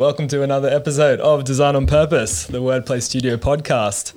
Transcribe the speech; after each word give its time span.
Welcome 0.00 0.28
to 0.28 0.44
another 0.44 0.68
episode 0.68 1.18
of 1.18 1.42
Design 1.42 1.74
on 1.74 1.88
Purpose, 1.88 2.46
the 2.46 2.62
Wordplay 2.62 3.02
Studio 3.02 3.36
podcast. 3.36 4.14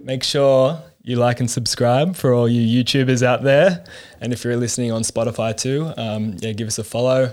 Make 0.00 0.22
sure 0.22 0.80
you 1.02 1.16
like 1.16 1.40
and 1.40 1.50
subscribe 1.50 2.14
for 2.14 2.32
all 2.32 2.48
you 2.48 2.84
YouTubers 2.84 3.20
out 3.20 3.42
there. 3.42 3.84
And 4.20 4.32
if 4.32 4.44
you're 4.44 4.56
listening 4.56 4.92
on 4.92 5.02
Spotify 5.02 5.56
too, 5.56 5.92
um, 5.96 6.36
yeah, 6.38 6.52
give 6.52 6.68
us 6.68 6.78
a 6.78 6.84
follow. 6.84 7.32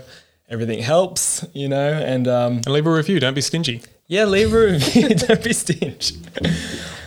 Everything 0.50 0.80
helps, 0.80 1.46
you 1.54 1.68
know, 1.68 1.92
and 1.92 2.26
um, 2.26 2.54
And 2.66 2.70
leave 2.70 2.88
a 2.88 2.92
review. 2.92 3.20
Don't 3.20 3.34
be 3.34 3.40
stingy. 3.40 3.82
yeah, 4.08 4.24
leave 4.24 4.52
a 4.52 4.72
review. 4.72 5.08
Don't 5.14 5.44
be 5.44 5.52
stingy. 5.52 6.16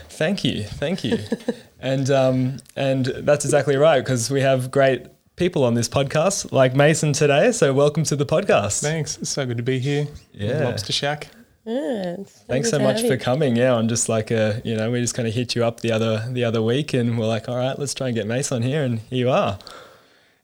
thank 0.07 0.46
you, 0.46 0.64
thank 0.64 1.04
you, 1.04 1.20
and 1.82 2.09
um, 2.09 2.57
and 2.77 3.07
that's 3.07 3.43
exactly 3.43 3.75
right 3.75 4.00
because 4.00 4.32
we 4.32 4.39
have 4.39 4.71
great 4.71 5.07
people 5.36 5.63
on 5.63 5.73
this 5.73 5.89
podcast, 5.89 6.52
like 6.52 6.75
Mason 6.75 7.13
today. 7.13 7.52
So 7.52 7.73
welcome 7.73 8.04
to 8.05 8.15
the 8.15 8.25
podcast. 8.25 8.81
Thanks. 8.81 9.17
It's 9.17 9.29
so 9.29 9.45
good 9.45 9.57
to 9.57 9.63
be 9.63 9.79
here. 9.79 10.07
Yeah. 10.31 10.63
Lobster 10.63 10.93
Shack. 10.93 11.27
Yeah, 11.65 12.17
it's 12.20 12.31
Thanks 12.43 12.70
so 12.70 12.77
much 12.77 13.02
for 13.02 13.17
coming. 13.17 13.55
Yeah, 13.55 13.73
on 13.73 13.90
just 13.90 14.07
like 14.07 14.29
a 14.29 14.62
you 14.63 14.76
know 14.76 14.91
we 14.91 15.02
just 15.02 15.16
kind 15.16 15.27
of 15.27 15.34
hit 15.34 15.55
you 15.55 15.66
up 15.66 15.79
the 15.79 15.91
other 15.91 16.23
the 16.29 16.43
other 16.43 16.62
week, 16.62 16.93
and 16.93 17.17
we're 17.17 17.26
like, 17.26 17.49
all 17.49 17.57
right, 17.57 17.77
let's 17.77 17.93
try 17.93 18.07
and 18.07 18.16
get 18.16 18.27
Mace 18.27 18.52
on 18.52 18.62
here, 18.62 18.84
and 18.84 18.99
here 18.99 19.17
you 19.17 19.29
are. 19.31 19.57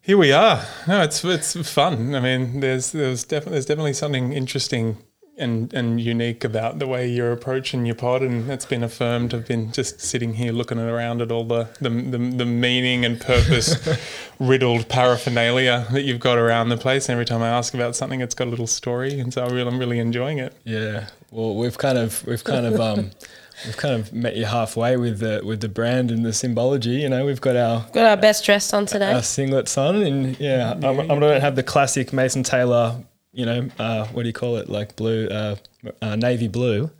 Here 0.00 0.18
we 0.18 0.32
are. 0.32 0.64
No, 0.88 1.02
it's 1.02 1.24
it's 1.24 1.54
fun. 1.70 2.16
I 2.16 2.20
mean, 2.20 2.58
there's 2.58 2.90
there's 2.90 3.22
definitely 3.22 3.52
there's 3.52 3.66
definitely 3.66 3.92
something 3.92 4.32
interesting 4.32 4.98
and 5.38 5.72
and 5.72 6.00
unique 6.00 6.44
about 6.44 6.78
the 6.78 6.86
way 6.86 7.08
you're 7.08 7.32
approaching 7.32 7.86
your 7.86 7.94
pod, 7.94 8.22
and 8.22 8.50
it's 8.50 8.66
been 8.66 8.82
affirmed. 8.84 9.32
I've 9.34 9.46
been 9.46 9.72
just 9.72 10.00
sitting 10.00 10.34
here 10.34 10.52
looking 10.52 10.78
around 10.78 11.22
at 11.22 11.32
all 11.32 11.44
the 11.44 11.68
the 11.80 11.88
the, 11.90 12.18
the 12.18 12.44
meaning 12.46 13.04
and 13.04 13.20
purpose 13.20 13.76
riddled 14.38 14.88
paraphernalia 14.88 15.86
that 15.92 16.02
you've 16.02 16.20
got 16.20 16.38
around 16.38 16.68
the 16.68 16.76
place. 16.76 17.08
And 17.08 17.14
every 17.14 17.24
time 17.24 17.42
I 17.42 17.48
ask 17.48 17.74
about 17.74 17.96
something, 17.96 18.20
it's 18.20 18.34
got 18.34 18.46
a 18.46 18.50
little 18.50 18.66
story, 18.66 19.18
and 19.20 19.32
so 19.32 19.42
I 19.44 19.48
really, 19.48 19.68
I'm 19.68 19.78
really 19.78 19.98
enjoying 19.98 20.38
it. 20.38 20.54
Yeah. 20.64 21.08
Well, 21.30 21.54
we've 21.54 21.78
kind 21.78 21.98
of 21.98 22.24
we've 22.26 22.44
kind 22.44 22.66
of 22.66 22.78
um 22.80 23.10
we've 23.64 23.76
kind 23.76 23.94
of 23.94 24.12
met 24.12 24.36
you 24.36 24.44
halfway 24.44 24.96
with 24.98 25.20
the 25.20 25.40
with 25.44 25.60
the 25.60 25.68
brand 25.68 26.10
and 26.10 26.24
the 26.26 26.32
symbology. 26.34 26.90
You 26.90 27.08
know, 27.08 27.24
we've 27.24 27.40
got 27.40 27.56
our 27.56 27.86
Got 27.92 28.06
our 28.06 28.16
best 28.16 28.44
dress 28.44 28.72
on 28.74 28.84
today. 28.86 29.12
our 29.12 29.20
singlets 29.22 29.78
on, 29.78 30.02
and 30.02 30.38
yeah, 30.38 30.72
I'm, 30.72 31.00
I'm 31.00 31.06
gonna 31.08 31.40
have 31.40 31.56
the 31.56 31.62
classic 31.62 32.12
Mason 32.12 32.42
Taylor. 32.42 32.96
You 33.32 33.46
know, 33.46 33.68
uh, 33.78 34.06
what 34.08 34.22
do 34.22 34.28
you 34.28 34.34
call 34.34 34.56
it? 34.56 34.68
Like 34.68 34.94
blue, 34.96 35.26
uh, 35.28 35.56
uh, 36.02 36.16
navy 36.16 36.48
blue, 36.48 36.90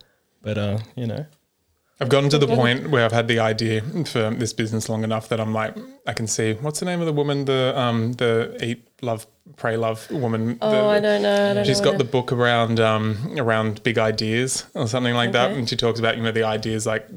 but 0.41 0.57
uh, 0.57 0.79
you 0.95 1.05
know, 1.05 1.25
I've 1.99 2.09
gotten 2.09 2.29
to 2.31 2.37
the 2.39 2.47
point 2.47 2.89
where 2.89 3.05
I've 3.05 3.11
had 3.11 3.27
the 3.27 3.39
idea 3.39 3.81
for 4.05 4.31
this 4.31 4.51
business 4.51 4.89
long 4.89 5.03
enough 5.03 5.29
that 5.29 5.39
I'm 5.39 5.53
like, 5.53 5.75
I 6.07 6.13
can 6.13 6.27
see 6.27 6.53
what's 6.53 6.79
the 6.79 6.85
name 6.85 6.99
of 6.99 7.05
the 7.05 7.13
woman, 7.13 7.45
the 7.45 7.73
um, 7.79 8.13
the 8.13 8.57
eat, 8.61 8.87
love, 9.01 9.27
pray, 9.57 9.77
love 9.77 10.09
woman. 10.09 10.57
oh, 10.61 10.71
the, 10.71 10.77
I 10.77 10.99
don't 10.99 11.21
know. 11.21 11.51
I 11.51 11.53
don't 11.53 11.65
She's 11.65 11.79
know 11.79 11.91
got 11.91 11.97
the 11.97 12.03
book 12.03 12.31
around 12.31 12.79
um, 12.79 13.35
around 13.37 13.83
big 13.83 13.97
ideas 13.97 14.65
or 14.73 14.87
something 14.87 15.13
like 15.13 15.31
that, 15.33 15.51
and 15.51 15.67
she 15.67 15.75
talks 15.75 15.99
about 15.99 16.17
you 16.17 16.23
know 16.23 16.31
the 16.31 16.43
ideas 16.43 16.85
like 16.85 17.07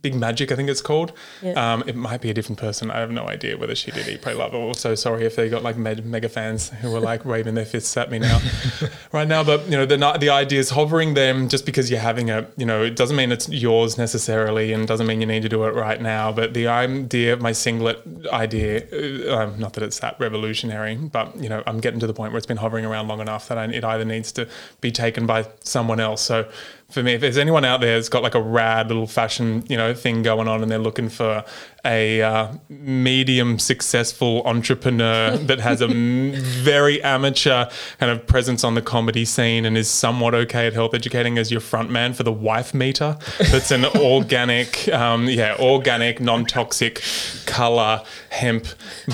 big 0.00 0.14
magic, 0.14 0.50
I 0.50 0.56
think 0.56 0.68
it's 0.68 0.80
called. 0.80 1.12
Um, 1.54 1.84
it 1.86 1.96
might 1.96 2.20
be 2.20 2.30
a 2.30 2.34
different 2.34 2.58
person. 2.58 2.90
I 2.90 2.98
have 2.98 3.10
no 3.10 3.26
idea 3.28 3.56
whether 3.56 3.74
she 3.74 3.90
did 3.90 4.08
eat, 4.08 4.22
pray, 4.22 4.34
love. 4.34 4.54
Or 4.54 4.74
so 4.74 4.94
sorry 4.94 5.24
if 5.24 5.36
they 5.36 5.48
got 5.48 5.62
like 5.62 5.76
med- 5.76 6.04
mega 6.06 6.28
fans 6.28 6.70
who 6.70 6.90
were 6.90 7.00
like 7.00 7.24
waving 7.24 7.54
their 7.54 7.66
fists 7.66 7.96
at 7.96 8.10
me 8.10 8.18
now, 8.18 8.40
right 9.12 9.28
now. 9.28 9.44
But 9.44 9.64
you 9.66 9.76
know 9.76 9.86
the 9.86 9.96
the 10.18 10.30
idea 10.30 10.60
is 10.60 10.70
hovering 10.70 11.14
them 11.14 11.48
just 11.48 11.66
because 11.66 11.90
you're 11.90 12.00
having 12.00 12.30
a 12.30 12.46
you 12.56 12.66
know 12.66 12.82
it 12.82 12.96
doesn't 12.96 13.16
mean 13.16 13.30
it's 13.32 13.48
yours 13.48 13.98
necessarily, 13.98 14.72
and 14.72 14.86
doesn't 14.88 15.06
mean 15.06 15.20
you 15.20 15.26
need 15.26 15.42
to 15.42 15.48
do 15.48 15.64
it 15.64 15.74
right 15.74 16.00
now. 16.00 16.32
But 16.32 16.54
the 16.54 16.66
idea 16.68 17.32
of 17.32 17.42
my 17.42 17.52
singlet 17.52 18.02
idea, 18.32 18.86
uh, 18.92 19.36
um, 19.36 19.58
not 19.58 19.74
that 19.74 19.82
it's 19.82 19.98
that 20.00 20.18
revolutionary, 20.18 20.96
but 20.96 21.36
you 21.36 21.48
know 21.48 21.62
I'm 21.66 21.73
getting 21.80 22.00
to 22.00 22.06
the 22.06 22.14
point 22.14 22.32
where 22.32 22.38
it's 22.38 22.46
been 22.46 22.56
hovering 22.56 22.84
around 22.84 23.08
long 23.08 23.20
enough 23.20 23.48
that 23.48 23.58
I, 23.58 23.64
it 23.66 23.84
either 23.84 24.04
needs 24.04 24.32
to 24.32 24.48
be 24.80 24.90
taken 24.90 25.26
by 25.26 25.48
someone 25.60 26.00
else. 26.00 26.22
So 26.22 26.48
for 26.90 27.02
me, 27.02 27.14
if 27.14 27.20
there's 27.20 27.38
anyone 27.38 27.64
out 27.64 27.80
there 27.80 27.96
that's 27.96 28.08
got 28.08 28.22
like 28.22 28.34
a 28.34 28.42
rad 28.42 28.88
little 28.88 29.06
fashion, 29.06 29.64
you 29.68 29.76
know, 29.76 29.94
thing 29.94 30.22
going 30.22 30.48
on, 30.48 30.62
and 30.62 30.70
they're 30.70 30.78
looking 30.78 31.08
for 31.08 31.44
a 31.84 32.22
uh, 32.22 32.52
medium 32.68 33.58
successful 33.58 34.42
entrepreneur 34.46 35.36
that 35.36 35.60
has 35.60 35.80
a 35.80 35.88
m- 35.88 36.32
very 36.34 37.02
amateur 37.02 37.66
kind 37.98 38.10
of 38.10 38.26
presence 38.26 38.64
on 38.64 38.74
the 38.74 38.82
comedy 38.82 39.24
scene 39.24 39.64
and 39.64 39.76
is 39.76 39.88
somewhat 39.88 40.34
okay 40.34 40.66
at 40.66 40.72
health 40.72 40.94
educating 40.94 41.38
as 41.38 41.50
your 41.50 41.60
front 41.60 41.90
man 41.90 42.12
for 42.14 42.22
the 42.22 42.32
wife 42.32 42.74
meter, 42.74 43.16
that's 43.38 43.70
an 43.70 43.84
organic, 43.96 44.88
um, 44.88 45.28
yeah, 45.28 45.56
organic, 45.58 46.20
non-toxic 46.20 47.02
color 47.46 48.02
hemp 48.30 48.66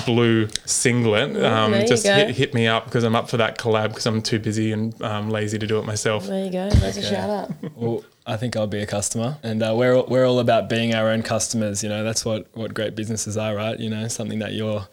blue 0.05 0.47
singlet. 0.65 1.35
Um, 1.43 1.71
there 1.71 1.85
just 1.85 2.05
hit, 2.05 2.35
hit 2.35 2.53
me 2.53 2.67
up 2.67 2.85
because 2.85 3.03
I'm 3.03 3.15
up 3.15 3.29
for 3.29 3.37
that 3.37 3.57
collab 3.57 3.89
because 3.89 4.05
I'm 4.05 4.21
too 4.21 4.39
busy 4.39 4.71
and 4.71 4.99
um, 5.01 5.29
lazy 5.29 5.59
to 5.59 5.67
do 5.67 5.79
it 5.79 5.85
myself. 5.85 6.27
There 6.27 6.45
you 6.45 6.51
go. 6.51 6.69
There's 6.69 6.97
a 6.97 7.03
shout 7.03 7.29
out. 7.29 8.03
Well, 8.25 8.33
I 8.33 8.37
think 8.37 8.55
I'll 8.55 8.67
be 8.67 8.79
a 8.79 8.85
customer, 8.85 9.37
and 9.43 9.61
uh, 9.63 9.73
we're 9.75 10.01
we're 10.03 10.25
all 10.25 10.39
about 10.39 10.69
being 10.69 10.93
our 10.93 11.09
own 11.09 11.23
customers. 11.23 11.83
You 11.83 11.89
know, 11.89 12.03
that's 12.03 12.25
what 12.25 12.47
what 12.53 12.73
great 12.73 12.95
businesses 12.95 13.37
are, 13.37 13.55
right? 13.55 13.79
You 13.79 13.89
know, 13.89 14.07
something 14.07 14.39
that 14.39 14.53
you're, 14.53 14.87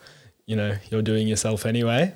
you 0.47 0.56
know, 0.56 0.77
you're 0.91 1.03
doing 1.03 1.28
yourself 1.28 1.67
anyway. 1.67 2.15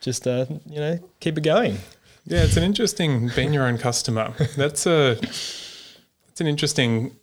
Just 0.00 0.26
uh, 0.26 0.46
you 0.66 0.80
know, 0.80 0.98
keep 1.20 1.38
it 1.38 1.42
going. 1.42 1.78
Yeah, 2.26 2.42
it's 2.42 2.56
an 2.56 2.64
interesting 2.64 3.30
being 3.34 3.52
your 3.52 3.64
own 3.64 3.78
customer. 3.78 4.34
That's 4.56 4.86
a 4.86 5.12
it's 5.20 6.40
an 6.40 6.46
interesting 6.46 7.16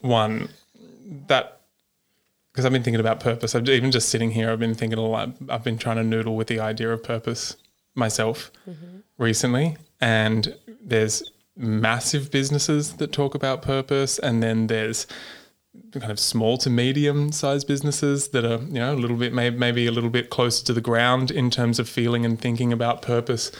one 0.00 0.48
that 1.28 1.60
because 2.52 2.64
I've 2.66 2.72
been 2.72 2.82
thinking 2.82 3.00
about 3.00 3.20
purpose. 3.20 3.54
I've 3.54 3.68
even 3.68 3.90
just 3.90 4.08
sitting 4.08 4.32
here, 4.32 4.50
I've 4.50 4.58
been 4.58 4.74
thinking 4.74 4.98
a 4.98 5.02
lot. 5.02 5.30
I've 5.48 5.62
been 5.62 5.78
trying 5.78 5.96
to 5.96 6.02
noodle 6.02 6.36
with 6.36 6.48
the 6.48 6.58
idea 6.60 6.90
of 6.90 7.02
purpose 7.02 7.56
myself 7.94 8.50
recently, 9.16 9.76
and 10.00 10.54
there's 10.82 11.22
massive 11.58 12.30
businesses 12.30 12.94
that 12.94 13.12
talk 13.12 13.34
about 13.34 13.60
purpose, 13.62 14.18
and 14.18 14.42
then 14.42 14.68
there's 14.68 15.06
kind 15.92 16.10
of 16.10 16.18
small 16.18 16.58
to 16.58 16.70
medium 16.70 17.30
sized 17.30 17.66
businesses 17.66 18.28
that 18.28 18.44
are 18.44 18.62
you 18.64 18.74
know 18.74 18.94
a 18.94 18.96
little 18.96 19.16
bit 19.16 19.32
maybe, 19.32 19.56
maybe 19.56 19.86
a 19.86 19.92
little 19.92 20.10
bit 20.10 20.30
closer 20.30 20.64
to 20.64 20.72
the 20.72 20.80
ground 20.80 21.30
in 21.30 21.50
terms 21.50 21.78
of 21.78 21.88
feeling 21.88 22.24
and 22.24 22.40
thinking 22.40 22.72
about 22.72 23.02
purpose 23.02 23.52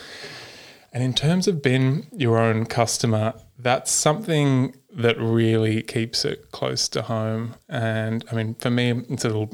and 0.93 1.03
in 1.03 1.13
terms 1.13 1.47
of 1.47 1.63
being 1.63 2.07
your 2.13 2.39
own 2.39 2.65
customer, 2.65 3.35
that's 3.59 3.91
something 3.91 4.75
that 4.91 5.19
really 5.19 5.83
keeps 5.83 6.25
it 6.25 6.51
close 6.51 6.89
to 6.89 7.03
home. 7.03 7.57
And 7.69 8.25
I 8.31 8.35
mean, 8.35 8.55
for 8.55 8.71
me, 8.71 8.91
it's 9.11 9.25
a 9.25 9.29
little 9.29 9.51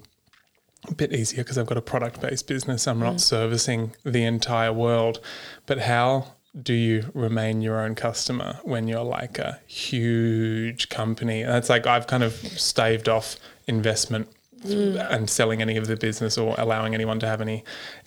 bit 0.97 1.12
easier 1.12 1.43
because 1.43 1.59
I've 1.59 1.66
got 1.66 1.76
a 1.76 1.82
product 1.82 2.21
based 2.21 2.47
business. 2.47 2.87
I'm 2.87 3.00
not 3.00 3.16
mm. 3.16 3.21
servicing 3.21 3.94
the 4.05 4.25
entire 4.25 4.72
world. 4.72 5.21
But 5.66 5.81
how 5.81 6.34
do 6.63 6.73
you 6.73 7.11
remain 7.15 7.63
your 7.63 7.81
own 7.81 7.95
customer 7.95 8.61
when 8.63 8.87
you're 8.87 9.03
like 9.03 9.39
a 9.39 9.61
huge 9.67 10.89
company? 10.89 11.43
And 11.43 11.57
it's 11.57 11.69
like 11.69 11.87
I've 11.87 12.07
kind 12.07 12.23
of 12.23 12.35
staved 12.35 13.09
off 13.09 13.37
investment 13.67 14.29
mm. 14.65 15.11
and 15.11 15.29
selling 15.29 15.63
any 15.63 15.77
of 15.77 15.87
the 15.87 15.97
business 15.97 16.39
or 16.39 16.55
allowing 16.59 16.95
anyone 16.95 17.19
to 17.21 17.27
have 17.27 17.41
any 17.41 17.65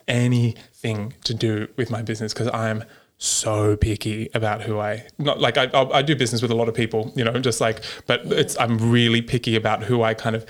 anything 0.07 1.13
to 1.25 1.33
do 1.33 1.67
with 1.75 1.89
my 1.89 2.01
business 2.01 2.33
because 2.33 2.47
I'm 2.53 2.83
so 3.19 3.75
picky 3.75 4.29
about 4.35 4.61
who 4.61 4.79
I 4.79 5.07
not 5.17 5.41
like 5.41 5.57
I, 5.57 5.65
I 5.73 5.97
I 5.97 6.01
do 6.03 6.15
business 6.15 6.41
with 6.41 6.51
a 6.51 6.55
lot 6.55 6.69
of 6.69 6.75
people 6.75 7.11
you 7.15 7.23
know 7.23 7.39
just 7.39 7.59
like 7.59 7.83
but 8.05 8.21
it's 8.27 8.57
I'm 8.59 8.91
really 8.91 9.23
picky 9.23 9.55
about 9.55 9.83
who 9.83 10.03
I 10.03 10.13
kind 10.13 10.35
of 10.35 10.45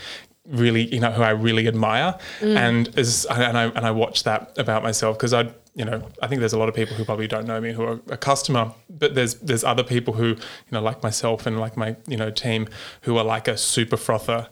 really 0.48 0.94
you 0.94 1.00
know 1.00 1.12
who 1.12 1.22
I 1.22 1.32
really 1.32 1.68
admire. 1.68 2.18
Mm. 2.40 2.56
And 2.56 2.98
as 2.98 3.26
and 3.26 3.58
I 3.58 3.66
and 3.66 3.86
I 3.86 3.92
watch 3.92 4.24
that 4.24 4.58
about 4.58 4.84
myself 4.84 5.18
because 5.18 5.34
I 5.34 5.52
you 5.76 5.86
know 5.86 6.02
I 6.22 6.28
think 6.28 6.40
there's 6.40 6.54
a 6.54 6.58
lot 6.58 6.70
of 6.70 6.76
people 6.76 6.96
who 6.96 7.06
probably 7.06 7.28
don't 7.28 7.46
know 7.46 7.60
me 7.62 7.74
who 7.74 7.84
are 7.84 8.00
a 8.10 8.18
customer 8.18 8.74
but 8.90 9.16
there's 9.16 9.36
there's 9.36 9.64
other 9.64 9.84
people 9.84 10.14
who 10.14 10.28
you 10.28 10.72
know 10.72 10.82
like 10.82 11.04
myself 11.04 11.46
and 11.46 11.60
like 11.60 11.78
my 11.78 11.96
you 12.08 12.18
know 12.18 12.32
team 12.32 12.68
who 13.02 13.18
are 13.18 13.24
like 13.24 13.48
a 13.48 13.58
super 13.58 13.98
frother 13.98 14.50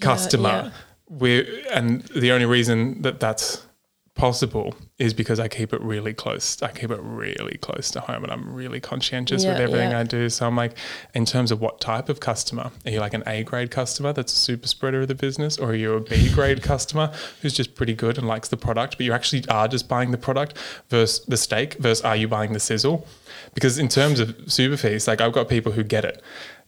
customer 0.00 0.48
yeah. 0.48 0.70
we 1.08 1.64
and 1.70 2.02
the 2.14 2.30
only 2.30 2.46
reason 2.46 3.02
that 3.02 3.20
that's 3.20 3.63
possible 4.14 4.74
is 4.98 5.12
because 5.12 5.40
I 5.40 5.48
keep 5.48 5.72
it 5.72 5.80
really 5.80 6.14
close. 6.14 6.62
I 6.62 6.70
keep 6.70 6.90
it 6.90 7.00
really 7.02 7.58
close 7.58 7.90
to 7.92 8.00
home 8.00 8.22
and 8.22 8.32
I'm 8.32 8.54
really 8.54 8.78
conscientious 8.78 9.44
with 9.44 9.58
everything 9.58 9.90
yeah. 9.90 10.00
I 10.00 10.02
do. 10.04 10.28
So 10.28 10.46
I'm 10.46 10.54
like, 10.54 10.76
in 11.14 11.24
terms 11.24 11.50
of 11.50 11.60
what 11.60 11.80
type 11.80 12.08
of 12.08 12.20
customer, 12.20 12.70
are 12.84 12.90
you 12.90 13.00
like 13.00 13.14
an 13.14 13.24
A 13.26 13.42
grade 13.42 13.72
customer 13.72 14.12
that's 14.12 14.32
a 14.32 14.36
super 14.36 14.68
spreader 14.68 15.00
of 15.00 15.08
the 15.08 15.16
business? 15.16 15.58
Or 15.58 15.70
are 15.70 15.74
you 15.74 15.94
a 15.94 16.00
B 16.00 16.32
grade 16.32 16.62
customer 16.74 17.12
who's 17.42 17.52
just 17.52 17.74
pretty 17.74 17.94
good 17.94 18.16
and 18.16 18.28
likes 18.28 18.48
the 18.48 18.56
product, 18.56 18.98
but 18.98 19.04
you 19.04 19.12
actually 19.12 19.44
are 19.48 19.66
just 19.66 19.88
buying 19.88 20.12
the 20.12 20.18
product 20.18 20.56
versus 20.90 21.24
the 21.26 21.36
steak 21.36 21.74
versus 21.74 22.04
are 22.04 22.16
you 22.16 22.28
buying 22.28 22.52
the 22.52 22.60
sizzle? 22.60 23.06
Because 23.52 23.78
in 23.78 23.88
terms 23.88 24.20
of 24.20 24.28
SuperFeast, 24.46 25.08
like 25.08 25.20
I've 25.20 25.32
got 25.32 25.48
people 25.48 25.72
who 25.72 25.82
get 25.82 26.04
it. 26.04 26.22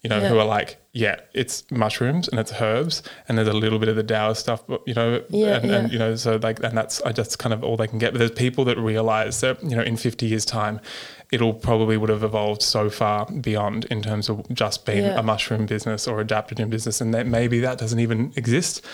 You 0.06 0.11
know, 0.20 0.20
who 0.29 0.38
are 0.38 0.44
like, 0.44 0.76
yeah, 0.93 1.17
it's 1.35 1.69
mushrooms 1.70 2.29
and 2.29 2.38
it's 2.38 2.53
herbs 2.61 3.03
and 3.29 3.37
there's 3.37 3.49
a 3.49 3.53
little 3.53 3.81
bit 3.81 3.88
of 3.88 3.97
the 3.97 4.05
Dower 4.05 4.35
stuff, 4.35 4.62
but 4.69 4.81
you 4.87 4.94
know, 4.94 5.20
Yeah, 5.31 5.56
and, 5.56 5.70
and 5.70 5.93
you 5.93 5.99
know, 5.99 6.14
so 6.14 6.37
like, 6.41 6.62
and 6.62 6.79
that's 6.79 7.00
I 7.03 7.11
just 7.11 7.41
kind 7.41 7.53
of 7.53 7.64
all 7.64 7.76
they 7.76 7.88
can 7.88 7.99
get. 7.99 8.12
But 8.12 8.20
there's 8.20 8.31
people 8.31 8.64
that 8.67 8.79
realize 8.79 9.41
that 9.41 9.61
you 9.64 9.75
know, 9.75 9.82
in 9.82 9.97
50 9.97 10.26
years' 10.26 10.44
time, 10.44 10.79
it'll 11.32 11.55
probably 11.55 11.97
would 11.97 12.08
have 12.08 12.23
evolved 12.23 12.62
so 12.62 12.88
far 12.88 13.26
beyond 13.26 13.87
in 13.87 14.00
terms 14.00 14.29
of 14.29 14.47
just 14.55 14.87
being 14.87 15.05
Yeah. 15.05 15.19
a 15.19 15.23
mushroom 15.25 15.67
business 15.67 16.06
or 16.06 16.20
a 16.20 16.25
adaptogen 16.25 16.70
business, 16.70 17.00
and 17.00 17.12
that 17.14 17.26
maybe 17.26 17.59
that 17.61 17.79
doesn't 17.79 17.99
even 17.99 18.32
exist. 18.37 18.85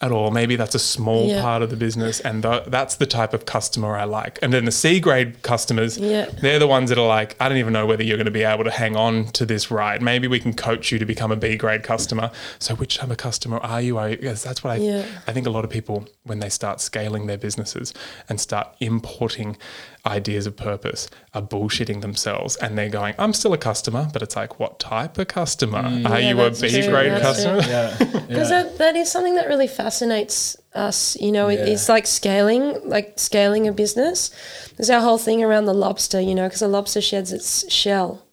At 0.00 0.12
all. 0.12 0.30
Maybe 0.30 0.56
that's 0.56 0.74
a 0.74 0.78
small 0.78 1.28
Yeah. 1.28 1.40
part 1.42 1.62
of 1.62 1.70
the 1.70 1.76
business, 1.76 2.20
and 2.20 2.42
th- 2.42 2.64
that's 2.68 2.96
the 2.96 3.06
type 3.06 3.32
of 3.32 3.46
customer 3.46 3.96
I 3.96 4.04
like. 4.04 4.38
And 4.42 4.52
then 4.52 4.64
the 4.66 4.70
C 4.72 5.00
grade 5.00 5.42
customers, 5.42 5.96
Yeah. 5.96 6.26
they're 6.40 6.58
the 6.58 6.66
ones 6.66 6.90
that 6.90 6.98
are 6.98 7.06
like, 7.06 7.34
I 7.40 7.48
don't 7.48 7.58
even 7.58 7.72
know 7.72 7.86
whether 7.86 8.02
you're 8.02 8.16
going 8.18 8.26
to 8.26 8.30
be 8.30 8.42
able 8.44 8.64
to 8.64 8.70
hang 8.70 8.94
on 8.96 9.26
to 9.32 9.46
this 9.46 9.70
ride. 9.70 10.02
Maybe 10.02 10.28
we 10.28 10.38
can 10.38 10.52
coach 10.52 10.92
you 10.92 10.98
to 10.98 11.06
become 11.06 11.32
a 11.32 11.36
B 11.36 11.56
grade 11.56 11.82
customer. 11.82 12.30
So, 12.58 12.74
which 12.74 12.98
type 12.98 13.10
of 13.10 13.16
customer 13.16 13.58
are 13.58 13.80
you? 13.80 13.96
Are 13.98 14.10
you? 14.10 14.18
Yes, 14.20 14.42
that's 14.42 14.62
what 14.62 14.72
I. 14.72 14.76
Yeah. 14.76 15.02
I 15.26 15.32
think 15.32 15.46
a 15.46 15.50
lot 15.50 15.64
of 15.64 15.70
people, 15.70 16.06
when 16.24 16.40
they 16.40 16.48
start 16.50 16.80
scaling 16.80 17.26
their 17.26 17.38
businesses 17.38 17.94
and 18.28 18.40
start 18.40 18.68
importing 18.80 19.56
ideas 20.06 20.46
of 20.46 20.56
purpose, 20.56 21.08
are 21.34 21.42
bullshitting 21.42 22.00
themselves, 22.00 22.56
and 22.56 22.76
they're 22.78 22.88
going, 22.88 23.14
"I'm 23.18 23.32
still 23.32 23.52
a 23.52 23.58
customer," 23.58 24.08
but 24.12 24.22
it's 24.22 24.36
like, 24.36 24.58
what 24.60 24.78
type 24.78 25.18
of 25.18 25.28
customer? 25.28 25.82
Mm. 25.82 26.08
Are 26.08 26.20
Yeah, 26.20 26.28
you 26.30 26.40
a 26.40 26.50
B 26.50 26.68
true, 26.70 26.88
grade 26.88 27.12
that's 27.12 27.22
customer? 27.22 27.60
Yeah. 27.66 27.96
Because 27.98 28.50
yeah. 28.50 28.62
that, 28.62 28.78
that 28.78 28.96
is 28.96 29.10
something 29.10 29.34
that 29.34 29.48
really 29.48 29.66
fascinates 29.68 30.56
us. 30.74 31.16
You 31.20 31.32
know, 31.32 31.48
it, 31.48 31.58
Yeah. 31.60 31.66
it's 31.74 31.88
like 31.88 32.06
scaling, 32.06 32.80
like 32.88 33.14
scaling 33.18 33.66
a 33.68 33.72
business. 33.72 34.30
There's 34.76 34.90
our 34.90 35.00
whole 35.00 35.18
thing 35.18 35.42
around 35.42 35.64
the 35.66 35.74
lobster, 35.74 36.20
you 36.20 36.34
know, 36.34 36.46
because 36.48 36.62
a 36.62 36.68
lobster 36.68 37.00
sheds 37.00 37.32
its 37.32 37.70
shell, 37.72 38.24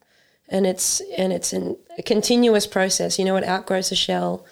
and 0.49 0.65
it's 0.67 1.01
and 1.17 1.33
it's 1.33 1.53
in 1.53 1.77
a 1.97 2.03
continuous 2.03 2.67
process. 2.67 3.17
You 3.19 3.25
know, 3.25 3.35
it 3.37 3.43
outgrows 3.43 3.89
the 3.89 3.95
shell, 3.95 4.45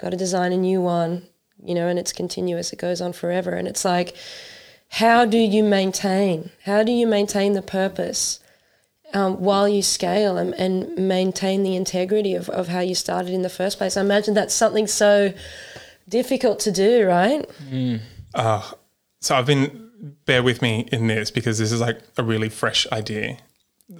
got 0.00 0.10
to 0.10 0.16
design 0.16 0.52
a 0.52 0.56
new 0.56 0.80
one. 0.80 1.26
You 1.64 1.76
know, 1.76 1.86
and 1.86 1.96
it's 1.96 2.12
continuous. 2.12 2.72
It 2.72 2.80
goes 2.80 3.00
on 3.00 3.12
forever, 3.12 3.52
and 3.52 3.68
it's 3.68 3.84
like, 3.84 4.16
how 4.92 5.24
do 5.24 5.38
you 5.38 5.62
maintain? 5.62 6.50
How 6.64 6.82
do 6.82 6.92
you 6.92 7.06
maintain 7.06 7.52
the 7.54 7.62
purpose? 7.62 8.40
um, 9.14 9.40
while 9.40 9.68
you 9.68 9.82
scale 9.82 10.36
and, 10.36 10.54
and 10.54 10.96
maintain 10.96 11.62
the 11.62 11.76
integrity 11.76 12.34
of, 12.34 12.48
of 12.48 12.68
how 12.68 12.80
you 12.80 12.94
started 12.94 13.32
in 13.32 13.42
the 13.42 13.50
first 13.50 13.78
place. 13.78 13.96
I 13.96 14.00
imagine 14.00 14.34
that's 14.34 14.54
something 14.54 14.86
so 14.86 15.32
difficult 16.08 16.60
to 16.60 16.72
do, 16.72 17.06
right? 17.06 17.48
So 19.20 19.36
I've 19.36 19.46
been 19.46 19.90
bear 20.24 20.42
with 20.42 20.62
me 20.62 20.88
in 20.90 21.06
this 21.06 21.30
because 21.30 21.58
this 21.58 21.70
is 21.70 21.80
like 21.80 22.00
a 22.16 22.22
really 22.22 22.48
fresh 22.48 22.86
idea 22.90 23.38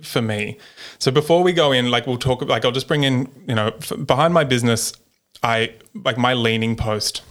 for 0.03 0.23
me. 0.23 0.59
So 0.99 1.11
before 1.11 1.43
we 1.43 1.53
go 1.53 1.73
in, 1.73 1.91
like 1.91 2.07
we'll 2.07 2.17
talk 2.17 2.43
like 2.43 2.65
I'll 2.65 2.73
just 2.73 2.89
bring 2.89 3.05
in, 3.05 3.31
you 3.47 3.55
know, 3.55 3.69
f- 3.79 3.93
behind 4.05 4.33
my 4.35 4.45
business, 4.45 4.95
I 5.43 5.75
like 5.95 6.17
my 6.17 6.35
leaning 6.35 6.77
post 6.77 7.23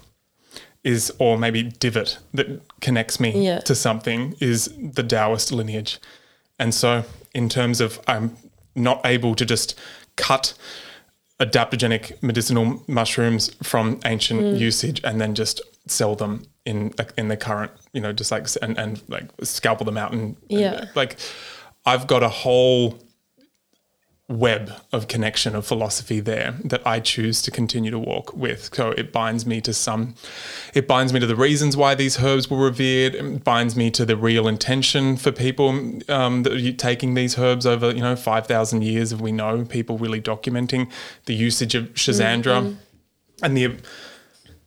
is 0.83 1.11
or 1.19 1.37
maybe 1.37 1.63
divot 1.63 2.17
that 2.33 2.61
connects 2.81 3.19
me 3.19 3.45
Yeah. 3.45 3.59
to 3.59 3.75
something 3.75 4.35
is 4.39 4.73
the 4.77 5.03
Taoist 5.03 5.51
lineage. 5.51 5.99
And 6.57 6.73
so 6.73 7.03
in 7.33 7.49
terms 7.49 7.81
of 7.81 7.99
I'm 8.07 8.35
not 8.75 9.01
able 9.05 9.35
to 9.35 9.45
just 9.45 9.77
cut 10.15 10.53
adaptogenic 11.39 12.21
medicinal 12.21 12.83
mushrooms 12.87 13.53
from 13.63 13.99
ancient 14.05 14.41
mm. 14.41 14.59
usage 14.59 15.01
and 15.03 15.19
then 15.19 15.33
just 15.33 15.59
sell 15.87 16.15
them 16.15 16.43
in 16.65 16.93
in 17.17 17.27
the 17.27 17.37
current 17.37 17.71
you 17.93 17.99
know 17.99 18.13
just 18.13 18.31
like 18.31 18.47
and, 18.61 18.77
and 18.77 19.01
like 19.07 19.23
scalpel 19.41 19.83
them 19.83 19.97
out 19.97 20.11
and, 20.11 20.37
and, 20.49 20.59
Yeah. 20.59 20.85
like 20.93 21.17
i've 21.87 22.05
got 22.05 22.21
a 22.21 22.29
whole 22.29 22.99
web 24.31 24.71
of 24.91 25.07
connection 25.07 25.55
of 25.55 25.65
philosophy 25.65 26.19
there 26.19 26.55
that 26.63 26.85
I 26.87 26.99
choose 26.99 27.41
to 27.43 27.51
continue 27.51 27.91
to 27.91 27.99
walk 27.99 28.33
with. 28.35 28.73
So 28.73 28.91
it 28.91 29.11
binds 29.11 29.45
me 29.45 29.61
to 29.61 29.73
some, 29.73 30.15
it 30.73 30.87
binds 30.87 31.13
me 31.13 31.19
to 31.19 31.27
the 31.27 31.35
reasons 31.35 31.75
why 31.75 31.95
these 31.95 32.23
herbs 32.23 32.49
were 32.49 32.57
revered. 32.57 33.15
It 33.15 33.43
binds 33.43 33.75
me 33.75 33.91
to 33.91 34.05
the 34.05 34.15
real 34.15 34.47
intention 34.47 35.17
for 35.17 35.31
people 35.31 35.69
um, 36.09 36.43
that 36.43 36.53
are 36.53 36.71
taking 36.73 37.13
these 37.13 37.37
herbs 37.37 37.65
over, 37.65 37.91
you 37.91 38.01
know, 38.01 38.15
five 38.15 38.47
thousand 38.47 38.83
years. 38.83 39.11
Of 39.11 39.21
we 39.21 39.31
know 39.31 39.65
people 39.65 39.97
really 39.97 40.21
documenting 40.21 40.89
the 41.25 41.33
usage 41.33 41.75
of 41.75 41.93
Schisandra 41.93 42.75
and 43.43 43.57
the 43.57 43.75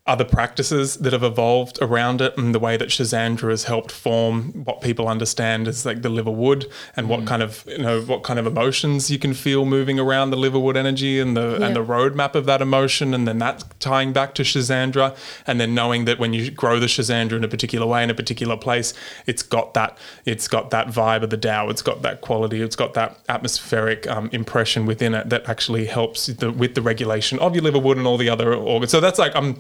other 0.07 0.25
practices 0.25 0.97
that 0.99 1.15
have 1.15 1.23
evolved 1.23 1.79
around 1.81 2.21
it 2.21 2.37
and 2.37 2.55
the 2.55 2.59
way 2.59 2.77
that 2.77 2.91
Schisandra 2.91 3.49
has 3.49 3.65
helped 3.65 3.91
form 3.91 4.53
what 4.65 4.83
people 4.83 5.09
understand 5.09 5.67
as 5.67 5.87
like 5.87 6.03
the 6.03 6.11
liverwood 6.11 6.71
and 6.95 7.09
what 7.09 7.25
kind 7.27 7.43
of 7.43 7.65
you 7.67 7.79
know 7.79 8.03
what 8.03 8.23
kind 8.23 8.39
of 8.39 8.47
emotions 8.47 9.11
you 9.11 9.19
can 9.19 9.33
feel 9.33 9.65
moving 9.65 9.99
around 9.99 10.29
the 10.29 10.37
liverwood 10.37 10.77
energy 10.77 11.19
and 11.19 11.35
the 11.35 11.57
Yeah. 11.59 11.67
and 11.67 11.75
the 11.75 11.83
roadmap 11.83 12.35
of 12.35 12.45
that 12.45 12.61
emotion 12.61 13.15
and 13.15 13.27
then 13.27 13.39
that 13.39 13.65
tying 13.81 14.13
back 14.13 14.35
to 14.35 14.43
Schisandra 14.43 15.17
and 15.47 15.59
then 15.59 15.75
knowing 15.75 16.05
that 16.05 16.19
when 16.19 16.35
you 16.35 16.51
grow 16.51 16.79
the 16.79 16.87
Schisandra 16.87 17.39
in 17.39 17.45
a 17.45 17.49
particular 17.49 17.87
way 17.87 18.03
in 18.05 18.11
a 18.11 18.15
particular 18.15 18.59
place 18.59 18.93
it's 19.27 19.43
got 19.43 19.73
that 19.73 19.97
it's 20.27 20.49
got 20.49 20.69
that 20.71 20.89
vibe 20.89 21.23
of 21.23 21.31
the 21.31 21.39
Tao. 21.39 21.71
It's 21.71 21.83
got 21.83 22.03
that 22.03 22.21
quality. 22.21 22.61
It's 22.61 22.77
got 22.77 22.93
that 22.95 23.19
atmospheric 23.31 24.07
um, 24.07 24.29
impression 24.33 24.85
within 24.85 25.15
it 25.15 25.31
that 25.31 25.49
actually 25.49 25.87
helps 25.87 26.27
the, 26.27 26.51
with 26.51 26.75
the 26.75 26.83
regulation 26.83 27.39
of 27.39 27.55
your 27.55 27.63
liverwood 27.65 27.97
and 27.97 28.07
all 28.07 28.19
the 28.19 28.29
other 28.29 28.55
organs. 28.55 28.91
So 28.93 29.01
that's 29.01 29.19
like 29.19 29.35
I'm 29.35 29.57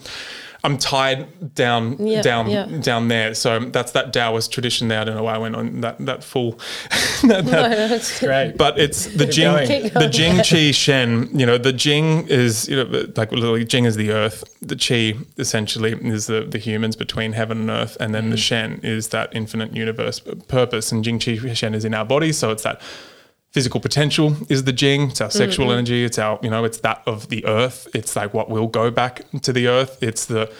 I'm 0.64 0.78
tied 0.78 1.54
down 1.54 2.04
Yeah, 2.04 2.22
down 2.22 2.48
yeah. 2.48 2.66
down 2.80 3.08
there. 3.08 3.34
So 3.34 3.58
that's 3.58 3.92
that 3.92 4.12
Taoist 4.14 4.50
tradition 4.50 4.88
there. 4.88 5.00
I 5.00 5.04
don't 5.04 5.14
know 5.14 5.22
why 5.22 5.34
I 5.34 5.38
went 5.38 5.54
on 5.56 5.82
that 5.82 5.98
that 6.06 6.24
full 6.24 6.52
that, 7.22 7.22
that- 7.22 7.44
No, 7.44 7.68
that's 7.88 8.18
Great. 8.18 8.56
but 8.56 8.78
it's 8.78 9.06
the 9.06 9.26
Jing 9.26 9.52
going. 9.52 9.92
The. 9.92 10.08
Jing 10.10 10.34
Qi 10.48 10.74
Shen. 10.74 11.28
You 11.38 11.44
know, 11.44 11.58
the 11.58 11.72
Jing 11.72 12.26
is 12.28 12.66
you 12.68 12.76
know 12.76 13.06
like 13.14 13.30
literally 13.30 13.64
Jing 13.66 13.84
is 13.84 13.96
the 13.96 14.10
earth. 14.10 14.42
The 14.62 14.76
Qi 14.76 15.24
essentially 15.38 15.92
is 15.92 16.26
the 16.28 16.40
the 16.40 16.58
humans 16.58 16.96
between 16.96 17.32
heaven 17.32 17.60
and 17.60 17.70
earth, 17.70 17.96
and 18.00 18.14
then 18.14 18.30
the 18.30 18.36
mm. 18.36 18.48
Shen 18.48 18.80
is 18.82 19.08
that 19.08 19.34
infinite 19.36 19.76
universe 19.76 20.20
purpose. 20.48 20.90
And 20.92 21.04
Jing 21.04 21.18
Qi 21.18 21.54
Shen 21.54 21.74
is 21.74 21.84
in 21.84 21.92
our 21.92 22.06
body, 22.06 22.32
so 22.32 22.50
it's 22.50 22.62
that 22.62 22.80
physical 23.54 23.78
potential 23.78 24.36
is 24.48 24.64
the 24.64 24.72
Jing. 24.72 25.10
It's 25.10 25.20
our 25.20 25.30
sexual 25.30 25.66
mm-hmm. 25.66 25.74
energy. 25.74 26.04
It's 26.04 26.18
our 26.18 26.40
you 26.42 26.50
know 26.50 26.64
it's 26.64 26.78
that 26.80 27.02
of 27.06 27.28
the 27.28 27.46
earth. 27.46 27.86
It's 27.94 28.16
like 28.16 28.34
what 28.34 28.50
will 28.50 28.66
go 28.66 28.90
back 28.90 29.22
to 29.42 29.52
the 29.52 29.68
earth. 29.68 30.02
It's 30.02 30.26
the 30.26 30.52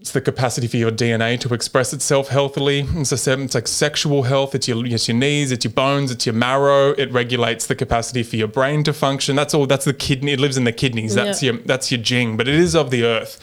it's 0.00 0.10
the 0.10 0.22
capacity 0.22 0.66
for 0.66 0.78
your 0.78 0.90
DNA 0.90 1.38
to 1.40 1.54
express 1.54 1.92
itself 1.92 2.28
healthily. 2.28 2.88
As 2.96 3.12
I 3.12 3.16
said, 3.16 3.38
it's 3.40 3.54
like 3.54 3.68
sexual 3.68 4.24
health. 4.24 4.52
It's 4.52 4.66
your, 4.66 4.84
it's 4.84 5.06
your 5.06 5.16
knees, 5.16 5.52
it's 5.52 5.64
your 5.64 5.72
bones, 5.72 6.10
it's 6.10 6.26
your 6.26 6.34
marrow. 6.34 6.90
It 6.90 7.12
regulates 7.12 7.68
the 7.68 7.76
capacity 7.76 8.24
for 8.24 8.34
your 8.34 8.48
brain 8.48 8.82
to 8.82 8.92
function. 8.92 9.36
That's 9.36 9.54
all. 9.54 9.66
That's 9.66 9.84
the 9.84 9.94
kidney. 9.94 10.32
It 10.32 10.40
lives 10.40 10.56
in 10.56 10.64
the 10.64 10.72
kidneys. 10.72 11.14
That's 11.14 11.42
Yeah. 11.42 11.52
your 11.52 11.60
that's 11.66 11.92
your 11.92 12.00
jing. 12.00 12.38
But 12.38 12.48
it 12.48 12.54
is 12.54 12.74
of 12.74 12.90
the 12.90 13.04
earth. 13.04 13.38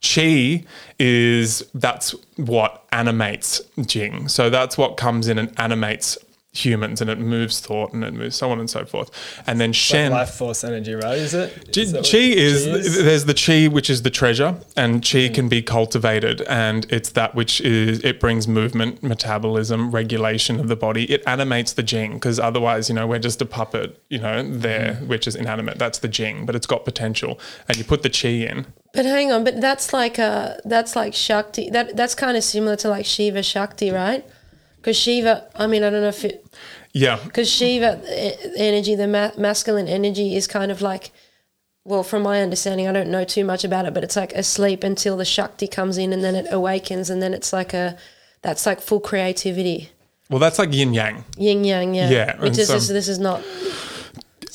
Chi 0.00 0.64
is 1.00 1.64
that's 1.74 2.14
what 2.36 2.84
animates 2.92 3.60
jing. 3.84 4.28
So 4.28 4.48
that's 4.48 4.78
what 4.78 4.96
comes 4.96 5.26
in 5.26 5.36
and 5.36 5.52
animates 5.58 6.16
humans, 6.52 7.00
and 7.00 7.10
it 7.10 7.18
moves 7.18 7.60
thought, 7.60 7.92
and 7.92 8.02
it 8.02 8.14
moves 8.14 8.34
so 8.36 8.50
on 8.50 8.58
and 8.58 8.68
so 8.70 8.84
forth. 8.84 9.10
And 9.46 9.60
then 9.60 9.72
Shen. 9.72 10.10
life 10.12 10.30
force 10.30 10.64
energy, 10.64 10.94
right? 10.94 11.18
Is 11.18 11.34
it? 11.34 11.52
Chi, 11.74 11.80
Is 11.80 11.92
chi 11.92 12.18
is, 12.18 12.64
chi 12.96 13.02
there's 13.02 13.24
the 13.26 13.34
chi 13.34 13.66
which 13.68 13.90
is 13.90 14.02
the 14.02 14.10
treasure 14.10 14.56
and 14.76 15.02
Mm. 15.02 15.28
chi 15.28 15.34
can 15.34 15.48
be 15.48 15.60
cultivated 15.62 16.40
and 16.42 16.86
it's 16.90 17.10
that 17.10 17.34
which 17.34 17.60
is 17.60 18.02
it 18.02 18.18
brings 18.18 18.48
movement 18.48 19.02
metabolism 19.02 19.90
regulation 19.90 20.58
of 20.58 20.68
the 20.68 20.76
body 20.76 21.04
it 21.12 21.22
animates 21.26 21.72
the 21.74 21.82
jing 21.82 22.14
because 22.14 22.38
otherwise 22.40 22.88
you 22.88 22.94
know 22.94 23.06
we're 23.06 23.18
just 23.18 23.40
a 23.42 23.46
puppet 23.46 24.00
you 24.08 24.18
know 24.18 24.42
there 24.42 24.98
Mm. 25.02 25.06
which 25.06 25.26
is 25.28 25.34
inanimate 25.36 25.78
that's 25.78 25.98
the 25.98 26.08
jing 26.08 26.46
but 26.46 26.54
it's 26.56 26.66
got 26.66 26.84
potential 26.84 27.38
and 27.68 27.76
you 27.76 27.84
put 27.84 28.02
the 28.02 28.10
chi 28.10 28.28
in 28.50 28.66
But 28.94 29.04
hang 29.04 29.30
on, 29.32 29.44
but 29.44 29.60
that's 29.60 29.92
like 29.92 30.18
uh 30.18 30.54
that's 30.64 30.96
like 30.96 31.12
Shakti. 31.14 31.68
That 31.70 31.94
that's 31.96 32.14
kind 32.14 32.36
of 32.38 32.42
similar 32.42 32.76
to 32.76 32.88
like 32.88 33.04
Shiva 33.06 33.42
Shakti, 33.42 33.90
right? 33.90 34.24
Because 34.88 34.96
Shiva, 34.96 35.46
I 35.54 35.66
mean, 35.66 35.84
I 35.84 35.90
don't 35.90 36.00
know 36.00 36.08
if 36.08 36.24
it 36.24 36.46
yeah 36.94 37.18
because 37.24 37.50
Shiva 37.50 38.00
energy, 38.56 38.94
the 38.94 39.06
ma- 39.06 39.32
masculine 39.36 39.86
energy, 39.86 40.34
is 40.34 40.46
kind 40.46 40.72
of 40.72 40.80
like, 40.80 41.10
well, 41.84 42.02
from 42.02 42.22
my 42.22 42.40
understanding, 42.40 42.88
I 42.88 42.92
don't 42.92 43.10
know 43.10 43.22
too 43.24 43.44
much 43.44 43.64
about 43.64 43.84
it, 43.84 43.92
but 43.92 44.02
it's 44.02 44.16
like 44.16 44.32
asleep 44.32 44.82
until 44.82 45.18
the 45.18 45.26
Shakti 45.26 45.66
comes 45.68 45.98
in, 45.98 46.14
and 46.14 46.24
then 46.24 46.34
it 46.34 46.46
awakens, 46.50 47.10
and 47.10 47.20
then 47.20 47.34
it's 47.34 47.52
like 47.52 47.74
a, 47.74 47.98
that's 48.40 48.64
like 48.64 48.80
full 48.80 49.00
creativity, 49.00 49.90
well 50.30 50.38
that's 50.38 50.58
like 50.58 50.72
yin 50.72 50.94
yang 50.94 51.22
yin 51.36 51.64
yang, 51.64 51.92
yeah. 51.94 52.08
Yeah, 52.08 52.40
which 52.40 52.56
is 52.56 52.68
so- 52.68 52.74
this, 52.74 52.88
this 52.88 53.08
is 53.08 53.18
not. 53.18 53.42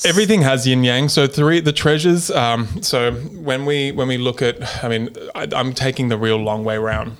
everything 0.04 0.42
has 0.42 0.66
yin 0.66 0.82
yang 0.82 1.08
so 1.08 1.28
three 1.28 1.60
the 1.60 1.72
treasures 1.72 2.28
um, 2.32 2.66
so 2.82 3.12
when 3.12 3.64
we 3.64 3.92
when 3.92 4.08
we 4.08 4.18
look 4.18 4.42
at 4.42 4.56
i 4.84 4.88
mean 4.88 5.08
I, 5.34 5.46
i'm 5.54 5.72
taking 5.72 6.08
the 6.08 6.18
real 6.18 6.36
long 6.36 6.64
way 6.64 6.76
round 6.78 7.16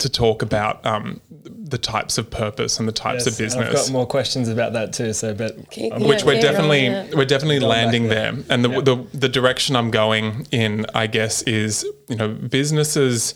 to 0.00 0.08
talk 0.10 0.42
about 0.42 0.84
um, 0.84 1.20
the 1.68 1.78
types 1.78 2.16
of 2.18 2.30
purpose 2.30 2.78
and 2.78 2.88
the 2.88 2.92
types 2.92 3.26
Yes, 3.26 3.34
of 3.34 3.38
business. 3.44 3.66
I've 3.68 3.74
got 3.74 3.90
more 3.92 4.06
questions 4.06 4.48
about 4.48 4.72
that 4.72 4.92
too. 4.92 5.12
So, 5.12 5.34
but 5.34 5.70
Keep- 5.70 5.92
um, 5.92 6.02
Yeah, 6.02 6.08
which 6.08 6.24
we're 6.24 6.40
definitely 6.40 6.88
we're 7.16 7.24
definitely 7.26 7.60
landing 7.60 8.08
there. 8.08 8.32
there 8.32 8.44
and 8.48 8.64
the, 8.64 8.70
Yeah. 8.70 8.80
the 8.80 8.96
the 9.14 9.28
direction 9.28 9.76
i'm 9.76 9.90
going 9.90 10.46
in 10.50 10.86
i 10.94 11.06
guess 11.06 11.42
is 11.42 11.84
you 12.08 12.16
know 12.16 12.28
businesses 12.28 13.34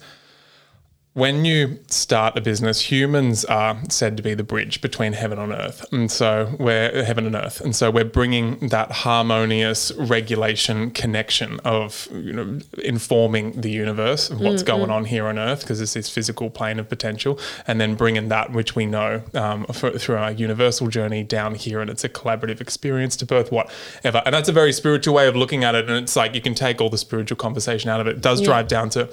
when 1.14 1.44
you 1.44 1.78
start 1.88 2.38
a 2.38 2.40
business, 2.40 2.90
humans 2.90 3.44
are 3.44 3.76
said 3.90 4.16
to 4.16 4.22
be 4.22 4.32
the 4.32 4.42
bridge 4.42 4.80
between 4.80 5.12
heaven 5.12 5.38
and 5.38 5.52
earth, 5.52 5.84
and 5.92 6.10
so 6.10 6.56
we're 6.58 7.04
heaven 7.04 7.26
and 7.26 7.34
earth, 7.36 7.60
and 7.60 7.76
so 7.76 7.90
we're 7.90 8.02
bringing 8.04 8.68
that 8.68 8.90
harmonious 8.90 9.92
regulation 9.92 10.90
connection 10.90 11.60
of 11.60 12.08
you 12.12 12.32
know 12.32 12.58
informing 12.82 13.60
the 13.60 13.70
universe 13.70 14.30
of 14.30 14.40
what's 14.40 14.62
going 14.62 14.90
on 14.90 15.04
here 15.04 15.26
on 15.26 15.38
earth 15.38 15.60
because 15.60 15.82
it's 15.82 15.92
this 15.92 16.08
physical 16.08 16.48
plane 16.48 16.78
of 16.78 16.88
potential, 16.88 17.38
and 17.66 17.78
then 17.78 17.94
bringing 17.94 18.28
that 18.28 18.50
which 18.52 18.74
we 18.74 18.86
know 18.86 19.22
um, 19.34 19.66
for, 19.66 19.90
through 19.98 20.16
our 20.16 20.32
universal 20.32 20.86
journey 20.88 21.22
down 21.22 21.54
here, 21.54 21.82
and 21.82 21.90
it's 21.90 22.04
a 22.04 22.08
collaborative 22.08 22.60
experience 22.60 23.16
to 23.16 23.26
birth 23.26 23.52
whatever, 23.52 24.22
and 24.24 24.34
that's 24.34 24.48
a 24.48 24.52
very 24.52 24.72
spiritual 24.72 25.14
way 25.14 25.28
of 25.28 25.36
looking 25.36 25.62
at 25.62 25.74
it, 25.74 25.90
and 25.90 26.02
it's 26.02 26.16
like 26.16 26.34
you 26.34 26.40
can 26.40 26.54
take 26.54 26.80
all 26.80 26.88
the 26.88 26.96
spiritual 26.96 27.36
conversation 27.36 27.90
out 27.90 28.00
of 28.00 28.06
it. 28.06 28.16
It 28.16 28.20
does 28.22 28.40
Yeah. 28.40 28.46
drive 28.46 28.68
down 28.68 28.88
to 28.90 29.10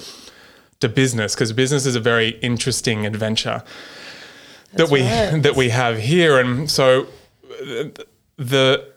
to 0.80 0.90
business 0.90 1.36
because 1.36 1.52
business 1.54 1.86
is 1.86 1.96
a 1.96 2.00
very 2.00 2.30
interesting 2.42 3.06
adventure 3.06 3.64
that 4.74 4.90
we 4.90 5.02
right. 5.02 5.40
that 5.44 5.56
we 5.56 5.70
have 5.70 5.98
here 5.98 6.40
and 6.40 6.70
so 6.70 7.08
uh, 7.62 7.84
the 8.38 8.90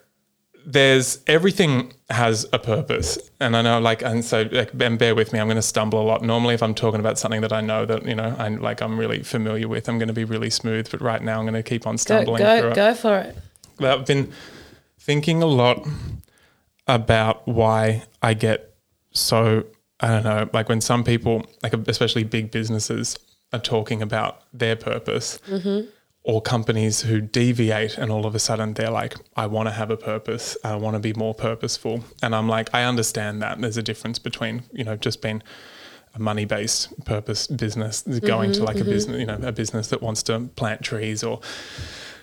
there's 0.65 1.19
everything 1.27 1.93
has 2.09 2.47
a 2.53 2.59
purpose 2.59 3.19
and 3.41 3.57
i 3.57 3.62
know 3.62 3.81
like 3.81 4.01
and 4.03 4.25
so 4.25 4.49
like 4.53 4.71
and 4.81 4.99
bear 4.99 5.12
with 5.15 5.33
me 5.33 5.41
i'm 5.41 5.49
going 5.49 5.57
to 5.57 5.62
stumble 5.62 6.01
a 6.01 6.05
lot 6.05 6.23
normally 6.23 6.55
if 6.55 6.62
i'm 6.62 6.75
talking 6.75 7.01
about 7.01 7.19
something 7.19 7.41
that 7.41 7.53
i 7.53 7.61
know 7.61 7.85
that 7.85 8.07
you 8.07 8.15
know 8.15 8.37
i'm 8.39 8.61
like 8.61 8.81
i'm 8.81 8.97
really 8.97 9.25
familiar 9.25 9.67
with 9.67 9.89
i'm 9.89 9.99
going 9.99 10.07
to 10.07 10.15
be 10.15 10.25
really 10.25 10.51
smooth 10.51 10.89
but 10.89 11.01
right 11.01 11.23
now 11.23 11.41
i'm 11.41 11.45
going 11.45 11.55
to 11.55 11.65
keep 11.65 11.85
on 11.85 11.95
Go, 11.95 11.97
stumbling 11.97 12.43
go, 12.43 12.69
it. 12.69 12.75
go 12.77 12.95
for 12.95 13.19
it. 13.19 13.37
But 13.79 13.99
I've 13.99 14.07
been 14.07 14.33
thinking 14.99 15.43
a 15.43 15.47
lot 15.47 15.85
about 16.87 17.47
why 17.49 18.05
I 18.23 18.35
get 18.35 18.75
so 19.12 19.65
I 20.03 20.09
don't 20.09 20.25
know, 20.25 20.51
like 20.53 20.69
when 20.69 20.81
some 20.81 21.05
people, 21.05 21.47
like 21.63 21.73
especially 21.73 22.25
big 22.25 22.51
businesses, 22.51 23.17
are 23.53 23.61
talking 23.61 24.03
about 24.03 24.43
their 24.53 24.75
purpose, 24.77 25.39
mm-hmm. 25.49 25.89
or 26.25 26.43
companies 26.43 27.03
who 27.03 27.21
deviate, 27.21 27.99
and 27.99 28.11
all 28.11 28.27
of 28.27 28.35
a 28.35 28.39
sudden 28.39 28.75
they're 28.75 28.91
like, 28.91 29.15
"I 29.37 29.47
want 29.47 29.69
to 29.69 29.73
have 29.73 29.91
a 29.91 29.97
purpose. 29.97 30.57
I 30.65 30.75
want 30.75 30.95
to 30.95 31.01
be 31.01 31.13
more 31.13 31.35
purposeful," 31.35 32.05
and 32.23 32.35
I'm 32.35 32.49
like, 32.49 32.71
I 32.75 32.85
understand 32.85 33.41
that 33.43 33.61
there's 33.61 33.77
a 33.77 33.83
difference 33.83 34.19
between 34.19 34.65
you 34.73 34.85
know 34.85 34.97
just 34.97 35.23
being 35.23 35.43
a 36.15 36.19
money-based 36.19 37.05
purpose 37.05 37.47
business 37.47 38.03
going 38.03 38.53
to 38.53 38.59
mm-hmm, 38.59 38.67
like 38.67 38.77
a 38.77 38.81
mm-hmm. 38.81 38.91
business, 38.91 39.19
you 39.19 39.25
know, 39.25 39.39
a 39.43 39.53
business 39.53 39.89
that 39.89 40.03
wants 40.03 40.23
to 40.25 40.41
plant 40.57 40.83
trees 40.83 41.25
or 41.25 41.41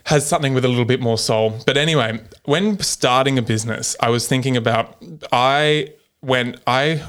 has 0.03 0.27
something 0.27 0.53
with 0.53 0.63
a 0.63 0.67
little 0.67 0.85
bit 0.85 1.01
more 1.01 1.17
soul. 1.17 1.59
But 1.65 1.75
anyway, 1.75 2.19
when 2.45 2.79
starting 2.79 3.37
a 3.37 3.41
business, 3.41 3.95
I 3.99 4.09
was 4.09 4.27
thinking 4.27 4.57
about 4.57 5.03
I 5.31 5.93
when 6.21 6.57
I 6.67 7.01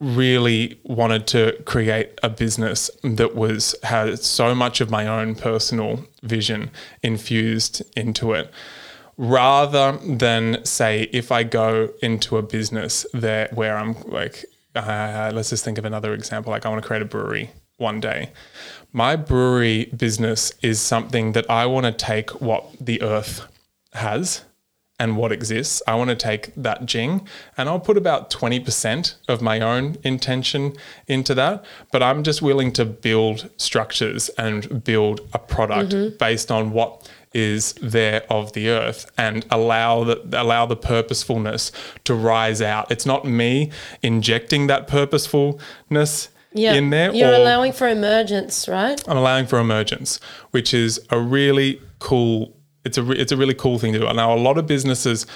really 0.00 0.80
wanted 0.84 1.26
to 1.26 1.52
create 1.66 2.18
a 2.22 2.28
business 2.28 2.90
that 3.02 3.34
was 3.34 3.74
had 3.82 4.18
so 4.18 4.54
much 4.54 4.80
of 4.80 4.90
my 4.90 5.06
own 5.06 5.34
personal 5.34 6.04
vision 6.22 6.70
infused 7.02 7.82
into 7.96 8.32
it. 8.32 8.50
Rather 9.18 9.98
than 9.98 10.64
say 10.64 11.02
if 11.12 11.30
I 11.30 11.42
go 11.42 11.90
into 12.02 12.38
a 12.38 12.42
business 12.42 13.04
that 13.12 13.52
where 13.52 13.76
I'm 13.76 14.00
like 14.04 14.46
uh, 14.74 15.30
let's 15.34 15.50
just 15.50 15.64
think 15.64 15.78
of 15.78 15.84
another 15.84 16.14
example 16.14 16.50
like 16.50 16.64
I 16.64 16.70
want 16.70 16.82
to 16.82 16.86
create 16.86 17.02
a 17.02 17.06
brewery 17.06 17.50
one 17.76 18.00
day. 18.00 18.30
My 18.92 19.16
brewery 19.16 19.86
business 19.96 20.52
is 20.62 20.80
something 20.80 21.32
that 21.32 21.48
I 21.50 21.66
want 21.66 21.86
to 21.86 21.92
take 21.92 22.40
what 22.40 22.66
the 22.80 23.02
earth 23.02 23.46
has 23.92 24.44
and 25.00 25.16
what 25.16 25.32
exists. 25.32 25.82
I 25.88 25.96
want 25.96 26.10
to 26.10 26.16
take 26.16 26.54
that 26.54 26.86
jing 26.86 27.26
and 27.56 27.68
I'll 27.68 27.80
put 27.80 27.96
about 27.96 28.30
20% 28.30 29.14
of 29.26 29.42
my 29.42 29.58
own 29.60 29.96
intention 30.04 30.76
into 31.08 31.34
that. 31.34 31.64
But 31.90 32.02
I'm 32.02 32.22
just 32.22 32.42
willing 32.42 32.70
to 32.74 32.84
build 32.84 33.50
structures 33.56 34.28
and 34.38 34.84
build 34.84 35.22
a 35.32 35.38
product 35.38 35.92
mm-hmm. 35.92 36.16
based 36.18 36.52
on 36.52 36.70
what 36.70 37.10
is 37.32 37.72
there 37.74 38.24
of 38.28 38.52
the 38.52 38.68
earth 38.68 39.10
and 39.16 39.46
allow 39.50 40.04
the 40.04 40.20
allow 40.32 40.66
the 40.66 40.76
purposefulness 40.76 41.70
to 42.04 42.14
rise 42.14 42.60
out. 42.60 42.90
It's 42.90 43.06
not 43.06 43.24
me 43.24 43.70
injecting 44.02 44.66
that 44.66 44.86
purposefulness 44.86 46.28
Yeah. 46.52 46.74
in 46.74 46.90
there 46.90 47.14
You're 47.14 47.32
allowing 47.32 47.72
for 47.72 47.88
emergence, 47.88 48.68
right? 48.68 49.00
I'm 49.08 49.16
allowing 49.16 49.46
for 49.46 49.60
emergence, 49.60 50.18
which 50.50 50.74
is 50.74 51.00
a 51.10 51.20
really 51.20 51.80
cool. 52.00 52.56
It's 52.84 52.96
a 52.96 53.02
re- 53.02 53.18
it's 53.18 53.32
a 53.32 53.36
really 53.36 53.54
cool 53.54 53.78
thing 53.78 53.92
to 53.92 53.98
do. 53.98 54.12
Now, 54.12 54.32
a 54.34 54.38
lot 54.38 54.56
of 54.56 54.66
businesses 54.66 55.26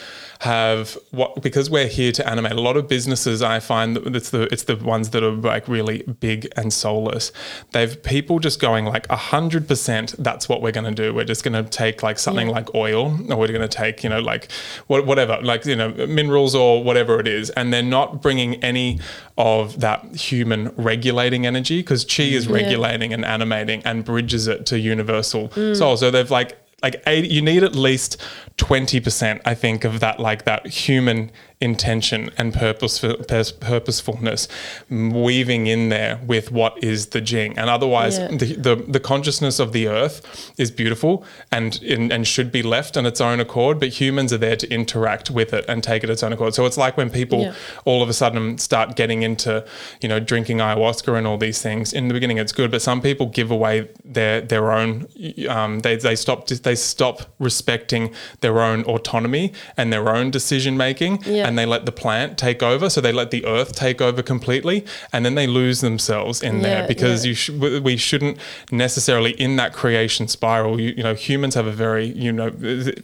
have 0.40 0.96
what 1.10 1.42
because 1.42 1.70
we're 1.70 1.86
here 1.86 2.10
to 2.12 2.28
animate. 2.28 2.52
A 2.52 2.60
lot 2.60 2.76
of 2.76 2.88
businesses, 2.88 3.42
I 3.42 3.60
find 3.60 3.96
that 3.96 4.16
it's 4.16 4.30
the 4.30 4.42
it's 4.52 4.64
the 4.64 4.76
ones 4.76 5.10
that 5.10 5.22
are 5.22 5.30
like 5.30 5.68
really 5.68 6.02
big 6.20 6.48
and 6.56 6.72
soulless. 6.72 7.32
They've 7.72 8.02
people 8.02 8.38
just 8.38 8.60
going 8.60 8.86
like 8.86 9.06
hundred 9.08 9.68
percent. 9.68 10.14
That's 10.18 10.48
what 10.48 10.62
we're 10.62 10.72
going 10.72 10.94
to 10.94 11.02
do. 11.02 11.14
We're 11.14 11.24
just 11.24 11.44
going 11.44 11.62
to 11.62 11.68
take 11.68 12.02
like 12.02 12.18
something 12.18 12.48
Yeah. 12.48 12.54
like 12.54 12.74
oil, 12.74 13.18
or 13.30 13.36
we're 13.36 13.48
going 13.48 13.60
to 13.60 13.68
take 13.68 14.02
you 14.02 14.10
know 14.10 14.20
like 14.20 14.50
what, 14.86 15.06
whatever 15.06 15.38
like 15.42 15.66
you 15.66 15.76
know 15.76 15.90
minerals 15.90 16.54
or 16.54 16.82
whatever 16.82 17.20
it 17.20 17.28
is, 17.28 17.50
and 17.50 17.72
they're 17.72 17.82
not 17.82 18.22
bringing 18.22 18.54
any 18.64 19.00
of 19.36 19.80
that 19.80 20.04
human 20.14 20.72
regulating 20.76 21.44
energy 21.44 21.80
because 21.80 22.04
chi 22.04 22.22
is 22.22 22.46
mm. 22.46 22.54
regulating 22.54 23.12
and 23.12 23.24
animating 23.24 23.82
and 23.84 24.04
bridges 24.04 24.46
it 24.46 24.64
to 24.66 24.78
universal 24.78 25.48
mm. 25.50 25.76
soul. 25.76 25.96
So 25.96 26.10
they've 26.10 26.30
like 26.30 26.56
like 26.84 27.02
80, 27.06 27.28
you 27.28 27.40
need 27.40 27.62
at 27.62 27.74
least 27.74 28.20
20% 28.58 29.40
i 29.46 29.54
think 29.54 29.84
of 29.84 30.00
that 30.00 30.20
like 30.20 30.44
that 30.44 30.66
human 30.66 31.30
intention 31.64 32.30
and 32.38 32.52
purposeful, 32.52 33.16
purposefulness 33.60 34.48
weaving 34.90 35.66
in 35.66 35.88
there 35.88 36.20
with 36.26 36.52
what 36.52 36.82
is 36.82 37.06
the 37.08 37.20
jing 37.20 37.56
and 37.58 37.68
otherwise 37.70 38.18
Yeah. 38.18 38.28
the, 38.28 38.48
the 38.66 38.74
the 38.96 39.00
consciousness 39.00 39.58
of 39.58 39.72
the 39.72 39.88
earth 39.88 40.52
is 40.58 40.70
beautiful 40.70 41.24
and 41.50 41.80
and 41.82 42.12
and 42.12 42.26
should 42.26 42.50
be 42.52 42.62
left 42.62 42.96
on 42.96 43.06
its 43.06 43.20
own 43.20 43.40
accord 43.40 43.80
but 43.80 43.88
humans 44.00 44.32
are 44.32 44.38
there 44.38 44.56
to 44.56 44.68
interact 44.70 45.30
with 45.30 45.52
it 45.52 45.64
and 45.68 45.82
take 45.82 46.04
it 46.04 46.10
its 46.10 46.22
own 46.22 46.32
accord 46.32 46.54
so 46.54 46.66
it's 46.66 46.76
like 46.76 46.96
when 46.96 47.10
people 47.10 47.40
Yeah. 47.40 47.54
all 47.84 48.02
of 48.02 48.08
a 48.08 48.12
sudden 48.12 48.58
start 48.58 48.94
getting 48.96 49.22
into 49.22 49.64
you 50.02 50.08
know 50.08 50.20
drinking 50.20 50.58
ayahuasca 50.58 51.16
and 51.18 51.26
all 51.26 51.38
these 51.38 51.60
things 51.62 51.92
in 51.92 52.08
the 52.08 52.14
beginning 52.14 52.38
it's 52.38 52.52
good 52.52 52.70
but 52.70 52.82
some 52.82 53.00
people 53.00 53.26
give 53.26 53.50
away 53.50 53.88
their 54.04 54.40
their 54.42 54.70
own 54.70 55.06
um, 55.48 55.80
they, 55.80 55.96
they 55.96 56.16
stop 56.16 56.46
they 56.48 56.74
stop 56.76 57.16
respecting 57.38 58.12
their 58.40 58.60
own 58.60 58.84
autonomy 58.84 59.52
and 59.76 59.92
their 59.92 60.08
own 60.16 60.30
decision 60.30 60.76
making 60.76 61.12
Yeah. 61.24 61.46
and 61.46 61.53
they 61.56 61.66
let 61.66 61.86
the 61.86 61.92
plant 61.92 62.38
take 62.38 62.62
over. 62.62 62.88
So 62.90 63.00
they 63.00 63.12
let 63.12 63.30
the 63.30 63.44
earth 63.46 63.74
take 63.74 64.00
over 64.00 64.22
completely 64.22 64.84
and 65.12 65.24
then 65.24 65.34
they 65.34 65.46
lose 65.46 65.80
themselves 65.80 66.42
in 66.42 66.62
there 66.62 66.86
because 66.86 67.24
yeah. 67.24 67.28
you 67.28 67.34
sh- 67.34 67.50
we 67.50 67.96
shouldn't 67.96 68.38
necessarily 68.70 69.32
in 69.32 69.56
that 69.56 69.72
creation 69.72 70.28
spiral 70.28 70.80
you, 70.80 70.94
you 70.96 71.02
know 71.02 71.14
humans 71.14 71.54
have 71.54 71.66
a 71.66 71.72
very 71.72 72.06
you 72.06 72.32
know 72.32 72.50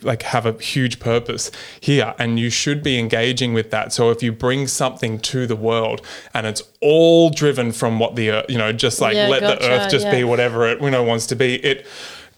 like 0.02 0.23
have 0.23 0.47
a 0.47 0.52
huge 0.52 1.00
purpose 1.00 1.50
here 1.80 2.14
and 2.19 2.38
you 2.38 2.50
should 2.50 2.83
be 2.83 2.99
engaging 2.99 3.52
with 3.52 3.71
that. 3.71 3.92
So 3.92 4.11
if 4.11 4.23
you 4.23 4.33
bring 4.33 4.66
something 4.66 5.19
to 5.21 5.47
the 5.47 5.57
world 5.57 6.04
and 6.35 6.47
it's 6.47 6.62
all 6.80 7.30
driven 7.30 7.73
from 7.73 7.99
what 7.99 8.16
the 8.16 8.30
earth 8.30 8.47
you 8.49 8.59
know 8.59 8.73
just 8.73 9.00
like 9.00 9.14
Yeah, 9.14 9.28
let 9.28 9.40
the 9.40 9.71
earth 9.71 9.90
just 9.90 10.11
be 10.11 10.25
whatever 10.25 10.69
it 10.69 10.80
you 10.80 10.90
know 10.90 11.02
wants 11.02 11.26
to 11.26 11.37
be 11.37 11.57
it 11.57 11.87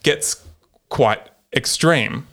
gets 0.03 0.43
quite 0.89 1.21
extreme 1.55 2.27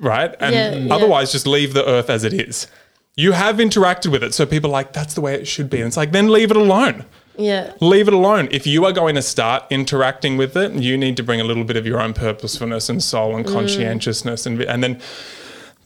right? 0.00 0.34
And 0.40 0.54
Yeah, 0.54 0.74
yeah. 0.74 0.94
otherwise 0.94 1.32
just 1.32 1.46
leave 1.46 1.74
the 1.74 1.86
earth 1.88 2.10
as 2.10 2.24
it 2.24 2.32
is 2.32 2.66
you 3.16 3.32
have 3.32 3.56
interacted 3.56 4.10
with 4.10 4.22
it 4.24 4.34
so 4.34 4.44
people 4.46 4.70
are 4.70 4.72
like 4.72 4.92
that's 4.92 5.14
the 5.14 5.20
way 5.20 5.34
it 5.34 5.46
should 5.46 5.70
be 5.70 5.78
and 5.78 5.86
it's 5.86 5.96
like 5.96 6.12
then 6.12 6.28
leave 6.32 6.50
it 6.50 6.56
alone 6.56 7.04
Yeah. 7.36 7.72
leave 7.80 8.06
it 8.08 8.14
alone. 8.14 8.46
If 8.52 8.64
you 8.66 8.84
are 8.86 8.92
going 8.92 9.16
to 9.16 9.22
start 9.22 9.64
interacting 9.70 10.36
with 10.36 10.56
it, 10.56 10.72
you 10.74 10.96
need 10.96 11.16
to 11.16 11.22
bring 11.24 11.40
a 11.40 11.44
little 11.44 11.64
bit 11.64 11.76
of 11.76 11.84
your 11.84 12.00
own 12.00 12.12
purposefulness 12.14 12.88
and 12.88 13.02
soul 13.02 13.32
Mm. 13.32 13.36
and 13.38 13.46
conscientiousness, 13.46 14.46
and 14.46 14.62
and 14.62 14.82
then 14.84 15.00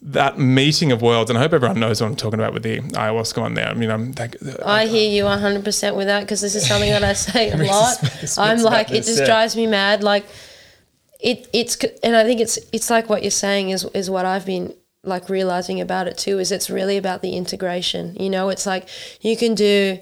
that 0.02 0.38
meeting 0.38 0.92
of 0.92 1.00
worlds. 1.00 1.30
And 1.30 1.38
I 1.38 1.42
hope 1.42 1.54
everyone 1.54 1.80
knows 1.80 2.00
what 2.00 2.08
I'm 2.08 2.16
talking 2.16 2.38
about 2.38 2.52
with 2.52 2.62
the 2.64 2.80
ayahuasca 2.80 3.40
one 3.40 3.54
there. 3.54 3.66
I 3.66 3.74
mean, 3.74 3.90
I'm 3.90 4.12
like, 4.12 4.36
I 4.64 4.86
hear 4.86 5.08
you 5.10 5.24
100% 5.24 5.96
with 5.96 6.06
that 6.06 6.20
because 6.20 6.40
this 6.42 6.54
is 6.54 6.66
something 6.68 6.90
that 6.90 7.02
I 7.02 7.14
say 7.28 7.50
a 7.50 7.56
lot. 7.56 7.96
I'm 8.38 8.60
like, 8.62 8.90
it 8.90 9.04
just 9.04 9.20
yeah. 9.20 9.26
drives 9.26 9.56
me 9.56 9.66
mad. 9.66 10.02
Like, 10.04 10.24
it, 11.18 11.48
it's, 11.52 11.76
and 12.02 12.14
I 12.14 12.24
think 12.24 12.40
it's, 12.40 12.58
it's 12.72 12.90
like 12.90 13.08
what 13.08 13.22
you're 13.22 13.30
saying 13.30 13.70
is, 13.70 13.84
is 13.94 14.08
what 14.10 14.24
I've 14.26 14.46
been 14.46 14.74
like 15.02 15.28
realizing 15.28 15.80
about 15.80 16.08
it 16.08 16.18
too, 16.18 16.38
is 16.38 16.52
it's 16.52 16.70
really 16.70 16.96
about 16.96 17.22
the 17.22 17.36
integration. 17.36 18.16
You 18.18 18.30
know, 18.30 18.48
it's 18.48 18.66
like 18.66 18.88
you 19.20 19.36
can 19.36 19.54
do 19.54 19.98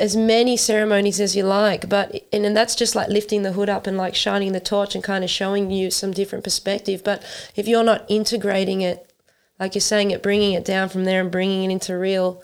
as 0.00 0.16
many 0.16 0.56
ceremonies 0.56 1.20
as 1.20 1.36
you 1.36 1.44
like, 1.44 1.88
but, 1.88 2.26
and, 2.32 2.46
and 2.46 2.56
that's 2.56 2.74
just 2.74 2.94
like 2.94 3.08
lifting 3.08 3.42
the 3.42 3.52
hood 3.52 3.68
up 3.68 3.86
and 3.86 3.98
like 3.98 4.14
shining 4.14 4.52
the 4.52 4.60
torch 4.60 4.94
and 4.94 5.04
kind 5.04 5.22
of 5.22 5.30
showing 5.30 5.70
you 5.70 5.90
some 5.90 6.12
different 6.12 6.42
perspective. 6.42 7.02
But 7.04 7.22
if 7.54 7.68
you're 7.68 7.84
not 7.84 8.04
integrating 8.08 8.80
it, 8.80 9.12
like 9.60 9.74
you're 9.74 9.82
saying 9.82 10.10
it, 10.10 10.22
bringing 10.22 10.52
it 10.52 10.64
down 10.64 10.88
from 10.88 11.04
there 11.04 11.20
and 11.20 11.30
bringing 11.30 11.70
it 11.70 11.72
into 11.72 11.96
real 11.96 12.42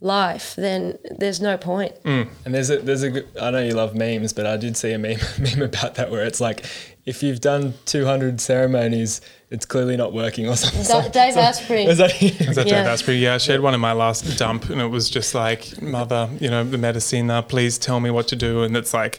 life, 0.00 0.54
then 0.56 0.98
there's 1.18 1.40
no 1.40 1.56
point. 1.56 1.94
Mm. 2.02 2.28
And 2.44 2.54
there's 2.54 2.68
a 2.70 2.78
there's 2.78 3.04
a 3.04 3.24
I 3.40 3.50
know 3.50 3.62
you 3.62 3.74
love 3.74 3.94
memes, 3.94 4.32
but 4.32 4.46
I 4.46 4.56
did 4.56 4.76
see 4.76 4.92
a 4.92 4.98
meme 4.98 5.18
meme 5.38 5.62
about 5.62 5.94
that 5.94 6.10
where 6.10 6.24
it's 6.24 6.40
like 6.40 6.66
if 7.04 7.22
you've 7.22 7.40
done 7.40 7.74
200 7.86 8.40
ceremonies, 8.40 9.20
it's 9.50 9.66
clearly 9.66 9.96
not 9.96 10.12
working 10.12 10.48
or 10.48 10.54
something. 10.56 10.82
Da- 10.84 11.08
Dave 11.26 11.36
Asprey. 11.36 11.84
Is 11.84 11.98
that 11.98 12.22
Is 12.22 12.54
that 12.56 12.66
Yeah. 12.66 12.78
Dave 12.82 12.86
Asprey? 12.86 13.16
Yeah, 13.16 13.38
she 13.38 13.50
had 13.52 13.60
one 13.60 13.74
in 13.74 13.80
my 13.80 13.92
last 13.92 14.38
dump, 14.38 14.70
and 14.70 14.80
it 14.80 14.86
was 14.86 15.10
just 15.10 15.34
like, 15.34 15.82
"Mother, 15.82 16.30
you 16.40 16.48
know, 16.48 16.62
the 16.64 16.78
medicine. 16.78 17.28
Uh, 17.30 17.42
please 17.42 17.76
tell 17.76 17.98
me 18.00 18.10
what 18.10 18.28
to 18.28 18.36
do." 18.36 18.62
And 18.62 18.76
it's 18.76 18.94
like, 18.94 19.18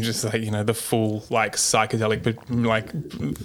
just 0.00 0.24
like 0.24 0.42
you 0.42 0.50
know, 0.50 0.62
the 0.62 0.74
full 0.74 1.24
like 1.28 1.56
psychedelic, 1.56 2.22
but 2.22 2.36
like, 2.50 2.92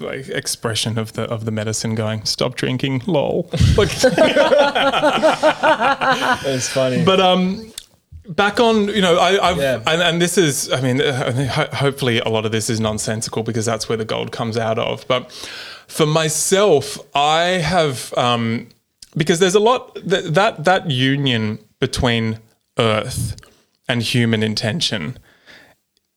like 0.00 0.28
expression 0.28 0.96
of 0.98 1.12
the 1.14 1.22
of 1.24 1.44
the 1.44 1.50
medicine 1.50 1.94
going, 1.94 2.24
"Stop 2.24 2.54
drinking, 2.54 3.02
lol." 3.06 3.50
Like, 3.76 3.90
it's 6.46 6.68
funny. 6.72 7.04
but 7.04 7.20
um, 7.20 7.72
back 8.28 8.60
on, 8.60 8.88
you 8.88 9.00
know, 9.00 9.18
I, 9.18 9.50
I've 9.50 9.56
Yeah. 9.58 9.82
and, 9.86 10.02
and 10.02 10.22
this 10.22 10.38
is, 10.38 10.70
I 10.72 10.80
mean, 10.80 11.00
uh, 11.00 11.74
hopefully 11.74 12.18
a 12.20 12.28
lot 12.28 12.44
of 12.46 12.52
this 12.52 12.70
is 12.70 12.80
nonsensical 12.80 13.42
because 13.42 13.64
that's 13.66 13.88
where 13.88 13.98
the 13.98 14.04
gold 14.04 14.32
comes 14.32 14.56
out 14.56 14.78
of. 14.78 15.06
But 15.08 15.30
for 15.88 16.06
myself, 16.06 16.98
I 17.14 17.42
have 17.62 18.12
um, 18.16 18.68
because 19.16 19.38
there's 19.38 19.54
a 19.54 19.60
lot 19.60 19.94
that 20.06 20.34
that 20.34 20.64
that 20.64 20.90
union 20.90 21.58
between 21.80 22.38
Earth 22.78 23.36
and 23.88 24.02
human 24.02 24.42
intention 24.42 25.18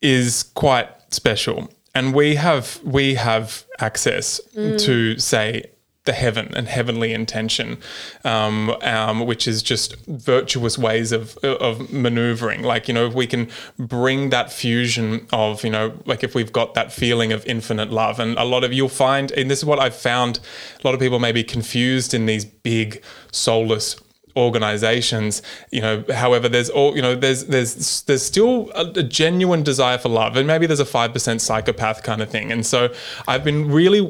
is 0.02 0.44
quite 0.54 0.90
special 1.14 1.70
and 1.94 2.14
we 2.14 2.36
have 2.36 2.80
we 2.84 3.16
have 3.16 3.66
access 3.80 4.40
to 4.54 5.18
say 5.18 5.64
the 6.08 6.14
heaven 6.14 6.52
and 6.56 6.68
heavenly 6.68 7.14
intention 7.14 7.78
um, 8.24 8.76
um, 8.82 9.26
which 9.28 9.48
is 9.48 9.62
just 9.62 9.96
virtuous 10.08 10.78
ways 10.78 11.12
of 11.12 11.38
of 11.44 11.92
maneuvering. 11.92 12.64
Like 12.64 12.88
you 12.88 12.94
know 12.94 13.06
if 13.06 13.14
we 13.14 13.28
can 13.28 13.50
bring 13.78 14.30
that 14.32 14.52
fusion 14.52 15.28
of 15.32 15.64
you 15.64 15.70
know 15.70 15.94
like 16.06 16.24
if 16.24 16.34
we've 16.34 16.52
got 16.52 16.74
that 16.74 16.92
feeling 16.92 17.32
of 17.32 17.46
infinite 17.46 17.92
love. 17.92 18.20
And 18.20 18.38
a 18.38 18.46
lot 18.46 18.64
of 18.64 18.74
you'll 18.74 18.90
find 18.90 19.32
and 19.34 19.52
this 19.52 19.60
is 19.60 19.66
what 19.66 19.80
I've 19.80 19.96
found 19.96 20.40
a 20.84 20.88
lot 20.88 20.94
of 20.96 21.00
people 21.00 21.20
may 21.20 21.32
be 21.32 21.44
confused 21.44 22.14
in 22.14 22.26
these 22.26 22.46
big 22.46 23.04
soulless 23.32 23.98
organizations 24.36 25.42
you 25.72 25.82
know. 25.82 26.04
However 26.14 26.48
there's 26.48 26.70
all 26.70 26.96
you 26.96 27.02
know 27.02 27.16
there's 27.16 27.46
there's 27.46 28.02
there's 28.04 28.24
still 28.24 28.72
a, 28.76 28.86
a 28.86 29.04
genuine 29.04 29.64
desire 29.64 29.98
for 29.98 30.10
love 30.10 30.38
and 30.38 30.48
maybe 30.48 30.66
there's 30.68 30.80
a 30.80 30.86
5% 30.86 31.42
psychopath 31.42 32.04
kind 32.04 32.22
of 32.22 32.30
thing. 32.30 32.52
And 32.52 32.66
so 32.66 32.94
i've 33.28 33.44
been 33.44 33.70
really 33.70 34.02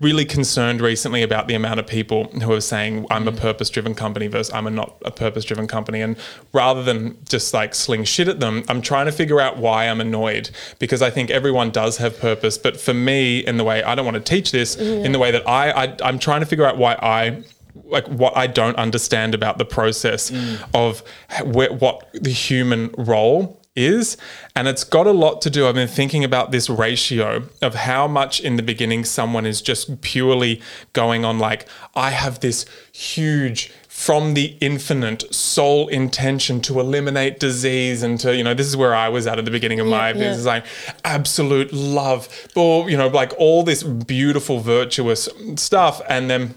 really 0.00 0.24
concerned 0.24 0.80
recently 0.80 1.22
about 1.22 1.46
the 1.46 1.54
amount 1.54 1.78
of 1.78 1.86
people 1.86 2.24
who 2.42 2.52
are 2.52 2.60
saying 2.60 3.06
i'm 3.10 3.28
a 3.28 3.32
mm. 3.32 3.36
purpose 3.36 3.68
driven 3.68 3.94
company 3.94 4.26
versus 4.26 4.52
i'm 4.54 4.66
a 4.66 4.70
not 4.70 4.96
a 5.04 5.10
purpose 5.10 5.44
driven 5.44 5.66
company. 5.66 6.00
And 6.00 6.16
rather 6.52 6.82
than 6.82 7.18
just 7.28 7.52
like 7.52 7.74
sling 7.74 8.04
shit 8.04 8.26
at 8.26 8.40
them 8.40 8.64
i'm 8.68 8.82
trying 8.82 9.06
to 9.06 9.12
figure 9.12 9.40
out 9.40 9.58
why 9.58 9.88
i'm 9.88 10.00
annoyed 10.00 10.50
because 10.78 11.02
i 11.02 11.10
think 11.10 11.30
everyone 11.30 11.70
does 11.70 11.98
have 11.98 12.18
purpose. 12.18 12.58
But 12.58 12.80
for 12.80 12.94
me 12.94 13.40
in 13.40 13.58
the 13.58 13.64
way 13.64 13.82
i 13.82 13.94
don't 13.94 14.04
want 14.04 14.16
to 14.16 14.22
teach 14.22 14.50
this 14.50 14.76
in 14.76 15.12
the 15.12 15.18
way 15.18 15.30
that 15.30 15.46
I, 15.48 15.70
I 15.70 15.96
i'm 16.02 16.18
trying 16.18 16.40
to 16.40 16.46
figure 16.46 16.64
out 16.64 16.78
why 16.78 16.94
i 16.94 17.42
like 17.84 18.06
what 18.08 18.36
I 18.36 18.46
don't 18.46 18.76
understand 18.76 19.34
about 19.34 19.58
the 19.58 19.64
process 19.64 20.30
mm. 20.30 20.62
of 20.74 21.02
h- 21.30 21.44
where, 21.44 21.72
what 21.72 22.08
the 22.12 22.30
human 22.30 22.92
role 22.96 23.59
is. 23.76 24.16
And 24.54 24.68
it's 24.68 24.84
got 24.84 25.06
a 25.06 25.12
lot 25.12 25.40
to 25.42 25.50
do. 25.50 25.66
I've 25.66 25.74
been 25.74 25.88
thinking 25.88 26.24
about 26.24 26.50
this 26.50 26.68
ratio 26.68 27.44
of 27.62 27.74
how 27.74 28.06
much 28.08 28.40
in 28.40 28.56
the 28.56 28.62
beginning 28.62 29.04
someone 29.04 29.46
is 29.46 29.62
just 29.62 30.00
purely 30.00 30.60
going 30.92 31.24
on, 31.24 31.38
like, 31.38 31.68
I 31.94 32.10
have 32.10 32.40
this 32.40 32.66
huge 32.92 33.72
from 33.88 34.32
the 34.32 34.56
infinite 34.60 35.34
soul 35.34 35.86
intention 35.88 36.60
to 36.62 36.80
eliminate 36.80 37.38
disease 37.38 38.02
and 38.02 38.18
to 38.18 38.34
you 38.34 38.42
know 38.42 38.54
this 38.54 38.66
is 38.66 38.74
where 38.74 38.94
I 38.94 39.10
was 39.10 39.26
at 39.26 39.38
at 39.38 39.44
the 39.44 39.50
beginning 39.50 39.78
of 39.78 39.86
my 39.86 40.08
yeah. 40.08 40.12
business 40.14 40.46
like 40.46 40.64
absolute 41.04 41.70
love 41.70 42.26
or 42.56 42.88
you 42.88 42.96
know 42.96 43.08
like 43.08 43.34
all 43.36 43.62
this 43.62 43.82
beautiful 43.82 44.60
virtuous 44.60 45.28
stuff 45.56 46.00
and 46.08 46.30
then 46.30 46.54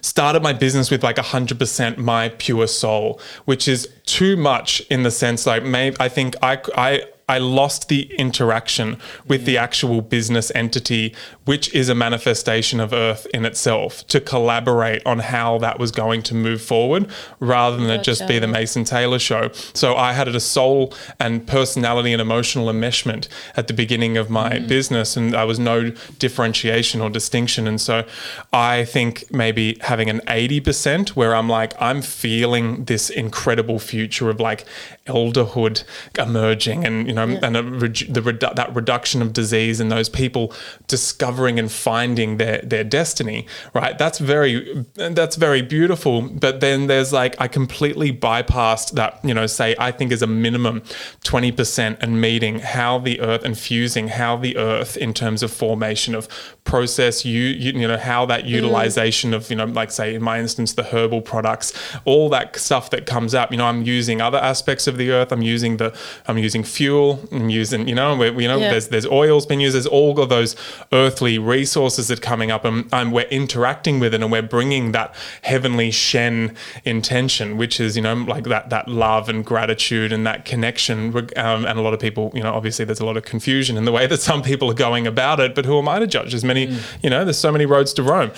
started 0.00 0.42
my 0.42 0.52
business 0.52 0.90
with 0.90 1.02
like 1.02 1.16
100% 1.16 1.98
my 1.98 2.28
pure 2.38 2.66
soul 2.66 3.20
which 3.44 3.68
is 3.68 3.88
too 4.06 4.36
much 4.36 4.80
in 4.90 5.02
the 5.02 5.10
sense 5.10 5.46
like 5.46 5.62
maybe 5.62 5.96
i 6.00 6.08
think 6.08 6.34
i 6.42 6.60
i 6.76 7.02
I 7.30 7.38
lost 7.38 7.88
the 7.88 8.12
interaction 8.18 8.98
with 9.24 9.44
the 9.44 9.56
actual 9.56 10.02
business 10.02 10.50
entity, 10.52 11.14
which 11.44 11.72
is 11.72 11.88
a 11.88 11.94
manifestation 11.94 12.80
of 12.80 12.92
Earth 12.92 13.24
in 13.32 13.44
itself, 13.44 14.04
to 14.08 14.20
collaborate 14.20 15.06
on 15.06 15.20
how 15.20 15.58
that 15.58 15.78
was 15.78 15.92
going 15.92 16.22
to 16.22 16.34
move 16.34 16.60
forward 16.60 17.08
rather 17.38 17.76
than 17.76 17.88
it 17.88 18.02
just 18.02 18.26
be 18.26 18.40
the 18.40 18.48
Mason 18.48 18.82
Taylor 18.82 19.20
show. 19.20 19.50
So 19.74 19.94
I 19.94 20.12
had 20.12 20.26
a 20.26 20.40
soul 20.40 20.92
and 21.20 21.46
personality 21.46 22.12
and 22.12 22.20
emotional 22.20 22.66
enmeshment 22.66 23.28
at 23.56 23.68
the 23.68 23.74
beginning 23.74 24.16
of 24.16 24.28
my 24.28 24.54
mm. 24.54 24.66
business, 24.66 25.16
and 25.16 25.32
there 25.32 25.46
was 25.46 25.60
no 25.60 25.90
differentiation 26.18 27.00
or 27.00 27.10
distinction. 27.10 27.68
And 27.68 27.80
so 27.80 28.04
I 28.52 28.84
think 28.86 29.30
maybe 29.30 29.78
having 29.82 30.10
an 30.10 30.18
80% 30.26 31.10
where 31.10 31.36
I'm 31.36 31.48
like, 31.48 31.80
I'm 31.80 32.02
feeling 32.02 32.86
this 32.86 33.08
incredible 33.08 33.78
future 33.78 34.30
of 34.30 34.40
like 34.40 34.66
elderhood 35.06 35.84
emerging 36.18 36.84
and, 36.84 37.06
you 37.06 37.12
know, 37.12 37.19
and 37.22 37.56
a 37.56 37.62
redu- 37.62 38.12
the 38.12 38.20
redu- 38.20 38.54
that 38.54 38.74
reduction 38.74 39.22
of 39.22 39.32
disease 39.32 39.80
and 39.80 39.90
those 39.90 40.08
people 40.08 40.52
discovering 40.86 41.58
and 41.58 41.70
finding 41.70 42.36
their, 42.36 42.60
their 42.62 42.84
destiny, 42.84 43.46
right? 43.74 43.98
That's 43.98 44.18
very, 44.18 44.86
that's 44.94 45.36
very 45.36 45.62
beautiful. 45.62 46.22
But 46.22 46.60
then 46.60 46.86
there's 46.86 47.12
like, 47.12 47.34
I 47.40 47.48
completely 47.48 48.12
bypassed 48.12 48.92
that, 48.92 49.18
you 49.24 49.34
know, 49.34 49.46
say, 49.46 49.74
I 49.78 49.92
think 49.92 50.12
is 50.12 50.22
a 50.22 50.26
minimum 50.26 50.80
20% 51.24 51.98
and 52.00 52.20
meeting 52.20 52.60
how 52.60 52.98
the 52.98 53.20
earth 53.20 53.44
and 53.44 53.58
fusing 53.58 54.08
how 54.08 54.36
the 54.36 54.56
earth 54.56 54.96
in 54.96 55.14
terms 55.14 55.42
of 55.42 55.50
formation 55.50 56.14
of 56.14 56.28
process, 56.64 57.24
you, 57.24 57.42
you, 57.42 57.72
you 57.72 57.88
know, 57.88 57.96
how 57.96 58.26
that 58.26 58.44
mm. 58.44 58.48
utilization 58.48 59.34
of, 59.34 59.50
you 59.50 59.56
know, 59.56 59.64
like 59.64 59.90
say 59.90 60.14
in 60.14 60.22
my 60.22 60.38
instance, 60.38 60.74
the 60.74 60.84
herbal 60.84 61.22
products, 61.22 61.72
all 62.04 62.28
that 62.28 62.56
stuff 62.56 62.90
that 62.90 63.06
comes 63.06 63.34
up, 63.34 63.50
you 63.50 63.56
know, 63.56 63.66
I'm 63.66 63.82
using 63.82 64.20
other 64.20 64.38
aspects 64.38 64.86
of 64.86 64.96
the 64.96 65.10
earth. 65.10 65.32
I'm 65.32 65.42
using 65.42 65.76
the, 65.78 65.96
I'm 66.26 66.38
using 66.38 66.64
fuel, 66.64 67.09
I'm 67.32 67.50
using, 67.50 67.88
you 67.88 67.94
know, 67.94 68.14
we, 68.16 68.26
you 68.42 68.48
know, 68.48 68.58
Yeah. 68.58 68.70
there's, 68.70 68.88
there's 68.88 69.06
oils 69.06 69.46
being 69.46 69.60
used, 69.60 69.74
there's 69.74 69.86
all 69.86 70.18
of 70.20 70.28
those 70.28 70.54
earthly 70.92 71.38
resources 71.38 72.08
that 72.08 72.18
are 72.18 72.22
coming 72.22 72.50
up 72.50 72.64
and, 72.64 72.88
and 72.92 73.12
we're 73.12 73.28
interacting 73.28 73.98
with 74.00 74.14
it 74.14 74.22
and 74.22 74.30
we're 74.30 74.42
bringing 74.42 74.92
that 74.92 75.14
heavenly 75.42 75.90
Shen 75.90 76.54
intention, 76.84 77.56
which 77.56 77.80
is, 77.80 77.96
you 77.96 78.02
know, 78.02 78.14
like 78.14 78.44
that, 78.44 78.70
that 78.70 78.88
love 78.88 79.28
and 79.28 79.44
gratitude 79.44 80.12
and 80.12 80.26
that 80.26 80.44
connection. 80.44 81.16
Um, 81.36 81.64
and 81.66 81.78
a 81.78 81.82
lot 81.82 81.94
of 81.94 82.00
people, 82.00 82.30
you 82.34 82.42
know, 82.42 82.52
obviously 82.52 82.84
there's 82.84 83.00
a 83.00 83.06
lot 83.06 83.16
of 83.16 83.24
confusion 83.24 83.76
in 83.76 83.84
the 83.84 83.92
way 83.92 84.06
that 84.12 84.20
some 84.20 84.42
people 84.42 84.70
are 84.70 84.74
going 84.74 85.06
about 85.06 85.40
it, 85.40 85.54
but 85.54 85.64
who 85.64 85.78
am 85.78 85.88
I 85.88 85.98
to 85.98 86.06
judge? 86.06 86.30
There's 86.32 86.44
many, 86.44 86.76
you 87.02 87.10
know, 87.10 87.24
there's 87.24 87.38
so 87.38 87.50
many 87.52 87.66
roads 87.66 87.92
to 87.94 88.02
Rome. 88.02 88.30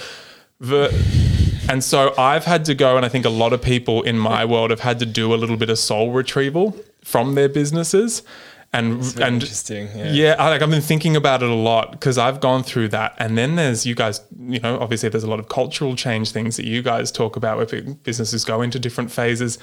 Ver- 0.61 0.91
and 1.69 1.83
so 1.83 2.13
I've 2.19 2.45
had 2.45 2.65
to 2.67 2.75
go, 2.75 2.97
and 2.97 3.07
I 3.07 3.09
think 3.09 3.25
a 3.25 3.31
lot 3.31 3.53
of 3.53 3.63
people 3.63 4.03
in 4.03 4.19
my 4.19 4.45
world 4.45 4.71
have 4.71 4.81
had 4.81 4.99
to 4.99 5.07
do 5.07 5.33
a 5.33 5.37
little 5.37 5.57
bit 5.57 5.71
of 5.71 5.79
soul 5.79 6.11
retrieval 6.13 6.77
from 7.05 7.35
their 7.37 7.49
businesses. 7.49 8.23
And, 8.75 9.03
and 9.21 9.35
interesting. 9.35 9.89
Yeah. 9.95 10.13
yeah, 10.13 10.37
I, 10.39 10.49
like 10.49 10.63
I've 10.63 10.71
been 10.71 10.81
thinking 10.81 11.15
about 11.15 11.43
it 11.43 11.51
a 11.51 11.55
lot 11.55 11.93
because 11.93 12.17
I've 12.17 12.41
gone 12.41 12.63
through 12.63 12.89
that. 12.89 13.15
And 13.19 13.37
then 13.37 13.57
there's 13.57 13.85
you 13.85 13.95
guys, 13.95 14.23
you 14.39 14.61
know, 14.61 14.79
obviously 14.81 15.11
there's 15.11 15.25
a 15.25 15.31
lot 15.31 15.41
of 15.41 15.49
cultural 15.49 15.95
change 15.95 16.31
things 16.31 16.57
that 16.57 16.65
you 16.65 16.81
guys 16.81 17.13
talk 17.13 17.37
about 17.37 17.59
where 17.59 17.83
businesses 18.03 18.47
go 18.47 18.63
into 18.63 18.79
different 18.79 19.11
phases. 19.11 19.59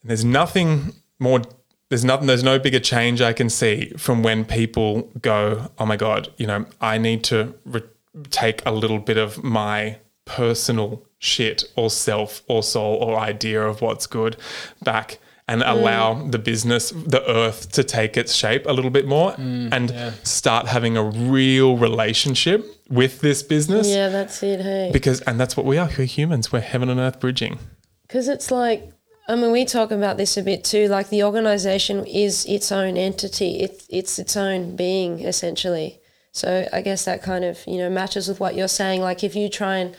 And 0.00 0.10
there's 0.10 0.24
nothing 0.24 0.94
more. 1.18 1.42
There's 1.90 2.04
nothing. 2.04 2.28
There's 2.28 2.42
no 2.42 2.58
bigger 2.58 2.80
change 2.80 3.20
I 3.20 3.34
can 3.34 3.50
see 3.50 3.92
from 3.98 4.22
when 4.22 4.46
people 4.46 5.10
go, 5.20 5.70
"Oh 5.78 5.84
my 5.84 5.96
god, 5.96 6.32
you 6.38 6.46
know, 6.46 6.64
I 6.80 6.96
need 6.96 7.22
to 7.24 7.54
re- 7.66 7.82
take 8.30 8.64
a 8.64 8.70
little 8.70 9.00
bit 9.00 9.18
of 9.18 9.44
my 9.44 9.98
personal 10.24 11.04
shit 11.18 11.64
or 11.76 11.90
self 11.90 12.42
or 12.48 12.62
soul 12.62 12.94
or 12.94 13.18
idea 13.18 13.60
of 13.62 13.82
what's 13.82 14.06
good 14.06 14.36
back." 14.82 15.18
And 15.52 15.62
allow 15.62 16.06
the 16.34 16.38
business, 16.38 16.90
the 16.90 17.22
earth, 17.28 17.72
to 17.72 17.82
take 17.82 18.16
its 18.16 18.32
shape 18.34 18.64
a 18.66 18.72
little 18.72 18.90
bit 18.98 19.06
more, 19.06 19.34
and 19.76 19.86
start 20.22 20.66
having 20.68 20.96
a 20.96 21.02
real 21.02 21.76
relationship 21.76 22.60
with 22.88 23.20
this 23.20 23.42
business. 23.42 23.88
Yeah, 23.88 24.08
that's 24.08 24.42
it. 24.42 24.60
Hey, 24.60 24.90
Because, 24.92 25.20
and 25.22 25.40
that's 25.40 25.56
what 25.56 25.66
we 25.66 25.76
are. 25.76 25.88
We're 25.98 26.04
humans. 26.06 26.52
We're 26.52 26.60
heaven 26.72 26.88
and 26.88 27.00
earth 27.00 27.18
bridging. 27.20 27.58
because 28.06 28.28
it's 28.28 28.50
like 28.50 28.80
I 29.28 29.36
mean, 29.36 29.52
we 29.52 29.64
talk 29.64 29.90
about 29.92 30.16
this 30.16 30.36
a 30.36 30.42
bit 30.42 30.64
too. 30.64 30.88
Like 30.88 31.08
the 31.08 31.22
organization 31.22 32.04
is 32.06 32.44
its 32.46 32.72
own 32.72 32.96
entity. 32.96 33.60
It's 33.60 33.86
it's 33.88 34.18
its 34.18 34.36
own 34.36 34.76
being 34.76 35.20
essentially. 35.32 36.00
So 36.32 36.48
I 36.72 36.80
guess 36.80 37.04
that 37.04 37.22
kind 37.22 37.44
of 37.44 37.58
you 37.66 37.78
know 37.78 37.90
matches 37.90 38.28
with 38.28 38.38
what 38.40 38.54
you're 38.56 38.68
saying. 38.82 39.02
Like 39.02 39.22
if 39.24 39.34
you 39.36 39.48
try 39.48 39.76
and 39.82 39.96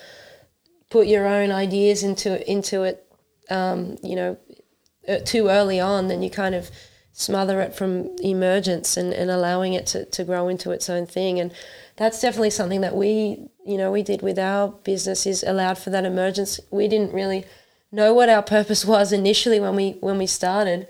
put 0.90 1.08
your 1.08 1.26
own 1.28 1.52
ideas 1.52 2.04
into 2.04 2.32
into 2.50 2.84
it, 2.84 2.98
um, 3.50 3.98
you 4.04 4.16
know, 4.18 4.38
Uh, 5.08 5.18
too 5.26 5.48
early 5.48 5.80
on, 5.80 6.08
then 6.08 6.22
you 6.22 6.30
kind 6.30 6.54
of 6.54 6.70
smother 7.14 7.60
it 7.60 7.74
from 7.74 8.16
emergence 8.20 8.98
and, 8.98 9.14
and 9.14 9.30
allowing 9.30 9.74
it 9.74 9.86
to, 9.86 10.06
to 10.06 10.24
grow 10.24 10.48
into 10.48 10.72
its 10.72 10.90
own 10.90 11.06
thing. 11.06 11.40
And 11.40 11.52
that's 11.98 12.22
definitely 12.22 12.52
something 12.52 12.82
that 12.82 12.96
we, 12.96 13.50
you 13.66 13.78
know, 13.78 13.92
we 13.92 14.04
did 14.04 14.22
with 14.22 14.40
our 14.40 14.70
business 14.70 15.26
is 15.26 15.44
allowed 15.44 15.78
for 15.78 15.90
that 15.90 16.06
emergence. 16.06 16.60
We 16.70 16.88
didn't 16.88 17.14
really 17.14 17.46
know 17.92 18.14
what 18.14 18.30
our 18.30 18.42
purpose 18.42 18.86
was 18.86 19.12
initially 19.12 19.60
when 19.60 19.76
we 19.76 19.98
when 20.00 20.18
we 20.18 20.28
started. 20.28 20.88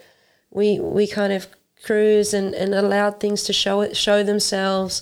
We 0.52 0.80
we 0.80 1.08
kind 1.08 1.34
of 1.34 1.48
cruise 1.84 2.34
and, 2.34 2.54
and 2.54 2.76
allowed 2.76 3.20
things 3.20 3.44
to 3.44 3.54
show 3.54 3.82
it 3.82 3.98
show 3.98 4.24
themselves. 4.24 5.02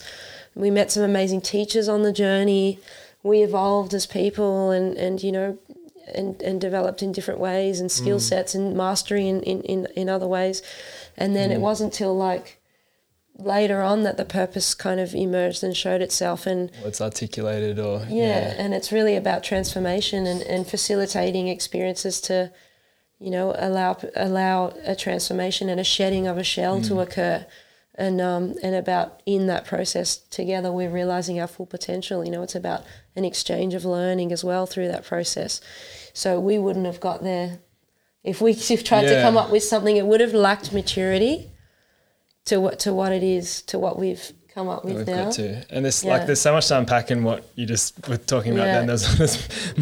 We 0.56 0.72
met 0.72 0.92
some 0.92 1.04
amazing 1.04 1.42
teachers 1.42 1.90
on 1.90 2.04
the 2.04 2.14
journey. 2.14 2.80
We 3.22 3.44
evolved 3.44 3.94
as 3.94 4.06
people 4.06 4.72
and, 4.72 4.98
and 4.98 5.22
you 5.22 5.32
know 5.32 5.58
and, 6.16 6.42
and 6.42 6.60
developed 6.60 7.02
in 7.02 7.12
different 7.12 7.40
ways 7.40 7.80
and 7.80 7.92
skill 7.92 8.18
mm. 8.18 8.22
sets 8.22 8.56
and 8.56 8.76
mastery 8.76 9.28
in, 9.28 9.42
in, 9.44 9.62
in, 9.62 9.88
in 9.96 10.10
other 10.10 10.28
ways. 10.28 10.62
And 11.18 11.36
then 11.36 11.52
it 11.52 11.58
mm. 11.58 11.62
wasn't 11.62 11.94
till 11.94 12.16
like 12.16 12.60
later 13.40 13.82
on 13.82 14.04
that 14.04 14.18
the 14.18 14.26
purpose 14.26 14.74
kind 14.74 15.00
of 15.00 15.16
emerged 15.16 15.64
and 15.64 15.76
showed 15.76 16.02
itself 16.02 16.46
and 16.46 16.72
Or 16.84 16.90
it's 16.90 17.02
articulated 17.02 17.80
or 17.80 18.06
yeah, 18.10 18.54
and 18.58 18.74
it's 18.74 18.92
really 18.92 19.16
about 19.16 19.44
transformation 19.44 20.28
and, 20.28 20.42
and 20.42 20.68
facilitating 20.68 21.48
experiences 21.48 22.20
to 22.22 22.52
you 23.20 23.32
know 23.32 23.56
allow 23.58 23.98
allow 24.16 24.74
a 24.86 24.96
transformation 24.96 25.70
and 25.70 25.80
a 25.80 25.84
shedding 25.84 26.28
of 26.28 26.38
a 26.38 26.44
shell 26.44 26.82
to 26.82 26.96
mm. 26.96 27.02
occur 27.02 27.46
and 28.00 28.20
um, 28.22 28.56
and 28.64 28.74
about 28.76 29.22
in 29.26 29.48
that 29.48 29.66
process 29.66 30.18
together 30.18 30.72
we're 30.72 30.90
realizing 30.90 31.40
our 31.40 31.48
full 31.48 31.66
potential 31.66 32.24
you 32.26 32.32
know 32.32 32.42
it's 32.42 32.56
about 32.56 32.82
an 33.16 33.26
exchange 33.26 33.74
of 33.74 33.84
learning 33.86 34.32
as 34.32 34.44
well 34.44 34.66
through 34.66 34.88
that 34.88 35.06
process 35.06 35.62
so 36.14 36.40
we 36.40 36.58
wouldn't 36.58 36.86
have 36.86 37.00
got 37.00 37.22
there 37.24 37.60
if 38.24 38.42
we 38.42 38.54
tried 38.90 39.04
to 39.08 39.22
come 39.22 39.38
up 39.38 39.52
with 39.52 39.64
something 39.64 39.96
it 39.98 40.06
would 40.06 40.22
have 40.22 40.34
lacked 40.34 40.72
maturity 40.74 41.52
to 42.46 42.60
what 42.60 42.80
to 42.80 42.94
what 42.94 43.12
it 43.12 43.22
is 43.24 43.62
to 43.64 43.78
what 43.78 44.00
we've 44.00 44.32
come 44.54 44.68
up 44.68 44.84
with 44.84 44.96
We've 44.98 45.08
now 45.08 45.26
got 45.26 45.34
to, 45.34 45.66
and 45.70 45.86
there's 45.86 46.04
Yeah. 46.04 46.12
like 46.14 46.26
there's 46.26 46.42
so 46.42 46.54
much 46.54 46.68
to 46.70 46.78
unpack 46.80 47.12
in 47.12 47.24
what 47.24 47.48
you 47.56 47.68
just 47.68 48.08
were 48.10 48.18
talking 48.18 48.54
about. 48.54 48.66
Yeah. 48.66 48.78
Then 48.80 48.88
there's, 48.88 49.18
there's 49.18 49.38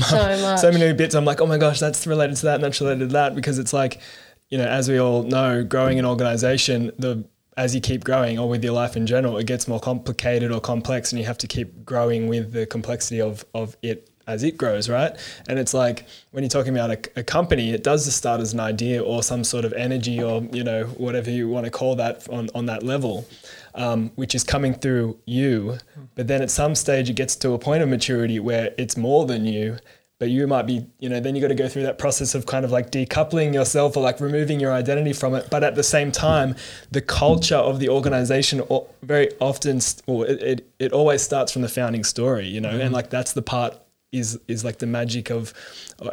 So 0.05 0.17
much. 0.41 0.59
so 0.59 0.71
many 0.73 0.91
bits. 0.91 1.15
I'm 1.15 1.23
like, 1.23 1.39
oh 1.39 1.45
my 1.45 1.57
gosh, 1.57 1.79
that's 1.79 2.05
related 2.05 2.35
to 2.37 2.45
that, 2.47 2.55
and 2.55 2.63
that's 2.65 2.81
related 2.81 2.99
to 3.09 3.13
that, 3.13 3.33
because 3.33 3.59
it's 3.59 3.71
like, 3.71 4.01
you 4.49 4.57
know, 4.57 4.65
as 4.67 4.89
we 4.89 4.99
all 4.99 5.23
know, 5.23 5.63
growing 5.63 5.99
an 5.99 6.05
organization, 6.05 6.91
the 6.99 7.23
as 7.57 7.73
you 7.73 7.81
keep 7.81 8.03
growing, 8.03 8.37
or 8.39 8.47
with 8.47 8.63
your 8.63 8.73
life 8.73 8.95
in 8.95 9.07
general, 9.07 9.37
it 9.37 9.47
gets 9.47 9.67
more 9.67 9.79
complicated 9.79 10.51
or 10.51 10.61
complex, 10.61 11.11
and 11.11 11.19
you 11.19 11.25
have 11.25 11.39
to 11.39 11.47
keep 11.47 11.83
growing 11.83 12.27
with 12.27 12.53
the 12.53 12.65
complexity 12.65 13.19
of 13.19 13.43
of 13.53 13.75
it 13.81 14.09
as 14.27 14.43
it 14.43 14.57
grows, 14.57 14.89
right? 14.89 15.17
And 15.47 15.57
it's 15.57 15.73
like 15.73 16.05
when 16.31 16.43
you're 16.43 16.49
talking 16.49 16.77
about 16.77 16.91
a, 16.91 17.19
a 17.19 17.23
company, 17.23 17.71
it 17.71 17.83
does 17.83 18.13
start 18.13 18.41
as 18.41 18.53
an 18.53 18.59
idea 18.59 19.01
or 19.01 19.23
some 19.23 19.43
sort 19.43 19.63
of 19.65 19.73
energy 19.73 20.21
or 20.21 20.43
you 20.51 20.63
know 20.63 20.85
whatever 20.97 21.31
you 21.31 21.47
want 21.49 21.65
to 21.65 21.71
call 21.71 21.95
that 21.95 22.29
on 22.29 22.49
on 22.53 22.67
that 22.67 22.83
level, 22.83 23.25
um, 23.73 24.11
which 24.15 24.35
is 24.35 24.43
coming 24.43 24.73
through 24.73 25.17
you. 25.25 25.77
But 26.15 26.27
then 26.27 26.41
at 26.41 26.51
some 26.51 26.75
stage, 26.75 27.09
it 27.09 27.15
gets 27.15 27.35
to 27.37 27.53
a 27.53 27.59
point 27.59 27.81
of 27.81 27.89
maturity 27.89 28.39
where 28.39 28.73
it's 28.77 28.97
more 28.97 29.25
than 29.25 29.45
you. 29.45 29.77
But 30.19 30.29
you 30.29 30.47
might 30.47 30.63
be, 30.63 30.87
you 30.99 31.09
know, 31.09 31.19
then 31.19 31.35
you 31.35 31.41
got 31.41 31.49
to 31.49 31.55
go 31.55 31.67
through 31.67 31.83
that 31.83 31.99
process 31.99 32.33
of 32.33 32.47
kind 32.47 32.65
of 32.65 32.71
like 32.71 32.89
decoupling 32.89 33.53
yourself 33.53 33.95
or 33.95 34.01
like 34.01 34.19
removing 34.19 34.59
your 34.59 34.73
identity 34.73 35.13
from 35.13 35.35
it. 35.35 35.47
But 35.51 35.63
at 35.63 35.75
the 35.75 35.83
same 35.83 36.11
time, 36.11 36.55
the 36.89 37.01
culture 37.01 37.55
of 37.55 37.79
the 37.79 37.89
organization 37.89 38.63
very 39.03 39.29
often, 39.39 39.79
well, 40.07 40.23
it, 40.23 40.41
it, 40.41 40.69
it 40.79 40.91
always 40.91 41.21
starts 41.21 41.51
from 41.51 41.61
the 41.61 41.69
founding 41.69 42.03
story, 42.03 42.47
you 42.47 42.59
know, 42.59 42.69
and 42.71 42.91
like 42.93 43.11
that's 43.11 43.33
the 43.33 43.43
part 43.43 43.77
is 44.11 44.39
is 44.47 44.63
like 44.63 44.79
the 44.79 44.87
magic 44.87 45.29
of, 45.29 45.53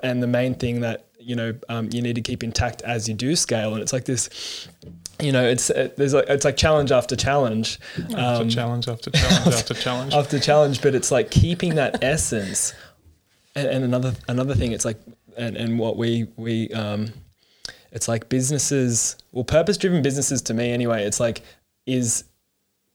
and 0.03 0.23
the 0.23 0.27
main 0.27 0.55
thing 0.55 0.81
that 0.81 1.07
you 1.19 1.35
know 1.37 1.55
um, 1.69 1.89
you 1.93 2.03
need 2.03 2.17
to 2.17 2.21
keep 2.21 2.43
intact 2.43 2.83
as 2.83 3.09
you 3.09 3.15
do 3.15 3.35
scale. 3.37 3.73
And 3.73 3.83
it's 3.83 3.93
like 3.93 4.05
this, 4.05 4.69
you 5.21 5.33
know, 5.33 5.45
it's 5.49 5.71
uh, 5.71 5.89
there's 5.97 6.13
like 6.13 6.29
it's 6.29 6.45
like 6.45 6.57
challenge 6.57 6.93
after 6.93 7.17
challenge, 7.17 7.79
After 7.97 8.43
um, 8.43 8.49
challenge 8.49 8.89
after 8.89 9.11
challenge 9.11 9.55
after 9.55 9.75
challenge. 9.87 10.13
after 10.13 10.39
challenge, 10.39 10.83
but 10.83 10.95
it's 10.95 11.11
like 11.11 11.31
keeping 11.31 11.77
that 11.77 12.03
essence. 12.03 12.75
And, 13.57 13.69
and 13.69 13.85
another 13.85 14.15
another 14.29 14.55
thing, 14.55 14.73
it's 14.73 14.85
like 14.85 14.99
and, 15.37 15.57
and 15.57 15.79
what 15.79 15.97
we 15.97 16.29
we 16.37 16.71
um, 16.71 17.13
it's 17.93 18.09
like 18.09 18.29
businesses, 18.29 19.17
well, 19.33 19.45
purpose 19.45 19.77
driven 19.77 20.03
businesses 20.03 20.43
to 20.43 20.55
me 20.55 20.73
anyway. 20.73 21.05
It's 21.05 21.21
like 21.21 21.43
is 21.87 22.25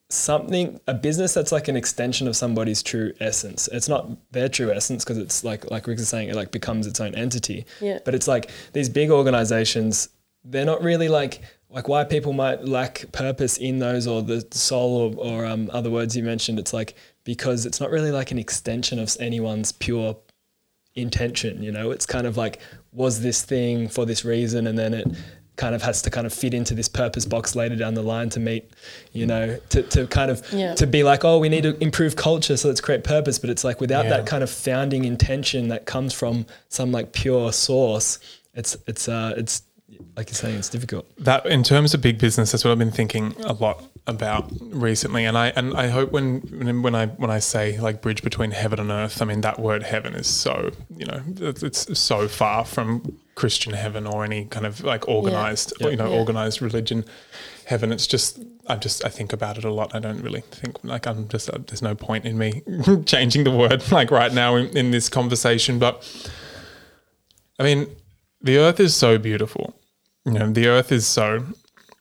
something 0.10 0.80
a 0.88 0.94
business 0.94 1.34
that's 1.34 1.52
like 1.52 1.68
an 1.68 1.76
extension 1.76 2.28
of 2.28 2.36
somebody's 2.36 2.82
true 2.82 3.14
essence. 3.20 3.70
It's 3.72 3.88
not 3.88 4.10
their 4.32 4.50
true 4.50 4.72
essence 4.72 5.04
because 5.04 5.18
it's 5.18 5.44
like 5.44 5.70
like 5.72 5.88
Rick 5.88 6.00
is 6.00 6.10
saying, 6.10 6.30
it 6.30 6.36
like 6.36 6.52
becomes 6.52 6.88
its 6.88 7.00
own 7.00 7.16
entity. 7.16 7.66
Yeah. 7.80 8.00
But 8.04 8.16
it's 8.16 8.28
like 8.28 8.52
these 8.74 8.90
big 8.90 9.12
organizations, 9.12 10.10
they're 10.44 10.66
not 10.66 10.84
really 10.84 11.08
like 11.08 11.42
like 11.70 11.88
why 11.88 12.04
people 12.04 12.34
might 12.34 12.66
lack 12.66 13.06
purpose 13.12 13.58
in 13.58 13.80
those 13.80 14.08
or 14.08 14.22
the 14.24 14.46
soul 14.52 15.16
or, 15.18 15.44
or 15.44 15.46
um, 15.46 15.70
other 15.72 15.92
words 15.92 16.18
you 16.18 16.24
mentioned. 16.24 16.60
It's 16.60 16.74
like 16.74 16.96
because 17.24 17.66
it's 17.66 17.80
not 17.80 17.92
really 17.92 18.12
like 18.12 18.32
an 18.32 18.40
extension 18.40 19.00
of 19.00 19.16
anyone's 19.20 19.72
pure 19.72 20.18
intention. 20.96 21.62
You 21.64 21.72
know, 21.72 21.92
it's 21.92 22.06
kind 22.06 22.28
of 22.28 22.38
like 22.38 22.60
was 22.92 23.22
this 23.22 23.44
thing 23.44 23.88
for 23.88 24.06
this 24.06 24.26
reason, 24.26 24.68
and 24.68 24.78
then 24.78 24.94
it 24.94 25.08
kind 25.56 25.76
of 25.76 25.82
has 25.82 26.02
to 26.02 26.10
kind 26.10 26.26
of 26.26 26.34
fit 26.34 26.54
into 26.54 26.74
this 26.74 26.88
purpose 26.88 27.26
box 27.26 27.54
later 27.54 27.76
down 27.76 27.94
the 27.94 28.02
line 28.02 28.30
to 28.30 28.40
meet, 28.40 28.72
you 29.12 29.26
know, 29.26 29.60
to, 29.68 29.84
to 29.84 30.08
kind 30.08 30.32
of 30.32 30.42
Yeah. 30.54 30.74
to 30.76 30.88
be 30.88 31.04
like, 31.04 31.26
oh, 31.26 31.38
we 31.38 31.50
need 31.50 31.64
to 31.64 31.76
improve 31.84 32.16
culture, 32.16 32.56
so 32.56 32.70
let's 32.70 32.80
create 32.80 33.04
purpose. 33.04 33.38
But 33.40 33.50
it's 33.50 33.64
like 33.66 33.82
without 33.82 34.06
Yeah. 34.06 34.12
that 34.18 34.26
kind 34.26 34.42
of 34.42 34.50
founding 34.50 35.04
intention 35.04 35.68
that 35.68 35.86
comes 35.86 36.14
from 36.14 36.46
some 36.70 36.92
like 36.94 37.12
pure 37.12 37.52
source, 37.52 38.20
it's 38.54 38.78
it's 38.88 39.10
uh 39.10 39.34
it's 39.36 39.64
like 40.16 40.30
you're 40.30 40.36
saying, 40.36 40.56
it's 40.56 40.70
difficult. 40.70 41.06
that 41.18 41.46
in 41.46 41.62
terms 41.64 41.94
of 41.94 42.02
big 42.02 42.18
business, 42.20 42.52
that's 42.52 42.64
what 42.64 42.72
I've 42.72 42.80
been 42.80 42.92
thinking 42.92 43.36
a 43.44 43.54
lot 43.54 43.84
about 44.10 44.52
recently. 44.62 45.24
And 45.26 45.38
I 45.38 45.48
and 45.56 45.74
I 45.78 45.88
hope 45.88 46.12
when 46.12 46.40
when 46.84 46.96
I 46.96 47.06
when 47.08 47.30
I 47.30 47.40
say 47.40 47.80
like 47.80 48.02
bridge 48.02 48.22
between 48.24 48.52
heaven 48.52 48.80
and 48.80 48.92
earth, 48.92 49.22
I 49.22 49.26
mean 49.26 49.42
that 49.42 49.60
word 49.60 49.84
heaven 49.84 50.14
is 50.16 50.28
so 50.28 50.72
you 50.98 51.06
know 51.06 51.22
it's, 51.38 51.64
it's 51.64 52.00
so 52.00 52.28
far 52.28 52.66
from 52.66 53.18
Christian 53.36 53.74
heaven 53.74 54.06
or 54.08 54.24
any 54.26 54.46
kind 54.46 54.66
of 54.66 54.84
like 54.84 55.08
organized 55.08 55.74
you 55.80 55.96
know 55.96 56.10
Yeah. 56.12 56.20
organized 56.20 56.62
religion 56.62 57.06
heaven. 57.66 57.92
It's 57.92 58.08
just 58.08 58.40
I 58.68 58.76
just 58.76 59.06
I 59.06 59.10
think 59.10 59.32
about 59.34 59.58
it 59.58 59.64
a 59.64 59.72
lot. 59.72 59.94
I 59.96 60.00
don't 60.00 60.22
really 60.22 60.42
think 60.42 60.84
like 60.84 61.08
I'm 61.08 61.28
just 61.30 61.50
uh, 61.50 61.60
there's 61.68 61.82
no 61.82 61.96
point 61.96 62.26
in 62.26 62.38
me 62.38 62.64
changing 63.06 63.44
the 63.44 63.52
word 63.52 63.92
like 63.92 64.12
right 64.12 64.34
now 64.34 64.56
in, 64.56 64.76
in 64.78 64.92
this 64.92 65.10
conversation, 65.10 65.80
but. 65.80 66.04
I 67.62 67.64
mean, 67.64 67.88
the 68.42 68.58
earth 68.58 68.80
is 68.80 68.96
so 68.96 69.18
beautiful. 69.18 69.76
You 70.26 70.32
know, 70.32 70.50
the 70.50 70.68
earth 70.68 70.94
is 70.94 71.06
so 71.06 71.44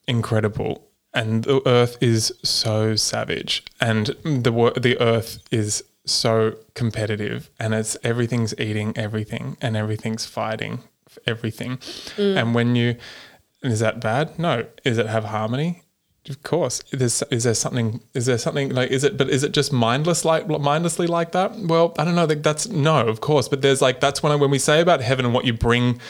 incredible, 0.06 0.87
and 1.14 1.44
the 1.44 1.66
earth 1.66 1.96
is 2.00 2.32
so 2.42 2.96
savage, 2.96 3.64
and 3.80 4.06
the 4.24 4.72
the 4.80 4.96
earth 5.00 5.38
is 5.50 5.82
so 6.04 6.56
competitive, 6.74 7.50
and 7.58 7.74
it's 7.74 7.96
everything's 8.02 8.58
eating 8.58 8.92
everything, 8.96 9.56
and 9.60 9.76
everything's 9.76 10.26
fighting 10.26 10.80
for 11.08 11.20
everything. 11.26 11.78
Mm. 12.16 12.36
And 12.40 12.54
when 12.54 12.76
you 12.76 12.96
is 13.62 13.80
that 13.80 14.00
bad? 14.00 14.38
No. 14.38 14.66
Is 14.84 14.98
it 14.98 15.06
have 15.06 15.24
harmony? 15.24 15.82
Of 16.28 16.42
course. 16.42 16.82
Is, 16.92 17.22
is 17.30 17.44
there 17.44 17.54
something? 17.54 18.00
Is 18.12 18.26
there 18.26 18.36
something 18.38 18.70
like? 18.74 18.90
Is 18.90 19.02
it? 19.02 19.16
But 19.16 19.30
is 19.30 19.42
it 19.42 19.52
just 19.52 19.72
mindless 19.72 20.24
like 20.24 20.46
mindlessly 20.46 21.06
like 21.06 21.32
that? 21.32 21.56
Well, 21.56 21.94
I 21.98 22.04
don't 22.04 22.14
know. 22.14 22.26
That's 22.26 22.68
no, 22.68 23.06
of 23.06 23.20
course. 23.20 23.48
But 23.48 23.62
there's 23.62 23.80
like 23.80 24.00
that's 24.00 24.22
when 24.22 24.30
I, 24.32 24.36
when 24.36 24.50
we 24.50 24.58
say 24.58 24.80
about 24.80 25.00
heaven 25.00 25.24
and 25.24 25.32
what 25.32 25.46
you 25.46 25.54
bring 25.54 26.00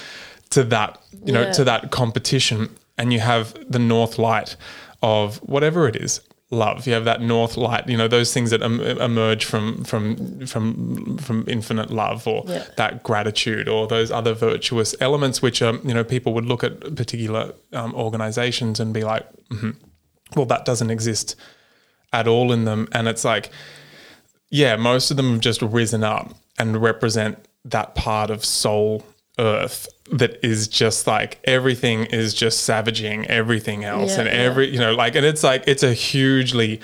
to 0.50 0.64
that, 0.64 1.00
you 1.24 1.32
know, 1.32 1.42
Yeah. 1.42 1.52
to 1.52 1.64
that 1.64 1.90
competition, 1.90 2.76
and 2.96 3.12
you 3.12 3.20
have 3.20 3.54
the 3.70 3.78
north 3.78 4.18
light 4.18 4.56
of 5.02 5.36
whatever 5.38 5.86
it 5.88 5.96
is, 5.96 6.20
love. 6.50 6.86
You 6.86 6.94
have 6.94 7.04
that 7.04 7.20
north 7.20 7.56
light. 7.56 7.88
You 7.88 7.96
know, 7.96 8.08
those 8.08 8.32
things 8.32 8.50
that 8.50 8.62
em- 8.62 8.80
emerge 8.80 9.44
from 9.44 9.84
from 9.84 10.46
from 10.46 11.18
from 11.18 11.44
infinite 11.46 11.90
love, 11.90 12.26
or 12.26 12.44
Yeah. 12.46 12.64
that 12.76 13.02
gratitude, 13.02 13.68
or 13.68 13.86
those 13.86 14.10
other 14.10 14.34
virtuous 14.34 14.94
elements, 15.00 15.40
which 15.42 15.62
um, 15.62 15.80
you 15.84 15.94
know, 15.94 16.04
people 16.04 16.32
would 16.34 16.46
look 16.46 16.64
at 16.64 16.80
particular 16.96 17.52
um, 17.72 17.94
organizations 17.94 18.80
and 18.80 18.92
be 18.94 19.04
like, 19.04 19.26
"Mhm, 19.50 19.76
well, 20.36 20.46
that 20.46 20.64
doesn't 20.64 20.90
exist 20.90 21.36
at 22.12 22.26
all 22.26 22.50
in 22.52 22.64
them, 22.64 22.88
and 22.92 23.06
it's 23.08 23.24
like 23.24 23.50
yeah, 24.50 24.76
most 24.76 25.10
of 25.10 25.18
them 25.18 25.32
have 25.32 25.40
just 25.40 25.60
risen 25.60 26.02
up 26.02 26.32
and 26.58 26.80
represent 26.80 27.36
that 27.66 27.94
part 27.94 28.30
of 28.30 28.42
soul 28.42 29.04
earth 29.38 29.86
that 30.12 30.44
is 30.44 30.68
just 30.68 31.06
like 31.06 31.38
everything 31.44 32.04
is 32.06 32.32
just 32.34 32.64
savaging 32.64 33.26
everything 33.26 33.84
else 33.84 34.12
Yeah, 34.16 34.20
and 34.22 34.28
yeah. 34.28 34.34
every 34.44 34.68
you 34.68 34.78
know 34.78 34.94
like 34.94 35.14
and 35.14 35.26
it's 35.26 35.42
like 35.44 35.64
it's 35.66 35.82
a 35.82 35.92
hugely 35.92 36.80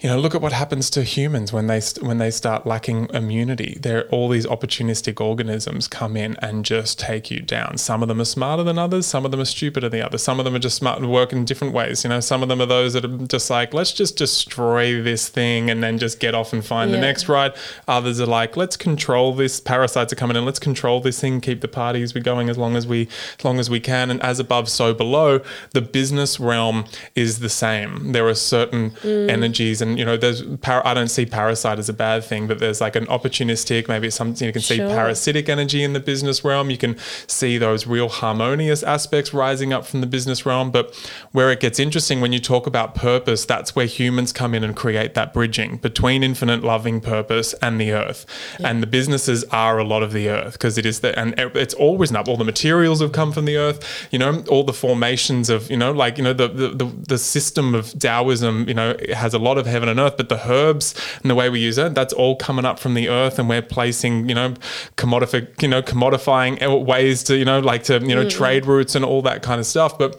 you 0.00 0.08
know 0.08 0.18
look 0.18 0.34
at 0.34 0.40
what 0.40 0.52
happens 0.52 0.90
to 0.90 1.02
humans 1.02 1.52
when 1.52 1.66
they 1.66 1.80
st- 1.80 2.06
when 2.06 2.18
they 2.18 2.30
start 2.30 2.66
lacking 2.66 3.08
immunity. 3.12 3.78
There 3.80 4.08
all 4.08 4.28
these 4.28 4.46
opportunistic 4.46 5.20
organisms 5.20 5.88
come 5.88 6.16
in 6.16 6.36
and 6.42 6.64
just 6.64 6.98
take 6.98 7.30
you 7.30 7.40
down. 7.40 7.78
Some 7.78 8.02
of 8.02 8.08
them 8.08 8.20
are 8.20 8.26
smarter 8.26 8.62
than 8.62 8.78
others 8.78 9.06
some 9.06 9.24
of 9.24 9.30
them 9.30 9.40
are 9.40 9.46
stupider 9.46 9.88
than 9.88 10.02
others 10.02 10.22
some 10.22 10.38
of 10.38 10.44
them 10.44 10.54
are 10.54 10.60
just 10.60 10.76
smart 10.76 10.98
and 10.98 11.10
work 11.10 11.32
in 11.32 11.44
different 11.44 11.72
ways 11.72 12.04
you 12.04 12.10
know. 12.10 12.20
Some 12.20 12.42
of 12.42 12.48
them 12.48 12.60
are 12.60 12.66
those 12.66 12.92
that 12.94 13.04
are 13.04 13.26
just 13.26 13.50
like 13.50 13.72
let's 13.72 13.92
just 13.92 14.16
destroy 14.16 15.02
this 15.02 15.28
thing 15.28 15.70
and 15.70 15.82
then 15.82 15.98
just 15.98 16.20
get 16.20 16.34
off 16.34 16.52
and 16.52 16.64
find 16.64 16.92
the 16.92 16.98
next 16.98 17.28
ride 17.28 17.52
others 17.88 18.20
are 18.20 18.26
like 18.26 18.56
let's 18.56 18.76
control 18.76 19.34
this 19.34 19.60
parasites 19.60 20.12
are 20.12 20.16
coming 20.16 20.36
in 20.36 20.44
let's 20.44 20.58
control 20.58 21.00
this 21.00 21.20
thing 21.20 21.40
keep 21.40 21.60
the 21.60 21.68
parties 21.68 22.14
we 22.14 22.20
going 22.20 22.48
as 22.48 22.58
long 22.58 22.76
as 22.76 22.86
we 22.86 23.08
as 23.38 23.44
long 23.44 23.58
as 23.58 23.70
we 23.70 23.80
can. 23.80 24.10
And 24.10 24.20
as 24.22 24.38
above 24.40 24.68
so 24.68 24.92
below 24.92 25.40
the 25.72 25.80
business 25.80 26.40
realm 26.40 26.84
is 27.14 27.38
the 27.38 27.48
same. 27.48 28.12
There 28.12 28.26
are 28.26 28.34
certain 28.34 28.90
mm. 28.90 29.30
energies 29.30 29.80
and 29.86 29.98
you 29.98 30.04
know 30.04 30.16
there's 30.16 30.42
par- 30.58 30.86
I 30.86 30.94
don't 30.94 31.08
see 31.08 31.26
parasite 31.26 31.78
as 31.78 31.88
a 31.88 31.92
bad 31.92 32.24
thing 32.24 32.46
but 32.46 32.58
there's 32.58 32.80
like 32.80 32.96
an 32.96 33.06
opportunistic 33.06 33.88
maybe 33.88 34.10
something 34.10 34.46
you 34.46 34.52
can 34.52 34.62
see 34.62 34.76
Sure. 34.76 34.88
parasitic 34.88 35.48
energy 35.48 35.82
in 35.82 35.92
the 35.92 36.00
business 36.00 36.44
realm. 36.44 36.70
You 36.70 36.76
can 36.76 36.96
see 37.26 37.56
those 37.58 37.86
real 37.86 38.08
harmonious 38.08 38.82
aspects 38.82 39.32
rising 39.32 39.72
up 39.72 39.86
from 39.86 40.00
the 40.00 40.06
business 40.06 40.44
realm. 40.44 40.70
But 40.70 40.94
where 41.32 41.50
it 41.50 41.60
gets 41.60 41.78
interesting 41.78 42.20
when 42.20 42.32
you 42.32 42.40
talk 42.40 42.66
about 42.66 42.94
purpose 42.94 43.44
that's 43.44 43.74
where 43.76 43.86
humans 43.86 44.32
come 44.32 44.54
in 44.54 44.64
and 44.64 44.74
create 44.76 45.14
that 45.14 45.32
bridging 45.32 45.76
between 45.78 46.22
infinite 46.22 46.62
loving 46.62 47.00
purpose 47.00 47.54
and 47.62 47.80
the 47.80 47.92
earth. 47.92 48.26
And 48.62 48.82
the 48.82 48.86
businesses 48.86 49.44
are 49.44 49.78
a 49.78 49.84
lot 49.84 50.02
of 50.02 50.12
the 50.12 50.28
earth 50.28 50.52
because 50.54 50.76
it 50.78 50.86
is 50.86 51.00
the 51.00 51.18
and 51.18 51.34
it's 51.38 51.74
always 51.74 52.12
up. 52.12 52.28
All 52.28 52.36
the 52.36 52.44
materials 52.44 53.00
have 53.00 53.12
come 53.12 53.32
from 53.32 53.44
the 53.44 53.56
earth 53.56 54.06
you 54.10 54.18
know 54.18 54.42
all 54.48 54.64
the 54.64 54.72
formations 54.72 55.50
of 55.50 55.70
you 55.70 55.76
know 55.76 55.92
like 55.92 56.18
you 56.18 56.24
know 56.24 56.32
the 56.32 56.48
the, 56.48 56.68
the, 56.68 56.84
the 57.08 57.18
system 57.18 57.74
of 57.74 57.92
taoism 57.98 58.66
you 58.68 58.74
know 58.74 58.96
has 59.14 59.34
a 59.34 59.38
lot 59.38 59.58
of 59.58 59.66
heaven 59.76 59.88
and 59.88 60.00
earth 60.00 60.16
but 60.16 60.28
the 60.28 60.40
herbs 60.50 60.94
and 61.20 61.30
the 61.30 61.34
way 61.40 61.48
we 61.48 61.60
use 61.60 61.78
it 61.78 61.94
that's 61.94 62.14
all 62.14 62.34
coming 62.36 62.64
up 62.64 62.78
from 62.78 62.94
the 62.94 63.08
earth 63.08 63.38
and 63.38 63.48
we're 63.48 63.62
placing 63.62 64.28
you 64.28 64.34
know 64.34 64.48
commodify 64.96 65.40
you 65.62 65.68
know 65.68 65.82
commodifying 65.82 66.52
ways 66.92 67.22
to 67.22 67.36
you 67.36 67.44
know 67.44 67.58
like 67.60 67.82
to 67.84 67.98
you 68.00 68.14
know 68.14 68.28
trade 68.28 68.64
routes 68.66 68.94
and 68.96 69.04
all 69.04 69.22
that 69.22 69.42
kind 69.42 69.60
of 69.60 69.66
stuff. 69.66 69.92
But 69.98 70.10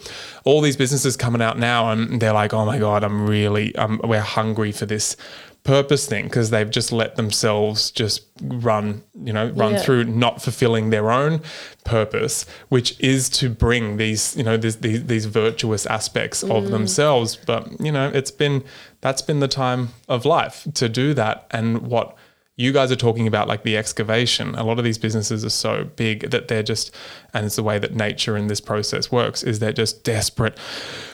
all 0.46 0.62
these 0.62 0.78
businesses 0.78 1.18
coming 1.18 1.42
out 1.42 1.58
now 1.58 1.92
and 1.92 2.22
they're 2.22 2.34
like 2.44 2.54
oh 2.54 2.66
my 2.66 2.78
god 2.78 3.04
i'm 3.04 3.28
really 3.28 3.76
um, 3.76 4.00
we're 4.04 4.22
hungry 4.22 4.72
for 4.72 4.86
this 4.86 5.18
purpose 5.64 6.06
thing 6.08 6.24
because 6.26 6.50
they've 6.50 6.70
just 6.70 6.94
let 6.94 7.18
themselves 7.18 7.92
just 7.92 8.22
run 8.42 9.04
you 9.28 9.34
know 9.34 9.50
run 9.50 9.74
Yeah. 9.74 9.80
through 9.80 10.04
not 10.06 10.42
fulfilling 10.42 10.90
their 10.92 11.12
own 11.12 11.42
purpose 11.84 12.46
which 12.70 12.98
is 13.02 13.28
to 13.40 13.50
bring 13.50 13.98
these 13.98 14.36
you 14.38 14.44
know 14.44 14.56
these 14.56 14.78
these, 14.78 15.06
these 15.06 15.26
virtuous 15.26 15.86
aspects 15.86 16.44
of 16.44 16.70
themselves. 16.72 17.36
But 17.36 17.62
you 17.82 17.92
know 17.92 18.08
it's 18.14 18.32
been 18.32 18.64
that's 19.02 19.22
been 19.22 19.40
the 19.40 19.48
time 19.48 19.90
of 20.08 20.26
life 20.26 20.68
to 20.74 20.90
do 20.90 21.14
that 21.14 21.46
and 21.52 21.80
what 21.84 22.16
you 22.60 22.72
guys 22.74 22.92
are 22.92 22.96
talking 22.96 23.28
about 23.28 23.48
like 23.48 23.62
the 23.64 23.78
excavation 23.78 24.56
a 24.56 24.64
lot 24.64 24.80
of 24.80 24.84
these 24.84 24.98
businesses 24.98 25.46
are 25.46 25.50
so 25.50 25.84
big 25.96 26.30
that 26.32 26.48
they're 26.48 26.64
just 26.64 26.94
and 27.34 27.46
it's 27.46 27.56
the 27.56 27.64
way 27.64 27.78
that 27.78 27.94
nature 27.96 28.36
in 28.36 28.48
this 28.48 28.60
process 28.60 29.12
works 29.12 29.44
is 29.44 29.60
they're 29.60 29.72
just 29.72 30.04
desperate 30.04 30.58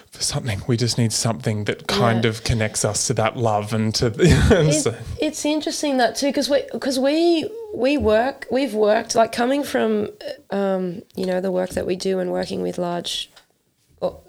for 0.09 0.21
something 0.21 0.61
we 0.67 0.77
just 0.77 0.97
need 0.97 1.11
something 1.11 1.65
that 1.65 1.87
kind 1.87 2.23
Yeah. 2.23 2.29
of 2.29 2.43
connects 2.45 2.85
us 2.85 3.07
to 3.07 3.13
that 3.15 3.35
love 3.35 3.73
and 3.73 3.93
to 3.95 4.05
and 4.57 4.69
It, 4.69 4.73
so- 4.73 4.95
it's 5.19 5.43
interesting 5.43 5.97
that 5.97 6.15
too 6.15 6.27
because 6.27 6.49
we 6.49 6.63
because 6.71 6.97
we 6.99 7.49
we 7.75 7.97
work 7.97 8.45
we've 8.51 8.73
worked 8.75 9.15
like 9.15 9.31
coming 9.33 9.63
from 9.63 10.09
um, 10.51 11.01
you 11.15 11.25
know 11.25 11.41
the 11.41 11.51
work 11.51 11.71
that 11.71 11.85
we 11.85 11.95
do 11.95 12.19
and 12.19 12.31
working 12.31 12.61
with 12.61 12.77
large 12.77 13.29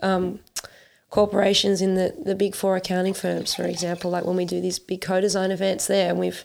um, 0.03 0.41
corporations 1.15 1.81
in 1.81 1.95
the 1.95 2.13
the 2.25 2.35
big 2.35 2.57
four 2.57 2.75
accounting 2.75 3.15
firms 3.15 3.55
for 3.55 3.63
example 3.63 4.11
like 4.11 4.25
when 4.25 4.35
we 4.35 4.45
do 4.45 4.61
these 4.61 4.81
big 4.81 5.01
co-design 5.01 5.53
events 5.53 5.87
there 5.87 6.11
and 6.11 6.19
we've 6.19 6.45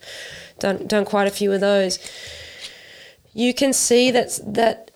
done 0.59 0.85
done 0.85 1.03
quite 1.03 1.27
a 1.27 1.31
few 1.31 1.51
of 1.51 1.59
those 1.59 1.97
you 3.33 3.51
can 3.51 3.73
see 3.73 4.11
that 4.11 4.39
that 4.45 4.89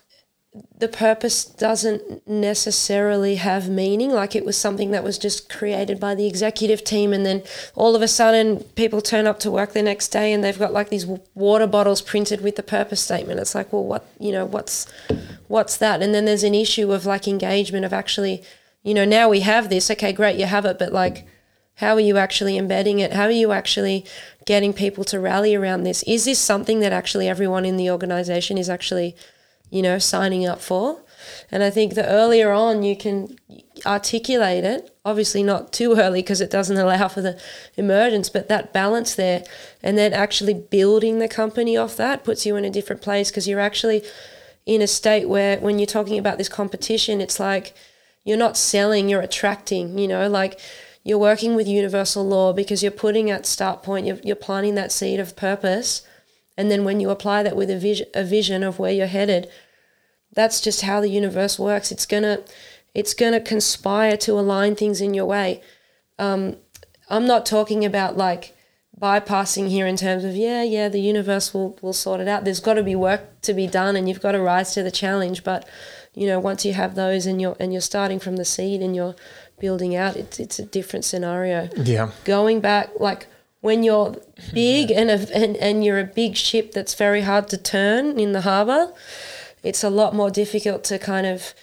the 0.78 0.86
purpose 0.86 1.44
doesn't 1.44 2.26
necessarily 2.28 3.36
have 3.36 3.68
meaning. 3.68 4.10
Like 4.10 4.36
it 4.36 4.44
was 4.44 4.56
something 4.56 4.92
that 4.92 5.02
was 5.02 5.18
just 5.18 5.48
created 5.48 5.98
by 5.98 6.14
the 6.14 6.26
executive 6.28 6.84
team, 6.84 7.12
and 7.12 7.26
then 7.26 7.42
all 7.74 7.96
of 7.96 8.02
a 8.02 8.08
sudden, 8.08 8.60
people 8.76 9.00
turn 9.00 9.26
up 9.26 9.40
to 9.40 9.50
work 9.50 9.72
the 9.72 9.82
next 9.82 10.08
day 10.08 10.32
and 10.32 10.44
they've 10.44 10.58
got 10.58 10.72
like 10.72 10.90
these 10.90 11.06
water 11.34 11.66
bottles 11.66 12.00
printed 12.02 12.40
with 12.40 12.54
the 12.54 12.62
purpose 12.62 13.00
statement. 13.00 13.40
It's 13.40 13.54
like, 13.54 13.72
well, 13.72 13.84
what 13.84 14.06
you 14.20 14.30
know, 14.30 14.44
what's 14.44 14.86
what's 15.48 15.76
that? 15.78 16.02
And 16.02 16.14
then 16.14 16.24
there's 16.24 16.44
an 16.44 16.54
issue 16.54 16.92
of 16.92 17.04
like 17.04 17.26
engagement 17.26 17.84
of 17.84 17.92
actually, 17.92 18.44
you 18.84 18.94
know, 18.94 19.04
now 19.04 19.28
we 19.28 19.40
have 19.40 19.68
this. 19.68 19.90
Okay, 19.90 20.12
great, 20.12 20.38
you 20.38 20.46
have 20.46 20.64
it, 20.64 20.78
but 20.78 20.92
like, 20.92 21.26
how 21.76 21.94
are 21.94 22.00
you 22.00 22.16
actually 22.16 22.56
embedding 22.56 23.00
it? 23.00 23.14
How 23.14 23.24
are 23.24 23.30
you 23.32 23.50
actually 23.50 24.04
getting 24.46 24.72
people 24.72 25.02
to 25.04 25.18
rally 25.18 25.56
around 25.56 25.82
this? 25.82 26.04
Is 26.04 26.24
this 26.24 26.38
something 26.38 26.78
that 26.78 26.92
actually 26.92 27.28
everyone 27.28 27.64
in 27.64 27.76
the 27.76 27.90
organization 27.90 28.56
is 28.56 28.70
actually 28.70 29.16
you 29.74 29.82
know, 29.82 29.98
signing 29.98 30.46
up 30.46 30.60
for. 30.60 31.00
And 31.50 31.62
I 31.64 31.68
think 31.68 31.94
the 31.94 32.06
earlier 32.06 32.52
on 32.52 32.84
you 32.84 32.96
can 32.96 33.36
articulate 33.84 34.62
it, 34.62 34.96
obviously 35.04 35.42
not 35.42 35.72
too 35.72 35.94
early 35.98 36.22
because 36.22 36.40
it 36.40 36.50
doesn't 36.50 36.76
allow 36.76 37.08
for 37.08 37.22
the 37.22 37.40
emergence, 37.76 38.28
but 38.28 38.48
that 38.48 38.72
balance 38.72 39.16
there 39.16 39.44
and 39.82 39.98
then 39.98 40.12
actually 40.12 40.54
building 40.54 41.18
the 41.18 41.26
company 41.26 41.76
off 41.76 41.96
that 41.96 42.22
puts 42.22 42.46
you 42.46 42.54
in 42.54 42.64
a 42.64 42.70
different 42.70 43.02
place 43.02 43.30
because 43.30 43.48
you're 43.48 43.58
actually 43.58 44.04
in 44.64 44.80
a 44.80 44.86
state 44.86 45.28
where 45.28 45.58
when 45.58 45.80
you're 45.80 45.86
talking 45.86 46.18
about 46.20 46.38
this 46.38 46.48
competition, 46.48 47.20
it's 47.20 47.40
like 47.40 47.74
you're 48.24 48.38
not 48.38 48.56
selling, 48.56 49.08
you're 49.08 49.20
attracting, 49.20 49.98
you 49.98 50.08
know, 50.08 50.28
like 50.28 50.58
you're 51.02 51.18
working 51.18 51.54
with 51.54 51.68
universal 51.68 52.26
law 52.26 52.52
because 52.52 52.82
you're 52.82 52.90
putting 52.90 53.30
at 53.30 53.46
start 53.46 53.82
point, 53.82 54.06
you're, 54.06 54.18
you're 54.24 54.36
planting 54.36 54.74
that 54.74 54.90
seed 54.90 55.20
of 55.20 55.36
purpose. 55.36 56.02
And 56.56 56.70
then 56.70 56.84
when 56.84 57.00
you 57.00 57.10
apply 57.10 57.42
that 57.42 57.56
with 57.56 57.70
a 57.70 57.78
vision, 57.78 58.06
a 58.14 58.24
vision 58.24 58.62
of 58.62 58.78
where 58.78 58.92
you're 58.92 59.06
headed, 59.06 59.48
that's 60.32 60.60
just 60.60 60.82
how 60.82 61.00
the 61.00 61.10
universe 61.10 61.58
works. 61.58 61.92
It's 61.92 62.06
gonna, 62.06 62.40
it's 62.94 63.14
gonna 63.14 63.40
conspire 63.40 64.16
to 64.18 64.32
align 64.32 64.74
things 64.74 65.00
in 65.00 65.14
your 65.14 65.26
way. 65.26 65.60
Um, 66.18 66.56
I'm 67.10 67.26
not 67.26 67.44
talking 67.44 67.84
about 67.84 68.16
like 68.16 68.54
bypassing 68.98 69.68
here 69.68 69.86
in 69.86 69.96
terms 69.96 70.24
of 70.24 70.34
yeah, 70.34 70.62
yeah, 70.62 70.88
the 70.88 71.00
universe 71.00 71.52
will 71.52 71.76
will 71.82 71.92
sort 71.92 72.20
it 72.20 72.28
out. 72.28 72.44
There's 72.44 72.60
got 72.60 72.74
to 72.74 72.82
be 72.82 72.94
work 72.94 73.40
to 73.42 73.52
be 73.52 73.66
done, 73.66 73.96
and 73.96 74.08
you've 74.08 74.22
got 74.22 74.32
to 74.32 74.40
rise 74.40 74.72
to 74.74 74.82
the 74.82 74.90
challenge. 74.90 75.44
But 75.44 75.68
you 76.14 76.26
know, 76.26 76.38
once 76.40 76.64
you 76.64 76.72
have 76.72 76.94
those, 76.94 77.26
and 77.26 77.40
you're 77.40 77.56
and 77.60 77.72
you're 77.72 77.82
starting 77.82 78.18
from 78.18 78.36
the 78.36 78.44
seed, 78.44 78.80
and 78.80 78.94
you're 78.94 79.16
building 79.58 79.94
out, 79.96 80.16
it's 80.16 80.38
it's 80.38 80.58
a 80.58 80.64
different 80.64 81.04
scenario. 81.04 81.68
Yeah. 81.76 82.10
Going 82.24 82.60
back 82.60 82.90
like 82.98 83.26
when 83.60 83.82
you're 83.82 84.14
big 84.52 84.90
and, 84.90 85.10
a, 85.10 85.36
and 85.36 85.56
and 85.56 85.84
you're 85.84 85.98
a 85.98 86.04
big 86.04 86.36
ship 86.36 86.72
that's 86.72 86.94
very 86.94 87.22
hard 87.22 87.48
to 87.48 87.56
turn 87.56 88.18
in 88.18 88.32
the 88.32 88.42
harbor 88.42 88.92
it's 89.64 89.82
a 89.82 89.90
lot 89.90 90.14
more 90.14 90.30
difficult 90.30 90.84
to 90.84 90.98
kind 90.98 91.26
of 91.26 91.54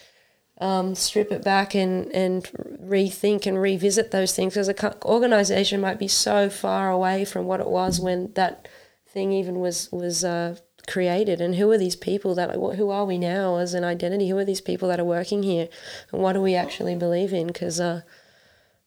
um, 0.60 0.96
strip 0.96 1.32
it 1.32 1.44
back 1.44 1.74
and 1.76 2.12
and 2.14 2.44
rethink 2.84 3.46
and 3.46 3.62
revisit 3.62 4.12
those 4.12 4.36
things 4.36 4.54
because 4.54 4.68
an 4.68 4.94
organization 5.06 5.80
might 5.80 6.00
be 6.00 6.08
so 6.08 6.50
far 6.50 6.90
away 6.90 7.24
from 7.24 7.46
what 7.46 7.60
it 7.60 7.68
was 7.68 8.00
when 8.00 8.34
that 8.34 8.68
thing 9.08 9.32
even 9.32 9.60
was 9.60 9.92
was 9.92 10.24
uh, 10.24 10.56
created 10.88 11.42
and 11.42 11.56
who 11.56 11.70
are 11.72 11.78
these 11.78 11.96
people 11.96 12.36
that 12.36 12.56
who 12.56 12.90
are 12.90 13.06
we 13.06 13.18
now 13.18 13.58
as 13.58 13.74
an 13.74 13.84
identity 13.84 14.30
who 14.30 14.38
are 14.38 14.46
these 14.46 14.62
people 14.62 14.88
that 14.88 15.00
are 15.00 15.06
working 15.06 15.44
here 15.44 15.68
and 16.12 16.22
what 16.22 16.34
do 16.34 16.42
we 16.42 16.56
actually 16.56 16.96
believe 16.96 17.34
in 17.34 17.48
because 17.48 17.80
uh, 17.80 18.02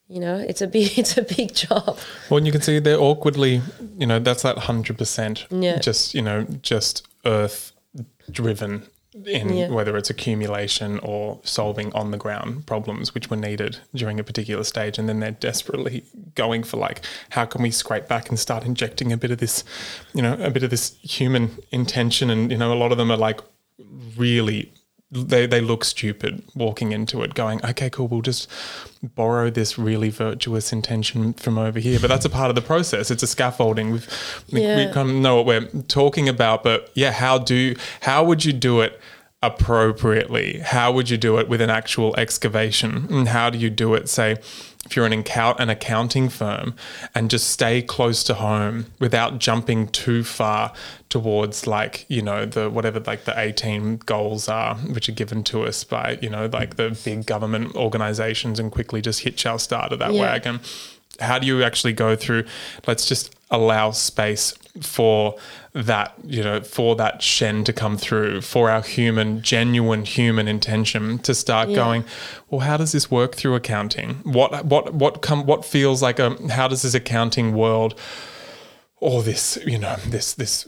you 0.08 0.20
know 0.20 0.36
it's 0.36 0.60
a 0.60 0.66
big 0.66 0.98
it's 0.98 1.16
a 1.16 1.22
big 1.22 1.54
job 1.54 1.98
Well, 2.28 2.38
and 2.38 2.46
you 2.46 2.52
can 2.52 2.62
see 2.62 2.78
they're 2.78 2.98
awkwardly, 2.98 3.62
you 3.96 4.06
know, 4.06 4.18
that's 4.18 4.42
that 4.42 4.58
hundred 4.58 4.98
percent. 4.98 5.46
Yeah. 5.50 5.78
Just 5.78 6.14
you 6.14 6.22
know, 6.22 6.44
just 6.62 7.06
Earth 7.24 7.72
driven 8.30 8.88
in 9.26 9.48
Yeah. 9.54 9.68
whether 9.68 9.96
it's 9.96 10.10
accumulation 10.10 10.98
or 11.00 11.38
solving 11.44 11.92
on 11.94 12.10
the 12.10 12.16
ground 12.16 12.66
problems 12.66 13.14
which 13.14 13.30
were 13.30 13.36
needed 13.36 13.78
during 13.94 14.18
a 14.18 14.24
particular 14.24 14.64
stage, 14.64 14.98
and 14.98 15.08
then 15.08 15.20
they're 15.20 15.30
desperately 15.30 16.04
going 16.34 16.64
for 16.64 16.78
like, 16.78 17.00
how 17.30 17.44
can 17.44 17.62
we 17.62 17.70
scrape 17.70 18.08
back 18.08 18.28
and 18.28 18.38
start 18.38 18.64
injecting 18.64 19.12
a 19.12 19.16
bit 19.16 19.30
of 19.30 19.38
this, 19.38 19.62
you 20.14 20.22
know, 20.22 20.34
a 20.40 20.50
bit 20.50 20.62
of 20.64 20.70
this 20.70 20.96
human 21.02 21.56
intention, 21.70 22.28
and 22.30 22.50
you 22.50 22.58
know, 22.58 22.72
a 22.72 22.74
lot 22.74 22.90
of 22.92 22.98
them 22.98 23.10
are 23.10 23.16
like 23.16 23.40
really 24.16 24.72
they 25.14 25.46
they 25.46 25.60
look 25.60 25.84
stupid 25.84 26.42
walking 26.54 26.92
into 26.92 27.22
it 27.22 27.34
going 27.34 27.64
okay 27.64 27.88
cool 27.88 28.08
we'll 28.08 28.20
just 28.20 28.50
borrow 29.14 29.50
this 29.50 29.78
really 29.78 30.10
virtuous 30.10 30.72
intention 30.72 31.32
from 31.34 31.58
over 31.58 31.78
here. 31.78 32.00
But 32.00 32.08
that's 32.08 32.24
a 32.24 32.30
part 32.30 32.48
of 32.48 32.54
the 32.54 32.62
process. 32.62 33.10
It's 33.10 33.22
a 33.22 33.26
scaffolding. 33.26 33.90
We've, 33.90 34.08
we, 34.50 34.60
we 34.60 34.90
kind 34.92 35.10
of 35.10 35.16
know 35.16 35.36
what 35.36 35.46
we're 35.46 35.68
talking 35.88 36.28
about 36.28 36.62
but 36.62 36.90
yeah 36.94 37.12
how 37.12 37.38
do 37.38 37.74
how 38.00 38.24
would 38.24 38.44
you 38.44 38.52
do 38.52 38.80
it 38.80 39.00
appropriately? 39.46 40.58
How 40.60 40.92
would 40.92 41.10
you 41.10 41.16
do 41.16 41.38
it 41.38 41.48
with 41.48 41.60
an 41.60 41.70
actual 41.70 42.14
excavation? 42.16 43.06
And 43.10 43.28
how 43.28 43.50
do 43.50 43.58
you 43.58 43.70
do 43.70 43.94
it 43.94 44.08
say 44.08 44.36
if 44.86 44.94
you're 44.96 45.06
an 45.06 45.12
account 45.14 45.58
an 45.60 45.70
accounting 45.70 46.28
firm 46.28 46.74
and 47.14 47.30
just 47.30 47.48
stay 47.48 47.80
close 47.80 48.22
to 48.24 48.34
home 48.34 48.86
without 49.00 49.38
jumping 49.38 49.88
too 49.88 50.22
far 50.22 50.72
towards 51.08 51.66
like 51.66 52.04
you 52.08 52.20
know 52.20 52.44
the 52.44 52.68
whatever 52.68 53.00
like 53.00 53.24
the 53.24 53.32
18 53.38 53.96
goals 54.04 54.46
are 54.46 54.74
which 54.76 55.08
are 55.08 55.12
given 55.12 55.42
to 55.44 55.62
us 55.62 55.84
by 55.84 56.18
you 56.20 56.28
know 56.28 56.46
like 56.52 56.76
the 56.76 56.90
big 57.02 57.24
government 57.24 57.74
organizations 57.76 58.58
and 58.58 58.72
quickly 58.72 59.00
just 59.00 59.20
hitch 59.20 59.46
our 59.46 59.58
start 59.58 59.90
of 59.92 59.98
that 60.00 60.12
Yeah. 60.12 60.20
wagon? 60.20 60.60
How 61.20 61.38
do 61.38 61.46
you 61.46 61.62
actually 61.62 61.94
go 61.94 62.14
through 62.14 62.44
let's 62.86 63.06
just 63.08 63.34
allow 63.50 63.90
space 63.92 64.52
for 64.82 65.36
that 65.74 66.14
you 66.24 66.40
know 66.42 66.60
for 66.60 66.94
that 66.94 67.20
shen 67.20 67.64
to 67.64 67.72
come 67.72 67.96
through 67.96 68.40
for 68.40 68.70
our 68.70 68.80
human 68.82 69.42
genuine 69.42 70.04
human 70.04 70.46
intention 70.46 71.18
to 71.18 71.34
start 71.34 71.68
Yeah. 71.68 71.74
going 71.76 72.04
well 72.48 72.60
how 72.60 72.76
does 72.76 72.92
this 72.92 73.10
work 73.10 73.34
through 73.34 73.56
accounting 73.56 74.14
what 74.22 74.64
what 74.64 74.94
what 74.94 75.20
come 75.20 75.46
what 75.46 75.64
feels 75.64 76.00
like 76.00 76.20
a 76.20 76.36
how 76.52 76.68
does 76.68 76.82
this 76.82 76.94
accounting 76.94 77.54
world 77.54 77.98
or 78.98 79.24
this 79.24 79.58
you 79.66 79.78
know 79.78 79.96
this 80.06 80.34
this 80.34 80.64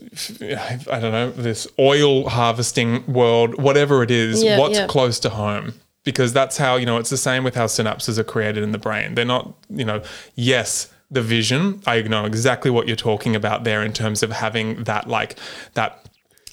i 0.90 0.98
don't 0.98 1.12
know 1.12 1.30
this 1.30 1.68
oil 1.78 2.28
harvesting 2.28 3.06
world 3.06 3.62
whatever 3.62 4.02
it 4.02 4.10
is 4.10 4.42
Yeah, 4.42 4.58
what's 4.58 4.74
yeah. 4.76 4.86
close 4.88 5.20
to 5.20 5.30
home 5.30 5.74
because 6.02 6.32
that's 6.32 6.56
how 6.56 6.74
you 6.74 6.84
know 6.86 6.96
it's 6.98 7.10
the 7.10 7.16
same 7.16 7.44
with 7.44 7.54
how 7.54 7.66
synapses 7.66 8.18
are 8.18 8.24
created 8.24 8.64
in 8.64 8.72
the 8.72 8.78
brain 8.78 9.14
they're 9.14 9.24
not 9.24 9.54
you 9.70 9.84
know 9.84 10.02
yes 10.34 10.92
the 11.10 11.22
vision. 11.22 11.80
I 11.86 12.02
know 12.02 12.24
exactly 12.24 12.70
what 12.70 12.86
you're 12.86 12.96
talking 12.96 13.36
about 13.36 13.64
there 13.64 13.82
in 13.82 13.92
terms 13.92 14.22
of 14.22 14.32
having 14.32 14.84
that 14.84 15.08
like 15.08 15.38
that 15.74 16.02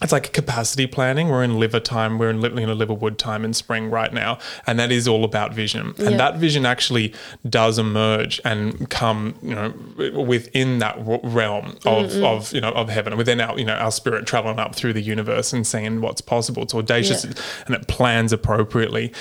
it's 0.01 0.11
like 0.11 0.33
capacity 0.33 0.85
planning. 0.85 1.29
We're 1.29 1.43
in 1.45 1.59
liver 1.59 1.79
time. 1.79 2.17
We're 2.19 2.29
in 2.31 2.41
li- 2.41 2.49
you 2.59 2.67
know, 2.67 2.73
liverwood 2.73 3.17
time 3.17 3.45
in 3.45 3.53
spring 3.53 3.89
right 3.89 4.11
now, 4.11 4.37
and 4.67 4.77
that 4.77 4.91
is 4.91 5.07
all 5.07 5.23
about 5.23 5.53
vision. 5.53 5.93
And 5.97 6.19
that 6.19 6.35
vision 6.37 6.65
actually 6.65 7.13
does 7.49 7.79
emerge 7.79 8.41
and 8.43 8.89
come, 8.89 9.35
you 9.41 9.55
know, 9.55 9.73
within 10.21 10.79
that 10.79 10.97
realm 11.23 11.77
of, 11.85 12.13
of 12.21 12.51
you 12.51 12.59
know 12.59 12.71
of 12.71 12.89
heaven, 12.89 13.15
within 13.15 13.39
our 13.39 13.57
you 13.57 13.63
know 13.63 13.75
our 13.75 13.91
spirit 13.91 14.25
traveling 14.27 14.59
up 14.59 14.75
through 14.75 14.91
the 14.91 15.01
universe 15.01 15.53
and 15.53 15.65
seeing 15.65 16.01
what's 16.01 16.21
possible. 16.21 16.63
It's 16.63 16.73
audacious, 16.75 17.23
Yeah. 17.23 17.31
and 17.67 17.75
it 17.75 17.87
plans 17.87 18.33
appropriately. 18.33 19.13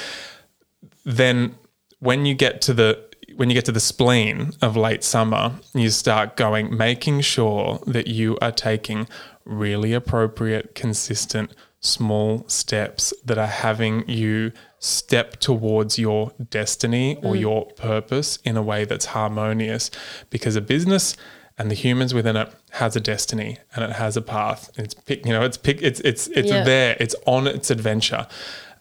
Then 1.05 1.55
when 2.01 2.27
you 2.27 2.35
get 2.35 2.61
to 2.62 2.75
the 2.75 3.12
when 3.37 3.51
you 3.51 3.55
get 3.55 3.64
to 3.66 3.73
the 3.73 3.81
spleen 3.81 4.53
of 4.61 4.77
late 4.77 5.05
summer, 5.05 5.53
you 5.75 5.90
start 5.90 6.37
going, 6.37 6.77
making 6.77 7.21
sure 7.23 7.81
that 7.87 8.07
you 8.07 8.38
are 8.40 8.53
taking 8.53 9.09
really 9.45 9.92
appropriate, 9.92 10.75
consistent, 10.75 11.53
small 11.81 12.45
steps 12.49 13.12
that 13.25 13.38
are 13.38 13.47
having 13.47 14.09
you 14.09 14.53
step 14.79 15.37
towards 15.40 15.99
your 15.99 16.33
destiny 16.51 17.16
or 17.16 17.35
mm. 17.35 17.40
your 17.40 17.66
purpose 17.73 18.38
in 18.45 18.57
a 18.57 18.62
way 18.62 18.85
that's 18.85 19.07
harmonious. 19.07 19.90
Because 20.31 20.55
a 20.57 20.61
business 20.61 21.16
and 21.59 21.71
the 21.71 21.75
humans 21.75 22.14
within 22.14 22.37
it 22.37 22.53
has 22.71 22.97
a 22.97 23.01
destiny 23.01 23.59
and 23.75 23.85
it 23.85 23.92
has 23.92 24.16
a 24.16 24.23
path. 24.23 24.71
It's 24.77 24.95
pick, 24.95 25.27
you 25.27 25.33
know, 25.33 25.42
it's 25.42 25.57
pick, 25.57 25.83
it's 25.83 26.01
it's 26.01 26.29
it's 26.29 26.49
Yeah. 26.51 26.64
there. 26.64 26.97
It's 26.99 27.14
on 27.27 27.47
its 27.47 27.71
adventure. 27.71 28.27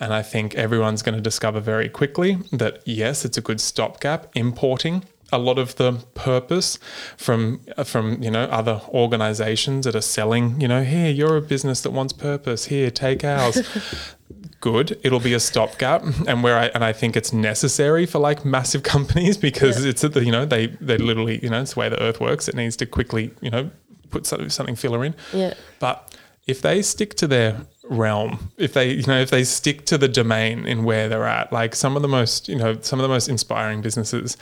And 0.01 0.13
I 0.13 0.23
think 0.23 0.55
everyone's 0.55 1.03
going 1.03 1.15
to 1.15 1.21
discover 1.21 1.59
very 1.59 1.87
quickly 1.87 2.39
that 2.51 2.81
yes, 2.85 3.23
it's 3.23 3.37
a 3.37 3.41
good 3.41 3.61
stopgap 3.61 4.27
importing 4.35 5.03
a 5.31 5.37
lot 5.37 5.57
of 5.57 5.75
the 5.75 5.93
purpose 6.13 6.77
from 7.15 7.61
uh, 7.77 7.83
from 7.83 8.21
you 8.21 8.29
know 8.29 8.43
other 8.45 8.81
organizations 8.89 9.85
that 9.85 9.95
are 9.95 10.01
selling 10.01 10.59
you 10.59 10.67
know 10.67 10.83
here 10.83 11.09
you're 11.09 11.37
a 11.37 11.41
business 11.41 11.81
that 11.81 11.91
wants 11.91 12.13
purpose. 12.13 12.65
Here 12.65 12.91
take 12.91 13.23
ours. 13.23 13.61
Good 14.59 14.99
it'll 15.03 15.19
be 15.19 15.33
a 15.33 15.39
stopgap. 15.39 16.03
And 16.27 16.43
where 16.43 16.57
I 16.57 16.65
and 16.67 16.83
I 16.83 16.93
think 16.93 17.15
it's 17.15 17.33
necessary 17.33 18.05
for 18.05 18.19
like 18.19 18.43
massive 18.43 18.83
companies 18.95 19.37
because 19.37 19.85
it's 19.85 20.03
at 20.03 20.13
the 20.13 20.25
you 20.25 20.31
know 20.31 20.45
they 20.45 20.67
they 20.67 20.97
literally 20.97 21.39
you 21.41 21.49
know 21.49 21.61
it's 21.61 21.73
the 21.73 21.79
way 21.79 21.89
the 21.89 22.01
earth 22.01 22.19
works. 22.19 22.47
It 22.47 22.55
needs 22.55 22.75
to 22.77 22.85
quickly 22.85 23.31
you 23.41 23.49
know 23.49 23.71
put 24.09 24.25
something, 24.25 24.49
something 24.49 24.75
filler 24.75 25.05
in. 25.05 25.15
Yeah. 25.33 25.53
but 25.79 26.15
if 26.47 26.61
they 26.61 26.81
stick 26.81 27.15
to 27.15 27.27
their 27.27 27.61
realm, 27.91 28.51
if 28.57 28.73
they, 28.73 28.91
you 28.91 29.03
know, 29.03 29.19
if 29.19 29.29
they 29.29 29.43
stick 29.43 29.85
to 29.85 29.97
the 29.97 30.07
domain 30.07 30.65
in 30.65 30.83
where 30.83 31.09
they're 31.09 31.27
at, 31.27 31.51
like 31.51 31.75
some 31.75 31.95
of 31.95 32.01
the 32.01 32.07
most, 32.07 32.49
you 32.49 32.55
know, 32.55 32.77
some 32.81 32.99
of 32.99 33.03
the 33.03 33.09
most 33.09 33.27
inspiring 33.27 33.81
businesses 33.81 34.37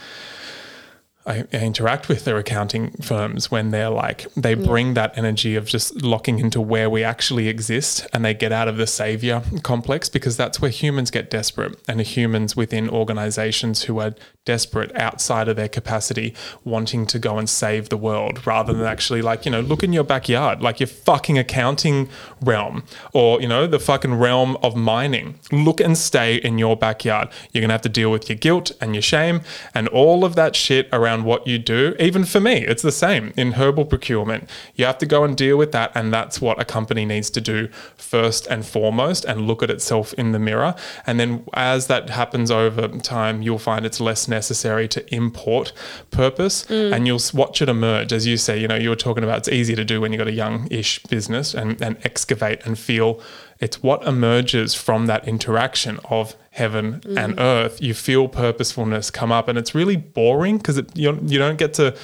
I, 1.26 1.44
I 1.52 1.58
interact 1.58 2.08
with 2.08 2.24
their 2.24 2.38
accounting 2.38 2.90
firms 3.02 3.50
when 3.50 3.70
they're 3.70 3.90
like, 3.90 4.26
they 4.34 4.54
bring 4.54 4.94
that 4.94 5.16
energy 5.18 5.54
of 5.54 5.66
just 5.66 6.02
locking 6.02 6.38
into 6.38 6.60
where 6.60 6.88
we 6.88 7.04
actually 7.04 7.48
exist 7.48 8.06
and 8.12 8.24
they 8.24 8.32
get 8.32 8.52
out 8.52 8.68
of 8.68 8.78
the 8.78 8.86
savior 8.86 9.42
complex 9.62 10.08
because 10.08 10.36
that's 10.36 10.60
where 10.60 10.70
humans 10.70 11.10
get 11.10 11.28
desperate 11.28 11.78
and 11.86 12.00
humans 12.00 12.56
within 12.56 12.88
organizations 12.88 13.82
who 13.82 14.00
are 14.00 14.14
desperate 14.46 14.90
outside 14.96 15.48
of 15.48 15.56
their 15.56 15.68
capacity 15.68 16.34
wanting 16.64 17.06
to 17.06 17.18
go 17.18 17.36
and 17.36 17.48
save 17.48 17.90
the 17.90 17.96
world 17.96 18.46
rather 18.46 18.72
than 18.72 18.86
actually 18.86 19.20
like, 19.20 19.44
you 19.44 19.52
know, 19.52 19.60
look 19.60 19.82
in 19.82 19.92
your 19.92 20.02
backyard, 20.02 20.62
like 20.62 20.80
your 20.80 20.86
fucking 20.86 21.38
accounting 21.38 22.08
realm 22.40 22.82
or, 23.12 23.40
you 23.40 23.46
know, 23.46 23.66
the 23.66 23.78
fucking 23.78 24.14
realm 24.14 24.56
of 24.62 24.74
mining. 24.74 25.38
Look 25.52 25.78
and 25.80 25.96
stay 25.96 26.36
in 26.36 26.58
your 26.58 26.74
backyard. 26.74 27.28
You're 27.52 27.60
going 27.60 27.68
to 27.68 27.74
have 27.74 27.82
to 27.82 27.90
deal 27.90 28.10
with 28.10 28.28
your 28.28 28.38
guilt 28.38 28.72
and 28.80 28.94
your 28.94 29.02
shame 29.02 29.42
and 29.72 29.86
all 29.88 30.24
of 30.24 30.34
that 30.36 30.56
shit 30.56 30.88
around 30.90 31.24
what 31.24 31.46
you 31.46 31.58
do. 31.58 31.94
Even 32.00 32.24
for 32.24 32.40
me, 32.40 32.66
it's 32.66 32.82
the 32.82 32.90
same 32.90 33.32
in 33.36 33.52
herbal 33.52 33.84
procurement. 33.84 34.48
You 34.74 34.86
have 34.86 34.98
to 34.98 35.06
go 35.06 35.22
and 35.22 35.36
deal 35.36 35.58
with 35.58 35.70
that. 35.72 35.92
And 35.94 36.12
that's 36.12 36.40
what 36.40 36.60
a 36.60 36.64
company 36.64 37.04
needs 37.04 37.30
to 37.30 37.40
do 37.40 37.68
first 37.94 38.48
and 38.48 38.66
foremost 38.66 39.24
and 39.26 39.46
look 39.46 39.62
at 39.62 39.70
itself 39.70 40.12
in 40.14 40.32
the 40.32 40.40
mirror. 40.40 40.74
And 41.06 41.20
then 41.20 41.44
as 41.52 41.86
that 41.86 42.10
happens 42.10 42.50
over 42.50 42.88
time, 42.88 43.42
you'll 43.42 43.58
find 43.58 43.86
it's 43.86 44.00
less 44.00 44.26
necessary 44.26 44.39
to 44.48 45.14
import 45.14 45.72
purpose 46.10 46.64
mm. 46.66 46.94
and 46.94 47.06
you'll 47.06 47.20
watch 47.34 47.62
it 47.62 47.68
emerge. 47.68 48.12
As 48.12 48.26
you 48.26 48.36
say, 48.36 48.58
you 48.58 48.68
know, 48.68 48.76
you 48.76 48.88
were 48.88 48.96
talking 48.96 49.24
about 49.24 49.38
it's 49.38 49.48
easy 49.48 49.74
to 49.74 49.84
do 49.84 50.00
when 50.00 50.12
you've 50.12 50.18
got 50.18 50.28
a 50.28 50.32
young 50.32 50.68
ish 50.70 51.02
business 51.04 51.54
and, 51.54 51.80
and 51.80 51.96
excavate 52.04 52.64
and 52.64 52.78
feel 52.78 53.20
it's 53.60 53.82
what 53.82 54.02
emerges 54.04 54.74
from 54.74 55.06
that 55.06 55.28
interaction 55.28 56.00
of 56.06 56.34
heaven 56.50 56.94
and 57.04 57.34
mm-hmm. 57.34 57.38
earth. 57.38 57.82
You 57.82 57.92
feel 57.92 58.26
purposefulness 58.26 59.10
come 59.10 59.30
up, 59.30 59.48
and 59.48 59.58
it's 59.58 59.74
really 59.74 59.96
boring 59.96 60.56
because 60.56 60.80
you 60.94 61.18
you 61.26 61.38
don't 61.38 61.58
get 61.58 61.74
to 61.74 61.94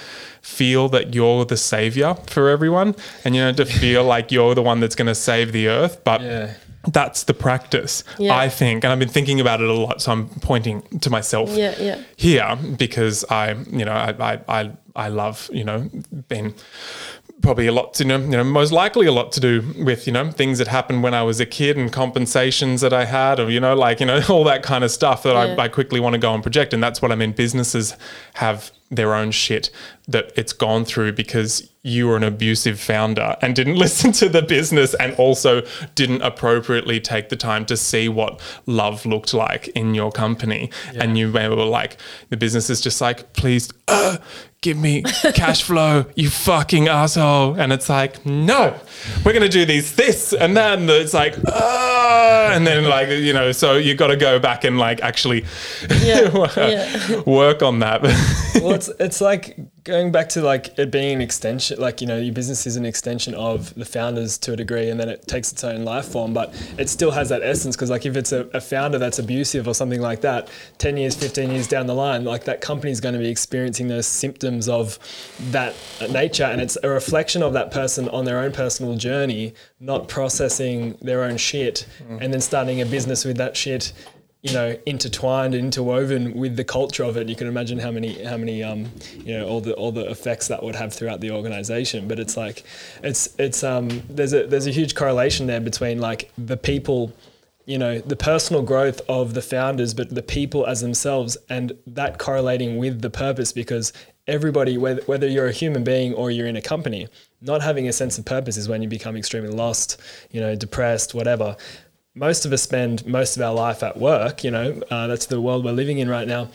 feel 0.42 0.90
that 0.90 1.14
you're 1.14 1.46
the 1.46 1.56
savior 1.56 2.14
for 2.26 2.50
everyone, 2.50 2.94
and 3.24 3.34
you 3.34 3.40
don't 3.40 3.56
get 3.56 3.68
to 3.68 3.78
feel 3.78 4.04
like 4.14 4.30
you're 4.30 4.54
the 4.54 4.62
one 4.62 4.80
that's 4.80 4.94
going 4.94 5.06
to 5.06 5.14
save 5.14 5.52
the 5.52 5.68
earth. 5.68 6.04
But 6.04 6.20
Yeah. 6.20 6.54
That's 6.92 7.24
the 7.24 7.34
practice, 7.34 8.04
Yeah. 8.18 8.36
I 8.36 8.48
think, 8.48 8.84
and 8.84 8.92
I've 8.92 8.98
been 8.98 9.08
thinking 9.08 9.40
about 9.40 9.60
it 9.60 9.68
a 9.68 9.72
lot. 9.72 10.00
So 10.02 10.12
I'm 10.12 10.28
pointing 10.40 10.82
to 11.00 11.10
myself 11.10 11.50
Yeah, 11.56 11.74
yeah. 11.80 12.02
here 12.16 12.56
because 12.76 13.24
I, 13.30 13.52
you 13.70 13.84
know, 13.84 13.92
I, 13.92 14.14
I, 14.18 14.40
I, 14.60 14.70
I 14.94 15.08
love, 15.08 15.50
you 15.52 15.64
know, 15.64 15.90
being 16.28 16.54
probably 17.42 17.66
a 17.66 17.72
lot 17.72 17.92
to 17.94 18.02
you 18.02 18.08
know, 18.08 18.18
you 18.18 18.30
know, 18.30 18.42
most 18.44 18.72
likely 18.72 19.06
a 19.06 19.12
lot 19.12 19.30
to 19.32 19.40
do 19.40 19.62
with, 19.78 20.06
you 20.06 20.12
know, 20.12 20.30
things 20.30 20.58
that 20.58 20.68
happened 20.68 21.02
when 21.02 21.12
I 21.14 21.22
was 21.22 21.38
a 21.38 21.46
kid 21.46 21.76
and 21.76 21.92
compensations 21.92 22.80
that 22.80 22.92
I 22.92 23.04
had 23.04 23.38
or, 23.38 23.50
you 23.50 23.60
know, 23.60 23.74
like, 23.74 24.00
you 24.00 24.06
know, 24.06 24.20
all 24.28 24.44
that 24.44 24.62
kind 24.62 24.82
of 24.84 24.90
stuff 24.90 25.22
that 25.24 25.34
Yeah. 25.34 25.54
I, 25.58 25.64
I 25.64 25.68
quickly 25.68 26.00
want 26.00 26.14
to 26.14 26.18
go 26.18 26.32
and 26.34 26.42
project. 26.42 26.72
And 26.72 26.82
that's 26.82 27.02
what 27.02 27.12
I 27.12 27.14
mean. 27.14 27.32
Businesses 27.32 27.94
have 28.34 28.70
their 28.90 29.14
own 29.14 29.32
shit 29.32 29.70
that 30.08 30.32
it's 30.36 30.52
gone 30.52 30.84
through 30.84 31.12
because 31.12 31.68
you 31.82 32.06
were 32.06 32.16
an 32.16 32.22
abusive 32.24 32.78
founder 32.80 33.36
and 33.42 33.54
didn't 33.54 33.74
listen 33.84 34.12
to 34.12 34.28
the 34.28 34.42
business 34.42 34.94
and 34.94 35.14
also 35.14 35.62
didn't 35.94 36.22
appropriately 36.22 37.00
take 37.00 37.28
the 37.28 37.36
time 37.36 37.64
to 37.66 37.76
see 37.76 38.08
what 38.08 38.40
love 38.66 39.04
looked 39.06 39.34
like 39.34 39.68
in 39.68 39.94
your 39.94 40.10
company. 40.12 40.70
And 40.94 41.16
you 41.18 41.30
were 41.32 41.48
like, 41.54 41.96
the 42.28 42.36
business 42.36 42.70
is 42.70 42.80
just 42.80 43.00
like, 43.00 43.32
please 43.32 43.68
uh, 43.88 44.18
give 44.60 44.76
me 44.76 45.02
cash 45.34 45.62
flow, 45.62 46.06
you 46.14 46.30
fucking 46.30 46.88
asshole. 46.88 47.54
And 47.54 47.72
it's 47.72 47.88
like, 47.88 48.24
no, 48.24 48.78
we're 49.24 49.32
going 49.32 49.42
to 49.42 49.48
do 49.48 49.64
these, 49.64 49.94
this 49.96 50.32
and 50.32 50.56
then 50.56 50.88
it's 50.88 51.14
like, 51.14 51.36
uh, 51.46 52.50
and 52.52 52.66
then 52.66 52.84
like, 52.84 53.08
you 53.08 53.32
know, 53.32 53.52
so 53.52 53.74
you 53.74 53.94
got 53.94 54.08
to 54.08 54.16
go 54.16 54.38
back 54.38 54.64
and 54.64 54.78
like 54.78 55.00
actually 55.02 55.44
Yeah, 56.00 56.46
yeah. 56.56 57.20
work 57.22 57.62
on 57.62 57.80
that. 57.80 58.02
well, 58.02 58.72
it's 58.72 58.88
it's 59.00 59.20
like 59.20 59.56
going 59.86 60.10
back 60.10 60.28
to 60.28 60.42
like 60.42 60.76
it 60.78 60.90
being 60.90 61.14
an 61.14 61.20
extension, 61.22 61.80
like 61.80 62.00
you 62.00 62.08
know, 62.08 62.18
your 62.18 62.34
business 62.34 62.66
is 62.66 62.74
an 62.76 62.84
extension 62.84 63.34
of 63.34 63.72
the 63.76 63.84
founders 63.84 64.36
to 64.36 64.52
a 64.52 64.56
degree, 64.56 64.90
and 64.90 64.98
then 64.98 65.08
it 65.08 65.26
takes 65.28 65.52
its 65.52 65.62
own 65.62 65.84
life 65.84 66.06
form, 66.06 66.34
but 66.34 66.52
it 66.76 66.88
still 66.88 67.12
has 67.12 67.28
that 67.28 67.42
essence. 67.42 67.76
Because 67.76 67.88
like 67.88 68.04
if 68.04 68.16
it's 68.16 68.32
a, 68.32 68.40
a 68.52 68.60
founder 68.60 68.98
that's 68.98 69.20
abusive 69.20 69.68
or 69.68 69.74
something 69.74 70.00
like 70.00 70.20
that, 70.22 70.48
ten 70.78 70.96
years, 70.96 71.14
fifteen 71.14 71.50
years 71.52 71.68
down 71.68 71.86
the 71.86 71.94
line, 71.94 72.24
like 72.24 72.44
that 72.44 72.60
company 72.60 72.90
is 72.90 73.00
going 73.00 73.14
to 73.14 73.20
be 73.20 73.28
experiencing 73.28 73.86
those 73.86 74.06
symptoms 74.08 74.68
of 74.68 74.98
that 75.52 75.74
nature, 76.10 76.44
and 76.44 76.60
it's 76.60 76.76
a 76.82 76.88
reflection 76.88 77.42
of 77.42 77.52
that 77.52 77.70
person 77.70 78.08
on 78.08 78.24
their 78.24 78.40
own 78.40 78.50
personal 78.50 78.96
journey, 78.96 79.54
not 79.78 80.08
processing 80.08 80.98
their 81.00 81.22
own 81.22 81.36
shit, 81.36 81.86
mm. 82.02 82.20
and 82.20 82.32
then 82.34 82.40
starting 82.40 82.82
a 82.82 82.86
business 82.86 83.24
with 83.24 83.36
that 83.36 83.56
shit 83.56 83.92
you 84.42 84.52
know 84.52 84.78
intertwined 84.86 85.54
and 85.54 85.64
interwoven 85.64 86.34
with 86.34 86.56
the 86.56 86.64
culture 86.64 87.02
of 87.02 87.16
it. 87.16 87.28
You 87.28 87.36
can 87.36 87.46
imagine 87.46 87.78
how 87.78 87.90
many 87.90 88.22
how 88.22 88.36
many 88.36 88.62
um 88.62 88.86
you 89.24 89.36
know 89.36 89.46
all 89.46 89.60
the 89.60 89.74
all 89.74 89.92
the 89.92 90.08
effects 90.10 90.48
that 90.48 90.62
would 90.62 90.76
have 90.76 90.92
throughout 90.92 91.20
the 91.20 91.30
organization. 91.30 92.06
But 92.06 92.18
it's 92.20 92.36
like 92.36 92.64
it's 93.02 93.28
it's 93.38 93.64
um 93.64 94.02
there's 94.08 94.32
a 94.32 94.46
there's 94.46 94.66
a 94.66 94.72
huge 94.72 94.94
correlation 94.94 95.46
there 95.46 95.60
between 95.60 96.00
like 96.00 96.30
the 96.38 96.56
people 96.56 97.12
you 97.66 97.76
know 97.76 97.98
the 97.98 98.16
personal 98.16 98.62
growth 98.62 99.00
of 99.08 99.34
the 99.34 99.42
founders 99.42 99.92
but 99.92 100.08
the 100.14 100.22
people 100.22 100.64
as 100.66 100.80
themselves 100.80 101.36
and 101.50 101.72
that 101.86 102.18
correlating 102.18 102.78
with 102.78 103.02
the 103.02 103.10
purpose 103.10 103.52
because 103.52 103.92
everybody 104.28 104.78
whether, 104.78 105.02
whether 105.02 105.26
you're 105.26 105.48
a 105.48 105.52
human 105.52 105.84
being 105.84 106.14
or 106.14 106.30
you're 106.30 106.46
in 106.46 106.56
a 106.56 106.62
company 106.62 107.08
not 107.42 107.60
having 107.60 107.88
a 107.88 107.92
sense 107.92 108.18
of 108.18 108.24
purpose 108.24 108.56
is 108.56 108.68
when 108.68 108.82
you 108.82 108.88
become 108.88 109.16
extremely 109.16 109.50
lost 109.50 110.00
you 110.30 110.40
know 110.40 110.54
depressed 110.54 111.12
whatever 111.12 111.56
most 112.16 112.46
of 112.46 112.52
us 112.52 112.62
spend 112.62 113.06
most 113.06 113.36
of 113.36 113.42
our 113.42 113.54
life 113.54 113.82
at 113.82 113.98
work. 113.98 114.42
You 114.42 114.50
know, 114.50 114.82
uh, 114.90 115.06
that's 115.06 115.26
the 115.26 115.40
world 115.40 115.64
we're 115.64 115.72
living 115.72 115.98
in 115.98 116.08
right 116.08 116.26
now. 116.26 116.48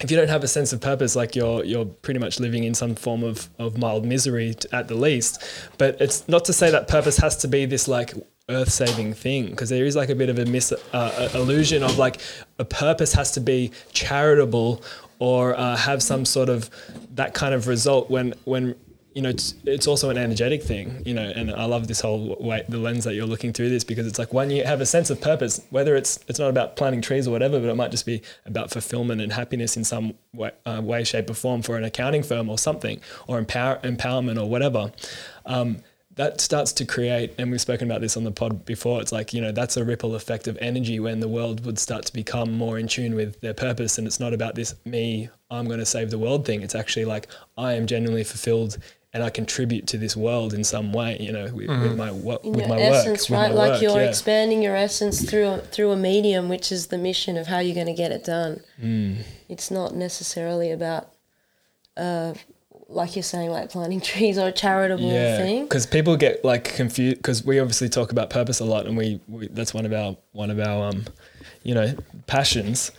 If 0.00 0.10
you 0.10 0.16
don't 0.16 0.28
have 0.28 0.42
a 0.42 0.48
sense 0.48 0.72
of 0.72 0.80
purpose, 0.80 1.14
like 1.14 1.36
you're 1.36 1.64
you're 1.64 1.84
pretty 1.84 2.18
much 2.18 2.40
living 2.40 2.64
in 2.64 2.74
some 2.74 2.94
form 2.94 3.22
of, 3.22 3.48
of 3.58 3.78
mild 3.78 4.04
misery 4.04 4.54
at 4.72 4.88
the 4.88 4.94
least. 4.94 5.42
But 5.78 6.00
it's 6.00 6.26
not 6.28 6.44
to 6.46 6.52
say 6.52 6.70
that 6.70 6.88
purpose 6.88 7.18
has 7.18 7.36
to 7.38 7.48
be 7.48 7.66
this 7.66 7.86
like 7.86 8.14
earth 8.48 8.70
saving 8.70 9.12
thing 9.12 9.50
because 9.50 9.70
there 9.70 9.84
is 9.84 9.96
like 9.96 10.08
a 10.08 10.14
bit 10.14 10.28
of 10.28 10.38
a 10.38 10.44
mis 10.46 10.72
uh, 10.92 11.28
illusion 11.34 11.82
of 11.82 11.98
like 11.98 12.20
a 12.58 12.64
purpose 12.64 13.12
has 13.12 13.32
to 13.32 13.40
be 13.40 13.72
charitable 13.92 14.82
or 15.18 15.58
uh, 15.58 15.76
have 15.76 16.02
some 16.02 16.24
sort 16.24 16.48
of 16.48 16.70
that 17.14 17.34
kind 17.34 17.54
of 17.54 17.66
result 17.66 18.10
when 18.10 18.34
when 18.44 18.74
you 19.16 19.22
know, 19.22 19.30
it's, 19.30 19.54
it's 19.64 19.86
also 19.86 20.10
an 20.10 20.18
energetic 20.18 20.62
thing, 20.62 21.02
you 21.06 21.14
know, 21.14 21.22
and 21.22 21.50
I 21.50 21.64
love 21.64 21.88
this 21.88 22.02
whole 22.02 22.36
way, 22.38 22.64
the 22.68 22.76
lens 22.76 23.04
that 23.04 23.14
you're 23.14 23.24
looking 23.24 23.50
through 23.50 23.70
this 23.70 23.82
because 23.82 24.06
it's 24.06 24.18
like 24.18 24.34
when 24.34 24.50
you 24.50 24.62
have 24.64 24.82
a 24.82 24.84
sense 24.84 25.08
of 25.08 25.22
purpose, 25.22 25.64
whether 25.70 25.96
it's, 25.96 26.22
it's 26.28 26.38
not 26.38 26.50
about 26.50 26.76
planting 26.76 27.00
trees 27.00 27.26
or 27.26 27.30
whatever, 27.30 27.58
but 27.58 27.70
it 27.70 27.76
might 27.76 27.90
just 27.90 28.04
be 28.04 28.20
about 28.44 28.70
fulfillment 28.70 29.22
and 29.22 29.32
happiness 29.32 29.74
in 29.74 29.84
some 29.84 30.12
way, 30.34 30.50
uh, 30.66 30.82
way 30.84 31.02
shape 31.02 31.30
or 31.30 31.32
form 31.34 31.62
for 31.62 31.78
an 31.78 31.84
accounting 31.84 32.22
firm 32.22 32.50
or 32.50 32.58
something, 32.58 33.00
or 33.26 33.38
empower, 33.38 33.78
empowerment 33.78 34.38
or 34.38 34.50
whatever. 34.50 34.92
Um, 35.46 35.78
that 36.16 36.40
starts 36.40 36.72
to 36.72 36.84
create, 36.84 37.34
and 37.38 37.50
we've 37.50 37.60
spoken 37.60 37.90
about 37.90 38.00
this 38.00 38.16
on 38.16 38.24
the 38.24 38.30
pod 38.30 38.64
before. 38.64 39.02
It's 39.02 39.12
like, 39.12 39.34
you 39.34 39.40
know, 39.40 39.52
that's 39.52 39.76
a 39.76 39.84
ripple 39.84 40.14
effect 40.14 40.48
of 40.48 40.56
energy 40.62 40.98
when 40.98 41.20
the 41.20 41.28
world 41.28 41.64
would 41.64 41.78
start 41.78 42.06
to 42.06 42.12
become 42.12 42.52
more 42.52 42.78
in 42.78 42.88
tune 42.88 43.14
with 43.14 43.40
their 43.40 43.52
purpose. 43.52 43.98
And 43.98 44.06
it's 44.06 44.18
not 44.18 44.32
about 44.32 44.54
this 44.54 44.74
me, 44.86 45.28
I'm 45.50 45.66
going 45.66 45.78
to 45.78 45.86
save 45.86 46.10
the 46.10 46.18
world 46.18 46.46
thing. 46.46 46.62
It's 46.62 46.74
actually 46.74 47.04
like, 47.04 47.28
I 47.58 47.74
am 47.74 47.86
genuinely 47.86 48.24
fulfilled 48.24 48.78
and 49.16 49.24
I 49.24 49.30
contribute 49.30 49.86
to 49.88 49.98
this 49.98 50.14
world 50.16 50.52
in 50.54 50.62
some 50.62 50.92
way, 50.92 51.16
you 51.18 51.32
know, 51.32 51.44
with, 51.44 51.66
Mm-hmm. 51.68 51.82
with 51.82 51.96
my, 51.96 52.10
wo- 52.12 52.40
in 52.44 52.52
with 52.52 52.60
your 52.60 52.68
my 52.68 52.80
essence, 52.80 53.28
work. 53.30 53.40
right? 53.40 53.48
with 53.48 53.56
my 53.58 53.62
Like 53.64 53.72
work, 53.72 53.82
you're 53.82 54.00
yeah. 54.02 54.08
expanding 54.08 54.62
your 54.62 54.76
essence 54.76 55.28
through 55.28 55.46
a, 55.48 55.58
through 55.58 55.90
a 55.92 55.96
medium, 55.96 56.48
which 56.48 56.70
is 56.70 56.88
the 56.88 56.98
mission 56.98 57.36
of 57.36 57.46
how 57.46 57.58
you're 57.60 57.74
going 57.74 57.86
to 57.88 57.94
get 57.94 58.12
it 58.12 58.24
done. 58.24 58.60
Mm. 58.80 59.22
It's 59.48 59.70
not 59.70 59.94
necessarily 59.96 60.70
about, 60.70 61.08
uh, 61.96 62.34
like 62.88 63.16
you're 63.16 63.22
saying, 63.22 63.50
like 63.50 63.70
planting 63.70 64.00
trees 64.12 64.38
or 64.38 64.48
a 64.48 64.52
charitable 64.52 65.02
yeah, 65.10 65.38
thing. 65.38 65.64
because 65.64 65.86
people 65.86 66.16
get 66.16 66.44
like 66.44 66.64
confused 66.76 67.16
because 67.16 67.44
we 67.44 67.58
obviously 67.58 67.88
talk 67.88 68.12
about 68.12 68.30
purpose 68.30 68.60
a 68.60 68.64
lot, 68.64 68.86
and 68.86 68.96
we, 68.96 69.18
we 69.28 69.48
that's 69.48 69.72
one 69.74 69.86
of 69.86 69.92
our 69.92 70.16
one 70.32 70.50
of 70.50 70.60
our 70.60 70.90
um, 70.90 71.04
you 71.64 71.74
know, 71.74 71.94
passions. 72.28 72.92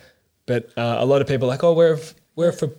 But 0.46 0.70
uh, 0.76 0.96
a 0.98 1.06
lot 1.06 1.20
of 1.22 1.28
people 1.28 1.46
are 1.46 1.52
like, 1.52 1.64
oh, 1.64 1.72
we're 1.74 1.98
we're 2.36 2.52
for 2.52 2.70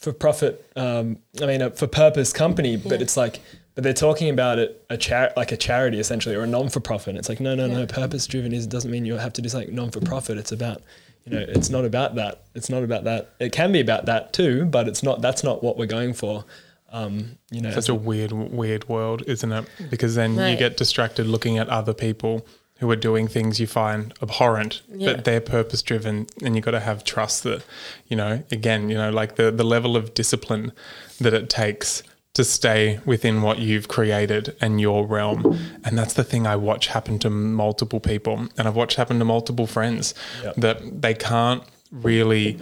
for 0.00 0.12
profit. 0.12 0.64
Um, 0.76 1.18
I 1.42 1.46
mean, 1.46 1.62
a 1.62 1.70
for 1.70 1.86
purpose 1.86 2.32
company, 2.32 2.76
but 2.76 2.92
Yeah. 2.98 3.02
it's 3.04 3.16
like. 3.16 3.40
But 3.76 3.84
they're 3.84 3.92
talking 3.94 4.28
about 4.30 4.58
it 4.58 4.84
a 4.90 4.96
char- 4.96 5.32
like 5.36 5.52
a 5.52 5.56
charity 5.56 6.00
essentially 6.00 6.34
or 6.34 6.42
a 6.42 6.46
non 6.46 6.68
for 6.70 6.80
profit. 6.80 7.14
It's 7.16 7.28
like 7.28 7.38
no 7.38 7.54
no 7.54 7.68
no 7.68 7.80
Yeah. 7.80 7.86
purpose 7.86 8.26
driven 8.26 8.52
is 8.52 8.66
doesn't 8.66 8.90
mean 8.90 9.04
you 9.06 9.14
have 9.16 9.32
to 9.34 9.40
do 9.42 9.48
something 9.48 9.72
non 9.74 9.90
for 9.92 10.00
profit. 10.00 10.38
It's 10.38 10.50
about 10.50 10.82
you 11.24 11.32
know 11.32 11.44
it's 11.48 11.70
not 11.70 11.84
about 11.84 12.16
that. 12.16 12.42
It's 12.56 12.68
not 12.68 12.82
about 12.82 13.04
that. 13.04 13.30
It 13.38 13.52
can 13.52 13.70
be 13.70 13.78
about 13.80 14.06
that 14.06 14.32
too, 14.32 14.64
but 14.64 14.88
it's 14.88 15.04
not. 15.04 15.22
That's 15.22 15.44
not 15.44 15.62
what 15.62 15.78
we're 15.78 15.86
going 15.86 16.14
for. 16.14 16.44
Um, 16.92 17.38
you 17.52 17.60
know, 17.60 17.70
Such 17.70 17.88
a 17.88 17.94
weird, 17.94 18.32
weird 18.32 18.88
world, 18.88 19.22
isn't 19.28 19.52
it? 19.52 19.64
Because 19.88 20.16
then 20.16 20.34
you 20.34 20.56
get 20.56 20.76
distracted 20.76 21.28
looking 21.28 21.56
at 21.56 21.68
other 21.68 21.94
people 21.94 22.44
who 22.80 22.90
are 22.90 22.96
doing 22.96 23.28
things 23.28 23.60
you 23.60 23.66
find 23.66 24.12
abhorrent, 24.22 24.82
Yeah. 24.88 25.12
but 25.12 25.24
they're 25.24 25.40
purpose 25.40 25.82
driven, 25.82 26.26
and 26.42 26.56
you've 26.56 26.64
got 26.64 26.72
to 26.72 26.80
have 26.80 27.04
trust 27.04 27.42
that, 27.44 27.62
you 28.08 28.16
know, 28.16 28.42
again, 28.50 28.88
you 28.90 28.96
know, 28.96 29.10
like 29.10 29.36
the 29.36 29.50
the 29.50 29.64
level 29.64 29.96
of 29.96 30.12
discipline 30.14 30.72
that 31.20 31.32
it 31.34 31.48
takes 31.48 32.02
to 32.32 32.44
stay 32.44 33.00
within 33.04 33.42
what 33.42 33.58
you've 33.58 33.88
created 33.88 34.54
and 34.60 34.80
your 34.80 35.04
realm. 35.06 35.58
And 35.84 35.98
that's 35.98 36.14
the 36.14 36.22
thing 36.24 36.46
I 36.46 36.56
watch 36.56 36.86
happen 36.86 37.18
to 37.20 37.30
multiple 37.30 38.00
people, 38.00 38.48
and 38.56 38.66
I've 38.68 38.76
watched 38.76 38.96
happen 38.96 39.18
to 39.18 39.24
multiple 39.24 39.66
friends 39.66 40.14
Yep. 40.44 40.54
that 40.56 41.02
they 41.02 41.14
can't 41.14 41.62
really 41.92 42.58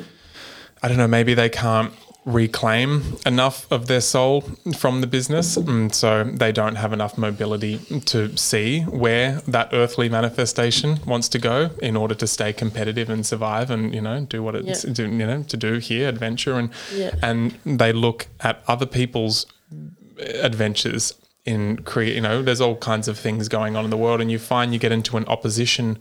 I 0.83 0.89
don't 0.89 0.97
know, 0.97 1.09
maybe 1.09 1.35
they 1.35 1.49
can't 1.49 1.93
reclaim 2.29 3.17
enough 3.25 3.67
of 3.73 3.87
their 3.87 4.03
soul 4.03 4.43
from 4.77 5.01
the 5.01 5.07
business. 5.07 5.57
And 5.57 5.95
so 5.95 6.25
they 6.25 6.53
don't 6.53 6.77
have 6.77 6.93
enough 6.93 7.17
mobility 7.17 7.79
to 8.07 8.37
see 8.37 8.83
where 8.83 9.41
that 9.49 9.71
earthly 9.73 10.09
manifestation 10.11 11.01
wants 11.07 11.29
to 11.31 11.39
go 11.39 11.71
in 11.81 11.97
order 11.97 12.15
to 12.15 12.27
stay 12.27 12.53
competitive 12.53 13.09
and 13.09 13.25
survive 13.25 13.71
and, 13.71 13.95
you 13.95 14.03
know, 14.03 14.21
do 14.25 14.43
what 14.43 14.55
it's, 14.55 14.85
Yeah. 14.85 14.93
do, 14.93 15.03
you 15.05 15.27
know, 15.27 15.43
to 15.43 15.57
do 15.57 15.79
here, 15.79 16.09
adventure. 16.09 16.59
And, 16.59 16.71
Yeah. 16.95 17.15
and 17.23 17.55
they 17.65 17.93
look 17.93 18.27
at 18.41 18.63
other 18.69 18.87
people's 18.87 19.47
adventures 20.43 21.15
in 21.49 21.77
create 21.91 22.15
you 22.15 22.21
know 22.21 22.43
there's 22.43 22.61
all 22.61 22.77
kinds 22.77 23.09
of 23.09 23.17
things 23.19 23.49
going 23.49 23.75
on 23.77 23.83
in 23.85 23.91
the 23.91 23.97
world 23.97 24.21
and 24.21 24.31
you 24.31 24.39
find 24.39 24.67
you 24.75 24.79
get 24.79 24.93
into 24.93 25.17
an 25.17 25.25
opposition 25.35 25.99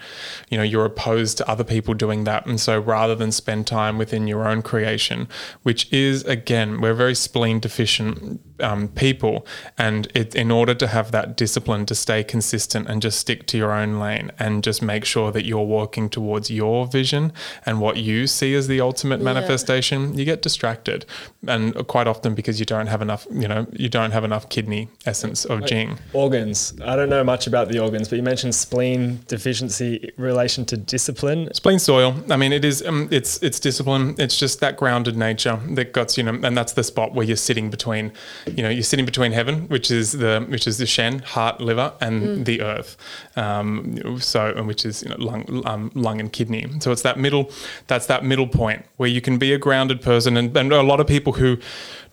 you 0.49 0.57
know 0.57 0.63
you're 0.71 0.85
opposed 0.93 1.37
to 1.37 1.47
other 1.53 1.63
people 1.63 1.93
doing 1.93 2.25
that 2.25 2.45
and 2.45 2.59
so 2.59 2.73
rather 2.79 3.15
than 3.15 3.31
spend 3.31 3.65
time 3.65 3.97
within 3.97 4.27
your 4.27 4.45
own 4.51 4.61
creation 4.61 5.27
which 5.63 5.81
is 5.93 6.23
again 6.25 6.69
we're 6.81 6.93
very 6.93 7.15
spleen 7.15 7.59
deficient 7.59 8.41
um, 8.59 8.87
people 8.89 9.45
and 9.77 10.07
it 10.13 10.35
in 10.35 10.49
order 10.51 10.73
to 10.73 10.87
have 10.87 11.11
that 11.11 11.37
discipline 11.37 11.85
to 11.85 11.95
stay 11.95 12.23
consistent 12.23 12.89
and 12.89 13.01
just 13.01 13.17
stick 13.19 13.45
to 13.45 13.57
your 13.57 13.71
own 13.71 13.99
lane 13.99 14.31
and 14.39 14.63
just 14.63 14.81
make 14.81 15.05
sure 15.05 15.31
that 15.31 15.45
you're 15.45 15.63
walking 15.79 16.09
towards 16.09 16.49
your 16.49 16.87
vision 16.87 17.31
and 17.65 17.79
what 17.79 17.97
you 17.97 18.27
see 18.27 18.53
as 18.55 18.67
the 18.67 18.81
ultimate 18.81 19.19
Yeah. 19.19 19.31
manifestation 19.33 20.17
you 20.17 20.25
get 20.25 20.41
distracted 20.41 21.05
and 21.47 21.87
quite 21.87 22.07
often 22.07 22.35
because 22.35 22.59
you 22.59 22.65
don't 22.65 22.87
have 22.87 23.01
enough 23.01 23.27
you 23.31 23.47
know 23.47 23.67
you 23.73 23.89
don't 23.89 24.11
have 24.11 24.23
enough 24.23 24.49
kidney 24.49 24.89
essence 25.05 25.45
of 25.45 25.65
jing 25.65 25.97
organs. 26.13 26.73
I 26.83 26.95
don't 26.95 27.09
know 27.09 27.23
much 27.23 27.47
about 27.47 27.69
the 27.69 27.79
organs, 27.79 28.09
but 28.09 28.15
you 28.15 28.23
mentioned 28.23 28.55
spleen 28.55 29.19
deficiency 29.27 29.95
in 29.95 30.23
relation 30.23 30.65
to 30.65 30.77
discipline. 30.77 31.53
spleen 31.53 31.79
soil. 31.79 32.15
I 32.29 32.37
mean 32.37 32.53
it 32.53 32.65
is 32.65 32.85
um, 32.85 33.07
it's 33.11 33.41
it's 33.41 33.59
discipline. 33.59 34.15
It's 34.17 34.37
just 34.37 34.59
that 34.59 34.77
grounded 34.77 35.15
nature 35.17 35.59
that 35.71 35.93
got 35.93 36.17
you 36.17 36.23
know 36.23 36.39
and 36.43 36.57
that's 36.57 36.73
the 36.73 36.83
spot 36.83 37.13
where 37.13 37.25
you're 37.25 37.37
sitting 37.37 37.69
between 37.69 38.11
you 38.45 38.63
know 38.63 38.69
you're 38.69 38.83
sitting 38.83 39.05
between 39.05 39.31
heaven 39.31 39.67
which 39.67 39.91
is 39.91 40.13
the 40.13 40.45
which 40.49 40.67
is 40.67 40.77
the 40.77 40.85
shen 40.85 41.19
heart 41.19 41.61
liver 41.61 41.93
and 42.01 42.45
the 42.45 42.61
earth. 42.61 42.97
Um, 43.35 44.19
so 44.19 44.53
and 44.55 44.67
which 44.67 44.85
is 44.85 45.03
you 45.03 45.09
know 45.09 45.17
lung 45.19 45.63
um, 45.65 45.91
lung 45.93 46.19
and 46.19 46.31
kidney. 46.31 46.65
So 46.79 46.91
it's 46.91 47.01
that 47.03 47.17
middle 47.19 47.51
that's 47.87 48.07
that 48.07 48.23
middle 48.23 48.47
point 48.47 48.85
where 48.97 49.09
you 49.09 49.21
can 49.21 49.37
be 49.37 49.53
a 49.53 49.57
grounded 49.57 50.01
person. 50.01 50.37
And, 50.37 50.55
and 50.55 50.71
a 50.71 50.81
lot 50.81 50.99
of 50.99 51.07
people 51.07 51.33
who 51.37 51.57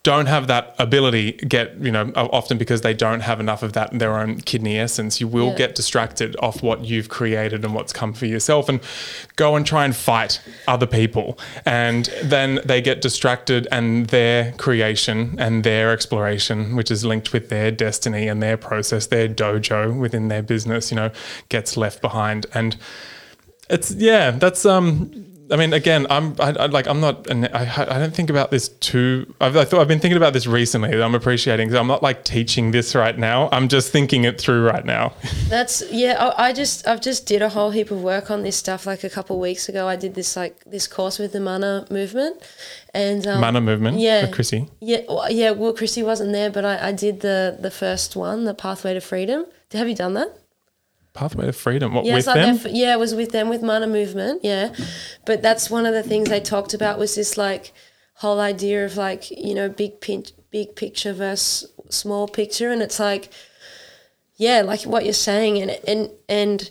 don't 0.02 0.26
have 0.26 0.48
that 0.48 0.74
ability 0.78 1.32
get 1.32 1.74
you 1.80 1.90
know 1.90 2.12
often 2.14 2.58
because 2.58 2.82
they 2.82 2.92
don't 2.92 3.20
have 3.20 3.40
enough 3.40 3.62
of 3.62 3.72
that 3.72 3.90
in 3.90 3.96
their 3.98 4.18
own 4.18 4.38
kidney 4.42 4.78
essence 4.78 5.18
you 5.18 5.26
will 5.26 5.48
Yeah. 5.52 5.56
get 5.56 5.74
distracted 5.74 6.36
off 6.40 6.62
what 6.62 6.84
you've 6.84 7.08
created 7.08 7.64
and 7.64 7.74
what's 7.74 7.90
come 7.94 8.12
for 8.12 8.26
yourself 8.26 8.68
and 8.68 8.80
go 9.36 9.56
and 9.56 9.64
try 9.66 9.82
and 9.86 9.96
fight 9.96 10.42
other 10.68 10.86
people 10.86 11.38
and 11.64 12.10
then 12.22 12.60
they 12.66 12.82
get 12.82 13.00
distracted 13.00 13.66
and 13.72 14.08
their 14.08 14.52
creation 14.52 15.36
and 15.38 15.64
their 15.64 15.90
exploration 15.90 16.76
which 16.76 16.90
is 16.90 17.06
linked 17.06 17.32
with 17.32 17.48
their 17.48 17.70
destiny 17.70 18.28
and 18.28 18.42
their 18.42 18.58
process 18.58 19.06
their 19.06 19.26
dojo 19.26 19.98
within 19.98 20.28
their 20.28 20.42
business 20.42 20.90
you 20.90 20.96
know 20.96 21.10
gets 21.48 21.78
left 21.78 22.02
behind 22.02 22.44
and 22.52 22.76
it's 23.70 23.90
yeah 23.92 24.30
that's 24.32 24.66
um 24.66 25.24
I 25.50 25.56
mean, 25.56 25.72
again, 25.72 26.06
I'm 26.08 26.34
I, 26.40 26.50
I, 26.58 26.66
like 26.66 26.86
I'm 26.86 27.00
not. 27.00 27.26
an- 27.28 27.46
I, 27.54 27.64
I 27.82 27.98
don't 27.98 28.14
think 28.14 28.30
about 28.30 28.50
this 28.50 28.68
too. 28.68 29.32
I've, 29.40 29.56
I 29.56 29.64
thought 29.64 29.80
I've 29.80 29.88
been 29.88 30.00
thinking 30.00 30.16
about 30.16 30.32
this 30.32 30.46
recently. 30.46 30.90
that 30.90 31.02
I'm 31.02 31.14
appreciating. 31.14 31.74
I'm 31.74 31.86
not 31.86 32.02
like 32.02 32.24
teaching 32.24 32.70
this 32.70 32.94
right 32.94 33.18
now. 33.18 33.48
I'm 33.52 33.68
just 33.68 33.92
thinking 33.92 34.24
it 34.24 34.40
through 34.40 34.64
right 34.66 34.84
now. 34.84 35.12
That's 35.48 35.82
yeah. 35.90 36.32
I, 36.38 36.48
I 36.48 36.52
just 36.52 36.86
I've 36.86 37.00
just 37.00 37.26
did 37.26 37.42
a 37.42 37.48
whole 37.50 37.70
heap 37.70 37.90
of 37.90 38.02
work 38.02 38.30
on 38.30 38.42
this 38.42 38.56
stuff. 38.56 38.86
Like 38.86 39.04
a 39.04 39.10
couple 39.10 39.36
of 39.36 39.40
weeks 39.42 39.68
ago, 39.68 39.86
I 39.86 39.96
did 39.96 40.14
this 40.14 40.36
like 40.36 40.64
this 40.64 40.86
course 40.86 41.18
with 41.18 41.32
the 41.32 41.40
Mana 41.40 41.86
movement, 41.90 42.42
and 42.94 43.26
um, 43.26 43.40
Mana 43.40 43.60
movement. 43.60 43.98
yeah. 43.98 44.26
for 44.26 44.32
Chrissy. 44.32 44.68
Yeah, 44.80 45.00
well, 45.08 45.30
yeah. 45.30 45.50
Well, 45.50 45.72
Chrissy 45.74 46.02
wasn't 46.02 46.32
there, 46.32 46.50
but 46.50 46.64
I, 46.64 46.88
I 46.88 46.92
did 46.92 47.20
the 47.20 47.56
the 47.60 47.70
first 47.70 48.16
one, 48.16 48.44
the 48.44 48.54
Pathway 48.54 48.94
to 48.94 49.00
Freedom. 49.00 49.46
Have 49.72 49.88
you 49.88 49.94
done 49.96 50.14
that? 50.14 50.38
Pathway 51.14 51.46
to 51.46 51.52
freedom. 51.52 51.94
What 51.94 52.04
Yeah, 52.04 52.16
with 52.16 52.24
them? 52.26 52.56
f- 52.56 52.66
yeah, 52.72 52.92
it 52.92 52.98
was 52.98 53.14
with 53.14 53.30
them 53.30 53.48
with 53.48 53.62
Mana 53.62 53.86
Movement. 53.86 54.40
Yeah, 54.42 54.74
but 55.24 55.42
that's 55.42 55.70
one 55.70 55.86
of 55.86 55.94
the 55.94 56.02
things 56.02 56.28
they 56.28 56.40
talked 56.40 56.74
about 56.74 56.98
was 56.98 57.14
this 57.14 57.36
like 57.38 57.72
whole 58.16 58.40
idea 58.40 58.84
of 58.84 58.96
like 58.96 59.30
you 59.30 59.54
know 59.54 59.68
big 59.68 60.00
pin- 60.00 60.26
big 60.50 60.74
picture 60.74 61.12
versus 61.12 61.70
small 61.88 62.26
picture, 62.26 62.70
and 62.70 62.82
it's 62.82 62.98
like 62.98 63.30
yeah, 64.36 64.62
like 64.62 64.82
what 64.82 65.04
you're 65.04 65.12
saying, 65.12 65.62
and 65.62 65.78
and 65.86 66.10
and 66.28 66.70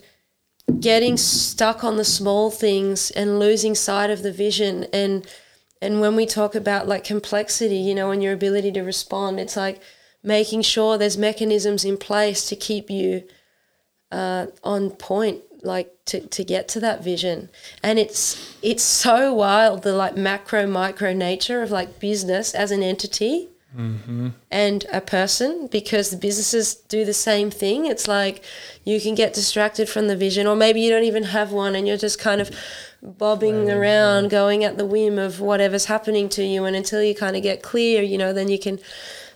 getting 0.79 1.17
stuck 1.17 1.83
on 1.83 1.97
the 1.97 2.05
small 2.05 2.51
things 2.51 3.11
and 3.11 3.39
losing 3.39 3.75
sight 3.75 4.09
of 4.09 4.23
the 4.23 4.31
vision 4.31 4.85
and 4.93 5.27
and 5.81 5.99
when 5.99 6.15
we 6.15 6.25
talk 6.25 6.55
about 6.55 6.87
like 6.87 7.03
complexity 7.03 7.75
you 7.75 7.93
know 7.93 8.11
and 8.11 8.23
your 8.23 8.31
ability 8.31 8.71
to 8.71 8.81
respond 8.81 9.41
it's 9.41 9.57
like 9.57 9.81
making 10.23 10.61
sure 10.61 10.97
there's 10.97 11.17
mechanisms 11.17 11.83
in 11.83 11.97
place 11.97 12.47
to 12.47 12.55
keep 12.55 12.89
you 12.89 13.23
uh, 14.13 14.47
on 14.63 14.89
point 14.91 15.41
like 15.63 15.89
to, 16.05 16.19
to 16.27 16.43
get 16.43 16.67
to 16.67 16.79
that 16.81 17.01
vision 17.03 17.49
and 17.81 17.97
it's 17.97 18.57
it's 18.61 18.83
so 18.83 19.33
wild 19.33 19.81
the 19.83 19.93
like 19.93 20.15
macro 20.17 20.67
micro 20.67 21.13
nature 21.13 21.61
of 21.61 21.71
like 21.71 21.99
business 21.99 22.53
as 22.53 22.69
an 22.71 22.83
entity 22.83 23.47
and 24.51 24.85
a 24.91 25.01
person 25.01 25.67
because 25.71 26.11
the 26.11 26.17
businesses 26.17 26.75
do 26.75 27.03
the 27.05 27.13
same 27.13 27.49
thing. 27.49 27.87
It's 27.87 28.07
like 28.07 28.43
you 28.83 29.01
can 29.01 29.15
get 29.15 29.33
distracted 29.33 29.89
from 29.89 30.07
the 30.07 30.15
vision, 30.15 30.45
or 30.45 30.55
maybe 30.55 30.79
you 30.79 30.91
don't 30.91 31.05
even 31.05 31.23
have 31.23 31.51
one 31.51 31.75
and 31.75 31.87
you're 31.87 31.97
just 31.97 32.19
kind 32.19 32.39
of 32.39 32.51
bobbing 33.01 33.71
around, 33.71 34.29
going 34.29 34.63
at 34.63 34.77
the 34.77 34.85
whim 34.85 35.17
of 35.17 35.39
whatever's 35.39 35.85
happening 35.85 36.29
to 36.29 36.43
you. 36.43 36.65
And 36.65 36.75
until 36.75 37.01
you 37.01 37.15
kind 37.15 37.35
of 37.35 37.41
get 37.41 37.63
clear, 37.63 38.03
you 38.03 38.17
know, 38.17 38.31
then 38.31 38.47
you 38.47 38.59
can 38.59 38.79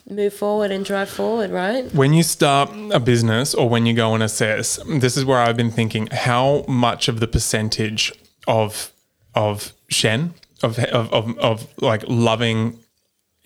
move 0.10 0.34
forward 0.34 0.72
and 0.72 0.86
drive 0.86 1.10
forward, 1.10 1.52
right? 1.52 1.94
When 1.94 2.14
you 2.14 2.24
start 2.24 2.70
a 2.92 3.00
business 3.00 3.54
or 3.54 3.70
when 3.70 3.86
you 3.86 3.94
go 3.94 4.14
and 4.14 4.24
assess, 4.24 4.80
this 4.88 5.18
is 5.18 5.26
where 5.26 5.40
I've 5.40 5.58
been 5.58 5.72
thinking 5.72 6.08
how 6.08 6.64
much 6.68 7.08
of 7.08 7.20
the 7.20 7.28
percentage 7.28 8.12
of 8.48 8.92
of 9.36 9.74
Shen 9.90 10.34
of 10.64 10.80
of 10.80 11.14
of, 11.14 11.38
of 11.38 11.68
like 11.82 12.04
loving 12.08 12.80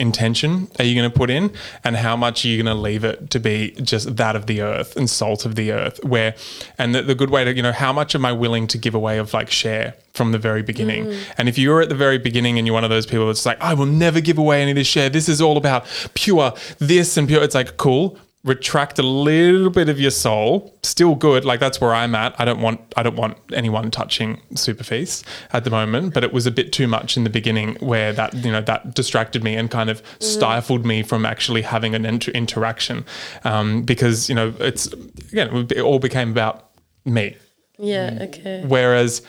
intention 0.01 0.67
are 0.79 0.85
you 0.85 0.95
going 0.99 1.09
to 1.09 1.15
put 1.15 1.29
in 1.29 1.51
and 1.83 1.95
how 1.95 2.17
much 2.17 2.43
are 2.43 2.47
you 2.47 2.61
going 2.61 2.75
to 2.75 2.81
leave 2.81 3.03
it 3.03 3.29
to 3.29 3.39
be 3.39 3.71
just 3.81 4.17
that 4.17 4.35
of 4.35 4.47
the 4.47 4.61
earth 4.61 4.95
and 4.97 5.09
salt 5.09 5.45
of 5.45 5.55
the 5.55 5.71
earth 5.71 6.03
where 6.03 6.35
and 6.77 6.95
the, 6.95 7.03
the 7.03 7.15
good 7.15 7.29
way 7.29 7.43
to 7.43 7.55
you 7.55 7.61
know 7.61 7.71
how 7.71 7.93
much 7.93 8.15
am 8.15 8.25
i 8.25 8.31
willing 8.31 8.65
to 8.65 8.77
give 8.77 8.95
away 8.95 9.19
of 9.19 9.33
like 9.33 9.49
share 9.49 9.93
from 10.13 10.33
the 10.33 10.37
very 10.37 10.61
beginning? 10.61 11.05
Mm. 11.05 11.23
And 11.37 11.49
if 11.49 11.57
you're 11.57 11.81
at 11.81 11.89
the 11.89 11.95
very 11.95 12.17
beginning 12.17 12.57
and 12.57 12.67
you're 12.67 12.73
one 12.73 12.83
of 12.83 12.89
those 12.89 13.05
people 13.05 13.27
that's 13.27 13.45
like 13.45 13.61
i 13.61 13.73
will 13.73 13.85
never 13.85 14.19
give 14.19 14.37
away 14.37 14.61
any 14.61 14.71
of 14.71 14.75
this 14.75 14.87
share. 14.87 15.09
This 15.09 15.29
is 15.29 15.41
all 15.41 15.57
about 15.57 15.85
pure 16.15 16.53
this 16.79 17.15
and 17.17 17.27
pure 17.27 17.43
it's 17.43 17.55
like 17.55 17.77
cool 17.77 18.17
retract 18.43 18.97
a 18.97 19.03
little 19.03 19.69
bit 19.69 19.87
of 19.87 19.99
your 19.99 20.09
soul 20.09 20.75
still 20.81 21.13
good 21.13 21.45
like 21.45 21.59
that's 21.59 21.79
where 21.79 21.93
i'm 21.93 22.15
at 22.15 22.33
i 22.39 22.43
don't 22.45 22.59
want 22.59 22.81
i 22.97 23.03
don't 23.03 23.15
want 23.15 23.37
anyone 23.53 23.91
touching 23.91 24.41
SuperFeast 24.53 25.23
at 25.53 25.63
the 25.63 25.69
moment 25.69 26.13
but 26.15 26.23
it 26.23 26.33
was 26.33 26.47
a 26.47 26.51
bit 26.51 26.73
too 26.73 26.87
much 26.87 27.15
in 27.17 27.23
the 27.23 27.29
beginning 27.29 27.75
where 27.81 28.11
that 28.13 28.33
you 28.33 28.51
know 28.51 28.61
that 28.61 28.95
distracted 28.95 29.43
me 29.43 29.55
and 29.55 29.69
kind 29.69 29.91
of 29.91 30.01
stifled 30.19 30.85
me 30.85 31.03
from 31.03 31.23
actually 31.23 31.61
having 31.61 31.93
an 31.93 32.03
inter- 32.03 32.31
interaction 32.31 33.05
um, 33.43 33.83
because 33.83 34.27
you 34.27 34.33
know 34.33 34.53
it's 34.59 34.87
again 35.31 35.67
it 35.69 35.81
all 35.81 35.99
became 35.99 36.31
about 36.31 36.71
me 37.05 37.37
Yeah. 37.77 38.17
Okay. 38.21 38.63
Whereas 38.67 39.21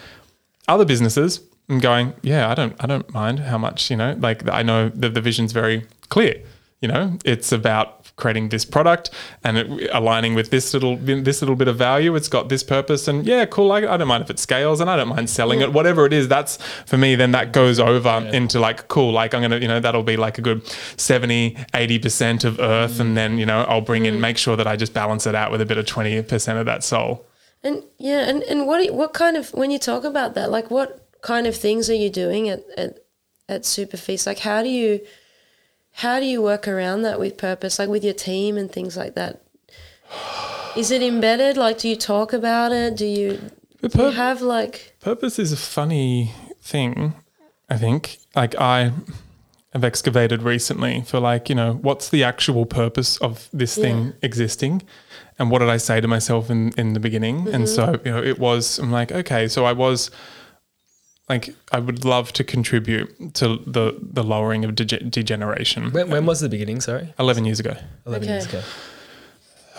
other 0.68 0.84
businesses, 0.84 1.40
I'm 1.68 1.78
going, 1.80 2.12
yeah, 2.22 2.50
I 2.50 2.54
don't, 2.54 2.74
I 2.80 2.86
don't 2.86 3.10
mind 3.12 3.40
how 3.40 3.56
much, 3.56 3.90
you 3.90 3.96
know, 3.96 4.14
like 4.18 4.46
I 4.48 4.62
know 4.62 4.90
that 4.90 5.14
the 5.14 5.20
vision's 5.22 5.52
very 5.52 5.86
clear. 6.10 6.34
You 6.82 6.88
know, 6.88 7.16
it's 7.24 7.50
about 7.52 8.01
creating 8.22 8.48
this 8.48 8.64
product 8.64 9.10
and 9.44 9.58
it, 9.58 9.90
aligning 9.92 10.34
with 10.34 10.50
this 10.50 10.72
little, 10.72 10.96
this 10.96 11.42
little 11.42 11.56
bit 11.56 11.68
of 11.68 11.76
value. 11.76 12.14
It's 12.14 12.28
got 12.28 12.48
this 12.48 12.62
purpose, 12.62 13.08
and 13.08 13.26
yeah, 13.26 13.44
cool. 13.44 13.72
I, 13.72 13.78
I 13.78 13.96
don't 13.96 14.08
mind 14.08 14.22
if 14.22 14.30
it 14.30 14.38
scales, 14.38 14.80
and 14.80 14.88
I 14.88 14.96
don't 14.96 15.08
mind 15.08 15.28
selling 15.28 15.60
it, 15.60 15.72
whatever 15.72 16.06
it 16.06 16.12
is. 16.12 16.28
That's 16.28 16.56
for 16.86 16.96
me. 16.96 17.16
Then 17.16 17.32
that 17.32 17.52
goes 17.52 17.80
over 17.80 18.14
into 18.32 18.60
like 18.60 18.88
cool. 18.88 19.12
Like 19.12 19.34
I'm 19.34 19.42
gonna, 19.42 19.58
you 19.58 19.68
know, 19.68 19.80
that'll 19.80 20.02
be 20.02 20.16
like 20.16 20.38
a 20.38 20.42
good 20.42 20.66
70, 20.96 21.56
80 21.74 21.98
percent 21.98 22.44
of 22.44 22.60
earth, 22.60 23.00
and 23.00 23.16
then 23.16 23.38
you 23.38 23.46
know 23.46 23.64
I'll 23.64 23.80
bring 23.80 24.06
in, 24.06 24.16
mm. 24.16 24.20
make 24.20 24.38
sure 24.38 24.56
that 24.56 24.66
I 24.66 24.76
just 24.76 24.94
balance 24.94 25.26
it 25.26 25.34
out 25.34 25.50
with 25.50 25.60
a 25.60 25.66
bit 25.66 25.78
of 25.78 25.86
twenty 25.86 26.22
percent 26.22 26.58
of 26.58 26.66
that 26.66 26.84
soul. 26.84 27.26
And 27.64 27.82
yeah, 27.98 28.28
and, 28.28 28.42
and 28.44 28.66
what 28.66 28.84
you- 28.84 28.94
what 28.94 29.12
kind 29.12 29.36
of 29.36 29.52
when 29.52 29.70
you 29.70 29.78
talk 29.78 30.04
about 30.04 30.34
that, 30.34 30.50
like 30.50 30.70
what 30.70 31.08
kind 31.22 31.46
of 31.46 31.56
things 31.56 31.90
are 31.90 31.94
you 31.94 32.10
doing 32.10 32.48
at 32.48 32.62
at, 32.76 32.98
at 33.48 33.62
SuperFeast? 33.62 34.26
Like 34.26 34.40
how 34.40 34.62
do 34.62 34.68
you 34.68 35.00
how 35.92 36.20
do 36.20 36.26
you 36.26 36.42
work 36.42 36.66
around 36.66 37.02
that 37.02 37.20
with 37.20 37.36
purpose, 37.36 37.78
like 37.78 37.88
with 37.88 38.04
your 38.04 38.14
team 38.14 38.56
and 38.56 38.70
things 38.70 38.96
like 38.96 39.14
that? 39.14 39.42
Is 40.76 40.90
it 40.90 41.02
embedded? 41.02 41.56
Like, 41.56 41.78
do 41.78 41.88
you 41.88 41.96
talk 41.96 42.32
about 42.32 42.72
it? 42.72 42.96
Do 42.96 43.06
you, 43.06 43.50
The 43.80 43.88
do 43.88 44.02
you 44.04 44.10
have 44.10 44.40
like 44.40 44.96
Purpose 45.00 45.38
is 45.38 45.52
a 45.52 45.56
funny 45.56 46.32
thing, 46.62 47.14
I 47.68 47.76
think. 47.76 48.18
Like 48.34 48.54
I 48.58 48.92
have 49.72 49.84
excavated 49.84 50.42
recently 50.42 51.02
for 51.02 51.20
like, 51.20 51.48
you 51.48 51.54
know, 51.54 51.74
what's 51.74 52.08
the 52.08 52.24
actual 52.24 52.66
purpose 52.66 53.16
of 53.18 53.48
this 53.52 53.74
thing 53.74 54.14
existing? 54.22 54.82
And 55.38 55.50
what 55.50 55.60
did 55.60 55.68
I 55.68 55.78
say 55.78 56.00
to 56.00 56.08
myself 56.08 56.50
in, 56.50 56.72
in 56.76 56.92
the 56.92 57.00
beginning? 57.00 57.48
And 57.48 57.64
mm-hmm. 57.64 57.66
so, 57.66 58.00
you 58.04 58.12
know, 58.12 58.22
it 58.22 58.38
was 58.38 58.78
I'm 58.78 58.90
like, 58.90 59.12
okay, 59.12 59.48
so 59.48 59.64
I 59.64 59.72
was 59.72 60.10
like 61.28 61.54
I 61.70 61.78
would 61.78 62.04
love 62.04 62.32
to 62.34 62.44
contribute 62.44 63.34
to 63.34 63.58
the 63.66 63.96
the 64.00 64.22
lowering 64.22 64.64
of 64.64 64.72
dege- 64.72 65.10
degeneration. 65.10 65.90
When, 65.92 66.10
when 66.10 66.26
was 66.26 66.40
the 66.40 66.48
beginning? 66.48 66.80
Sorry, 66.80 67.12
11 67.18 67.44
years 67.44 67.60
ago. 67.60 67.76
eleven 68.06 68.24
Okay. 68.28 68.32
years 68.32 68.46
ago. 68.46 68.62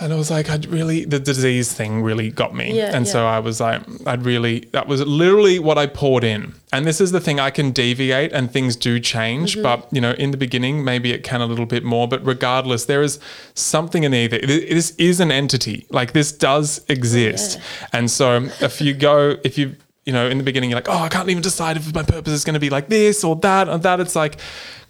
And 0.01 0.11
I 0.11 0.15
was 0.15 0.31
like, 0.31 0.49
I'd 0.49 0.65
really, 0.65 1.05
the 1.05 1.19
disease 1.19 1.71
thing 1.71 2.01
really 2.01 2.31
got 2.31 2.55
me. 2.55 2.75
Yeah, 2.75 2.95
and 2.95 3.05
yeah. 3.05 3.11
so 3.11 3.27
I 3.27 3.37
was 3.37 3.61
like, 3.61 3.79
I'd 4.07 4.23
really, 4.25 4.61
that 4.71 4.87
was 4.87 5.01
literally 5.05 5.59
what 5.59 5.77
I 5.77 5.85
poured 5.85 6.23
in. 6.23 6.55
And 6.73 6.87
this 6.87 6.99
is 6.99 7.11
the 7.11 7.19
thing, 7.19 7.39
I 7.39 7.51
can 7.51 7.71
deviate 7.71 8.33
and 8.33 8.51
things 8.51 8.75
do 8.75 8.99
change. 8.99 9.53
Mm-hmm. 9.53 9.61
But, 9.61 9.87
you 9.93 10.01
know, 10.01 10.13
in 10.13 10.31
the 10.31 10.37
beginning, 10.37 10.83
maybe 10.83 11.11
it 11.13 11.23
can 11.23 11.41
a 11.41 11.45
little 11.45 11.67
bit 11.67 11.83
more. 11.83 12.07
But 12.07 12.25
regardless, 12.25 12.85
there 12.85 13.03
is 13.03 13.19
something 13.53 14.03
in 14.03 14.15
either. 14.15 14.39
This 14.39 14.95
is 14.97 15.19
an 15.19 15.31
entity. 15.31 15.85
Like 15.91 16.13
this 16.13 16.31
does 16.31 16.83
exist. 16.89 17.59
And 17.93 18.09
so 18.09 18.49
if 18.61 18.81
you 18.81 18.95
go, 18.95 19.37
if 19.43 19.59
you, 19.59 19.75
you 20.05 20.13
know, 20.13 20.27
in 20.27 20.37
the 20.37 20.43
beginning, 20.43 20.69
you're 20.69 20.77
like, 20.77 20.89
oh, 20.89 20.99
I 20.99 21.09
can't 21.09 21.29
even 21.29 21.41
decide 21.41 21.77
if 21.77 21.93
my 21.93 22.03
purpose 22.03 22.33
is 22.33 22.43
going 22.43 22.55
to 22.55 22.59
be 22.59 22.69
like 22.69 22.89
this 22.89 23.23
or 23.23 23.35
that 23.37 23.69
or 23.69 23.77
that. 23.77 23.99
It's 23.99 24.15
like, 24.15 24.37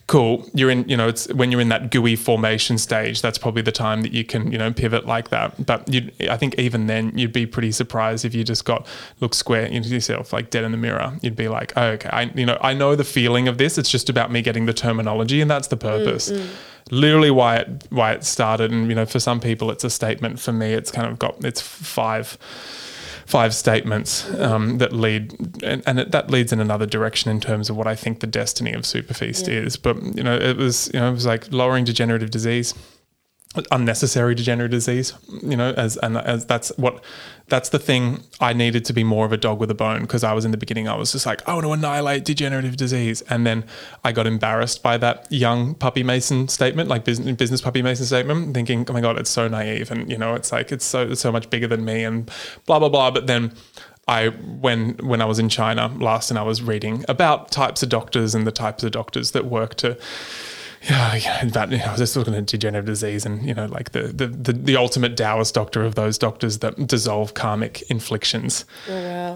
cool. 0.07 0.49
You're 0.53 0.69
in, 0.69 0.87
you 0.89 0.97
know, 0.97 1.07
it's 1.07 1.31
when 1.33 1.51
you're 1.51 1.61
in 1.61 1.69
that 1.69 1.91
gooey 1.91 2.15
formation 2.15 2.77
stage, 2.77 3.21
that's 3.21 3.37
probably 3.37 3.61
the 3.61 3.71
time 3.71 4.01
that 4.01 4.11
you 4.11 4.23
can, 4.23 4.51
you 4.51 4.57
know, 4.57 4.71
pivot 4.73 5.05
like 5.05 5.29
that. 5.29 5.65
But 5.65 5.91
you, 5.91 6.11
I 6.29 6.37
think 6.37 6.57
even 6.57 6.87
then, 6.87 7.17
you'd 7.17 7.31
be 7.31 7.45
pretty 7.45 7.71
surprised 7.71 8.25
if 8.25 8.33
you 8.33 8.43
just 8.43 8.65
got 8.65 8.87
look 9.19 9.33
square 9.33 9.65
into 9.65 9.89
yourself, 9.89 10.33
like 10.33 10.49
dead 10.49 10.63
in 10.63 10.71
the 10.71 10.77
mirror. 10.77 11.13
You'd 11.21 11.35
be 11.35 11.47
like, 11.47 11.73
oh, 11.75 11.87
okay, 11.89 12.09
I, 12.09 12.23
you 12.35 12.45
know, 12.45 12.57
I 12.61 12.73
know 12.73 12.95
the 12.95 13.03
feeling 13.03 13.47
of 13.47 13.57
this. 13.57 13.77
It's 13.77 13.89
just 13.89 14.09
about 14.09 14.31
me 14.31 14.41
getting 14.41 14.65
the 14.65 14.73
terminology, 14.73 15.41
and 15.41 15.49
that's 15.49 15.67
the 15.67 15.77
mm, 15.77 15.81
purpose. 15.81 16.31
Mm. 16.31 16.49
Literally, 16.91 17.31
why 17.31 17.57
it 17.57 17.87
why 17.89 18.13
it 18.13 18.23
started, 18.23 18.71
and 18.71 18.89
you 18.89 18.95
know, 18.95 19.05
for 19.05 19.19
some 19.19 19.39
people, 19.39 19.71
it's 19.71 19.83
a 19.83 19.89
statement. 19.89 20.39
For 20.39 20.51
me, 20.51 20.73
it's 20.73 20.91
kind 20.91 21.07
of 21.07 21.17
got 21.17 21.43
it's 21.45 21.61
five 21.61 22.37
five 23.25 23.53
statements 23.53 24.29
um, 24.39 24.77
that 24.79 24.93
lead, 24.93 25.63
and, 25.63 25.83
and 25.85 25.99
it, 25.99 26.11
that 26.11 26.29
leads 26.29 26.51
in 26.51 26.59
another 26.59 26.85
direction 26.85 27.31
in 27.31 27.39
terms 27.39 27.69
of 27.69 27.77
what 27.77 27.87
I 27.87 27.95
think 27.95 28.19
the 28.19 28.27
destiny 28.27 28.73
of 28.73 28.81
SuperFeast 28.81 29.47
is. 29.47 29.77
But 29.77 30.01
you 30.15 30.23
know, 30.23 30.35
it 30.35 30.57
was 30.57 30.89
you 30.93 30.99
know 30.99 31.09
it 31.09 31.13
was 31.13 31.25
like 31.25 31.51
lowering 31.51 31.85
degenerative 31.85 32.31
disease, 32.31 32.73
unnecessary 33.71 34.35
degenerative 34.35 34.71
disease. 34.71 35.13
You 35.41 35.55
know, 35.55 35.71
as 35.71 35.97
and 35.97 36.17
as 36.17 36.45
that's 36.45 36.69
what 36.77 37.03
that's 37.49 37.69
the 37.69 37.79
thing 37.79 38.23
I 38.39 38.53
needed 38.53 38.85
to 38.85 38.93
be 38.93 39.03
more 39.03 39.25
of 39.25 39.31
a 39.31 39.37
dog 39.37 39.59
with 39.59 39.69
a 39.69 39.75
bone 39.75 40.01
because 40.01 40.23
I 40.23 40.33
was 40.33 40.45
in 40.45 40.51
the 40.51 40.57
beginning 40.57 40.87
I 40.87 40.95
was 40.95 41.11
just 41.11 41.25
like 41.25 41.47
I 41.47 41.53
want 41.53 41.65
to 41.65 41.71
annihilate 41.73 42.25
degenerative 42.25 42.77
disease, 42.77 43.21
and 43.23 43.45
then 43.45 43.65
I 44.03 44.11
got 44.11 44.27
embarrassed 44.27 44.81
by 44.81 44.97
that 44.97 45.27
young 45.31 45.75
puppy 45.75 46.03
mason 46.03 46.47
statement, 46.47 46.89
like 46.89 47.05
business 47.05 47.35
business 47.35 47.61
puppy 47.61 47.81
mason 47.81 48.05
statement, 48.05 48.53
thinking 48.53 48.85
oh 48.89 48.93
my 48.93 49.01
god 49.01 49.17
it's 49.17 49.29
so 49.29 49.47
naive 49.47 49.91
and 49.91 50.09
you 50.09 50.17
know 50.17 50.35
it's 50.35 50.51
like 50.51 50.71
it's 50.71 50.85
so 50.85 51.03
it's 51.11 51.21
so 51.21 51.31
much 51.31 51.49
bigger 51.49 51.67
than 51.67 51.85
me 51.85 52.03
and 52.03 52.31
blah 52.65 52.79
blah 52.79 52.89
blah. 52.89 53.11
But 53.11 53.27
then 53.27 53.53
I 54.07 54.29
when 54.29 54.95
when 54.97 55.21
I 55.21 55.25
was 55.25 55.39
in 55.39 55.49
China 55.49 55.87
last 55.99 56.29
and 56.29 56.37
I 56.37 56.43
was 56.43 56.61
reading 56.61 57.05
about 57.07 57.51
types 57.51 57.83
of 57.83 57.89
doctors 57.89 58.35
and 58.35 58.45
the 58.45 58.51
types 58.51 58.83
of 58.83 58.91
doctors 58.91 59.31
that 59.31 59.45
work 59.45 59.75
to 59.75 59.97
yeah, 60.89 61.15
yeah, 61.15 61.45
that 61.45 61.71
you 61.71 61.77
know, 61.77 61.85
I 61.85 61.91
was 61.91 61.99
just 61.99 62.15
looking 62.15 62.35
at 62.35 62.45
degenerative 62.45 62.85
disease 62.85 63.25
and 63.25 63.45
you 63.45 63.53
know, 63.53 63.67
like 63.67 63.91
the 63.91 64.03
the 64.03 64.27
the, 64.27 64.53
the 64.53 64.75
ultimate 64.75 65.15
Taoist 65.15 65.53
doctor 65.53 65.83
of 65.83 65.95
those 65.95 66.17
doctors 66.17 66.59
that 66.59 66.87
dissolve 66.87 67.33
karmic 67.33 67.83
inflictions. 67.83 68.65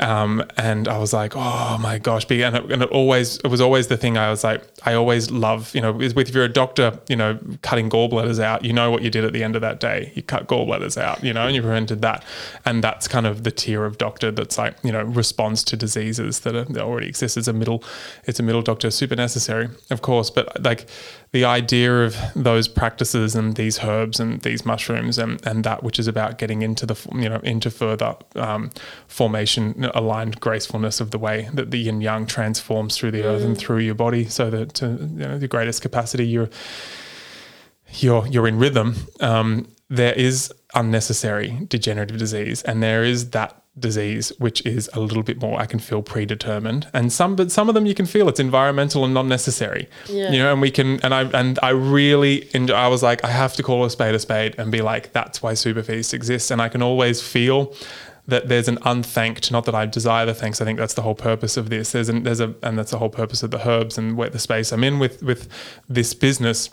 Um, 0.02 0.43
and 0.58 0.88
I 0.88 0.98
was 0.98 1.14
like, 1.14 1.34
oh 1.36 1.78
my 1.80 2.00
gosh, 2.00 2.26
and 2.30 2.56
it, 2.56 2.72
and 2.72 2.84
it 2.84 2.89
always 2.89 3.38
it 3.38 3.48
was 3.48 3.62
always 3.62 3.88
the 3.88 3.98
thing. 3.98 4.18
I 4.18 4.30
was 4.30 4.43
like, 4.43 4.62
I 4.84 4.93
always 4.93 5.32
love 5.32 5.74
you 5.74 5.82
know, 5.82 5.93
with 5.93 6.18
if 6.18 6.34
you're 6.34 6.43
a 6.43 6.50
doctor, 6.50 7.00
you 7.08 7.16
know, 7.16 7.39
cutting 7.62 7.89
gallbladders 7.89 8.39
out, 8.39 8.66
you 8.66 8.74
know 8.74 8.91
what 8.91 9.02
you 9.02 9.10
did 9.10 9.24
at 9.24 9.32
the 9.32 9.43
end 9.43 9.56
of 9.56 9.62
that 9.62 9.80
day. 9.80 10.12
You 10.16 10.24
cut 10.24 10.48
gallbladders 10.48 10.98
out, 11.00 11.24
you 11.24 11.34
know, 11.34 11.45
and 11.45 11.56
you 11.56 11.62
prevented 11.62 12.02
that. 12.02 12.24
And 12.66 12.84
that's 12.84 13.08
kind 13.08 13.26
of 13.26 13.43
the 13.43 13.52
tier 13.52 13.86
of 13.86 13.98
doctor 13.98 14.32
that's 14.32 14.58
like 14.58 14.76
you 14.84 14.91
know 14.91 15.04
responds 15.04 15.64
to 15.66 15.78
diseases 15.78 16.41
that, 16.41 16.56
are, 16.56 16.66
that 16.66 16.84
already 16.84 17.08
exist. 17.08 17.38
It's 17.38 17.48
a 17.48 17.54
middle, 17.54 17.84
it's 18.26 18.39
a 18.39 18.43
middle 18.43 18.62
doctor, 18.62 18.91
super 18.91 19.16
necessary, 19.16 19.70
of 19.89 20.02
course, 20.02 20.30
but 20.30 20.64
like 20.64 20.88
the 21.32 21.43
idea 21.43 22.05
of 22.05 22.15
those 22.36 22.67
practices 22.67 23.36
and 23.36 23.55
these 23.55 23.84
herbs 23.84 24.19
and 24.19 24.41
these 24.41 24.65
mushrooms 24.65 25.17
and, 25.17 25.45
and 25.45 25.63
that 25.63 25.84
which 25.84 25.99
is 25.99 26.07
about 26.07 26.38
getting 26.38 26.61
into 26.61 26.86
the 26.86 26.95
you 27.13 27.30
know 27.30 27.39
into 27.43 27.69
further 27.69 28.15
um, 28.36 28.69
formation 29.07 29.89
aligned 29.93 30.39
gracefulness 30.39 31.01
of 31.01 31.11
the 31.11 31.17
way 31.17 31.49
that 31.53 31.71
the 31.71 31.78
yin 31.78 32.01
yang 32.01 32.25
transforms 32.25 32.97
through 32.97 33.11
the 33.11 33.23
earth 33.23 33.43
and 33.43 33.57
through 33.57 33.80
your 33.80 33.95
body 33.95 34.25
so 34.25 34.49
that 34.49 34.73
to 34.73 34.88
you 34.88 35.28
know 35.28 35.38
the 35.38 35.47
greatest 35.47 35.82
capacity 35.82 36.25
you're 36.25 36.49
you're 37.93 38.25
you're 38.28 38.47
in 38.47 38.57
rhythm 38.57 38.95
um, 39.19 39.67
there 39.89 40.13
is 40.13 40.51
unnecessary 40.75 41.65
degenerative 41.67 42.17
disease 42.17 42.61
and 42.63 42.82
there 42.82 43.03
is 43.03 43.32
that 43.32 43.63
disease 43.80 44.32
which 44.39 44.65
is 44.65 44.89
a 44.93 44.99
little 44.99 45.23
bit 45.23 45.41
more 45.41 45.59
I 45.59 45.65
can 45.65 45.80
feel 45.80 46.01
predetermined. 46.01 46.88
And 46.93 47.11
some 47.11 47.36
but 47.36 47.51
some 47.51 47.69
of 47.69 47.75
them 47.75 47.86
you 47.86 47.93
can 47.93 48.05
feel 48.05 48.28
it's 48.30 48.39
environmental 48.39 49.05
and 49.05 49.13
non 49.13 49.28
necessary. 49.28 49.88
Yeah. 50.07 50.32
you 50.32 50.39
know 50.39 50.51
and 50.51 50.61
we 50.61 50.71
can 50.71 50.99
and 51.01 51.13
I 51.13 51.23
and 51.23 51.59
I 51.61 51.69
really 51.69 52.49
enjoy, 52.55 52.75
I 52.75 52.88
was 52.88 53.03
like 53.03 53.23
I 53.23 53.30
have 53.30 53.53
to 53.55 53.63
call 53.63 53.86
a 53.86 53.89
spade 53.89 54.15
a 54.15 54.19
spade 54.19 54.55
and 54.57 54.71
be 54.71 54.82
like 54.82 55.13
that's 55.13 55.41
why 55.41 55.53
SuperFeast 55.53 56.13
exists. 56.13 56.51
And 56.51 56.61
I 56.61 56.69
can 56.69 56.82
always 56.82 57.21
feel 57.21 57.73
that 58.28 58.49
there's 58.49 58.67
an 58.67 58.78
unthanked 58.84 59.51
not 59.51 59.65
that 59.65 59.75
I 59.75 59.86
desire 59.86 60.25
the 60.25 60.34
thanks 60.34 60.59
I 60.61 60.65
think 60.65 60.80
that's 60.80 60.93
the 60.93 61.01
whole 61.01 61.15
purpose 61.15 61.57
of 61.57 61.69
this. 61.69 61.91
There's 61.91 62.09
an 62.09 62.23
there's 62.23 62.39
a 62.39 62.55
and 62.63 62.78
that's 62.78 62.91
the 62.91 62.97
whole 62.99 63.09
purpose 63.09 63.43
of 63.43 63.51
the 63.51 63.67
herbs 63.67 63.97
and 63.97 64.17
where 64.17 64.30
the 64.30 64.39
space 64.39 64.71
I'm 64.71 64.84
in 64.84 64.99
with 64.99 65.23
with 65.23 65.47
this 65.88 66.13
business. 66.13 66.69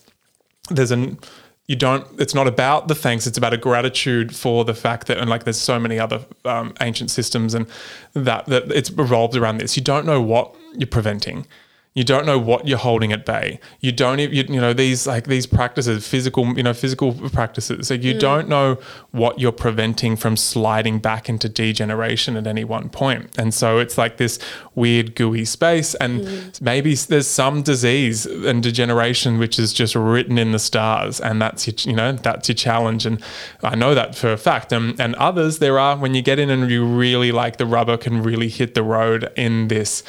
There's 0.70 0.90
an 0.90 1.18
you 1.66 1.76
don't 1.76 2.06
it's 2.20 2.34
not 2.34 2.46
about 2.46 2.88
the 2.88 2.94
thanks 2.94 3.26
it's 3.26 3.38
about 3.38 3.54
a 3.54 3.56
gratitude 3.56 4.34
for 4.34 4.64
the 4.64 4.74
fact 4.74 5.06
that 5.06 5.16
and 5.18 5.30
like 5.30 5.44
there's 5.44 5.60
so 5.60 5.78
many 5.80 5.98
other 5.98 6.24
um, 6.44 6.74
ancient 6.80 7.10
systems 7.10 7.54
and 7.54 7.66
that 8.12 8.44
that 8.46 8.70
it's 8.70 8.90
revolved 8.90 9.36
around 9.36 9.58
this. 9.58 9.76
You 9.76 9.82
don't 9.82 10.06
know 10.06 10.20
what 10.20 10.54
you're 10.76 10.86
preventing 10.86 11.46
You 11.94 12.02
don't 12.02 12.26
know 12.26 12.40
what 12.40 12.66
you're 12.66 12.76
holding 12.76 13.12
at 13.12 13.24
bay. 13.24 13.60
You 13.78 13.92
don't, 13.92 14.18
you, 14.18 14.26
you 14.26 14.60
know, 14.60 14.72
these 14.72 15.06
like 15.06 15.28
these 15.28 15.46
practices, 15.46 16.08
physical, 16.08 16.56
you 16.56 16.64
know, 16.64 16.74
physical 16.74 17.12
practices. 17.30 17.88
Like 17.88 18.02
you 18.02 18.14
mm. 18.14 18.18
don't 18.18 18.48
know 18.48 18.78
what 19.12 19.38
you're 19.38 19.52
preventing 19.52 20.16
from 20.16 20.36
sliding 20.36 20.98
back 20.98 21.28
into 21.28 21.48
degeneration 21.48 22.36
at 22.36 22.48
any 22.48 22.64
one 22.64 22.88
point. 22.88 23.30
And 23.38 23.54
so 23.54 23.78
it's 23.78 23.96
like 23.96 24.16
this 24.16 24.40
weird 24.74 25.14
gooey 25.14 25.44
space. 25.44 25.94
And 25.94 26.22
mm. 26.22 26.60
maybe 26.60 26.96
there's 26.96 27.28
some 27.28 27.62
disease 27.62 28.26
and 28.26 28.60
degeneration 28.60 29.38
which 29.38 29.60
is 29.60 29.72
just 29.72 29.94
written 29.94 30.36
in 30.36 30.50
the 30.50 30.58
stars, 30.58 31.20
and 31.20 31.40
that's 31.40 31.68
your, 31.68 31.74
you 31.88 31.96
know, 31.96 32.10
that's 32.10 32.48
your 32.48 32.56
challenge. 32.56 33.06
And 33.06 33.22
I 33.62 33.76
know 33.76 33.94
that 33.94 34.16
for 34.16 34.32
a 34.32 34.36
fact. 34.36 34.72
And 34.72 35.00
and 35.00 35.14
others 35.14 35.60
there 35.60 35.78
are 35.78 35.96
when 35.96 36.12
you 36.14 36.22
get 36.22 36.40
in 36.40 36.50
and 36.50 36.68
you 36.68 36.84
really 36.84 37.30
like 37.30 37.58
the 37.58 37.66
rubber 37.66 37.96
can 37.96 38.20
really 38.20 38.48
hit 38.48 38.74
the 38.74 38.82
road 38.82 39.30
in 39.36 39.68
this 39.68 40.02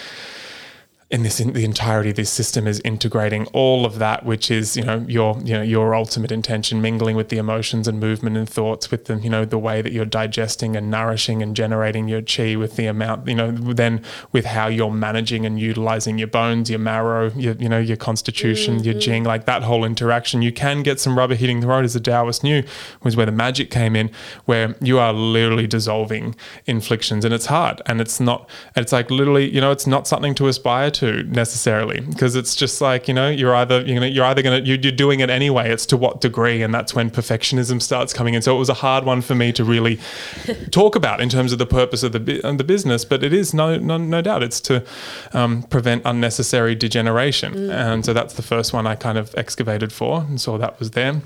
in 1.15 1.23
this 1.23 1.39
in 1.39 1.53
the 1.53 1.65
entirety 1.65 2.09
of 2.09 2.15
this 2.15 2.29
system 2.29 2.67
is 2.67 2.81
integrating 2.85 3.45
all 3.47 3.85
of 3.85 3.99
that 3.99 4.25
which 4.25 4.51
is 4.51 4.75
you 4.77 4.83
know 4.83 5.03
your 5.07 5.39
you 5.43 5.53
know 5.53 5.61
your 5.61 5.95
ultimate 5.95 6.31
intention 6.31 6.81
mingling 6.81 7.15
with 7.15 7.29
the 7.29 7.37
emotions 7.37 7.87
and 7.87 7.99
movement 7.99 8.37
and 8.37 8.49
thoughts 8.49 8.91
with 8.91 9.05
the 9.05 9.17
you 9.19 9.29
know 9.29 9.45
the 9.45 9.57
way 9.57 9.81
that 9.81 9.91
you're 9.91 10.05
digesting 10.05 10.75
and 10.75 10.91
nourishing 10.91 11.41
and 11.41 11.55
generating 11.55 12.07
your 12.07 12.21
chi 12.21 12.55
with 12.55 12.75
the 12.75 12.85
amount 12.85 13.27
you 13.27 13.35
know 13.35 13.51
then 13.51 14.03
with 14.31 14.45
how 14.45 14.67
you're 14.67 14.91
managing 14.91 15.45
and 15.45 15.59
utilizing 15.59 16.17
your 16.17 16.27
bones 16.27 16.69
your 16.69 16.79
marrow 16.79 17.31
your 17.35 17.55
you 17.55 17.69
know 17.69 17.79
your 17.79 17.97
constitution 17.97 18.83
your 18.83 18.93
mm-hmm. 18.93 18.99
jing 18.99 19.23
like 19.23 19.45
that 19.45 19.63
whole 19.63 19.83
interaction. 19.83 20.41
You 20.41 20.51
can 20.51 20.83
get 20.83 20.99
some 20.99 21.17
rubber 21.17 21.35
hitting 21.35 21.59
the 21.59 21.67
road 21.67 21.85
as 21.85 21.93
the 21.93 21.99
Taoist 21.99 22.43
knew 22.43 22.63
was 23.03 23.15
where 23.15 23.25
the 23.25 23.31
magic 23.31 23.69
came 23.69 23.95
in 23.95 24.11
where 24.45 24.75
you 24.81 24.99
are 24.99 25.13
literally 25.13 25.67
dissolving 25.67 26.35
inflictions. 26.65 27.25
And 27.25 27.33
it's 27.33 27.47
hard 27.47 27.81
and 27.85 28.01
it's 28.01 28.19
not 28.19 28.49
it's 28.75 28.91
like 28.91 29.09
literally 29.09 29.49
you 29.49 29.61
know 29.61 29.71
it's 29.71 29.87
not 29.87 30.07
something 30.07 30.35
to 30.35 30.47
aspire 30.47 30.91
to 30.91 31.04
necessarily 31.11 32.01
because 32.01 32.35
it's 32.35 32.55
just 32.55 32.81
like 32.81 33.07
you 33.07 33.13
know 33.13 33.29
you're 33.29 33.55
either 33.55 33.81
you 33.81 33.99
know 33.99 34.05
you're 34.05 34.25
either 34.25 34.41
gonna 34.41 34.59
you're, 34.59 34.77
you're 34.77 34.91
doing 34.91 35.19
it 35.19 35.29
anyway 35.29 35.71
it's 35.71 35.85
to 35.85 35.97
what 35.97 36.21
degree 36.21 36.61
and 36.61 36.73
that's 36.73 36.93
when 36.93 37.09
perfectionism 37.09 37.81
starts 37.81 38.13
coming 38.13 38.33
in. 38.33 38.41
So 38.41 38.55
it 38.55 38.59
was 38.59 38.69
a 38.69 38.75
hard 38.75 39.05
one 39.05 39.21
for 39.21 39.35
me 39.35 39.51
to 39.53 39.63
really 39.63 39.99
talk 40.71 40.95
about 40.95 41.21
in 41.21 41.29
terms 41.29 41.51
of 41.51 41.59
the 41.59 41.65
purpose 41.65 42.03
of 42.03 42.11
the 42.11 42.41
of 42.47 42.57
the 42.57 42.63
business 42.63 43.05
but 43.05 43.23
it 43.23 43.33
is 43.33 43.53
no 43.53 43.77
no, 43.77 43.97
no 43.97 44.21
doubt 44.21 44.43
it's 44.43 44.59
to 44.61 44.85
um, 45.33 45.63
prevent 45.63 46.01
unnecessary 46.05 46.75
degeneration. 46.75 47.69
And 47.69 48.05
so 48.05 48.13
that's 48.13 48.33
the 48.35 48.41
first 48.41 48.73
one 48.73 48.87
I 48.87 48.95
kind 48.95 49.17
of 49.17 49.33
excavated 49.35 49.91
for 49.91 50.21
and 50.21 50.39
saw 50.39 50.57
that 50.57 50.79
was 50.79 50.91
there. 50.91 51.21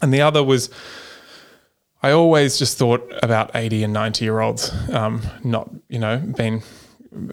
And 0.00 0.12
the 0.12 0.20
other 0.20 0.42
was 0.42 0.70
I 2.02 2.10
always 2.10 2.58
just 2.58 2.78
thought 2.78 3.08
about 3.22 3.52
80 3.54 3.84
and 3.84 3.92
90 3.92 4.24
year 4.24 4.40
olds, 4.40 4.72
um, 4.90 5.22
not, 5.44 5.70
you 5.88 6.00
know, 6.00 6.18
being, 6.36 6.62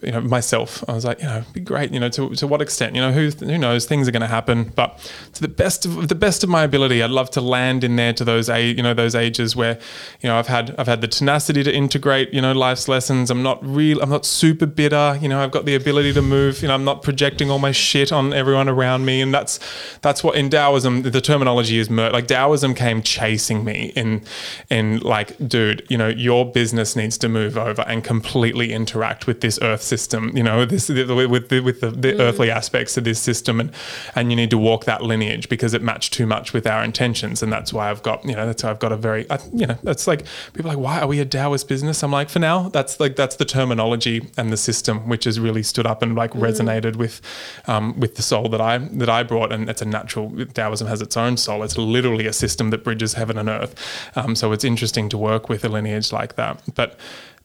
you 0.03 0.11
know, 0.11 0.21
myself. 0.21 0.84
I 0.88 0.93
was 0.93 1.05
like, 1.05 1.19
you 1.19 1.25
know, 1.25 1.38
it'd 1.38 1.53
be 1.53 1.61
great, 1.61 1.91
you 1.91 1.99
know, 1.99 2.09
to, 2.09 2.36
to 2.36 2.47
what 2.47 2.61
extent, 2.61 2.95
you 2.95 3.01
know, 3.01 3.11
who, 3.11 3.30
who 3.30 3.57
knows, 3.57 3.86
things 3.86 4.07
are 4.07 4.11
going 4.11 4.21
to 4.21 4.27
happen. 4.27 4.73
But 4.75 4.99
to 5.34 5.41
the 5.41 5.47
best 5.47 5.86
of 5.86 6.09
the 6.09 6.15
best 6.15 6.43
of 6.43 6.49
my 6.49 6.63
ability, 6.63 7.01
I'd 7.01 7.11
love 7.11 7.30
to 7.32 7.41
land 7.41 7.84
in 7.84 7.95
there 7.95 8.11
to 8.13 8.25
those, 8.25 8.49
a, 8.49 8.71
you 8.71 8.84
know, 8.84 8.93
those 8.93 9.15
ages 9.15 9.55
where, 9.55 9.80
you 10.19 10.30
know, 10.30 10.38
I've 10.38 10.47
had, 10.47 10.75
I've 10.77 10.88
had 10.88 10.99
the 10.99 11.07
tenacity 11.07 11.63
to 11.63 11.73
integrate, 11.73 12.34
you 12.34 12.41
know, 12.41 12.51
life's 12.51 12.88
lessons. 12.89 13.32
I'm 13.32 13.41
not 13.41 13.65
real, 13.65 14.01
I'm 14.01 14.09
not 14.09 14.25
super 14.25 14.65
bitter, 14.65 15.17
you 15.21 15.30
know, 15.30 15.41
I've 15.41 15.51
got 15.51 15.65
the 15.65 15.75
ability 15.75 16.11
to 16.13 16.21
move, 16.21 16.61
you 16.61 16.67
know, 16.67 16.73
I'm 16.73 16.84
not 16.84 17.01
projecting 17.01 17.49
all 17.49 17.59
my 17.59 17.71
shit 17.71 18.11
on 18.11 18.34
everyone 18.34 18.67
around 18.67 19.05
me. 19.05 19.21
And 19.21 19.34
that's, 19.34 19.59
that's 20.01 20.23
what 20.23 20.36
in 20.36 20.49
Taoism, 20.49 21.03
the 21.03 21.21
terminology 21.21 21.80
is 21.80 21.89
mer- 21.89 22.11
like 22.11 22.27
Taoism 22.27 22.73
came 22.73 23.01
chasing 23.01 23.63
me 23.63 23.93
in, 23.95 24.23
in 24.69 24.99
like, 24.99 25.38
dude, 25.47 25.86
you 25.89 25.97
know, 25.97 26.09
your 26.09 26.51
business 26.51 26.97
needs 26.97 27.17
to 27.19 27.30
move 27.30 27.57
over 27.57 27.84
and 27.84 28.03
completely 28.03 28.73
interact 28.73 29.25
with 29.25 29.39
this 29.39 29.57
earth 29.61 29.68
system, 29.78 30.36
you 30.36 30.43
know, 30.43 30.65
this 30.65 30.89
with 30.89 31.49
the, 31.49 31.59
with 31.61 31.82
the, 31.82 31.91
the 31.91 32.20
earthly 32.20 32.51
aspects 32.51 32.97
of 32.97 33.03
this 33.03 33.20
system, 33.20 33.59
and 33.59 33.72
and 34.15 34.32
you 34.32 34.36
need 34.36 34.49
to 34.49 34.57
walk 34.57 34.86
that 34.86 35.01
lineage 35.01 35.49
because 35.49 35.74
it 35.74 35.82
matched 35.82 36.13
too 36.13 36.26
much 36.26 36.53
with 36.53 36.65
our 36.67 36.84
intentions, 36.84 37.43
and 37.43 37.51
that's 37.51 37.72
why 37.74 37.89
I've 37.89 38.03
got, 38.03 38.26
you 38.26 38.36
know, 38.36 38.45
that's 38.45 38.63
why 38.63 38.70
I've 38.70 38.80
got 38.80 38.91
a 38.91 38.97
very, 38.97 39.30
I, 39.30 39.39
you 39.53 39.67
know, 39.67 39.78
that's 39.84 40.07
like 40.07 40.26
people 40.53 40.72
are 40.72 40.76
like, 40.76 40.84
why 40.84 40.99
are 40.99 41.07
we 41.07 41.20
a 41.20 41.26
Taoist 41.26 41.67
business? 41.67 42.03
I'm 42.03 42.11
like, 42.11 42.30
for 42.30 42.39
now, 42.39 42.70
that's 42.70 42.99
like 42.99 43.15
that's 43.15 43.36
the 43.36 43.45
terminology 43.45 44.28
and 44.38 44.51
the 44.51 44.57
system 44.57 45.07
which 45.09 45.26
has 45.26 45.39
really 45.39 45.63
stood 45.63 45.86
up 45.86 46.01
and 46.01 46.15
like 46.15 46.32
resonated 46.32 46.95
with, 46.95 47.22
um, 47.67 47.99
with 47.99 48.15
the 48.15 48.22
soul 48.22 48.49
that 48.49 48.61
I 48.61 48.78
that 48.78 49.09
I 49.09 49.24
brought, 49.24 49.51
and 49.51 49.70
it's 49.70 49.82
a 49.82 49.86
natural. 49.86 50.45
Taoism 50.53 50.88
has 50.88 51.01
its 51.01 51.17
own 51.17 51.38
soul. 51.38 51.63
It's 51.63 51.78
literally 51.78 52.28
a 52.28 52.34
system 52.34 52.70
that 52.72 52.84
bridges 52.84 53.13
heaven 53.13 53.38
and 53.38 53.49
earth. 53.49 53.76
Um, 54.15 54.36
so 54.36 54.51
it's 54.51 54.63
interesting 54.63 55.09
to 55.09 55.17
work 55.17 55.49
with 55.49 55.63
a 55.65 55.70
lineage 55.70 56.11
like 56.11 56.36
that, 56.36 56.61
but 56.76 56.97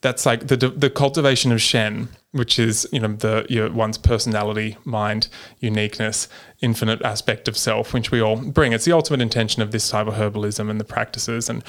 that's 0.05 0.27
like 0.27 0.49
the 0.49 0.57
the 0.57 0.91
cultivation 0.91 1.51
of 1.51 1.63
Shen, 1.63 2.09
which 2.33 2.59
is 2.59 2.87
you 2.93 3.01
know 3.01 3.15
the 3.15 3.47
your 3.49 3.73
one's 3.73 3.97
personality, 3.97 4.77
mind, 4.85 5.29
uniqueness, 5.61 6.29
infinite 6.61 7.01
aspect 7.01 7.49
of 7.49 7.57
self, 7.57 7.95
which 7.95 8.11
we 8.11 8.21
all 8.21 8.37
bring. 8.37 8.75
It's 8.75 8.85
the 8.85 8.93
ultimate 8.93 9.23
intention 9.23 9.63
of 9.63 9.71
this 9.71 9.91
cyber 9.91 10.13
herbalism 10.13 10.69
and 10.69 10.79
the 10.79 10.85
practices 10.85 11.49
and 11.49 11.65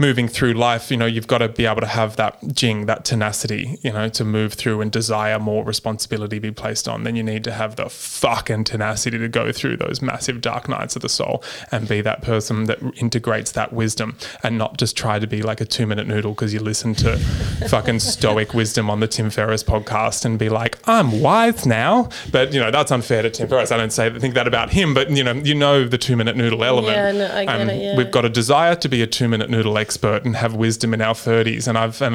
moving 0.00 0.26
through 0.26 0.54
life. 0.54 0.90
You 0.90 0.96
know, 0.96 1.06
you've 1.06 1.26
got 1.26 1.38
to 1.38 1.48
be 1.48 1.66
able 1.66 1.82
to 1.82 1.86
have 1.86 2.16
that 2.16 2.38
jing, 2.48 2.86
that 2.86 3.04
tenacity, 3.04 3.78
you 3.82 3.92
know, 3.92 4.08
to 4.08 4.24
move 4.24 4.54
through 4.54 4.80
and 4.80 4.90
desire 4.90 5.38
more 5.38 5.64
responsibility 5.64 6.38
be 6.38 6.50
placed 6.50 6.88
on. 6.88 7.04
Then 7.04 7.14
you 7.14 7.22
need 7.22 7.44
to 7.44 7.52
have 7.52 7.76
the 7.76 7.88
fucking 7.88 8.64
tenacity 8.64 9.18
to 9.18 9.28
go 9.28 9.52
through 9.52 9.76
those 9.76 10.00
massive 10.00 10.40
dark 10.40 10.68
nights 10.68 10.96
of 10.96 11.02
the 11.02 11.08
soul 11.08 11.44
and 11.70 11.86
be 11.86 12.00
that 12.00 12.22
person 12.22 12.64
that 12.64 12.78
integrates 12.96 13.52
that 13.52 13.72
wisdom 13.72 14.16
and 14.42 14.56
not 14.56 14.78
just 14.78 14.96
try 14.96 15.18
to 15.18 15.26
be 15.26 15.42
like 15.42 15.60
a 15.60 15.64
two 15.64 15.86
minute 15.86 16.06
noodle 16.06 16.32
because 16.32 16.54
you 16.54 16.60
listen 16.60 16.94
to 16.94 17.18
fucking 17.68 18.00
stoic 18.00 18.54
wisdom 18.54 18.88
on 18.88 19.00
the 19.00 19.08
Tim 19.08 19.30
Ferriss 19.30 19.62
podcast 19.62 20.24
and 20.24 20.38
be 20.38 20.48
like, 20.48 20.78
I'm 20.88 21.20
wise 21.20 21.66
now. 21.66 22.08
But, 22.32 22.54
you 22.54 22.60
know, 22.60 22.70
that's 22.70 22.90
unfair 22.90 23.22
to 23.22 23.30
Tim 23.30 23.48
Ferriss. 23.48 23.70
I 23.70 23.76
don't 23.76 23.92
say 23.92 24.10
think 24.18 24.34
that 24.34 24.48
about 24.48 24.70
him, 24.70 24.94
but, 24.94 25.10
you 25.10 25.22
know, 25.22 25.32
you 25.32 25.54
know 25.54 25.86
the 25.86 25.98
two 25.98 26.16
minute 26.16 26.36
noodle 26.36 26.64
element. 26.64 26.96
Yeah, 26.96 27.12
no, 27.12 27.34
I 27.34 27.44
get 27.44 27.68
it, 27.68 27.82
yeah. 27.82 27.96
We've 27.96 28.10
got 28.10 28.24
a 28.24 28.30
desire 28.30 28.74
to 28.76 28.88
be 28.88 29.02
a 29.02 29.06
two 29.06 29.28
minute 29.28 29.50
noodle 29.50 29.78
expert 29.90 30.24
and 30.24 30.36
have 30.36 30.54
wisdom 30.54 30.94
in 30.94 31.00
our 31.02 31.14
30s. 31.14 31.66
And 31.66 31.76
I've, 31.76 32.00
and 32.00 32.14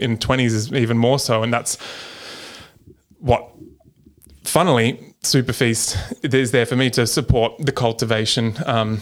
in 0.00 0.16
20s 0.16 0.44
is 0.44 0.72
even 0.72 0.96
more 0.96 1.18
so. 1.18 1.42
And 1.42 1.52
that's 1.52 1.76
what 3.18 3.50
funnily, 4.44 5.14
SuperFeast 5.22 6.32
is 6.32 6.52
there 6.52 6.66
for 6.66 6.76
me 6.76 6.88
to 6.90 7.04
support 7.04 7.52
the 7.58 7.72
cultivation 7.72 8.54
um, 8.64 9.00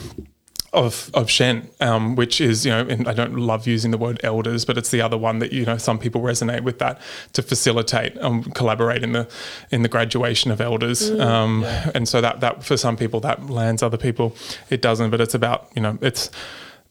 of 0.72 1.10
of 1.12 1.30
Shen, 1.30 1.68
um, 1.80 2.16
which 2.16 2.40
is 2.40 2.64
you 2.64 2.72
know, 2.72 2.80
and 2.80 3.06
I 3.06 3.12
don't 3.12 3.36
love 3.36 3.66
using 3.66 3.90
the 3.90 3.98
word 3.98 4.18
elders, 4.24 4.64
but 4.64 4.78
it's 4.78 4.90
the 4.90 5.02
other 5.02 5.18
one 5.18 5.38
that 5.38 5.52
you 5.52 5.64
know 5.66 5.76
some 5.76 5.98
people 5.98 6.20
resonate 6.22 6.62
with 6.62 6.78
that 6.78 7.00
to 7.34 7.42
facilitate 7.42 8.18
um, 8.18 8.42
collaborate 8.42 9.04
in 9.04 9.12
the 9.12 9.28
in 9.70 9.82
the 9.82 9.88
graduation 9.88 10.50
of 10.50 10.60
elders, 10.60 11.10
um, 11.20 11.62
and 11.94 12.08
so 12.08 12.20
that 12.20 12.40
that 12.40 12.64
for 12.64 12.76
some 12.76 12.96
people 12.96 13.20
that 13.20 13.48
lands, 13.48 13.82
other 13.82 13.98
people 13.98 14.34
it 14.70 14.82
doesn't. 14.82 15.10
But 15.10 15.20
it's 15.20 15.34
about 15.34 15.68
you 15.76 15.82
know 15.82 15.98
it's 16.00 16.30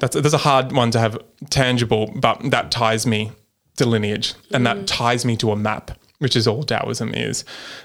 that's 0.04 0.16
there's 0.20 0.34
a 0.34 0.38
hard 0.50 0.74
one 0.74 0.92
to 0.92 1.00
have 1.00 1.18
tangible, 1.50 2.12
but 2.16 2.40
that 2.52 2.72
ties 2.72 3.08
me 3.08 3.32
to 3.78 3.86
lineage 3.86 4.34
and 4.52 4.66
that 4.68 4.78
mm. 4.78 4.84
ties 4.86 5.26
me 5.26 5.36
to 5.38 5.52
a 5.52 5.56
map 5.56 5.92
which 6.20 6.36
is 6.38 6.48
all 6.48 6.64
Taoism 6.64 7.14
is. 7.14 7.44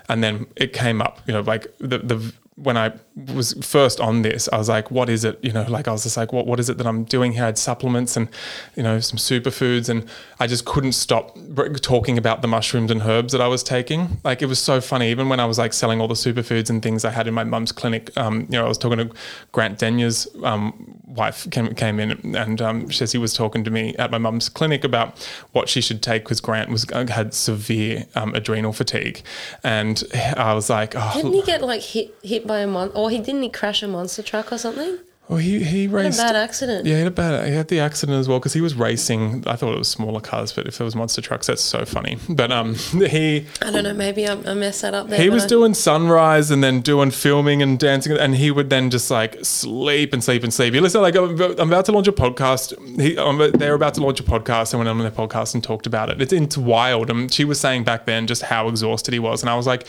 And 0.08 0.22
then 0.22 0.46
it 0.54 0.72
came 0.72 1.02
up, 1.02 1.20
you 1.26 1.32
know, 1.32 1.40
like 1.40 1.66
the 1.78 1.98
the 1.98 2.34
when 2.56 2.76
I 2.76 2.92
was 3.34 3.54
first 3.62 4.00
on 4.00 4.22
this, 4.22 4.48
I 4.52 4.58
was 4.58 4.68
like, 4.68 4.90
what 4.90 5.08
is 5.08 5.24
it? 5.24 5.38
You 5.42 5.52
know, 5.52 5.64
like 5.68 5.88
I 5.88 5.92
was 5.92 6.04
just 6.04 6.16
like, 6.16 6.32
what 6.32 6.46
what 6.46 6.60
is 6.60 6.68
it 6.68 6.78
that 6.78 6.86
I'm 6.86 7.04
doing 7.04 7.32
here? 7.32 7.42
I 7.42 7.46
had 7.46 7.58
supplements 7.58 8.16
and, 8.16 8.28
you 8.76 8.82
know, 8.82 9.00
some 9.00 9.18
superfoods, 9.18 9.88
and 9.88 10.08
I 10.38 10.46
just 10.46 10.64
couldn't 10.64 10.92
stop 10.92 11.36
talking 11.82 12.18
about 12.18 12.42
the 12.42 12.48
mushrooms 12.48 12.90
and 12.90 13.02
herbs 13.02 13.32
that 13.32 13.40
I 13.40 13.48
was 13.48 13.62
taking. 13.62 14.20
Like 14.24 14.42
it 14.42 14.46
was 14.46 14.58
so 14.58 14.80
funny. 14.80 15.10
Even 15.10 15.28
when 15.28 15.40
I 15.40 15.46
was 15.46 15.58
like 15.58 15.72
selling 15.72 16.00
all 16.00 16.08
the 16.08 16.14
superfoods 16.14 16.70
and 16.70 16.82
things 16.82 17.04
I 17.04 17.10
had 17.10 17.26
in 17.26 17.34
my 17.34 17.44
mum's 17.44 17.72
clinic, 17.72 18.16
um, 18.16 18.42
you 18.42 18.58
know, 18.58 18.64
I 18.64 18.68
was 18.68 18.78
talking 18.78 18.98
to 18.98 19.10
Grant 19.52 19.78
Denyer's 19.78 20.28
um, 20.44 21.00
wife 21.06 21.48
came 21.50 21.74
came 21.74 21.98
in, 21.98 22.36
and 22.36 22.62
um, 22.62 22.88
she 22.88 23.18
was 23.18 23.34
talking 23.34 23.64
to 23.64 23.70
me 23.70 23.94
at 23.96 24.10
my 24.10 24.18
mum's 24.18 24.48
clinic 24.48 24.84
about 24.84 25.18
what 25.52 25.68
she 25.68 25.80
should 25.80 26.02
take 26.02 26.24
because 26.24 26.40
Grant 26.40 26.70
was 26.70 26.86
had 27.08 27.34
severe 27.34 28.06
um, 28.14 28.34
adrenal 28.34 28.72
fatigue, 28.72 29.22
and 29.64 30.02
I 30.36 30.54
was 30.54 30.70
like, 30.70 30.94
oh, 30.96 31.12
Didn't 31.14 31.32
he 31.32 31.42
get 31.42 31.62
like 31.62 31.82
hit 31.82 32.14
hit 32.22 32.46
by 32.46 32.60
a 32.60 32.66
mon 32.66 32.90
or 32.94 33.07
he 33.08 33.18
didn't 33.18 33.42
he 33.42 33.48
crash 33.48 33.82
a 33.82 33.88
monster 33.88 34.22
truck 34.22 34.52
or 34.52 34.58
something? 34.58 34.98
well, 35.28 35.36
he 35.36 35.62
he 35.62 35.86
What 35.88 36.00
a 36.00 36.04
raced. 36.04 36.18
bad 36.18 36.36
accident. 36.36 36.86
Yeah, 36.86 36.94
he 36.94 36.98
had 37.00 37.08
a 37.08 37.10
bad. 37.10 37.46
He 37.46 37.52
had 37.52 37.68
the 37.68 37.80
accident 37.80 38.18
as 38.18 38.26
well 38.28 38.38
because 38.38 38.54
he 38.54 38.62
was 38.62 38.74
racing. 38.74 39.44
I 39.46 39.56
thought 39.56 39.74
it 39.74 39.78
was 39.78 39.88
smaller 39.88 40.20
cars, 40.22 40.52
but 40.54 40.66
if 40.66 40.80
it 40.80 40.84
was 40.84 40.96
monster 40.96 41.20
trucks, 41.20 41.48
that's 41.48 41.60
so 41.60 41.84
funny. 41.84 42.16
But 42.30 42.50
um, 42.50 42.74
he 42.94 43.44
I 43.60 43.70
don't 43.70 43.84
know, 43.84 43.92
maybe 43.92 44.26
I, 44.26 44.32
I 44.32 44.54
messed 44.54 44.80
that 44.80 44.94
up 44.94 45.08
there. 45.10 45.20
he 45.20 45.28
was 45.28 45.44
I- 45.44 45.48
doing 45.48 45.74
sunrise 45.74 46.50
and 46.50 46.64
then 46.64 46.80
doing 46.80 47.10
filming 47.10 47.60
and 47.62 47.78
dancing, 47.78 48.16
and 48.16 48.36
he 48.36 48.50
would 48.50 48.70
then 48.70 48.88
just 48.88 49.10
like 49.10 49.36
sleep 49.44 50.14
and 50.14 50.24
sleep 50.24 50.44
and 50.44 50.54
sleep. 50.54 50.72
He 50.72 50.80
listened 50.80 51.02
like 51.02 51.14
I'm 51.14 51.34
about 51.34 51.60
I'm 51.60 51.68
about 51.68 51.84
to 51.86 51.92
launch 51.92 52.08
a 52.08 52.12
podcast. 52.12 52.72
He, 52.98 53.18
I'm, 53.18 53.36
they're 53.52 53.74
about 53.74 53.92
to 53.94 54.00
launch 54.02 54.20
a 54.20 54.22
podcast, 54.24 54.72
and 54.72 54.78
went 54.78 54.88
on 54.88 54.96
their 54.96 55.10
podcast 55.10 55.52
and 55.52 55.62
talked 55.62 55.86
about 55.86 56.08
it. 56.08 56.22
It's 56.22 56.32
it's 56.32 56.56
wild. 56.56 57.10
And 57.10 57.30
she 57.30 57.44
was 57.44 57.60
saying 57.60 57.84
back 57.84 58.06
then 58.06 58.26
just 58.26 58.44
how 58.44 58.66
exhausted 58.68 59.12
he 59.12 59.20
was, 59.20 59.42
and 59.42 59.50
I 59.50 59.56
was 59.56 59.66
like. 59.66 59.86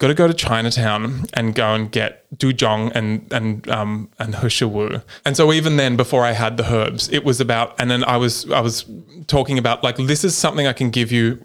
Got 0.00 0.08
to 0.08 0.14
go 0.14 0.26
to 0.26 0.32
Chinatown 0.32 1.26
and 1.34 1.54
go 1.54 1.74
and 1.74 1.92
get 1.92 2.24
du 2.38 2.54
zhong 2.54 2.90
and 2.94 3.30
and 3.30 3.68
um 3.68 4.08
and 4.18 4.34
he 4.36 4.48
shou 4.48 4.66
wu. 4.66 5.02
And 5.26 5.36
so 5.36 5.52
even 5.52 5.76
then, 5.76 5.96
before 5.96 6.24
I 6.24 6.32
had 6.32 6.56
the 6.56 6.72
herbs, 6.72 7.10
it 7.10 7.22
was 7.22 7.38
about. 7.38 7.78
And 7.78 7.90
then 7.90 8.02
I 8.04 8.16
was 8.16 8.50
I 8.50 8.60
was 8.60 8.86
talking 9.26 9.58
about 9.58 9.84
like 9.84 9.96
this 9.96 10.24
is 10.24 10.34
something 10.34 10.66
I 10.66 10.72
can 10.72 10.88
give 10.88 11.12
you 11.12 11.44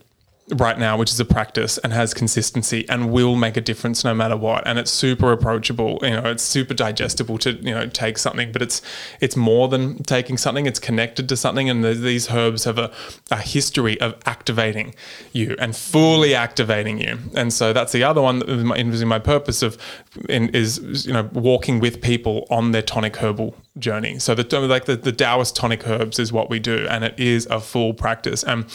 right 0.50 0.78
now, 0.78 0.96
which 0.96 1.12
is 1.12 1.20
a 1.20 1.26
practice 1.26 1.80
and 1.80 1.92
has 1.92 2.14
consistency 2.14 2.88
and 2.88 3.12
will 3.12 3.36
make 3.36 3.58
a 3.58 3.62
difference 3.62 4.04
no 4.04 4.14
matter 4.14 4.38
what. 4.38 4.66
And 4.68 4.78
it's 4.78 4.92
super 4.92 5.32
approachable. 5.32 6.00
You 6.04 6.12
know, 6.12 6.30
it's 6.30 6.44
super 6.44 6.74
digestible 6.74 7.38
to 7.40 7.54
you 7.54 7.74
know 7.74 7.88
take 7.88 8.18
something, 8.18 8.52
but 8.52 8.62
it's 8.62 8.82
it's 9.20 9.36
more 9.36 9.68
than 9.68 10.04
taking 10.04 10.38
something. 10.38 10.66
It's 10.66 10.80
connected 10.80 11.28
to 11.30 11.38
something, 11.38 11.70
and 11.70 11.84
the, 11.84 11.94
these 11.94 12.32
herbs 12.32 12.66
have 12.66 12.78
a, 12.78 12.92
a 13.32 13.38
history 13.38 14.00
of 14.00 14.16
activating 14.26 14.94
you 15.34 15.56
and 15.60 15.76
fully 15.76 16.36
activating 16.36 17.00
you. 17.00 17.18
And 17.34 17.52
so 17.52 17.74
that's 17.74 17.92
the 17.92 18.04
other 18.04 18.22
one 18.22 18.40
that 18.40 18.48
was 18.48 18.64
my, 18.64 18.84
my 18.84 19.20
purpose 19.20 19.64
of 19.64 19.78
in, 20.30 20.50
is 20.50 21.06
you 21.08 21.14
know 21.14 21.30
walking 21.34 21.80
with 21.80 22.02
people 22.02 22.46
on 22.52 22.72
their 22.72 22.84
tonic 22.84 23.16
herbal 23.18 23.56
journey. 23.78 24.20
So 24.20 24.36
the 24.36 24.60
like 24.60 24.86
the, 24.86 24.96
the 24.96 25.12
Taoist 25.12 25.56
tonic 25.56 25.88
herbs 25.88 26.20
is 26.20 26.32
what 26.32 26.50
we 26.50 26.60
do, 26.60 26.88
and 26.90 27.04
it 27.04 27.20
is 27.20 27.46
a 27.48 27.60
full 27.60 27.94
practice. 27.94 28.44
And 28.44 28.66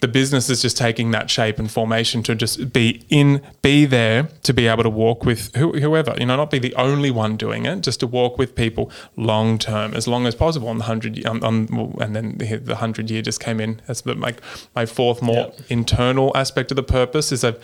the 0.00 0.08
business 0.08 0.50
is 0.50 0.62
just 0.62 0.76
taking 0.76 1.12
that 1.12 1.30
shape 1.30 1.58
and 1.58 1.70
formation 1.70 2.22
to 2.24 2.34
just 2.34 2.72
be 2.72 3.04
in, 3.08 3.40
be 3.62 3.84
there 3.84 4.28
to 4.42 4.52
be 4.52 4.66
able 4.66 4.82
to 4.82 4.90
walk 4.90 5.24
with 5.24 5.54
who, 5.54 5.72
whoever. 5.72 6.14
You 6.18 6.26
know, 6.26 6.36
not 6.36 6.50
be 6.50 6.58
the 6.58 6.74
only 6.74 7.10
one 7.10 7.36
doing 7.36 7.66
it, 7.66 7.80
just 7.82 8.00
to 8.00 8.06
walk 8.06 8.38
with 8.38 8.54
people 8.54 8.90
long 9.16 9.58
term, 9.58 9.94
as 9.94 10.08
long 10.08 10.26
as 10.26 10.34
possible. 10.34 10.68
On 10.68 10.78
the 10.78 10.84
hundred, 10.84 11.24
um, 11.24 11.42
um, 11.42 11.68
on, 11.70 11.78
on, 11.78 12.02
and 12.02 12.16
then 12.16 12.38
the, 12.38 12.56
the 12.56 12.76
hundred 12.76 13.10
year 13.10 13.22
just 13.22 13.40
came 13.40 13.60
in 13.60 13.80
as 13.88 14.02
the, 14.02 14.14
my 14.14 14.34
my 14.74 14.86
fourth 14.86 15.22
more 15.22 15.52
internal 15.68 16.36
aspect 16.36 16.70
of 16.72 16.76
the 16.76 16.82
purpose 16.82 17.30
is 17.32 17.44
I've 17.44 17.58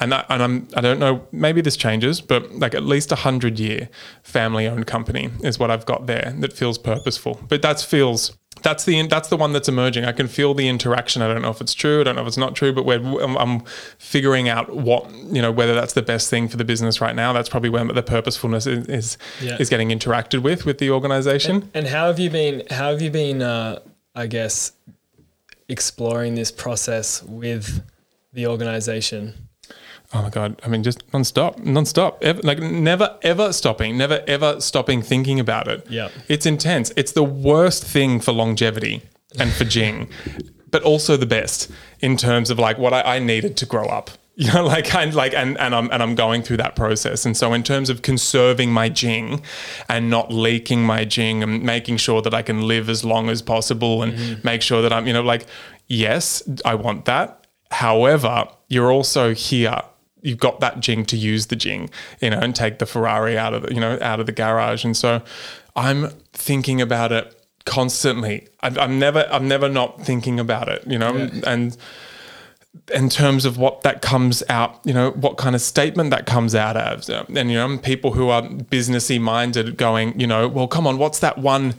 and 0.00 0.12
that, 0.12 0.26
and 0.28 0.42
I'm 0.42 0.68
I 0.74 0.80
don't 0.80 0.98
know 0.98 1.26
maybe 1.30 1.60
this 1.60 1.76
changes, 1.76 2.20
but 2.20 2.52
like 2.52 2.74
at 2.74 2.82
least 2.82 3.12
a 3.12 3.16
hundred 3.16 3.58
year 3.58 3.88
family 4.22 4.66
owned 4.66 4.86
company 4.86 5.30
is 5.42 5.58
what 5.58 5.70
I've 5.70 5.86
got 5.86 6.06
there 6.06 6.34
that 6.38 6.52
feels 6.52 6.78
purposeful. 6.78 7.40
But 7.48 7.62
that 7.62 7.80
feels 7.80 8.36
that's 8.62 8.84
the 8.84 9.06
that's 9.06 9.28
the 9.28 9.36
one 9.36 9.52
that's 9.52 9.68
emerging. 9.68 10.04
I 10.04 10.12
can 10.12 10.28
feel 10.28 10.54
the 10.54 10.68
interaction. 10.68 11.22
I 11.22 11.28
don't 11.28 11.42
know 11.42 11.50
if 11.50 11.60
it's 11.60 11.74
true. 11.74 12.00
I 12.00 12.04
don't 12.04 12.16
know 12.16 12.22
if 12.22 12.28
it's 12.28 12.36
not 12.36 12.54
true. 12.54 12.72
But 12.72 12.88
I'm, 12.88 13.36
I'm 13.36 13.60
figuring 13.98 14.48
out 14.48 14.74
what 14.74 15.10
you 15.12 15.40
know 15.42 15.52
whether 15.52 15.74
that's 15.74 15.92
the 15.92 16.02
best 16.02 16.30
thing 16.30 16.48
for 16.48 16.56
the 16.56 16.64
business 16.64 17.00
right 17.00 17.14
now. 17.14 17.32
That's 17.32 17.48
probably 17.48 17.70
where 17.70 17.84
the 17.84 18.02
purposefulness 18.02 18.66
is 18.66 18.86
is, 18.86 19.18
yeah. 19.40 19.56
is 19.58 19.68
getting 19.68 19.90
interacted 19.90 20.42
with 20.42 20.66
with 20.66 20.78
the 20.78 20.90
organization. 20.90 21.56
And, 21.56 21.70
and, 21.74 21.86
how 21.86 22.06
have 22.06 22.18
you 22.18 22.30
been? 22.30 22.62
How 22.70 22.90
have 22.90 23.02
you 23.02 23.10
been? 23.10 23.42
Uh, 23.42 23.80
I 24.14 24.26
guess 24.26 24.72
exploring 25.68 26.34
this 26.34 26.50
process 26.50 27.22
with 27.22 27.82
the 28.32 28.46
organization. 28.46 29.49
Oh 30.12 30.22
my 30.22 30.30
god! 30.30 30.60
I 30.64 30.68
mean, 30.68 30.82
just 30.82 31.04
non-stop, 31.12 31.60
non-stop, 31.60 32.18
ever, 32.22 32.40
like 32.42 32.58
never 32.58 33.16
ever 33.22 33.52
stopping, 33.52 33.96
never 33.96 34.24
ever 34.26 34.60
stopping 34.60 35.02
thinking 35.02 35.38
about 35.38 35.68
it. 35.68 35.86
Yeah, 35.88 36.08
it's 36.28 36.46
intense. 36.46 36.92
It's 36.96 37.12
the 37.12 37.22
worst 37.22 37.84
thing 37.84 38.18
for 38.18 38.32
longevity 38.32 39.02
and 39.38 39.52
for 39.52 39.64
Jing, 39.64 40.08
but 40.70 40.82
also 40.82 41.16
the 41.16 41.26
best 41.26 41.70
in 42.00 42.16
terms 42.16 42.50
of 42.50 42.58
like 42.58 42.76
what 42.76 42.92
I, 42.92 43.16
I 43.16 43.18
needed 43.20 43.56
to 43.58 43.66
grow 43.66 43.86
up. 43.86 44.10
You 44.36 44.50
know, 44.54 44.64
like 44.64 44.94
and 44.94 45.12
like 45.12 45.34
and, 45.34 45.58
and 45.58 45.74
I'm 45.74 45.90
and 45.90 46.02
I'm 46.02 46.14
going 46.14 46.42
through 46.42 46.58
that 46.58 46.74
process. 46.74 47.26
And 47.26 47.36
so 47.36 47.52
in 47.52 47.62
terms 47.62 47.90
of 47.90 48.00
conserving 48.00 48.72
my 48.72 48.88
Jing 48.88 49.42
and 49.86 50.08
not 50.08 50.32
leaking 50.32 50.82
my 50.82 51.04
Jing 51.04 51.42
and 51.42 51.62
making 51.62 51.98
sure 51.98 52.22
that 52.22 52.32
I 52.32 52.40
can 52.40 52.62
live 52.66 52.88
as 52.88 53.04
long 53.04 53.28
as 53.28 53.42
possible 53.42 54.02
and 54.02 54.14
mm-hmm. 54.14 54.40
make 54.42 54.62
sure 54.62 54.80
that 54.80 54.94
I'm, 54.94 55.06
you 55.06 55.12
know, 55.12 55.20
like, 55.20 55.44
yes, 55.88 56.42
I 56.64 56.74
want 56.74 57.04
that. 57.04 57.48
However, 57.70 58.48
you're 58.68 58.90
also 58.90 59.34
here 59.34 59.82
you've 60.22 60.38
got 60.38 60.60
that 60.60 60.80
jing 60.80 61.04
to 61.06 61.16
use 61.16 61.46
the 61.46 61.56
jing, 61.56 61.90
you 62.20 62.30
know, 62.30 62.38
and 62.38 62.54
take 62.54 62.78
the 62.78 62.86
Ferrari 62.86 63.38
out 63.38 63.54
of 63.54 63.62
the, 63.62 63.74
you 63.74 63.80
know, 63.80 63.98
out 64.00 64.20
of 64.20 64.26
the 64.26 64.32
garage. 64.32 64.84
And 64.84 64.96
so 64.96 65.22
I'm 65.76 66.08
thinking 66.32 66.80
about 66.80 67.12
it 67.12 67.36
constantly. 67.64 68.48
I'm, 68.60 68.78
I'm 68.78 68.98
never, 68.98 69.26
I'm 69.30 69.48
never 69.48 69.68
not 69.68 70.02
thinking 70.04 70.40
about 70.40 70.68
it, 70.68 70.86
you 70.86 70.98
know, 70.98 71.16
yeah. 71.16 71.40
and 71.46 71.76
in 72.94 73.08
terms 73.08 73.44
of 73.44 73.58
what 73.58 73.82
that 73.82 74.00
comes 74.00 74.42
out, 74.48 74.80
you 74.84 74.94
know, 74.94 75.10
what 75.12 75.36
kind 75.36 75.54
of 75.54 75.60
statement 75.60 76.10
that 76.10 76.26
comes 76.26 76.54
out 76.54 76.76
of. 76.76 77.08
And, 77.08 77.50
you 77.50 77.56
know, 77.56 77.78
people 77.78 78.12
who 78.12 78.28
are 78.28 78.42
businessy 78.42 79.20
minded 79.20 79.76
going, 79.76 80.18
you 80.18 80.26
know, 80.26 80.46
well, 80.48 80.68
come 80.68 80.86
on, 80.86 80.98
what's 80.98 81.18
that 81.20 81.38
one, 81.38 81.74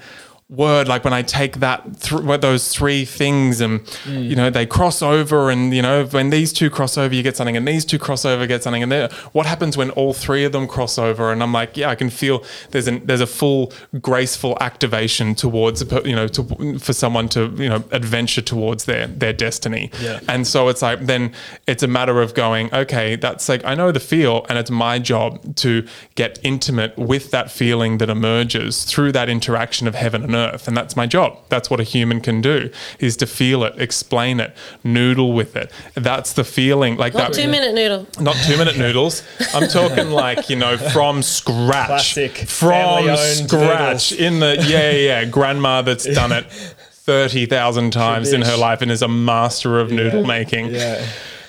word 0.52 0.86
like 0.86 1.06
when 1.06 1.14
i 1.14 1.22
take 1.22 1.60
that 1.60 1.82
th- 2.02 2.42
those 2.42 2.76
three 2.76 3.06
things 3.06 3.62
and 3.62 3.80
mm. 4.04 4.30
you 4.30 4.36
know 4.36 4.50
they 4.50 4.66
cross 4.66 5.02
over 5.02 5.50
and 5.50 5.74
you 5.74 5.82
know 5.82 6.04
when 6.08 6.30
these 6.30 6.52
two 6.52 6.70
cross 6.70 6.98
over 6.98 7.16
you 7.16 7.24
get 7.24 7.38
something 7.38 7.56
and 7.56 7.66
these 7.66 7.86
two 7.86 7.98
cross 7.98 8.26
over 8.26 8.46
get 8.46 8.62
something 8.62 8.84
and 8.84 8.92
there 8.92 9.10
what 9.32 9.46
happens 9.46 9.78
when 9.78 9.90
all 9.92 10.14
three 10.14 10.44
of 10.44 10.52
them 10.52 10.68
cross 10.68 10.98
over 10.98 11.32
and 11.32 11.42
i'm 11.42 11.54
like 11.54 11.78
yeah 11.78 11.90
i 11.90 11.96
can 11.96 12.10
feel 12.10 12.44
there's 12.72 12.86
an 12.86 13.02
there's 13.06 13.22
a 13.22 13.28
full 13.28 13.72
graceful 14.02 14.58
activation 14.60 15.34
towards 15.34 15.90
you 16.04 16.14
know 16.14 16.28
to, 16.28 16.78
for 16.80 16.92
someone 16.92 17.30
to 17.30 17.46
you 17.56 17.70
know 17.70 17.82
adventure 17.92 18.42
towards 18.42 18.84
their 18.84 19.08
their 19.08 19.32
destiny 19.32 19.90
yeah. 20.02 20.20
and 20.28 20.46
so 20.46 20.68
it's 20.68 20.82
like 20.82 21.00
then 21.06 21.32
it's 21.66 21.82
a 21.82 21.88
matter 21.88 22.22
of 22.22 22.34
going 22.34 22.74
okay 22.74 23.16
that's 23.16 23.48
like 23.48 23.64
i 23.64 23.74
know 23.74 23.90
the 23.90 24.02
feel 24.02 24.46
and 24.50 24.60
it's 24.60 24.70
my 24.70 25.00
job 25.00 25.56
to 25.56 25.88
get 26.16 26.40
intimate 26.44 26.98
with 26.98 27.32
that 27.32 27.50
feeling 27.50 28.00
that 28.00 28.10
emerges 28.10 28.84
through 28.84 29.14
that 29.14 29.30
interaction 29.30 29.88
of 29.88 29.96
heaven 29.96 30.26
and 30.26 30.36
earth 30.36 30.41
earth 30.42 30.68
and 30.68 30.76
that's 30.76 30.96
my 30.96 31.08
job. 31.08 31.38
That's 31.50 31.70
what 31.70 31.80
a 31.80 31.84
human 31.84 32.22
can 32.22 32.42
do 32.42 32.70
is 33.00 33.16
to 33.18 33.28
feel 33.28 33.64
it 33.64 33.74
explain 33.80 34.40
it 34.40 34.56
noodle 34.84 35.34
with 35.34 35.56
it. 35.56 35.72
That's 35.96 36.34
the 36.34 36.44
feeling 36.44 36.98
like 36.98 37.14
not 37.14 37.34
that 37.34 37.42
two 37.42 37.48
minute 37.48 37.74
noodle. 37.74 38.08
Not 38.20 38.36
two 38.48 38.58
minute 38.58 38.78
noodles. 38.78 39.24
I'm 39.54 39.68
talking 39.70 40.10
like 40.26 40.50
you 40.50 40.56
know 40.56 40.78
from 40.78 41.22
scratch. 41.22 41.88
Classic 42.16 42.38
from 42.38 43.16
scratch 43.16 44.12
noodles. 44.12 44.12
in 44.12 44.40
the 44.40 44.66
yeah 44.68 44.92
yeah 44.92 45.26
grandma 45.26 45.82
that's 45.82 46.06
done 46.22 46.32
it 46.32 46.46
30,000 46.52 47.92
times 47.92 48.32
in 48.32 48.42
her 48.44 48.56
life 48.56 48.82
and 48.82 48.92
is 48.92 49.02
a 49.02 49.08
master 49.08 49.80
of 49.80 49.92
noodle 49.92 50.24
making. 50.26 50.68
Yeah. 50.68 51.06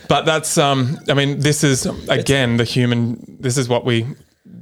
But 0.08 0.24
that's 0.26 0.58
um 0.58 0.98
i 1.08 1.14
mean 1.14 1.40
this 1.40 1.64
is 1.64 1.86
again 2.08 2.56
the 2.56 2.64
human 2.64 3.36
this 3.40 3.56
is 3.56 3.68
what 3.68 3.84
we 3.84 4.06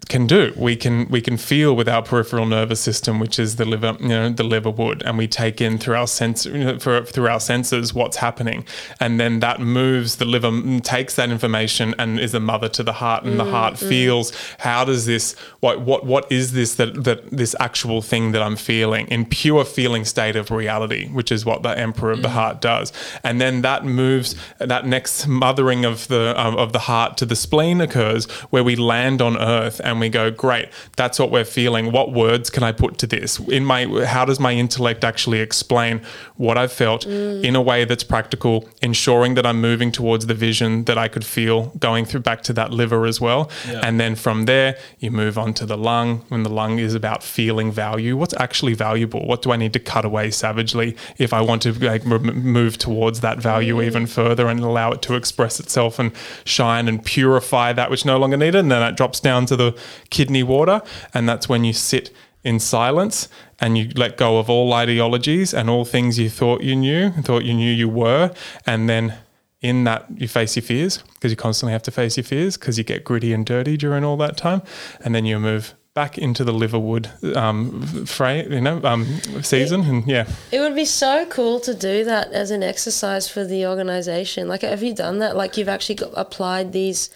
can 0.09 0.27
do. 0.27 0.53
We 0.57 0.77
can 0.77 1.09
we 1.09 1.21
can 1.21 1.37
feel 1.37 1.75
with 1.75 1.89
our 1.89 2.03
peripheral 2.03 2.47
nervous 2.47 2.81
system, 2.81 3.19
which 3.19 3.39
is 3.39 3.57
the 3.57 3.65
liver, 3.65 3.97
you 4.01 4.09
know, 4.09 4.31
the 4.31 4.45
liver 4.45 4.71
wood, 4.71 5.03
and 5.05 5.19
we 5.19 5.27
take 5.27 5.61
in 5.61 5.79
through 5.79 5.97
our 5.97 6.07
sense 6.07 6.47
you 6.47 6.65
know, 6.65 6.79
for, 6.79 7.05
through 7.05 7.29
our 7.29 7.41
senses 7.41 7.95
what's 7.95 8.17
happening, 8.19 8.65
and 8.99 9.19
then 9.21 9.41
that 9.41 9.61
moves 9.61 10.17
the 10.17 10.25
liver 10.25 10.81
takes 10.81 11.15
that 11.17 11.31
information 11.31 11.95
and 11.99 12.19
is 12.19 12.35
a 12.35 12.41
mother 12.41 12.69
to 12.69 12.83
the 12.83 12.95
heart, 12.95 13.25
and 13.25 13.35
mm, 13.35 13.39
the 13.39 13.51
heart 13.51 13.75
mm. 13.75 13.89
feels 13.89 14.33
how 14.59 14.85
does 14.85 15.07
this 15.07 15.35
what 15.61 15.81
what 15.81 16.05
what 16.05 16.31
is 16.31 16.53
this 16.53 16.75
that 16.75 17.05
that 17.05 17.31
this 17.31 17.55
actual 17.61 18.03
thing 18.03 18.33
that 18.33 18.43
I'm 18.43 18.57
feeling 18.57 19.07
in 19.09 19.25
pure 19.27 19.65
feeling 19.65 20.05
state 20.05 20.37
of 20.37 20.51
reality, 20.51 21.09
which 21.09 21.33
is 21.33 21.45
what 21.45 21.63
the 21.63 21.77
emperor 21.79 22.13
of 22.13 22.21
mm. 22.21 22.23
the 22.23 22.31
heart 22.31 22.61
does, 22.61 22.93
and 23.23 23.41
then 23.41 23.63
that 23.63 23.85
moves 23.85 24.35
that 24.59 24.87
next 24.87 25.27
mothering 25.27 25.85
of 25.85 26.09
the 26.09 26.35
of 26.37 26.73
the 26.73 26.81
heart 26.81 27.17
to 27.19 27.27
the 27.27 27.37
spleen 27.37 27.81
occurs 27.81 28.27
where 28.51 28.65
we 28.65 28.77
land 28.77 29.21
on 29.23 29.37
earth 29.39 29.81
and 29.91 30.01
we 30.01 30.09
go, 30.09 30.31
great, 30.31 30.69
that's 30.97 31.19
what 31.19 31.31
we're 31.31 31.45
feeling. 31.45 31.93
What 31.93 32.13
words 32.13 32.51
can 32.51 32.63
I 32.63 32.73
put 32.73 32.99
to 32.99 33.07
this? 33.07 33.39
In 33.39 33.65
my, 33.65 34.05
how 34.07 34.25
does 34.25 34.41
my 34.41 34.53
intellect 34.53 35.05
actually 35.05 35.41
explain 35.41 36.01
what 36.37 36.57
I've 36.57 36.73
felt 36.73 37.07
mm. 37.07 37.45
in 37.45 37.57
a 37.57 37.61
way 37.61 37.85
that's 37.85 38.05
practical, 38.05 38.69
ensuring 38.83 39.35
that 39.35 39.47
I'm 39.47 39.61
moving 39.61 39.93
towards 39.93 40.27
the 40.27 40.35
vision 40.35 40.85
that 40.85 40.97
I 40.97 41.09
could 41.09 41.25
feel 41.25 41.67
going 41.79 42.05
through 42.05 42.21
back 42.21 42.43
to 42.45 42.53
that 42.55 42.73
liver 42.73 43.07
as 43.07 43.21
well. 43.21 43.51
Yeah. 43.69 43.81
And 43.83 44.01
then 44.01 44.15
from 44.15 44.47
there, 44.47 44.79
you 44.99 45.11
move 45.11 45.37
on 45.37 45.55
to 45.55 45.67
the 45.67 45.77
lung. 45.77 46.25
When 46.29 46.43
the 46.43 46.51
lung 46.51 46.79
is 46.79 46.95
about 46.95 47.23
feeling 47.23 47.73
value, 47.73 48.17
what's 48.17 48.35
actually 48.35 48.75
valuable? 48.75 49.27
What 49.27 49.43
do 49.43 49.53
I 49.53 49.57
need 49.57 49.73
to 49.73 49.81
cut 49.81 50.05
away 50.05 50.31
savagely 50.31 50.97
if 51.19 51.33
I 51.33 51.41
want 51.41 51.63
to 51.63 51.73
like, 51.73 52.05
move 52.05 52.79
towards 52.79 53.21
that 53.21 53.39
value 53.39 53.77
mm. 53.77 53.85
even 53.85 54.07
further 54.07 54.49
and 54.49 54.61
allow 54.61 54.93
it 54.93 55.03
to 55.03 55.15
express 55.15 55.61
itself 55.61 55.99
and 55.99 56.13
shine 56.45 56.89
and 56.89 57.05
purify 57.05 57.73
that 57.73 57.91
which 57.91 58.05
no 58.05 58.19
longer 58.19 58.37
needed? 58.37 58.61
And 58.61 58.71
then 58.71 58.81
that 58.81 58.97
drops 58.97 59.21
down 59.21 59.47
to 59.47 59.57
the 59.57 59.79
kidney 60.11 60.43
water. 60.43 60.83
And 61.15 61.29
that's 61.29 61.49
when 61.49 61.65
you 61.65 61.73
sit 61.73 62.11
in 62.43 62.59
silence 62.59 63.29
and 63.61 63.77
you 63.77 63.91
let 63.95 64.17
go 64.17 64.39
of 64.39 64.49
all 64.49 64.73
ideologies 64.73 65.53
and 65.53 65.69
all 65.69 65.85
things 65.85 66.19
you 66.19 66.31
thought 66.31 66.63
you 66.63 66.75
knew, 66.75 67.11
thought 67.11 67.45
you 67.45 67.55
knew 67.55 67.73
you 67.73 67.89
were. 67.89 68.33
And 68.67 68.89
then 68.89 69.15
in 69.61 69.85
that, 69.85 70.07
you 70.17 70.27
face 70.27 70.57
your 70.57 70.63
fears 70.63 71.03
because 71.15 71.31
you 71.31 71.37
constantly 71.37 71.73
have 71.73 71.83
to 71.83 71.91
face 71.91 72.17
your 72.17 72.25
fears 72.25 72.57
because 72.57 72.79
you 72.79 72.85
get 72.85 73.05
gritty 73.05 73.33
and 73.33 73.45
dirty 73.45 73.77
during 73.77 74.05
all 74.05 74.17
that 74.17 74.37
time. 74.37 74.63
And 75.05 75.15
then 75.15 75.27
you 75.27 75.39
move 75.39 75.75
back 75.93 76.17
into 76.17 76.45
the 76.45 76.53
liverwood 76.53 77.11
um, 77.37 77.83
fray, 78.07 78.47
you 78.49 78.61
know, 78.61 78.81
um, 78.85 79.05
season, 79.43 79.83
and 79.83 80.07
yeah. 80.07 80.27
It 80.53 80.61
would 80.61 80.75
be 80.75 80.85
so 80.85 81.27
cool 81.27 81.61
to 81.61 81.75
do 81.75 82.05
that 82.05 82.33
as 82.33 82.51
an 82.51 82.63
exercise 82.63 83.29
for 83.29 83.45
the 83.45 83.67
organization. 83.67 84.49
Like, 84.49 84.63
have 84.63 84.83
you 84.83 84.95
done 84.95 85.19
that? 85.19 85.37
Like, 85.37 85.57
you've 85.57 85.69
actually 85.69 85.97
got, 85.97 86.13
applied 86.17 86.73
these 86.73 87.11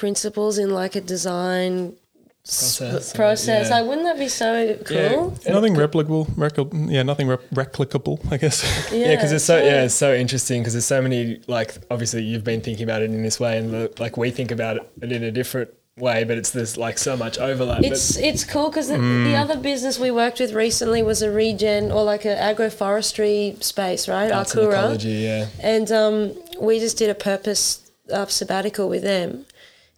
principles 0.00 0.56
in 0.56 0.70
like 0.70 0.96
a 0.96 1.00
design 1.02 1.94
process. 2.42 3.12
process. 3.12 3.68
Yeah. 3.68 3.74
Like, 3.76 3.86
wouldn't 3.88 4.06
that 4.06 4.18
be 4.18 4.28
so 4.28 4.78
cool? 4.86 5.36
Yeah. 5.44 5.52
Nothing 5.52 5.74
replicable, 5.74 6.26
repli- 6.36 6.90
yeah, 6.90 7.02
nothing 7.02 7.28
rep- 7.28 7.48
replicable, 7.50 8.16
I 8.32 8.38
guess. 8.38 8.58
Yeah, 8.92 9.14
because 9.14 9.30
yeah, 9.30 9.36
it's 9.36 9.44
so 9.44 9.56
yeah, 9.58 9.84
it's 9.84 9.94
so 9.94 10.14
interesting 10.14 10.62
because 10.62 10.72
there's 10.72 10.86
so 10.86 11.02
many 11.02 11.40
like 11.46 11.76
obviously 11.90 12.22
you've 12.22 12.44
been 12.44 12.62
thinking 12.62 12.84
about 12.84 13.02
it 13.02 13.10
in 13.10 13.22
this 13.22 13.38
way, 13.38 13.58
and 13.58 13.66
like 14.00 14.16
we 14.16 14.30
think 14.30 14.50
about 14.50 14.78
it 14.78 15.12
in 15.12 15.22
a 15.22 15.30
different 15.30 15.70
way, 15.98 16.24
but 16.24 16.38
it's 16.38 16.50
there's 16.50 16.78
like 16.78 16.96
so 16.96 17.14
much 17.16 17.38
overlap. 17.38 17.82
It's 17.84 18.16
but 18.16 18.24
it's 18.24 18.44
cool 18.44 18.70
because 18.70 18.88
the, 18.88 18.96
the 19.28 19.36
other 19.36 19.58
business 19.58 19.98
we 19.98 20.10
worked 20.10 20.40
with 20.40 20.52
recently 20.54 21.02
was 21.02 21.20
a 21.20 21.30
regen 21.30 21.92
or 21.92 22.02
like 22.04 22.24
an 22.24 22.38
agroforestry 22.38 23.62
space, 23.62 24.08
right? 24.08 24.32
arts 24.32 24.54
and 24.54 24.66
ecology, 24.66 25.10
yeah. 25.28 25.46
And 25.60 25.92
um, 25.92 26.32
we 26.58 26.78
just 26.80 26.96
did 26.96 27.10
a 27.10 27.14
purpose 27.14 27.90
uh, 28.10 28.26
sabbatical 28.26 28.88
with 28.88 29.02
them, 29.02 29.44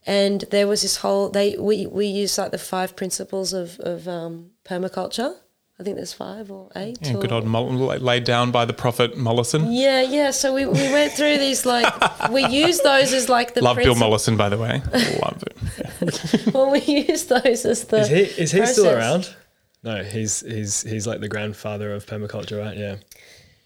and 0.07 0.45
there 0.51 0.67
was 0.67 0.83
this 0.83 0.97
whole 0.97 1.29
they 1.29 1.57
we 1.57 1.87
we 1.87 2.07
used 2.07 2.37
like 2.39 2.51
the 2.51 2.59
five 2.59 2.97
principles 2.97 3.53
of 3.53 3.79
of 3.81 4.09
um, 4.09 4.51
permaculture. 4.65 5.37
I 5.81 5.85
think 5.85 5.97
there's 5.97 6.13
five 6.13 6.51
or 6.51 6.71
eight. 6.77 6.99
Yeah, 7.01 7.17
or, 7.17 7.21
good 7.21 7.33
old 7.33 7.45
Mull- 7.45 7.73
laid 7.73 8.25
down 8.25 8.53
by 8.53 8.65
the 8.65 8.73
prophet 8.73 9.17
Mollison. 9.17 9.73
Yeah, 9.73 10.03
yeah. 10.03 10.31
So 10.31 10.55
we, 10.55 10.65
we 10.65 10.93
went 10.93 11.13
through 11.13 11.39
these 11.39 11.67
like 11.67 12.31
we 12.31 12.47
used 12.47 12.85
those 12.85 13.13
as 13.13 13.29
like 13.29 13.55
the 13.55 13.63
Love 13.63 13.79
Bill 13.79 13.95
princip- 13.95 13.99
Mollison, 13.99 14.37
by 14.37 14.49
the 14.49 14.59
way. 14.59 14.83
Love 15.23 15.43
it. 15.43 15.57
Well, 16.55 16.71
we 16.71 16.81
used 16.81 17.29
those 17.29 17.65
as 17.65 17.85
the 17.85 18.01
Is 18.01 18.09
he 18.09 18.43
is 18.43 18.53
he 18.53 18.67
still 18.67 18.91
around? 18.91 19.35
No, 19.83 20.05
he's 20.05 20.41
he's 20.41 20.83
he's 20.83 21.07
like 21.07 21.21
the 21.21 21.29
grandfather 21.29 21.93
of 21.93 22.07
permaculture, 22.07 22.61
right? 22.61 22.77
Yeah. 22.77 22.97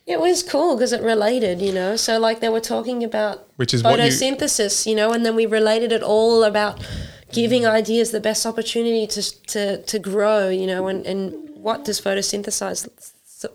It 0.07 0.21
was 0.21 0.45
cool 0.45 0.77
because 0.77 0.93
it 0.93 1.03
related, 1.03 1.61
you 1.61 1.73
know. 1.73 1.97
So 1.97 2.19
like 2.19 2.41
they 2.41 2.49
were 2.49 2.61
talking 2.61 3.03
about 3.03 3.49
Which 3.57 3.75
is 3.75 3.83
what 3.83 3.99
you- 3.99 4.05
photosynthesis, 4.05 4.87
you, 4.87 4.95
know, 4.95 5.13
and 5.13 5.27
then 5.27 5.35
we 5.35 5.47
related 5.47 5.91
it 5.91 6.03
all 6.03 6.45
about 6.45 6.85
giving 7.33 7.63
mm. 7.63 7.71
ideas 7.71 8.13
the 8.13 8.21
best 8.21 8.47
opportunity 8.47 9.07
to 9.09 9.23
to, 9.47 9.83
to 9.83 9.99
grow, 9.99 10.49
you 10.49 10.67
know, 10.67 10.87
and, 10.87 11.05
and 11.07 11.51
what 11.57 11.85
does 11.85 12.01
photosynthesize 12.01 12.89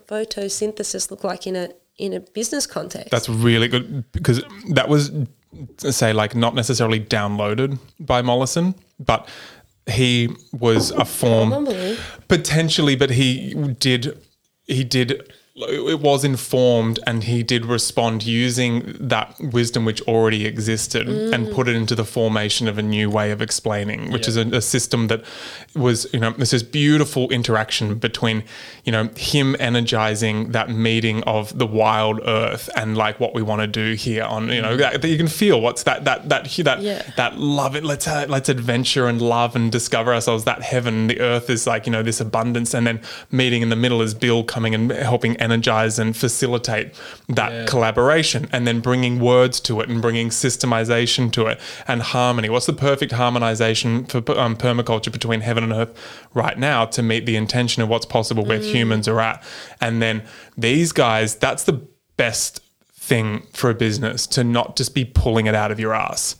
photosynthesis 0.06 1.10
look 1.10 1.24
like 1.24 1.46
in 1.46 1.56
a 1.56 1.70
in 1.96 2.12
a 2.12 2.20
business 2.20 2.66
context? 2.66 3.10
That's 3.10 3.28
really 3.28 3.68
good 3.68 4.10
because 4.12 4.42
that 4.70 4.88
was, 4.88 5.10
say, 5.78 6.12
like 6.12 6.34
not 6.34 6.54
necessarily 6.54 7.00
downloaded 7.00 7.78
by 7.98 8.20
Mollison, 8.20 8.74
but 9.00 9.28
he 9.90 10.28
was 10.52 10.90
a 10.90 11.04
form 11.04 11.66
potentially, 12.28 12.96
but 12.96 13.10
he 13.10 13.54
did 13.78 14.18
he 14.66 14.84
did 14.84 15.32
it 15.54 16.00
was 16.00 16.24
informed 16.24 16.98
and 17.06 17.24
he 17.24 17.42
did 17.42 17.66
respond 17.66 18.24
using 18.24 18.96
that 18.98 19.38
wisdom 19.38 19.84
which 19.84 20.00
already 20.02 20.46
existed 20.46 21.06
and 21.06 21.52
put 21.52 21.68
it 21.68 21.76
into 21.76 21.94
the 21.94 22.04
formation 22.06 22.68
of 22.68 22.78
a 22.78 22.82
new 22.82 23.10
way 23.10 23.30
of 23.30 23.42
explaining 23.42 24.10
which 24.10 24.26
is 24.26 24.38
a, 24.38 24.46
a 24.46 24.62
system 24.62 25.08
that 25.08 25.22
was 25.74 26.06
you 26.14 26.18
know 26.18 26.30
this 26.30 26.54
is 26.54 26.62
beautiful 26.62 27.30
interaction 27.30 27.96
between 27.96 28.42
you 28.84 28.92
know 28.92 29.10
him 29.14 29.54
energizing 29.60 30.52
that 30.52 30.70
meeting 30.70 31.22
of 31.24 31.56
the 31.58 31.66
wild 31.66 32.18
earth 32.24 32.70
and 32.74 32.96
like 32.96 33.20
what 33.20 33.34
we 33.34 33.42
want 33.42 33.60
to 33.60 33.66
do 33.66 33.92
here 33.92 34.24
on 34.24 34.48
you 34.48 34.62
know 34.62 34.74
that, 34.78 35.02
that 35.02 35.08
you 35.08 35.18
can 35.18 35.28
feel 35.28 35.60
what's 35.60 35.82
that 35.82 36.06
that 36.06 36.30
that 36.30 36.44
that 36.64 36.80
Yeah. 36.80 37.02
that 37.18 37.38
love 37.38 37.76
it 37.76 37.84
let's 37.84 38.08
uh, 38.08 38.24
let's 38.26 38.48
adventure 38.48 39.06
and 39.06 39.20
love 39.20 39.54
and 39.54 39.70
discover 39.70 40.14
ourselves 40.14 40.44
that 40.44 40.62
heaven 40.62 41.08
the 41.08 41.20
earth 41.20 41.50
is 41.50 41.66
like 41.66 41.84
you 41.84 41.92
know 41.92 42.02
this 42.02 42.20
abundance 42.22 42.72
and 42.72 42.86
then 42.86 43.02
meeting 43.30 43.60
in 43.60 43.68
the 43.68 43.76
middle 43.76 44.00
is 44.00 44.14
bill 44.14 44.44
coming 44.44 44.74
and 44.74 44.90
helping 44.92 45.36
energize 45.42 45.98
and 45.98 46.16
facilitate 46.16 46.92
that 47.28 47.52
Yeah. 47.52 47.64
collaboration 47.66 48.48
and 48.52 48.66
then 48.66 48.80
bringing 48.80 49.18
words 49.20 49.60
to 49.60 49.80
it 49.80 49.88
and 49.88 50.00
bringing 50.00 50.30
systemization 50.30 51.30
to 51.32 51.46
it 51.46 51.58
and 51.88 52.02
harmony. 52.02 52.48
What's 52.48 52.66
the 52.66 52.72
perfect 52.90 53.12
harmonization 53.12 54.04
for 54.06 54.18
um, 54.38 54.56
permaculture 54.56 55.12
between 55.12 55.40
heaven 55.40 55.64
and 55.64 55.72
earth 55.72 55.92
right 56.34 56.58
now 56.58 56.84
to 56.86 57.02
meet 57.02 57.26
the 57.26 57.36
intention 57.36 57.82
of 57.82 57.88
what's 57.88 58.06
possible 58.06 58.44
where 58.44 58.60
humans 58.60 59.08
are 59.08 59.20
at? 59.20 59.42
And 59.80 60.00
then 60.00 60.22
these 60.56 60.92
guys 60.92 61.34
that's 61.34 61.64
the 61.64 61.80
best 62.16 62.60
thing 62.94 63.42
for 63.52 63.68
a 63.70 63.74
business 63.74 64.26
to 64.28 64.44
not 64.44 64.76
just 64.76 64.94
be 64.94 65.04
pulling 65.04 65.46
it 65.46 65.54
out 65.54 65.72
of 65.72 65.80
your 65.80 65.92
ass 65.92 66.36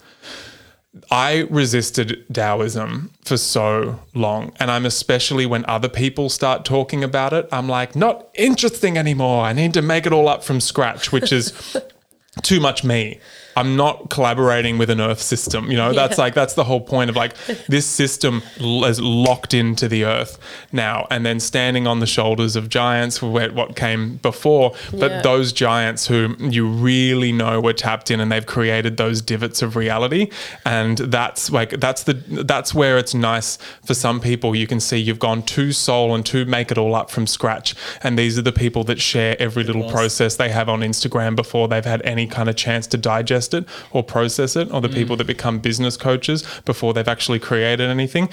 I 1.11 1.47
resisted 1.51 2.24
Taoism 2.32 3.11
for 3.24 3.36
so 3.36 4.01
long. 4.14 4.53
And 4.59 4.70
I'm 4.70 4.84
especially 4.84 5.47
when 5.47 5.64
other 5.66 5.88
people 5.88 6.28
start 6.28 6.64
talking 6.64 7.03
about 7.03 7.32
it, 7.32 7.49
I'm 7.51 7.68
like, 7.68 7.97
not 7.97 8.28
interesting 8.34 8.99
anymore. 8.99 9.45
I 9.45 9.53
need 9.53 9.72
to 9.74 9.82
make 9.82 10.07
it 10.07 10.12
all 10.12 10.28
up 10.28 10.45
from 10.45 10.61
scratch, 10.61 11.11
which 11.11 11.32
is 11.32 11.76
too 12.43 12.61
much 12.61 12.84
me. 12.84 13.20
I'm 13.57 13.76
not 13.76 14.11
collaborating 14.11 14.78
with 14.78 14.90
an 14.90 15.00
earth 15.00 15.20
system. 15.20 15.70
You 15.70 15.76
know, 15.76 15.92
that's 15.92 16.18
like, 16.18 16.34
that's 16.34 16.55
the 16.55 16.64
whole 16.64 16.80
point 16.80 17.11
of 17.11 17.16
like, 17.16 17.36
this 17.68 17.86
system 17.86 18.42
is 18.59 19.00
locked 19.00 19.55
into 19.55 19.88
the 19.88 20.05
earth 20.05 20.38
now. 20.72 21.07
And 21.11 21.24
then 21.26 21.40
standing 21.40 21.86
on 21.86 22.00
the 22.00 22.07
shoulders 22.07 22.57
of 22.57 22.68
giants, 22.68 23.20
where 23.22 23.50
what 23.53 23.76
came 23.76 24.16
before, 24.16 24.74
but 24.92 25.11
Yeah. 25.11 25.22
those 25.22 25.53
giants 25.53 26.07
who 26.07 26.34
you 26.38 26.66
really 26.66 27.32
know 27.32 27.61
were 27.61 27.72
tapped 27.72 28.11
in 28.11 28.20
and 28.20 28.30
they've 28.32 28.46
created 28.46 28.96
those 28.96 29.20
divots 29.20 29.62
of 29.62 29.76
reality. 29.76 30.30
And 30.64 30.98
that's 30.98 31.50
like, 31.50 31.70
that's 31.80 32.05
the, 32.05 32.14
that's 32.14 32.74
where 32.74 32.96
it's 32.98 33.14
nice 33.14 33.59
for 33.84 33.94
some 33.94 34.20
people. 34.20 34.55
You 34.57 34.66
can 34.66 34.80
see 34.80 34.98
you've 34.98 35.18
gone 35.18 35.42
too 35.42 35.72
soul 35.72 36.14
and 36.14 36.24
to 36.26 36.44
make 36.44 36.70
it 36.70 36.78
all 36.78 36.94
up 36.94 37.11
from 37.11 37.26
scratch. 37.26 37.74
And 38.03 38.18
these 38.18 38.38
are 38.38 38.42
the 38.42 38.53
people 38.53 38.84
that 38.84 39.00
share 39.00 39.36
every 39.40 39.64
little 39.64 39.90
process 39.90 40.36
they 40.36 40.48
have 40.50 40.68
on 40.68 40.80
Instagram 40.80 41.36
before 41.36 41.68
they've 41.68 41.84
had 41.84 42.00
any 42.03 42.26
kind 42.26 42.48
of 42.48 42.57
chance 42.57 42.86
to 42.88 42.96
digest 42.96 43.41
it 43.53 43.64
or 43.90 44.03
process 44.03 44.57
it, 44.57 44.70
or 44.72 44.80
the 44.80 44.88
people 44.88 45.16
that 45.16 45.26
become 45.26 45.59
business 45.59 45.97
coaches 45.97 46.45
before 46.64 46.95
they've 46.95 47.09
actually 47.09 47.38
created 47.38 47.88
anything. 47.90 48.28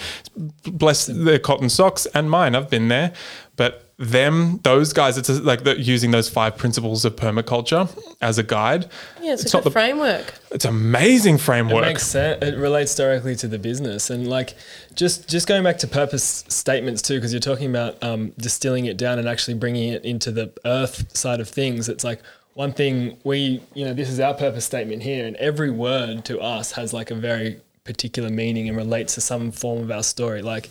Bless 0.65 1.05
their 1.05 1.39
cotton 1.39 1.69
socks 1.69 2.05
and 2.13 2.29
mine. 2.29 2.55
I've 2.55 2.69
been 2.69 2.87
there, 2.87 3.13
but 3.55 3.85
them, 3.97 4.61
those 4.63 4.93
guys, 4.93 5.17
it's 5.17 5.29
like 5.29 5.65
the, 5.65 5.77
using 5.77 6.11
those 6.11 6.29
five 6.29 6.55
principles 6.55 7.03
of 7.03 7.17
permaculture 7.17 7.89
as 8.21 8.37
a 8.37 8.43
guide. 8.43 8.89
yeah, 9.21 9.33
it's, 9.33 9.43
it's 9.43 9.53
a 9.53 9.57
not 9.57 9.63
good 9.63 9.71
the- 9.71 9.73
framework. 9.73 10.33
It's 10.51 10.63
amazing 10.63 11.37
framework 11.37 11.71
It 11.71 11.75
framework. 11.75 11.85
makes 11.89 12.07
sense. 12.07 12.43
It 12.43 12.57
relates 12.57 12.95
directly 12.95 13.35
to 13.35 13.47
the 13.49 13.59
business, 13.59 14.09
and 14.09 14.27
like 14.27 14.55
just 14.95 15.27
just 15.29 15.47
going 15.47 15.63
back 15.63 15.77
to 15.79 15.87
purpose 15.87 16.45
statements 16.47 17.01
too, 17.01 17.15
because 17.15 17.33
you're 17.33 17.39
talking 17.41 17.69
about 17.69 18.01
um, 18.01 18.31
distilling 18.37 18.85
it 18.85 18.95
down 18.97 19.19
and 19.19 19.27
actually 19.27 19.55
bringing 19.55 19.89
it 19.89 20.05
into 20.05 20.31
the 20.31 20.51
earth 20.65 21.15
side 21.15 21.39
of 21.41 21.49
things. 21.49 21.87
It's 21.89 22.03
like 22.05 22.21
one 22.59 22.73
thing 22.73 23.17
we, 23.23 23.61
you 23.73 23.85
know, 23.85 23.93
this 23.93 24.09
is 24.09 24.19
our 24.19 24.33
purpose 24.33 24.65
statement 24.65 25.01
here, 25.01 25.25
and 25.25 25.37
every 25.37 25.71
word 25.71 26.25
to 26.25 26.37
us 26.41 26.73
has 26.73 26.91
like 26.91 27.09
a 27.09 27.15
very 27.15 27.61
particular 27.85 28.29
meaning 28.29 28.67
and 28.67 28.75
relates 28.75 29.15
to 29.15 29.21
some 29.21 29.49
form 29.49 29.81
of 29.81 29.89
our 29.89 30.03
story. 30.03 30.41
Like, 30.41 30.69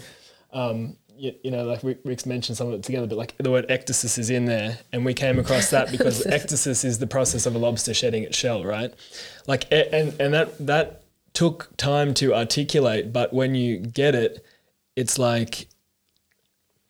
um, 0.53 0.99
you, 1.16 1.34
you 1.43 1.51
know, 1.51 1.64
like 1.64 1.82
Rick, 1.82 2.01
Rick's 2.05 2.26
mentioned 2.26 2.59
some 2.59 2.66
of 2.68 2.74
it 2.74 2.82
together, 2.82 3.07
but 3.07 3.16
like 3.16 3.34
the 3.39 3.51
word 3.51 3.66
ecdysis 3.68 4.18
is 4.18 4.28
in 4.28 4.45
there, 4.45 4.80
and 4.93 5.03
we 5.03 5.14
came 5.14 5.39
across 5.39 5.70
that 5.70 5.91
because 5.91 6.22
ecdysis 6.24 6.84
is 6.84 6.99
the 6.99 7.07
process 7.07 7.47
of 7.47 7.55
a 7.55 7.59
lobster 7.59 7.95
shedding 7.95 8.22
its 8.22 8.36
shell, 8.36 8.64
right? 8.64 8.93
Like, 9.47 9.64
and 9.72 10.14
and 10.20 10.34
that 10.34 10.59
that 10.66 11.05
took 11.32 11.74
time 11.78 12.12
to 12.14 12.34
articulate, 12.34 13.14
but 13.14 13.32
when 13.32 13.55
you 13.55 13.78
get 13.78 14.14
it, 14.14 14.45
it's 14.95 15.18
like 15.18 15.68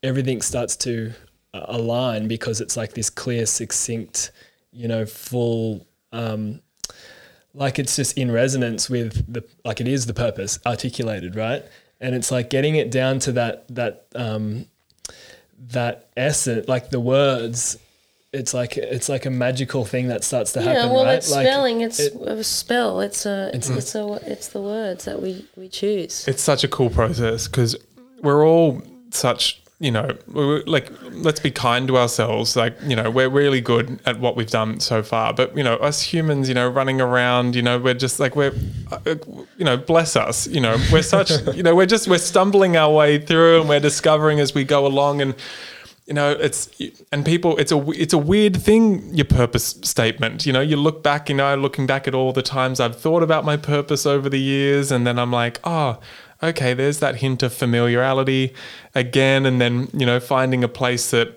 everything 0.03 0.43
starts 0.43 0.75
to 0.79 1.13
align 1.55 2.27
because 2.27 2.61
it's 2.61 2.77
like 2.77 2.95
this 2.95 3.11
clear, 3.11 3.47
succinct, 3.47 4.33
you 4.79 4.89
know, 4.89 5.05
full. 5.05 5.87
Um, 6.13 6.61
like 7.55 7.79
it's 7.79 7.97
just 7.97 8.17
in 8.17 8.31
resonance 8.31 8.89
with 8.89 9.31
the 9.33 9.43
like 9.65 9.81
it 9.81 9.89
is 9.89 10.07
the 10.07 10.15
purpose 10.15 10.59
articulated 10.67 11.35
right 11.35 11.65
and 12.01 12.15
it's 12.15 12.31
like 12.31 12.51
getting 12.51 12.77
it 12.77 12.91
down 12.91 13.19
to 13.19 13.33
that 13.33 13.67
that 13.75 14.07
um 14.15 14.67
that 15.73 16.09
essence 16.17 16.69
like 16.69 16.91
the 16.91 17.01
words 17.01 17.79
it's 18.33 18.53
like 18.55 18.77
it's 18.77 19.09
like 19.09 19.25
a 19.27 19.31
magical 19.31 19.85
thing 19.85 20.09
that 20.09 20.23
starts 20.23 20.53
to 20.53 20.61
happen 20.61 20.77
yeah, 20.89 20.93
well, 20.93 21.05
right 21.07 21.15
it's 21.17 21.31
like 21.31 21.47
spelling. 21.47 21.81
It's 21.81 21.99
it- 21.99 22.15
a 22.15 22.45
spell. 22.45 23.01
It's 23.01 23.25
a. 23.25 23.51
It's, 23.55 23.71
It's 23.71 23.95
a- 23.95 24.01
a. 24.01 24.13
It's 24.17 24.49
the 24.49 24.61
words 24.61 25.07
that 25.07 25.21
we 25.23 25.47
we 25.57 25.69
choose. 25.69 26.29
it's 26.29 26.43
such 26.43 26.63
a 26.63 26.69
cool 26.69 26.91
process 26.91 27.49
because 27.49 27.75
we're 28.23 28.47
all 28.47 28.83
such 29.11 29.63
you 29.81 29.93
know 29.93 30.11
like 30.67 30.91
let's 31.13 31.39
be 31.39 31.53
kind 31.53 31.87
to 31.87 31.97
ourselves 31.97 32.57
like 32.57 32.77
you 32.83 32.97
know 32.97 33.09
we're 33.11 33.29
really 33.29 33.61
good 33.61 34.01
at 34.07 34.19
what 34.19 34.35
we've 34.35 34.51
done 34.51 34.81
so 34.81 35.03
far. 35.03 35.33
But 35.33 35.57
you 35.57 35.63
know 35.63 35.75
us 35.77 36.03
humans 36.03 36.49
you 36.49 36.55
know 36.55 36.69
running 36.69 37.01
around 37.01 37.55
you 37.55 37.63
know 37.63 37.79
we're 37.79 37.95
just 37.95 38.19
like 38.19 38.35
we're 38.35 38.55
uh, 38.91 39.15
you 39.57 39.65
know 39.65 39.77
bless 39.77 40.17
us 40.17 40.47
you 40.49 40.61
know. 40.61 40.77
We're 40.93 41.03
such 41.03 41.31
you 41.55 41.63
know 41.63 41.77
we're 41.77 41.87
just 41.87 42.09
we're 42.09 42.19
stumbling 42.19 42.77
our 42.77 42.93
way 42.93 43.19
through 43.19 43.61
and 43.61 43.69
we're 43.69 43.81
discovering 43.81 44.41
as 44.41 44.55
we 44.55 44.65
go 44.65 44.85
along. 44.85 45.21
And 45.21 45.35
you 46.07 46.15
know 46.15 46.33
it's 46.33 46.71
and 47.13 47.25
people 47.25 47.57
it's 47.59 47.71
a 47.71 47.91
it's 47.91 48.15
a 48.15 48.19
weird 48.19 48.57
thing 48.57 49.15
your 49.15 49.27
purpose 49.27 49.79
statement. 49.83 50.45
You 50.45 50.53
know 50.53 50.61
you 50.61 50.77
look 50.77 51.05
back 51.05 51.29
you 51.29 51.37
know 51.37 51.55
looking 51.55 51.87
back 51.87 52.09
at 52.09 52.15
all 52.15 52.33
the 52.33 52.43
times 52.43 52.81
i've 52.81 52.99
thought 52.99 53.23
about 53.23 53.45
my 53.45 53.59
purpose 53.59 54.07
over 54.07 54.31
the 54.31 54.41
years 54.41 54.91
and 54.91 55.07
then 55.07 55.19
i'm 55.19 55.31
like 55.31 55.61
oh 55.65 56.01
okay 56.43 56.73
there's 56.75 57.01
that 57.01 57.17
hint 57.17 57.43
of 57.43 57.53
familiarity 57.53 58.53
again 58.95 59.45
and 59.47 59.61
then 59.61 59.89
you 59.93 60.07
know 60.07 60.21
finding 60.21 60.63
a 60.63 60.69
place 60.69 61.11
that 61.11 61.35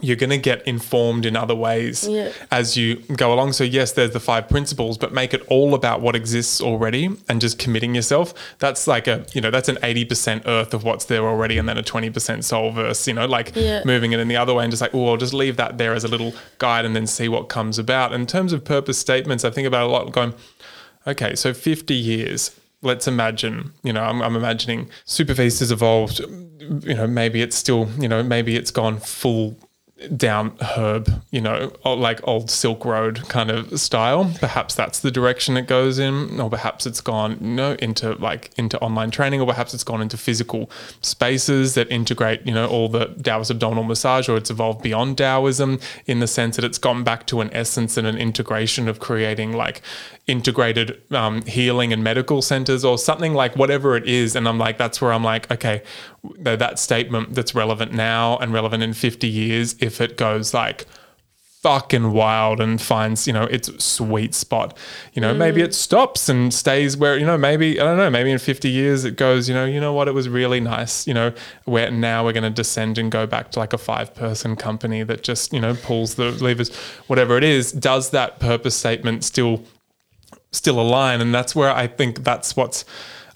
you're 0.00 0.16
going 0.16 0.30
to 0.30 0.38
get 0.38 0.66
informed 0.66 1.24
in 1.24 1.36
other 1.36 1.54
ways 1.54 2.08
Yeah. 2.08 2.32
as 2.50 2.76
you 2.76 2.96
go 3.14 3.32
along. 3.32 3.52
So, 3.52 3.62
yes, 3.62 3.92
there's 3.92 4.10
the 4.10 4.18
five 4.18 4.48
principles, 4.48 4.98
but 4.98 5.12
make 5.12 5.32
it 5.32 5.42
all 5.46 5.74
about 5.74 6.00
what 6.00 6.16
exists 6.16 6.60
already 6.60 7.08
and 7.28 7.40
just 7.40 7.56
committing 7.56 7.94
yourself. 7.94 8.34
That's 8.58 8.88
like 8.88 9.06
a, 9.06 9.24
you 9.32 9.40
know, 9.40 9.52
that's 9.52 9.68
an 9.68 9.76
80% 9.76 10.42
earth 10.46 10.74
of 10.74 10.82
what's 10.82 11.04
there 11.04 11.22
already 11.24 11.56
and 11.56 11.68
then 11.68 11.78
a 11.78 11.84
20% 11.84 12.42
soul 12.42 12.72
verse, 12.72 13.06
you 13.06 13.14
know, 13.14 13.26
like 13.26 13.52
Yeah. 13.54 13.82
moving 13.84 14.10
it 14.10 14.18
in 14.18 14.26
the 14.26 14.34
other 14.36 14.54
way 14.54 14.64
and 14.64 14.72
just 14.72 14.80
like, 14.80 14.92
oh, 14.92 15.10
I'll 15.10 15.16
just 15.18 15.34
leave 15.34 15.56
that 15.58 15.78
there 15.78 15.94
as 15.94 16.02
a 16.02 16.08
little 16.08 16.34
guide 16.58 16.84
and 16.84 16.96
then 16.96 17.06
see 17.06 17.28
what 17.28 17.48
comes 17.48 17.78
about. 17.78 18.12
In 18.12 18.26
terms 18.26 18.52
of 18.52 18.64
purpose 18.64 18.98
statements, 18.98 19.44
I 19.44 19.50
think 19.50 19.68
about 19.68 19.86
a 19.86 19.92
lot 19.92 20.10
going, 20.10 20.34
okay, 21.06 21.36
so 21.36 21.54
50 21.54 21.94
years 21.94 22.50
let's 22.82 23.08
imagine, 23.08 23.72
you 23.82 23.92
know, 23.92 24.02
I'm, 24.02 24.20
I'm 24.20 24.36
imagining 24.36 24.90
SuperFeast 25.06 25.60
has 25.60 25.70
evolved, 25.70 26.20
you 26.20 26.94
know, 26.94 27.06
maybe 27.06 27.40
it's 27.40 27.56
still, 27.56 27.88
you 27.98 28.08
know, 28.08 28.22
maybe 28.22 28.56
it's 28.56 28.70
gone 28.70 28.98
full 28.98 29.56
down 30.16 30.56
herb, 30.60 31.08
you 31.30 31.40
know, 31.40 31.72
like 31.84 32.26
old 32.26 32.50
Silk 32.50 32.84
Road 32.84 33.22
kind 33.28 33.50
of 33.50 33.78
style. 33.78 34.32
Perhaps 34.40 34.74
that's 34.74 34.98
the 34.98 35.12
direction 35.12 35.56
it 35.56 35.68
goes 35.68 36.00
in, 36.00 36.40
or 36.40 36.50
perhaps 36.50 36.86
it's 36.86 37.00
gone, 37.00 37.38
you 37.40 37.54
know, 37.54 37.76
into 37.78 38.14
like 38.14 38.50
into 38.56 38.78
online 38.80 39.12
training, 39.12 39.40
or 39.40 39.46
perhaps 39.46 39.74
it's 39.74 39.84
gone 39.84 40.02
into 40.02 40.16
physical 40.16 40.68
spaces 41.02 41.74
that 41.74 41.88
integrate, 41.88 42.44
you 42.44 42.52
know, 42.52 42.66
all 42.66 42.88
the 42.88 43.06
Taoist 43.22 43.52
abdominal 43.52 43.84
massage, 43.84 44.28
or 44.28 44.36
it's 44.36 44.50
evolved 44.50 44.82
beyond 44.82 45.18
Taoism 45.18 45.78
in 46.06 46.18
the 46.18 46.26
sense 46.26 46.56
that 46.56 46.64
it's 46.64 46.78
gone 46.78 47.04
back 47.04 47.24
to 47.28 47.40
an 47.40 47.50
essence 47.52 47.96
and 47.96 48.06
an 48.06 48.18
integration 48.18 48.88
of 48.88 48.98
creating 48.98 49.52
like 49.52 49.82
integrated 50.26 51.02
um, 51.12 51.42
healing 51.42 51.92
and 51.92 52.04
medical 52.04 52.42
centers 52.42 52.84
or 52.84 52.96
something 52.96 53.34
like 53.34 53.56
whatever 53.56 53.96
it 53.96 54.06
is. 54.06 54.36
And 54.36 54.48
I'm 54.48 54.58
like, 54.58 54.78
that's 54.78 55.00
where 55.00 55.12
I'm 55.12 55.24
like, 55.24 55.50
okay, 55.50 55.82
that, 56.38 56.58
that 56.60 56.78
statement 56.78 57.34
that's 57.34 57.54
relevant 57.54 57.92
now 57.92 58.36
and 58.38 58.52
relevant 58.52 58.82
in 58.82 58.92
50 58.92 59.26
years, 59.28 59.74
if 59.80 60.00
it 60.00 60.16
goes 60.16 60.54
like, 60.54 60.86
fucking 61.62 62.10
wild 62.10 62.60
and 62.60 62.82
finds 62.82 63.28
you 63.28 63.32
know 63.32 63.44
its 63.44 63.84
sweet 63.84 64.34
spot 64.34 64.76
you 65.12 65.22
know 65.22 65.32
maybe 65.32 65.62
it 65.62 65.72
stops 65.72 66.28
and 66.28 66.52
stays 66.52 66.96
where 66.96 67.16
you 67.16 67.24
know 67.24 67.38
maybe 67.38 67.78
i 67.78 67.84
don't 67.84 67.96
know 67.96 68.10
maybe 68.10 68.32
in 68.32 68.38
50 68.38 68.68
years 68.68 69.04
it 69.04 69.16
goes 69.16 69.48
you 69.48 69.54
know 69.54 69.64
you 69.64 69.80
know 69.80 69.92
what 69.92 70.08
it 70.08 70.12
was 70.12 70.28
really 70.28 70.58
nice 70.58 71.06
you 71.06 71.14
know 71.14 71.32
where 71.64 71.88
now 71.88 72.24
we're 72.24 72.32
going 72.32 72.42
to 72.42 72.50
descend 72.50 72.98
and 72.98 73.12
go 73.12 73.28
back 73.28 73.52
to 73.52 73.60
like 73.60 73.72
a 73.72 73.78
five 73.78 74.12
person 74.12 74.56
company 74.56 75.04
that 75.04 75.22
just 75.22 75.52
you 75.52 75.60
know 75.60 75.76
pulls 75.84 76.16
the 76.16 76.32
levers 76.32 76.74
whatever 77.06 77.36
it 77.36 77.44
is 77.44 77.70
does 77.70 78.10
that 78.10 78.40
purpose 78.40 78.74
statement 78.74 79.22
still 79.22 79.62
still 80.52 80.78
align 80.80 81.20
and 81.20 81.34
that's 81.34 81.54
where 81.56 81.70
i 81.74 81.86
think 81.86 82.22
that's 82.24 82.54
what's 82.56 82.84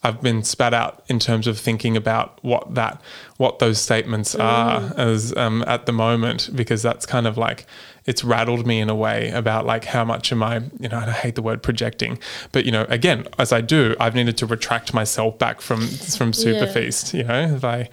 i've 0.03 0.21
been 0.23 0.43
spat 0.43 0.73
out 0.75 1.03
in 1.09 1.19
terms 1.19 1.47
of 1.47 1.59
thinking 1.59 1.97
about 1.97 2.39
what 2.43 2.75
that 2.75 3.01
what 3.39 3.59
those 3.59 3.79
statements 3.81 4.35
are 4.35 4.93
as 4.97 5.37
um, 5.37 5.65
at 5.67 5.87
the 5.87 5.93
moment 5.93 6.51
because 6.55 6.83
that's 6.83 7.05
kind 7.07 7.27
of 7.27 7.37
like 7.37 7.67
it's 8.07 8.23
rattled 8.23 8.67
me 8.67 8.81
in 8.81 8.89
a 8.89 8.95
way 8.95 9.31
about 9.31 9.67
like 9.67 9.85
how 9.87 10.05
much 10.05 10.31
am 10.31 10.41
I, 10.41 10.59
you 10.79 10.89
know, 10.89 10.99
I 10.99 11.11
hate 11.11 11.35
the 11.35 11.43
word 11.43 11.61
projecting, 11.61 12.21
but 12.53 12.65
you 12.65 12.71
know, 12.71 12.87
again, 12.89 13.27
as 13.37 13.53
I 13.53 13.61
do, 13.61 13.97
I've 13.99 14.15
needed 14.15 14.37
to 14.39 14.47
retract 14.47 14.95
myself 14.95 15.39
back 15.39 15.61
from 15.61 15.89
from 15.89 16.33
Super 16.33 16.67
Yeah. 16.67 16.73
Feast. 16.73 17.13
You 17.15 17.25
know, 17.25 17.57
if 17.57 17.65
I 17.65 17.89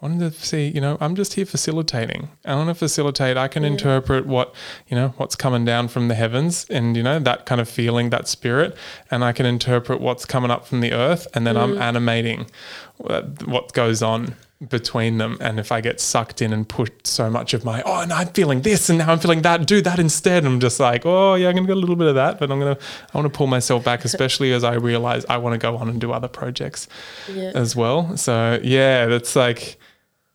wanted 0.00 0.32
to 0.32 0.46
see, 0.46 0.68
you 0.68 0.80
know, 0.80 0.96
I'm 1.00 1.14
just 1.14 1.34
here 1.34 1.46
facilitating. 1.46 2.28
I 2.44 2.54
want 2.54 2.68
to 2.68 2.74
facilitate. 2.74 3.36
I 3.36 3.48
can 3.48 3.64
interpret 3.64 4.26
what, 4.26 4.54
you 4.88 4.96
know, 4.96 5.08
what's 5.16 5.34
coming 5.34 5.64
down 5.64 5.88
from 5.88 6.08
the 6.08 6.14
heavens 6.14 6.66
and, 6.70 6.96
you 6.96 7.02
know, 7.02 7.18
that 7.18 7.46
kind 7.46 7.60
of 7.60 7.68
feeling, 7.68 8.10
that 8.10 8.28
spirit. 8.28 8.76
And 9.10 9.24
I 9.24 9.32
can 9.32 9.46
interpret 9.46 10.00
what's 10.00 10.24
coming 10.24 10.50
up 10.50 10.66
from 10.66 10.80
the 10.80 10.92
earth. 10.92 11.26
And 11.34 11.46
then 11.46 11.56
I'm 11.56 11.74
mm. 11.74 11.80
animating 11.80 12.46
what 12.98 13.46
what 13.46 13.72
goes 13.72 14.02
on 14.02 14.34
between 14.66 15.18
them. 15.18 15.38
And 15.40 15.60
if 15.60 15.70
I 15.70 15.80
get 15.80 16.00
sucked 16.00 16.42
in 16.42 16.52
and 16.52 16.68
put 16.68 17.06
so 17.06 17.30
much 17.30 17.54
of 17.54 17.64
my, 17.64 17.82
oh, 17.82 18.00
and 18.00 18.12
I'm 18.12 18.28
feeling 18.28 18.62
this 18.62 18.88
and 18.88 18.98
now 18.98 19.12
I'm 19.12 19.18
feeling 19.20 19.42
that, 19.42 19.66
do 19.66 19.80
that 19.82 19.98
instead. 19.98 20.44
I'm 20.44 20.58
just 20.58 20.80
like, 20.80 21.06
oh, 21.06 21.34
yeah, 21.34 21.48
I'm 21.48 21.54
going 21.54 21.66
to 21.66 21.68
get 21.68 21.76
a 21.76 21.80
little 21.80 21.96
bit 21.96 22.08
of 22.08 22.16
that, 22.16 22.40
but 22.40 22.50
I'm 22.50 22.58
going 22.58 22.74
to, 22.74 22.82
I 23.14 23.18
want 23.18 23.32
to 23.32 23.36
pull 23.36 23.46
myself 23.46 23.84
back, 23.84 24.04
especially 24.04 24.52
as 24.52 24.64
I 24.64 24.74
realize 24.74 25.24
I 25.28 25.36
want 25.36 25.54
to 25.54 25.58
go 25.58 25.76
on 25.76 25.88
and 25.88 26.00
do 26.00 26.12
other 26.12 26.28
projects 26.28 26.88
Yeah. 27.32 27.52
as 27.54 27.76
well. 27.76 28.16
So 28.16 28.58
yeah, 28.62 29.06
that's 29.06 29.36
like 29.36 29.78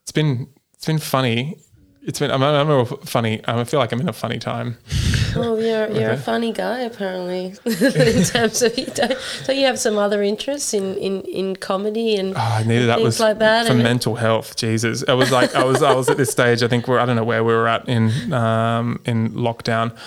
it's 0.04 0.12
been 0.12 0.48
it's 0.74 0.86
been 0.86 1.00
funny. 1.00 1.58
It's 2.06 2.20
been 2.20 2.32
I'm, 2.32 2.44
I'm 2.44 2.70
a 2.70 2.86
funny. 2.86 3.42
I 3.48 3.64
feel 3.64 3.80
like 3.80 3.94
I'm 3.94 4.02
in 4.02 4.10
a 4.10 4.14
funny 4.14 4.38
time. 4.38 4.78
Well, 5.36 5.60
you're 5.62 5.90
you're 5.90 6.12
a 6.12 6.18
funny 6.18 6.52
guy 6.52 6.80
apparently. 6.82 7.56
in 7.66 8.24
terms 8.24 8.62
of 8.62 8.78
you 8.78 8.86
don't, 8.88 9.18
so 9.44 9.54
you 9.54 9.66
have 9.66 9.80
some 9.80 9.98
other 9.98 10.22
interests 10.22 10.74
in 10.74 10.98
in, 10.98 11.22
in 11.22 11.56
comedy 11.56 12.18
and 12.18 12.36
Oh, 12.36 12.40
I 12.40 12.64
needed 12.64 12.90
that 12.90 12.96
things 12.98 13.06
was 13.06 13.20
like 13.22 13.40
that. 13.40 13.68
for 13.68 13.74
mental 13.74 14.16
health. 14.16 14.58
Jesus, 14.58 15.04
I 15.08 15.14
was 15.14 15.32
like 15.32 15.56
I 15.56 15.64
was 15.64 15.82
I 15.82 15.94
was 15.94 16.10
at 16.10 16.18
this 16.18 16.30
stage. 16.30 16.62
I 16.62 16.68
think 16.68 16.88
we're 16.90 17.00
I 17.00 17.06
don't 17.06 17.16
know 17.16 17.24
where 17.24 17.44
we 17.44 17.54
were 17.54 17.68
at 17.70 17.88
in 17.88 18.34
um, 18.34 19.00
in 19.06 19.32
lockdown. 19.32 19.98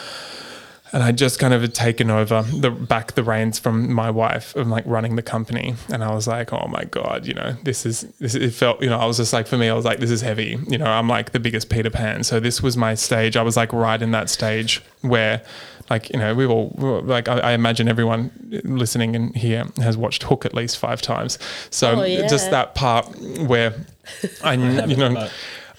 And 0.97 1.03
I 1.05 1.12
just 1.12 1.38
kind 1.38 1.53
of 1.53 1.61
had 1.61 1.74
taken 1.74 2.11
over 2.11 2.40
the 2.40 2.70
back 2.70 3.12
the 3.16 3.22
reins 3.22 3.59
from 3.59 3.92
my 3.92 4.09
wife 4.09 4.57
of 4.57 4.66
like 4.68 4.82
running 4.86 5.16
the 5.16 5.22
company, 5.22 5.74
and 5.92 6.03
I 6.03 6.14
was 6.14 6.26
like, 6.26 6.55
oh 6.55 6.66
my 6.70 6.84
god, 6.84 7.26
you 7.26 7.34
know, 7.34 7.53
this 7.64 7.84
is 7.84 8.01
this. 8.18 8.34
It 8.34 8.55
felt, 8.55 8.80
you 8.82 8.88
know, 8.88 8.99
I 8.99 9.05
was 9.05 9.18
just 9.18 9.34
like, 9.34 9.47
for 9.47 9.59
me, 9.59 9.68
I 9.68 9.74
was 9.74 9.84
like, 9.84 9.99
this 9.99 10.11
is 10.11 10.22
heavy. 10.22 10.59
You 10.66 10.78
know, 10.78 10.86
I'm 10.86 11.07
like 11.07 11.32
the 11.32 11.38
biggest 11.38 11.68
Peter 11.68 11.90
Pan. 11.90 12.24
So 12.24 12.40
this 12.40 12.62
was 12.62 12.78
my 12.78 12.94
stage. 12.94 13.36
I 13.36 13.42
was 13.42 13.59
like 13.59 13.74
right 13.74 14.01
in 14.01 14.12
that 14.12 14.30
stage 14.30 14.82
where, 15.03 15.42
like, 15.90 16.09
you 16.09 16.18
know, 16.18 16.34
we 16.34 16.47
all 16.47 16.72
like. 17.05 17.28
I, 17.28 17.40
I 17.40 17.53
imagine 17.53 17.88
everyone 17.88 18.30
listening 18.64 19.14
in 19.14 19.34
here 19.34 19.66
has 19.76 19.99
watched 19.99 20.22
Hook 20.22 20.47
at 20.47 20.55
least 20.55 20.78
five 20.78 21.03
times. 21.03 21.38
So 21.68 22.01
Oh, 22.01 22.05
yeah. 22.05 22.26
just 22.26 22.51
that 22.53 22.74
part 22.74 23.07
where 23.40 23.74
I, 24.42 24.55
you 24.55 24.97
know. 24.97 25.12
but- 25.12 25.32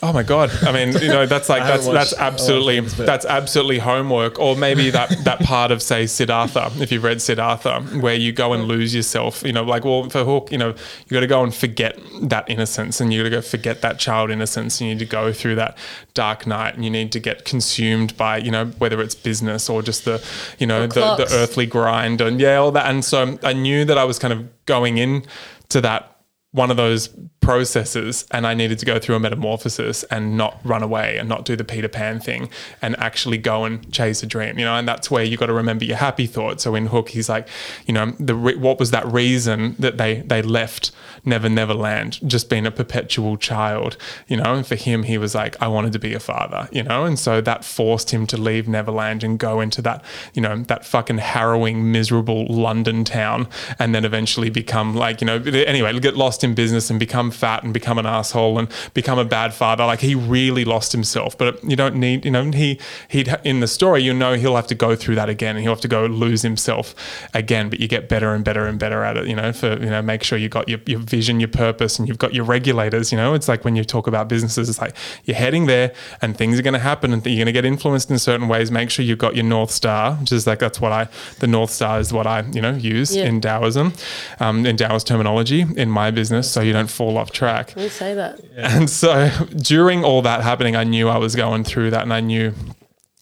Oh 0.03 0.13
my 0.13 0.21
god! 0.21 0.51
I 0.61 0.71
mean, 0.71 0.93
you 1.01 1.07
know, 1.07 1.25
that's 1.25 1.49
like 1.49 1.63
that's 1.63 1.85
haven't 1.85 1.93
that's 1.93 2.11
watched 2.11 2.21
a 2.21 2.23
lot 2.23 2.27
of 2.27 2.33
absolutely 2.33 2.79
things, 2.81 2.97
that's 2.97 3.25
absolutely 3.25 3.79
homework. 3.79 4.39
Or 4.39 4.55
maybe 4.55 4.91
that 4.91 5.09
that 5.23 5.39
part 5.39 5.71
of 5.71 5.81
say 5.81 6.05
Siddhartha, 6.05 6.71
if 6.79 6.91
you've 6.91 7.03
read 7.03 7.19
Siddhartha, 7.19 7.81
where 7.99 8.13
you 8.13 8.31
go 8.31 8.53
and 8.53 8.65
lose 8.65 8.93
yourself. 8.93 9.41
You 9.43 9.53
know, 9.53 9.63
like 9.63 9.85
well 9.85 10.07
for 10.09 10.23
Hook, 10.23 10.51
you 10.51 10.59
know, 10.59 10.69
you 10.69 11.09
got 11.09 11.21
to 11.21 11.27
go 11.27 11.43
and 11.43 11.53
forget 11.53 11.99
that 12.21 12.47
innocence, 12.47 13.01
and 13.01 13.11
you 13.11 13.23
got 13.23 13.29
to 13.29 13.35
go 13.37 13.41
forget 13.41 13.81
that 13.81 13.97
child 13.97 14.29
innocence. 14.29 14.79
You 14.79 14.89
need 14.89 14.99
to 14.99 15.05
go 15.05 15.33
through 15.33 15.55
that 15.55 15.75
dark 16.13 16.45
night, 16.45 16.75
and 16.75 16.83
you 16.83 16.91
need 16.91 17.11
to 17.13 17.19
get 17.19 17.43
consumed 17.43 18.15
by 18.17 18.37
you 18.37 18.51
know 18.51 18.65
whether 18.77 19.01
it's 19.01 19.15
business 19.15 19.67
or 19.67 19.81
just 19.81 20.05
the 20.05 20.23
you 20.59 20.67
know 20.67 20.83
Or 20.83 20.87
the, 20.87 21.15
the 21.15 21.27
earthly 21.31 21.65
grind 21.65 22.21
and 22.21 22.39
yeah 22.39 22.57
all 22.57 22.71
that. 22.71 22.85
And 22.85 23.03
so 23.03 23.39
I 23.41 23.53
knew 23.53 23.83
that 23.85 23.97
I 23.97 24.03
was 24.03 24.19
kind 24.19 24.31
of 24.31 24.65
going 24.65 24.99
in 24.99 25.25
to 25.69 25.81
that 25.81 26.17
one 26.51 26.71
of 26.71 26.77
those 26.77 27.09
processes 27.47 28.25
and 28.31 28.45
I 28.45 28.53
needed 28.53 28.77
to 28.79 28.85
go 28.85 28.99
through 28.99 29.15
a 29.15 29.21
metamorphosis 29.21 30.03
and 30.11 30.35
not 30.35 30.59
run 30.65 30.83
away 30.83 31.17
and 31.17 31.29
not 31.29 31.45
do 31.45 31.55
the 31.55 31.63
Peter 31.63 31.87
Pan 31.87 32.19
thing 32.19 32.49
and 32.81 32.93
actually 32.99 33.37
go 33.37 33.63
and 33.63 33.89
chase 33.93 34.21
a 34.21 34.25
dream, 34.25 34.59
you 34.59 34.65
know, 34.65 34.75
and 34.75 34.85
that's 34.85 35.09
where 35.09 35.23
you 35.23 35.37
got 35.37 35.45
to 35.45 35.53
remember 35.53 35.85
your 35.85 35.95
happy 35.95 36.25
thoughts. 36.25 36.65
So 36.65 36.75
in 36.75 36.87
Hook, 36.87 37.07
he's 37.07 37.29
like, 37.29 37.47
you 37.85 37.93
know, 37.93 38.11
the 38.19 38.35
re- 38.35 38.57
what 38.57 38.79
was 38.79 38.91
that 38.91 39.07
reason 39.07 39.77
that 39.79 39.97
they 39.97 40.15
they 40.25 40.41
left 40.41 40.91
Never 41.23 41.47
Never 41.47 41.73
Land, 41.73 42.19
just 42.27 42.49
being 42.49 42.65
a 42.65 42.71
perpetual 42.71 43.37
child, 43.37 43.95
you 44.27 44.35
know, 44.35 44.55
and 44.55 44.67
for 44.67 44.75
him, 44.75 45.03
he 45.03 45.17
was 45.17 45.33
like, 45.33 45.55
I 45.61 45.69
wanted 45.69 45.93
to 45.93 45.99
be 45.99 46.13
a 46.13 46.19
father, 46.19 46.67
you 46.73 46.83
know, 46.83 47.05
and 47.05 47.17
so 47.17 47.39
that 47.39 47.63
forced 47.63 48.11
him 48.11 48.27
to 48.27 48.37
leave 48.37 48.67
Neverland 48.67 49.23
and 49.23 49.39
go 49.39 49.61
into 49.61 49.81
that, 49.83 50.03
you 50.33 50.41
know, 50.41 50.63
that 50.63 50.85
fucking 50.85 51.19
harrowing, 51.19 51.93
miserable 51.93 52.45
London 52.47 53.05
town 53.05 53.47
and 53.79 53.95
then 53.95 54.03
eventually 54.03 54.49
become 54.49 54.95
like, 54.95 55.21
you 55.21 55.27
know, 55.27 55.37
anyway, 55.37 55.97
get 55.99 56.17
lost 56.17 56.43
in 56.43 56.53
business 56.53 56.89
and 56.89 56.99
become 56.99 57.31
fat 57.37 57.63
and 57.63 57.73
become 57.73 57.97
an 57.97 58.05
asshole 58.05 58.57
and 58.59 58.67
become 58.93 59.19
a 59.19 59.25
bad 59.25 59.53
father. 59.53 59.85
Like 59.85 60.01
he 60.01 60.15
really 60.15 60.65
lost 60.65 60.91
himself, 60.91 61.37
but 61.37 61.63
you 61.63 61.75
don't 61.75 61.95
need, 61.95 62.25
you 62.25 62.31
know, 62.31 62.43
he, 62.51 62.79
he'd, 63.09 63.33
in 63.43 63.59
the 63.59 63.67
story, 63.67 64.01
you 64.03 64.13
know, 64.13 64.33
he'll 64.33 64.55
have 64.55 64.67
to 64.67 64.75
go 64.75 64.95
through 64.95 65.15
that 65.15 65.29
again 65.29 65.55
and 65.55 65.63
he'll 65.63 65.73
have 65.73 65.81
to 65.81 65.87
go 65.87 66.05
lose 66.05 66.41
himself 66.41 66.95
again, 67.33 67.69
but 67.69 67.79
you 67.79 67.87
get 67.87 68.09
better 68.09 68.33
and 68.33 68.43
better 68.43 68.65
and 68.67 68.79
better 68.79 69.03
at 69.03 69.17
it, 69.17 69.27
you 69.27 69.35
know, 69.35 69.53
for, 69.53 69.73
you 69.79 69.89
know, 69.89 70.01
make 70.01 70.23
sure 70.23 70.37
you 70.37 70.49
got 70.49 70.67
your, 70.67 70.79
your 70.85 70.99
vision, 70.99 71.39
your 71.39 71.49
purpose, 71.49 71.99
and 71.99 72.07
you've 72.07 72.17
got 72.17 72.33
your 72.33 72.43
regulators, 72.45 73.11
you 73.11 73.17
know, 73.17 73.33
it's 73.33 73.47
like 73.47 73.63
when 73.63 73.75
you 73.75 73.83
talk 73.83 74.07
about 74.07 74.27
businesses, 74.27 74.69
it's 74.69 74.81
like 74.81 74.95
you're 75.25 75.37
heading 75.37 75.65
there 75.67 75.93
and 76.21 76.35
things 76.37 76.57
are 76.59 76.63
going 76.63 76.73
to 76.73 76.79
happen 76.79 77.13
and 77.13 77.25
you're 77.25 77.35
going 77.37 77.45
to 77.45 77.51
get 77.51 77.65
influenced 77.65 78.09
in 78.09 78.19
certain 78.19 78.47
ways. 78.47 78.71
Make 78.71 78.89
sure 78.89 79.05
you've 79.05 79.17
got 79.19 79.35
your 79.35 79.45
North 79.45 79.71
Star, 79.71 80.15
which 80.15 80.31
is 80.31 80.47
like, 80.47 80.59
that's 80.59 80.81
what 80.81 80.91
I, 80.91 81.07
the 81.39 81.47
North 81.47 81.69
Star 81.71 81.99
is 81.99 82.11
what 82.11 82.25
I, 82.27 82.41
you 82.51 82.61
know, 82.61 82.71
use 82.75 83.15
Yeah. 83.15 83.25
in 83.25 83.41
Taoism, 83.41 83.93
um, 84.39 84.65
in 84.65 84.77
Taoist 84.77 85.07
terminology 85.07 85.65
in 85.75 85.89
my 85.89 86.11
business. 86.11 86.49
So 86.49 86.61
you 86.61 86.73
don't 86.73 86.89
fall 86.89 87.17
off 87.17 87.26
track. 87.31 87.73
we 87.75 87.89
say 87.89 88.13
that. 88.13 88.39
And 88.57 88.89
so 88.89 89.29
during 89.55 90.03
all 90.03 90.21
that 90.23 90.41
happening, 90.41 90.75
I 90.75 90.83
knew 90.83 91.09
I 91.09 91.17
was 91.17 91.35
going 91.35 91.63
through 91.63 91.91
that 91.91 92.03
and 92.03 92.13
I 92.13 92.19
knew 92.19 92.53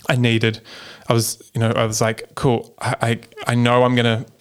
I 0.09 0.15
needed, 0.15 0.61
I 1.07 1.13
was, 1.13 1.51
you 1.53 1.59
know, 1.59 1.71
I 1.71 1.85
was 1.85 2.01
like, 2.01 2.35
cool, 2.35 2.75
I, 2.79 2.95
I, 3.01 3.19
I 3.51 3.55
know 3.55 3.83
I'm 3.83 3.95
going 3.95 4.05
to 4.05 4.31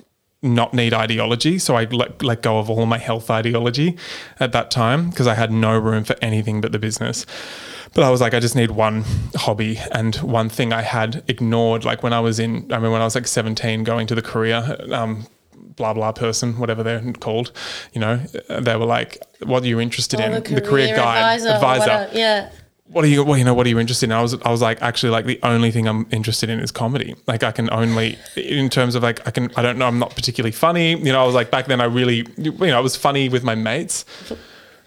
not 0.44 0.74
need 0.74 0.92
ideology. 0.92 1.58
So 1.58 1.74
I 1.74 1.84
let, 1.84 2.22
let 2.22 2.42
go 2.42 2.58
of 2.58 2.68
all 2.70 2.84
my 2.86 2.98
health 2.98 3.30
ideology 3.30 3.96
at 4.38 4.52
that 4.52 4.70
time 4.70 5.10
because 5.10 5.26
I 5.26 5.34
had 5.34 5.50
no 5.50 5.76
room 5.76 6.04
for 6.04 6.16
anything 6.20 6.60
but 6.60 6.72
the 6.72 6.78
business. 6.78 7.24
But 7.94 8.04
I 8.04 8.10
was 8.10 8.20
like, 8.20 8.34
I 8.34 8.40
just 8.40 8.56
need 8.56 8.72
one 8.72 9.04
hobby 9.36 9.78
and 9.92 10.16
one 10.16 10.48
thing 10.48 10.72
I 10.72 10.82
had 10.82 11.22
ignored. 11.28 11.84
Like 11.84 12.02
when 12.02 12.12
I 12.12 12.20
was 12.20 12.38
in, 12.38 12.70
I 12.72 12.78
mean, 12.78 12.90
when 12.90 13.00
I 13.00 13.04
was 13.04 13.14
like 13.14 13.26
17 13.26 13.84
going 13.84 14.06
to 14.08 14.14
the 14.14 14.22
career, 14.22 14.76
um, 14.92 15.26
blah, 15.76 15.92
blah 15.94 16.12
person, 16.12 16.58
whatever 16.58 16.82
they're 16.82 17.12
called, 17.14 17.52
you 17.92 18.00
know, 18.00 18.16
they 18.48 18.76
were 18.76 18.84
like, 18.86 19.18
what 19.42 19.62
are 19.62 19.66
you 19.66 19.80
interested 19.80 20.20
Oh, 20.20 20.24
in? 20.24 20.42
The 20.42 20.60
career, 20.60 20.94
guide, 20.96 21.40
advisor, 21.40 21.48
advisor 21.50 21.80
whatever. 21.80 22.18
Yeah. 22.18 22.50
what 22.86 23.04
are 23.04 23.08
you 23.08 23.24
well, 23.24 23.38
you 23.38 23.44
know 23.44 23.54
what 23.54 23.66
are 23.66 23.70
you 23.70 23.78
interested 23.80 24.06
in 24.06 24.12
I 24.12 24.20
was 24.22 24.34
I 24.42 24.50
was 24.50 24.60
like 24.60 24.80
actually 24.82 25.10
like 25.10 25.24
the 25.24 25.40
only 25.42 25.70
thing 25.70 25.88
I'm 25.88 26.06
interested 26.10 26.50
in 26.50 26.60
is 26.60 26.70
comedy 26.70 27.14
like 27.26 27.42
I 27.42 27.50
can 27.50 27.70
only 27.72 28.18
in 28.36 28.68
terms 28.68 28.94
of 28.94 29.02
like 29.02 29.26
I 29.26 29.30
can 29.30 29.50
I 29.56 29.62
don't 29.62 29.78
know 29.78 29.86
I'm 29.86 29.98
not 29.98 30.14
particularly 30.14 30.52
funny 30.52 30.90
you 30.90 31.12
know 31.12 31.22
I 31.22 31.26
was 31.26 31.34
like 31.34 31.50
back 31.50 31.66
then 31.66 31.80
I 31.80 31.84
really 31.84 32.26
you 32.36 32.52
know 32.52 32.76
I 32.76 32.80
was 32.80 32.94
funny 32.94 33.28
with 33.30 33.42
my 33.42 33.54
mates 33.54 34.04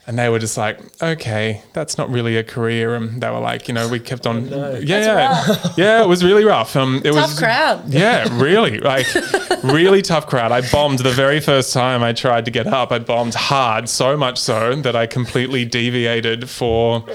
and 0.08 0.18
they 0.18 0.30
were 0.30 0.40
just 0.40 0.58
like, 0.58 0.80
okay, 1.04 1.62
that's 1.74 1.98
not 1.98 2.10
really 2.10 2.38
a 2.38 2.44
career. 2.44 2.96
And 2.96 3.22
they 3.22 3.30
were 3.30 3.42
like, 3.42 3.68
you 3.68 3.74
know, 3.74 3.90
we 3.90 4.00
kept 4.00 4.26
on, 4.26 4.48
yeah, 4.48 4.78
yeah, 4.80 5.56
yeah, 5.78 6.02
it 6.02 6.08
was 6.08 6.24
really 6.24 6.46
rough. 6.46 6.78
Um, 6.78 7.02
it 7.04 7.12
Tough 7.12 7.30
was 7.32 7.38
crowd. 7.38 7.84
Yeah, 7.94 8.26
really, 8.42 8.80
like 8.80 9.06
really 9.64 10.02
tough 10.02 10.26
crowd. 10.26 10.54
I 10.54 10.62
bombed 10.72 11.00
the 11.00 11.12
very 11.12 11.42
first 11.42 11.74
time 11.74 12.04
I 12.04 12.14
tried 12.14 12.46
to 12.46 12.52
get 12.52 12.68
up. 12.68 12.94
I 12.94 13.00
bombed 13.00 13.34
hard, 13.34 13.90
so 13.90 14.16
much 14.16 14.38
so 14.40 14.76
that 14.76 14.96
I 14.96 15.08
completely 15.08 15.66
deviated 15.66 16.50
for 16.50 17.06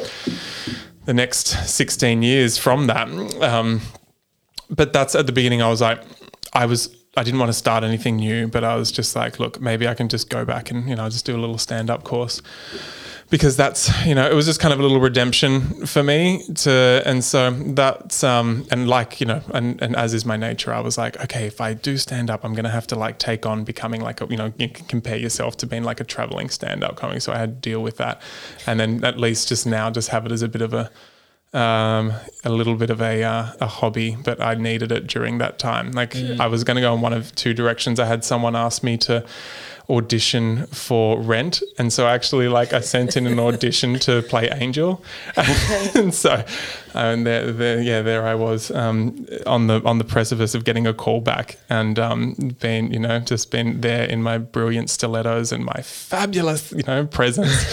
the 1.07 1.15
next 1.15 1.47
16 1.75 2.23
years 2.23 2.59
from 2.59 2.89
that. 2.89 3.09
Um, 3.43 3.81
but 4.69 4.93
that's 4.93 5.15
at 5.15 5.25
the 5.27 5.33
beginning. 5.33 5.63
I 5.63 5.69
was 5.71 5.81
like, 5.81 6.03
I 6.53 6.67
was. 6.67 6.95
I 7.15 7.23
didn't 7.23 7.41
want 7.41 7.51
to 7.51 7.55
start 7.55 7.85
anything 7.85 8.17
new, 8.17 8.49
but 8.49 8.65
I 8.65 8.75
was 8.77 8.91
just 8.91 9.15
like, 9.15 9.39
look, 9.39 9.61
maybe 9.61 9.87
I 9.87 9.93
can 9.93 10.09
just 10.09 10.31
go 10.31 10.47
back 10.47 10.71
and 10.71 10.89
you 10.89 10.97
know 10.97 11.09
just 11.11 11.27
do 11.27 11.37
a 11.37 11.41
little 11.41 11.59
stand 11.59 11.91
up 11.91 12.05
course. 12.05 12.41
Because 13.29 13.57
that's 13.57 13.91
you 14.07 14.15
know 14.15 14.31
it 14.31 14.35
was 14.35 14.47
just 14.47 14.61
kind 14.61 14.75
of 14.75 14.81
a 14.81 14.83
little 14.83 15.01
redemption 15.01 15.87
for 15.87 16.03
me 16.03 16.45
to 16.57 17.03
and 17.07 17.25
so 17.25 17.51
that's 17.51 18.23
um 18.23 18.67
and 18.71 18.89
like 18.89 19.21
you 19.21 19.27
know 19.27 19.41
and, 19.55 19.81
and 19.81 19.97
as 19.97 20.13
is 20.13 20.27
my 20.27 20.37
nature 20.37 20.73
I 20.73 20.81
was 20.81 20.99
like 20.99 21.19
okay 21.25 21.47
if 21.47 21.59
I 21.59 21.73
do 21.73 21.97
stand 21.97 22.29
up 22.29 22.45
I'm 22.45 22.55
gonna 22.55 22.69
have 22.69 22.87
to 22.89 22.97
like 22.97 23.19
take 23.19 23.47
on 23.47 23.65
becoming 23.65 24.03
like 24.03 24.21
a 24.21 24.27
you 24.27 24.37
know 24.37 24.53
you 24.59 24.69
can 24.69 24.87
compare 24.87 25.17
yourself 25.17 25.57
to 25.59 25.67
being 25.67 25.83
like 25.83 25.99
a 25.99 26.05
traveling 26.05 26.51
stand 26.51 26.85
up 26.85 26.97
comic. 26.97 27.23
So 27.23 27.33
I 27.33 27.39
had 27.39 27.63
to 27.63 27.71
deal 27.71 27.83
with 27.83 27.97
that. 27.97 28.21
And 28.67 28.79
then 28.79 29.03
at 29.03 29.19
least 29.19 29.49
just 29.49 29.67
now 29.67 29.91
just 29.91 30.11
have 30.11 30.27
it 30.27 30.33
as 30.33 30.43
a 30.43 30.49
bit 30.49 30.61
of 30.61 30.75
a 30.75 30.91
um, 31.53 32.13
a 32.45 32.51
little 32.51 32.77
bit 32.77 32.91
of 32.91 33.01
a 33.03 33.23
uh, 33.23 33.53
a 33.61 33.67
hobby, 33.67 34.17
but 34.25 34.41
I 34.41 34.55
needed 34.55 34.91
it 34.91 35.07
during 35.07 35.39
that 35.39 35.59
time. 35.59 35.93
Like 35.93 36.17
I 36.17 36.47
was 36.47 36.65
going 36.65 36.77
to 36.77 36.81
go 36.81 36.95
in 36.95 37.01
one 37.01 37.13
of 37.13 37.35
two 37.35 37.53
directions. 37.53 38.01
I 38.01 38.07
had 38.07 38.25
someone 38.25 38.57
ask 38.57 38.83
me 38.83 38.97
to 38.99 39.25
audition 39.93 40.67
for 40.67 41.21
Rent, 41.21 41.63
and 41.79 41.93
so 41.93 42.07
actually, 42.07 42.49
like 42.49 42.73
I 42.73 42.81
sent 42.81 43.17
in 43.17 43.27
an 43.27 43.39
audition 43.39 43.99
to 44.01 44.23
play 44.23 44.49
Angel, 44.51 45.03
and 45.95 46.15
so 46.25 46.45
and 46.95 47.27
there, 47.27 47.53
there, 47.53 47.81
yeah, 47.81 48.03
there 48.03 48.27
I 48.27 48.35
was 48.35 48.71
um, 48.71 49.27
on 49.47 49.67
the 49.67 49.83
on 49.85 49.99
the 49.99 50.05
precipice 50.05 50.55
of 50.55 50.65
getting 50.65 50.87
a 50.87 50.95
call 50.95 51.21
back, 51.21 51.59
and 51.69 51.99
um, 51.99 52.57
being 52.61 52.93
you 52.93 53.01
know 53.01 53.19
just 53.21 53.51
been 53.51 53.81
there 53.81 54.05
in 54.05 54.23
my 54.23 54.39
brilliant 54.39 54.91
stilettos 54.91 55.53
and 55.53 55.65
my 55.65 55.83
fabulous 55.83 56.73
you 56.73 56.83
know 56.85 57.07
presence, 57.07 57.65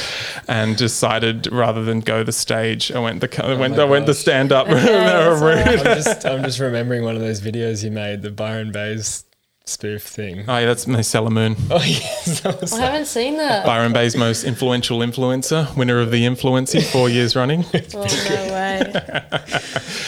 and 0.48 0.78
decided 0.78 1.52
rather 1.52 1.84
than 1.84 2.02
go 2.02 2.24
the 2.24 2.32
stage, 2.32 2.92
I 2.92 3.00
went 3.00 3.22
the 3.22 3.46
I 3.46 3.56
went 3.56 3.78
my 3.78 3.84
I 3.84 3.86
went 3.86 4.06
the 4.06 4.14
stand 4.14 4.52
up. 4.52 4.68
I'm 4.70 5.84
just 5.84 6.26
I'm 6.26 6.44
just 6.44 6.60
remembering 6.60 7.04
one 7.04 7.16
of 7.16 7.22
those 7.22 7.42
videos 7.42 7.84
you 7.84 7.92
made, 7.92 8.22
the 8.22 8.32
Byron 8.32 8.72
Bays 8.72 9.26
spoof 9.70 10.04
thing. 10.04 10.46
Oh, 10.48 10.58
yeah, 10.58 10.66
that's 10.66 10.88
Marcella 10.88 11.30
Moon. 11.30 11.56
Oh 11.72 11.82
yes, 11.84 12.42
that 12.42 12.60
was 12.60 12.74
I 12.74 12.82
haven't 12.82 13.06
seen 13.06 13.38
that. 13.38 13.66
Byron 13.66 13.94
Bay's 13.94 14.16
most 14.16 14.44
influential 14.44 15.00
influencer, 15.00 15.76
winner 15.78 16.00
of 16.00 16.12
the 16.12 16.26
Influency 16.26 16.82
four 16.82 17.10
years 17.10 17.36
running. 17.36 17.64
Oh 17.94 18.06
no 18.30 18.54
way. 18.54 18.92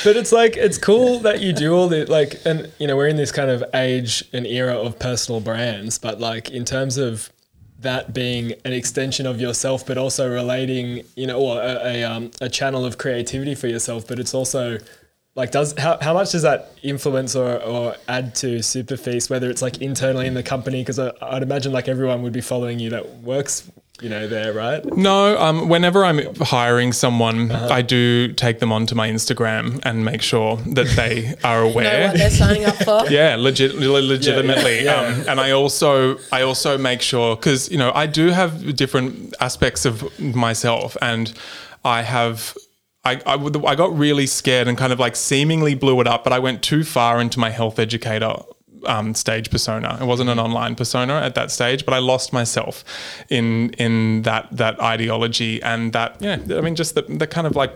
But 0.03 0.17
it's 0.17 0.31
like 0.31 0.57
it's 0.57 0.79
cool 0.79 1.19
that 1.19 1.41
you 1.41 1.53
do 1.53 1.73
all 1.75 1.87
the 1.87 2.05
like, 2.05 2.41
and 2.45 2.71
you 2.79 2.87
know 2.87 2.95
we're 2.95 3.07
in 3.07 3.17
this 3.17 3.31
kind 3.31 3.51
of 3.51 3.63
age 3.73 4.23
and 4.33 4.47
era 4.47 4.73
of 4.75 4.97
personal 4.97 5.39
brands, 5.41 5.99
but 5.99 6.19
like 6.19 6.49
in 6.49 6.65
terms 6.65 6.97
of 6.97 7.29
that 7.81 8.13
being 8.13 8.53
an 8.65 8.73
extension 8.73 9.25
of 9.25 9.39
yourself, 9.41 9.85
but 9.85 9.97
also 9.97 10.29
relating, 10.29 11.03
you 11.15 11.27
know, 11.27 11.39
or 11.39 11.61
a, 11.61 11.79
a, 11.83 12.03
um, 12.03 12.31
a 12.39 12.49
channel 12.49 12.85
of 12.85 12.97
creativity 12.97 13.55
for 13.55 13.67
yourself, 13.67 14.07
but 14.07 14.19
it's 14.19 14.33
also 14.33 14.77
like 15.35 15.51
does 15.51 15.73
how, 15.77 15.97
how 16.01 16.13
much 16.13 16.31
does 16.31 16.41
that 16.41 16.71
influence 16.83 17.35
or, 17.35 17.61
or 17.61 17.95
add 18.07 18.35
to 18.35 18.57
SuperFeast, 18.57 19.29
whether 19.29 19.49
it's 19.49 19.61
like 19.61 19.81
internally 19.81 20.27
in 20.27 20.33
the 20.33 20.43
company? 20.43 20.81
Because 20.81 20.99
I'd 20.99 21.43
imagine 21.43 21.71
like 21.71 21.87
everyone 21.87 22.21
would 22.23 22.33
be 22.33 22.41
following 22.41 22.79
you 22.79 22.89
that 22.89 23.19
works, 23.19 23.71
you 24.01 24.09
know, 24.09 24.27
there, 24.27 24.51
right? 24.51 24.83
No, 24.97 25.39
um, 25.39 25.69
whenever 25.69 26.03
I'm 26.03 26.35
hiring 26.35 26.91
someone, 26.91 27.49
I 27.49 27.81
do 27.81 28.33
take 28.33 28.59
them 28.59 28.73
onto 28.73 28.93
my 28.93 29.07
Instagram 29.09 29.79
and 29.83 30.03
make 30.03 30.21
sure 30.21 30.57
that 30.57 30.87
they 30.97 31.33
are 31.45 31.61
aware. 31.61 31.85
Know 31.85 31.89
aware. 31.89 32.07
what 32.09 32.17
they're 32.17 32.29
signing 32.29 32.65
up 32.65 32.75
for? 32.75 33.05
yeah, 33.09 33.37
legit, 33.37 33.75
le- 33.75 34.01
legitimately. 34.01 34.83
Yeah, 34.83 35.01
yeah. 35.01 35.21
Um, 35.21 35.29
and 35.29 35.39
I 35.39 35.51
also, 35.51 36.17
I 36.33 36.41
also 36.41 36.77
make 36.77 37.01
sure 37.01 37.37
because 37.37 37.71
you 37.71 37.77
know 37.77 37.93
I 37.95 38.05
do 38.05 38.27
have 38.31 38.75
different 38.75 39.33
aspects 39.39 39.85
of 39.85 40.19
myself, 40.19 40.97
and 41.01 41.33
I 41.85 42.01
have. 42.01 42.53
I, 43.03 43.15
I, 43.25 43.33
I 43.35 43.75
got 43.75 43.97
really 43.97 44.27
scared 44.27 44.67
and 44.67 44.77
kind 44.77 44.93
of 44.93 44.99
like 44.99 45.15
seemingly 45.15 45.73
blew 45.75 45.99
it 46.01 46.07
up, 46.07 46.23
but 46.23 46.33
I 46.33 46.39
went 46.39 46.61
too 46.61 46.83
far 46.83 47.19
into 47.19 47.39
my 47.39 47.49
health 47.49 47.79
educator 47.79 48.33
um, 48.85 49.13
stage 49.15 49.49
persona. 49.49 49.97
It 50.01 50.05
wasn't 50.05 50.29
an 50.29 50.39
online 50.39 50.75
persona 50.75 51.15
at 51.21 51.35
that 51.35 51.51
stage, 51.51 51.85
but 51.85 51.93
I 51.93 51.99
lost 51.99 52.31
myself 52.33 52.83
in 53.29 53.71
in 53.73 54.21
that 54.23 54.47
that 54.57 54.79
ideology 54.79 55.61
and 55.63 55.93
that 55.93 56.17
yeah. 56.19 56.37
I 56.57 56.61
mean, 56.61 56.75
just 56.75 56.95
the, 56.95 57.01
the 57.03 57.27
kind 57.27 57.45
of 57.47 57.55
like 57.55 57.75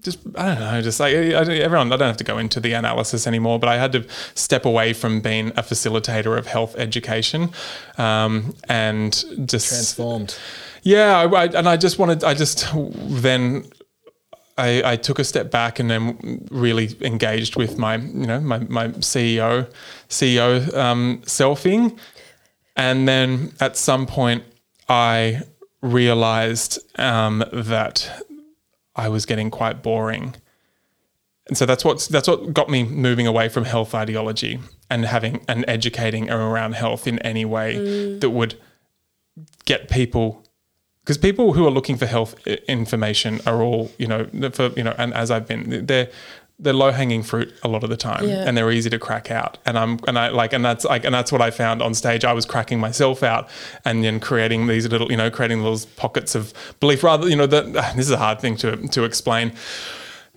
just 0.00 0.18
I 0.36 0.46
don't 0.54 0.60
know, 0.60 0.80
just 0.82 1.00
like 1.00 1.14
I, 1.14 1.32
I- 1.32 1.56
everyone. 1.56 1.92
I 1.92 1.96
don't 1.96 2.08
have 2.08 2.16
to 2.18 2.24
go 2.24 2.38
into 2.38 2.60
the 2.60 2.72
analysis 2.72 3.26
anymore, 3.26 3.58
but 3.58 3.68
I 3.68 3.76
had 3.76 3.92
to 3.92 4.06
step 4.34 4.64
away 4.64 4.92
from 4.94 5.20
being 5.20 5.48
a 5.50 5.62
facilitator 5.62 6.36
of 6.38 6.46
health 6.46 6.76
education, 6.76 7.50
um, 7.98 8.54
and 8.70 9.12
just 9.46 9.68
Transformed. 9.68 10.36
yeah, 10.82 11.18
I, 11.18 11.24
I, 11.24 11.44
and 11.46 11.68
I 11.68 11.76
just 11.76 11.98
wanted, 11.98 12.24
I 12.24 12.32
just 12.34 12.66
then 12.74 13.64
I, 14.58 14.92
I 14.92 14.96
took 14.96 15.18
a 15.18 15.24
step 15.24 15.50
back 15.50 15.78
and 15.78 15.90
then 15.90 16.46
really 16.50 16.96
engaged 17.00 17.56
with 17.56 17.78
my, 17.78 17.96
you 17.96 18.26
know, 18.26 18.40
my, 18.40 18.58
my 18.58 18.88
CEO, 18.88 19.70
CEO 20.08 20.74
um, 20.76 21.22
selfing. 21.24 21.98
And 22.76 23.08
then 23.08 23.52
at 23.60 23.76
some 23.76 24.06
point, 24.06 24.44
I 24.88 25.42
realized 25.80 26.78
um, 26.98 27.44
that 27.52 28.24
I 28.94 29.08
was 29.08 29.26
getting 29.26 29.50
quite 29.50 29.82
boring. 29.82 30.34
And 31.48 31.58
so 31.58 31.66
that's 31.66 31.84
what's 31.84 32.06
that's 32.06 32.28
what 32.28 32.54
got 32.54 32.70
me 32.70 32.84
moving 32.84 33.26
away 33.26 33.48
from 33.48 33.64
health 33.64 33.94
ideology 33.94 34.60
and 34.88 35.04
having 35.04 35.44
and 35.48 35.64
educating 35.66 36.30
around 36.30 36.74
health 36.74 37.06
in 37.06 37.18
any 37.20 37.44
way 37.44 38.18
that 38.18 38.30
would 38.30 38.54
get 39.64 39.90
people 39.90 40.41
because 41.04 41.18
people 41.18 41.52
who 41.54 41.66
are 41.66 41.70
looking 41.70 41.96
for 41.96 42.06
health 42.06 42.34
uh, 42.46 42.56
information 42.68 43.40
are 43.46 43.62
all 43.62 43.90
you 43.98 44.06
know 44.06 44.26
for 44.52 44.68
you 44.76 44.84
know 44.84 44.94
and 44.98 45.12
as 45.14 45.30
I've 45.30 45.46
been 45.46 45.86
they're 45.86 46.10
they're 46.58 46.72
low 46.72 46.92
hanging 46.92 47.24
fruit 47.24 47.52
a 47.64 47.68
lot 47.68 47.82
of 47.82 47.90
the 47.90 47.96
time 47.96 48.24
Yeah. 48.28 48.44
and 48.46 48.56
they're 48.56 48.70
easy 48.70 48.88
to 48.90 48.98
crack 48.98 49.30
out 49.30 49.58
and 49.66 49.76
I'm 49.78 49.98
and 50.06 50.16
I 50.18 50.28
like 50.28 50.52
and 50.52 50.64
that's 50.64 50.84
like 50.84 51.04
and 51.04 51.14
that's 51.14 51.32
what 51.32 51.40
I 51.42 51.50
found 51.50 51.82
on 51.82 51.92
stage 51.94 52.24
I 52.24 52.32
was 52.32 52.46
cracking 52.46 52.78
myself 52.78 53.22
out 53.22 53.48
and 53.84 54.04
then 54.04 54.20
creating 54.20 54.66
these 54.68 54.86
little 54.88 55.10
you 55.10 55.16
know 55.16 55.30
creating 55.30 55.62
those 55.62 55.86
pockets 55.86 56.34
of 56.34 56.52
belief 56.78 57.02
rather 57.02 57.28
you 57.28 57.36
know 57.36 57.46
that 57.46 57.64
ah, 57.76 57.92
this 57.96 58.06
is 58.06 58.12
a 58.12 58.18
hard 58.18 58.40
thing 58.40 58.56
to 58.58 58.76
to 58.88 59.04
explain 59.04 59.52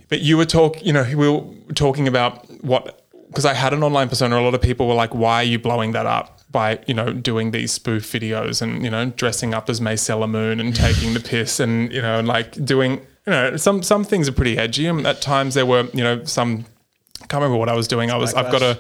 but 0.07 0.21
you 0.21 0.37
were 0.37 0.45
talk, 0.45 0.85
you 0.85 0.93
know, 0.93 1.03
we 1.15 1.27
were 1.27 1.41
talking 1.73 2.07
about 2.07 2.47
what 2.63 3.01
because 3.27 3.43
I 3.43 3.55
had 3.55 3.73
an 3.73 3.81
online 3.81 4.07
persona. 4.07 4.39
A 4.39 4.41
lot 4.41 4.53
of 4.53 4.61
people 4.61 4.87
were 4.87 4.93
like, 4.93 5.15
"Why 5.15 5.37
are 5.41 5.43
you 5.43 5.57
blowing 5.57 5.93
that 5.93 6.05
up 6.05 6.34
by 6.55 6.79
you 6.87 6.93
know 6.93 7.11
doing 7.11 7.51
these 7.51 7.73
spoof 7.73 8.09
videos 8.09 8.61
and 8.61 8.81
you 8.81 8.89
know 8.89 9.07
dressing 9.07 9.53
up 9.53 9.69
as 9.69 9.81
Marcella 9.81 10.25
Moon 10.25 10.61
and 10.61 10.73
taking 10.73 11.13
the 11.13 11.19
piss 11.19 11.59
and 11.59 11.91
you 11.91 12.01
know 12.01 12.21
like 12.21 12.53
doing 12.63 12.91
you 13.25 13.31
know 13.33 13.57
some 13.57 13.83
some 13.83 14.05
things 14.05 14.29
are 14.29 14.31
pretty 14.31 14.57
edgy 14.57 14.87
and 14.87 15.05
at 15.05 15.21
times 15.21 15.53
there 15.53 15.65
were 15.65 15.89
you 15.93 16.01
know 16.01 16.23
some 16.23 16.63
I 17.21 17.25
can't 17.27 17.41
remember 17.41 17.57
what 17.57 17.67
I 17.67 17.75
was 17.75 17.89
doing. 17.89 18.09
I 18.09 18.15
was 18.15 18.33
I've 18.33 18.53
got 18.53 18.61
a 18.61 18.79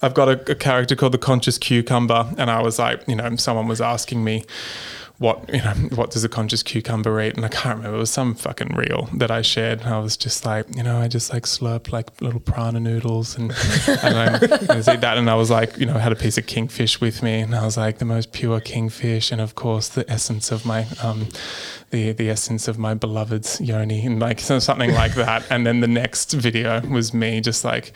I've 0.00 0.14
got 0.14 0.28
a, 0.30 0.52
a 0.52 0.54
character 0.54 0.96
called 0.96 1.12
the 1.12 1.18
conscious 1.18 1.58
cucumber 1.58 2.32
and 2.38 2.50
I 2.50 2.62
was 2.62 2.78
like 2.78 3.06
you 3.06 3.16
know 3.16 3.36
someone 3.36 3.68
was 3.68 3.82
asking 3.82 4.24
me 4.24 4.46
what 5.20 5.52
you 5.52 5.60
know 5.60 5.74
what 5.94 6.10
does 6.10 6.24
a 6.24 6.30
conscious 6.30 6.62
cucumber 6.62 7.20
eat? 7.20 7.36
And 7.36 7.44
i 7.44 7.48
can't 7.48 7.76
remember. 7.76 7.98
It 7.98 8.00
was 8.00 8.10
some 8.10 8.34
fucking 8.34 8.74
reel 8.74 9.10
that 9.12 9.30
i 9.30 9.42
shared 9.42 9.82
and 9.82 9.94
i 9.94 9.98
was 9.98 10.16
just 10.16 10.46
like 10.46 10.64
you 10.74 10.82
know 10.82 10.98
i 10.98 11.08
just 11.08 11.30
like 11.30 11.42
slurp 11.42 11.92
like 11.92 12.08
little 12.22 12.40
prana 12.40 12.80
noodles 12.80 13.36
and, 13.36 13.52
and 14.02 14.16
I, 14.16 14.34
I 14.34 14.96
that 14.96 15.18
and 15.18 15.28
i 15.28 15.34
was 15.34 15.50
like 15.50 15.76
you 15.76 15.84
know 15.84 15.94
I 15.94 15.98
had 15.98 16.12
a 16.12 16.16
piece 16.16 16.38
of 16.38 16.46
kingfish 16.46 17.02
with 17.02 17.22
me 17.22 17.40
and 17.40 17.54
i 17.54 17.66
was 17.66 17.76
like 17.76 17.98
the 17.98 18.06
most 18.06 18.32
pure 18.32 18.60
kingfish 18.60 19.30
and 19.30 19.42
of 19.42 19.54
course 19.54 19.88
the 19.88 20.10
essence 20.10 20.50
of 20.50 20.64
my 20.64 20.86
um 21.02 21.28
the 21.90 22.12
the 22.12 22.30
essence 22.30 22.66
of 22.66 22.78
my 22.78 22.94
beloved's 22.94 23.60
yoni 23.60 24.06
and 24.06 24.20
like 24.20 24.40
so 24.40 24.58
something 24.58 24.94
like 24.94 25.14
that. 25.14 25.44
And 25.50 25.66
then 25.66 25.80
the 25.80 25.88
next 25.88 26.32
video 26.32 26.80
was 26.86 27.12
me 27.12 27.40
just 27.40 27.64
like 27.64 27.92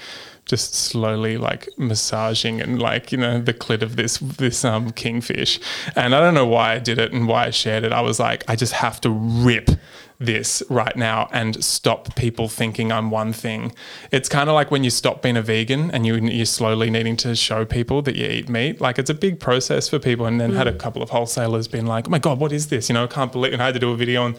just 0.47 0.75
slowly 0.75 1.37
like 1.39 1.69
massaging 1.79 2.61
and 2.61 2.79
like 2.79 3.11
you 3.11 3.19
know 3.19 3.41
the 3.41 3.55
clit 3.55 3.83
of 3.83 3.97
this 3.97 4.19
this 4.19 4.65
um 4.65 4.91
kingfish. 4.93 5.61
And 5.97 6.15
i 6.15 6.21
don't 6.21 6.35
know 6.35 6.47
why 6.47 6.75
i 6.75 6.79
did 6.79 6.99
it 6.99 7.13
and 7.13 7.27
why 7.27 7.47
i 7.47 7.51
shared 7.51 7.85
it. 7.85 7.93
I 7.93 8.01
was 8.01 8.21
like 8.21 8.45
i 8.49 8.57
just 8.57 8.73
have 8.75 9.01
to 9.03 9.11
rip 9.11 9.71
this 10.19 10.63
right 10.69 10.97
now 10.97 11.29
and 11.33 11.63
stop 11.65 12.15
people 12.15 12.49
thinking 12.49 12.93
i'm 12.93 13.11
one 13.11 13.33
thing. 13.33 13.73
It's 14.11 14.29
kind 14.29 14.49
of 14.49 14.55
like 14.55 14.71
when 14.71 14.85
you 14.85 14.91
stop 14.91 15.23
being 15.23 15.37
a 15.37 15.43
vegan 15.43 15.91
and 15.91 16.07
you, 16.07 16.15
you're 16.17 16.47
slowly 16.47 16.91
needing 16.91 17.17
to 17.19 17.35
show 17.35 17.65
people 17.65 18.03
that 18.03 18.15
you 18.17 18.27
eat 18.27 18.49
meat. 18.49 18.81
Like 18.81 18.99
it's 18.99 19.11
a 19.11 19.15
big 19.15 19.41
process 19.41 19.89
for 19.89 19.99
people. 19.99 20.27
And 20.27 20.41
then 20.41 20.53
had 20.53 20.67
a 20.67 20.73
couple 20.73 21.03
of 21.03 21.11
wholesalers 21.11 21.69
being 21.69 21.87
like 21.87 22.07
oh 22.09 22.11
my 22.11 22.19
god 22.19 22.39
what 22.39 22.53
is 22.53 22.69
this? 22.69 22.89
You 22.89 22.95
know 22.95 23.05
i 23.05 23.07
can't 23.07 23.33
believe 23.33 23.53
and 23.53 23.63
i 23.63 23.67
had 23.67 23.75
to 23.75 23.81
do 23.81 23.93
a 23.93 23.97
video 23.97 24.23
on 24.23 24.35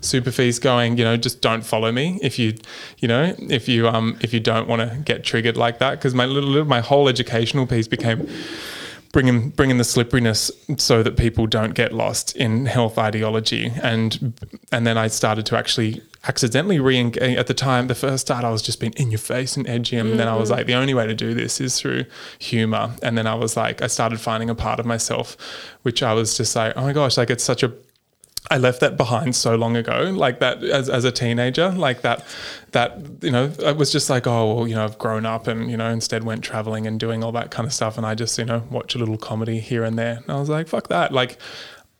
SuperFeast 0.00 0.60
going 0.60 0.96
you 0.96 1.04
know 1.04 1.16
just 1.16 1.40
don't 1.40 1.64
follow 1.64 1.92
me 1.92 2.18
if 2.22 2.38
you 2.38 2.54
you 2.98 3.08
know 3.08 3.34
if 3.38 3.68
you 3.68 3.88
um 3.88 4.18
if 4.20 4.32
you 4.32 4.40
don't 4.40 4.68
want 4.68 4.82
to 4.82 4.98
get 4.98 5.24
triggered 5.24 5.56
like 5.56 5.78
that. 5.78 5.92
Because 5.92 6.14
my 6.14 6.26
little, 6.26 6.48
little 6.48 6.68
my 6.68 6.80
whole 6.80 7.08
educational 7.08 7.66
piece 7.66 7.88
became 7.88 8.28
bringing 9.12 9.50
bringing 9.50 9.78
the 9.78 9.84
slipperiness 9.84 10.50
so 10.78 11.02
that 11.02 11.16
people 11.16 11.46
don't 11.46 11.74
get 11.74 11.92
lost 11.92 12.36
in 12.36 12.66
health 12.66 12.98
ideology. 12.98 13.72
And 13.82 14.34
and 14.70 14.86
then 14.86 14.96
I 14.96 15.08
started 15.08 15.46
to 15.46 15.56
actually 15.56 16.02
accidentally 16.28 16.78
re 16.78 17.00
at 17.20 17.46
the 17.46 17.54
time 17.54 17.86
the 17.86 17.94
first 17.94 18.26
start 18.26 18.44
I 18.44 18.50
was 18.50 18.62
just 18.62 18.78
being 18.78 18.92
in 18.96 19.10
your 19.10 19.18
face 19.18 19.56
and 19.56 19.68
edgy. 19.68 19.96
And 19.96 20.18
then 20.18 20.28
I 20.28 20.36
was 20.36 20.50
mm-hmm. 20.50 20.58
like 20.58 20.66
the 20.66 20.74
only 20.74 20.94
way 20.94 21.06
to 21.06 21.14
do 21.14 21.34
this 21.34 21.60
is 21.60 21.80
through 21.80 22.04
humor. 22.38 22.94
And 23.02 23.16
then 23.18 23.26
I 23.26 23.34
was 23.34 23.56
like 23.56 23.82
I 23.82 23.86
started 23.88 24.20
finding 24.20 24.50
a 24.50 24.54
part 24.54 24.78
of 24.80 24.86
myself 24.86 25.36
which 25.82 26.02
I 26.02 26.12
was 26.14 26.36
just 26.36 26.54
like 26.54 26.74
oh 26.76 26.82
my 26.82 26.92
gosh 26.92 27.16
like 27.16 27.30
it's 27.30 27.44
such 27.44 27.62
a 27.62 27.72
I 28.50 28.58
left 28.58 28.80
that 28.80 28.96
behind 28.96 29.36
so 29.36 29.54
long 29.54 29.76
ago, 29.76 30.12
like 30.12 30.40
that 30.40 30.62
as, 30.64 30.90
as 30.90 31.04
a 31.04 31.12
teenager, 31.12 31.70
like 31.70 32.02
that, 32.02 32.26
that, 32.72 32.98
you 33.22 33.30
know, 33.30 33.44
it 33.60 33.76
was 33.76 33.92
just 33.92 34.10
like, 34.10 34.26
oh, 34.26 34.54
well, 34.54 34.68
you 34.68 34.74
know, 34.74 34.82
I've 34.82 34.98
grown 34.98 35.24
up 35.24 35.46
and, 35.46 35.70
you 35.70 35.76
know, 35.76 35.88
instead 35.88 36.24
went 36.24 36.42
traveling 36.42 36.84
and 36.86 36.98
doing 36.98 37.22
all 37.22 37.30
that 37.32 37.52
kind 37.52 37.64
of 37.64 37.72
stuff. 37.72 37.96
And 37.96 38.04
I 38.04 38.16
just, 38.16 38.36
you 38.38 38.44
know, 38.44 38.64
watch 38.68 38.96
a 38.96 38.98
little 38.98 39.16
comedy 39.16 39.60
here 39.60 39.84
and 39.84 39.96
there. 39.96 40.16
And 40.16 40.30
I 40.30 40.40
was 40.40 40.48
like, 40.48 40.66
fuck 40.66 40.88
that. 40.88 41.12
Like, 41.12 41.38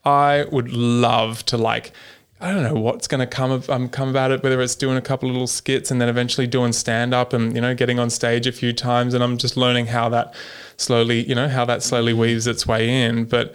I 0.03 0.45
would 0.51 0.73
love 0.73 1.45
to, 1.45 1.57
like, 1.57 1.93
I 2.41 2.51
don't 2.51 2.63
know 2.63 2.73
what's 2.81 3.07
going 3.07 3.19
to 3.19 3.27
come 3.27 3.51
of, 3.51 3.69
um, 3.69 3.87
come 3.87 4.09
about 4.09 4.31
it. 4.31 4.41
Whether 4.43 4.59
it's 4.61 4.75
doing 4.75 4.97
a 4.97 5.01
couple 5.01 5.29
of 5.29 5.33
little 5.33 5.47
skits 5.47 5.91
and 5.91 6.01
then 6.01 6.09
eventually 6.09 6.47
doing 6.47 6.73
stand 6.73 7.13
up 7.13 7.33
and 7.33 7.53
you 7.53 7.61
know 7.61 7.75
getting 7.75 7.99
on 7.99 8.09
stage 8.09 8.47
a 8.47 8.51
few 8.51 8.73
times, 8.73 9.13
and 9.13 9.23
I'm 9.23 9.37
just 9.37 9.55
learning 9.55 9.85
how 9.85 10.09
that 10.09 10.33
slowly, 10.75 11.23
you 11.29 11.35
know, 11.35 11.47
how 11.47 11.65
that 11.65 11.83
slowly 11.83 12.13
weaves 12.13 12.47
its 12.47 12.65
way 12.65 13.03
in. 13.03 13.25
But 13.25 13.53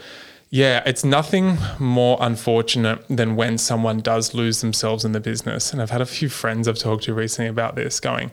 yeah, 0.51 0.83
it's 0.87 1.05
nothing 1.05 1.59
more 1.79 2.19
unfortunate 2.21 3.05
than 3.09 3.37
when 3.37 3.59
someone 3.59 4.01
does 4.01 4.35
lose 4.35 4.61
themselves 4.61 5.05
in 5.05 5.13
the 5.13 5.21
business. 5.21 5.73
And 5.73 5.83
I've 5.83 5.91
had 5.91 6.01
a 6.01 6.07
few 6.07 6.29
friends 6.29 6.69
I've 6.69 6.79
talked 6.79 7.05
to 7.05 7.15
recently 7.15 7.49
about 7.49 7.75
this 7.75 7.99
going, 7.99 8.31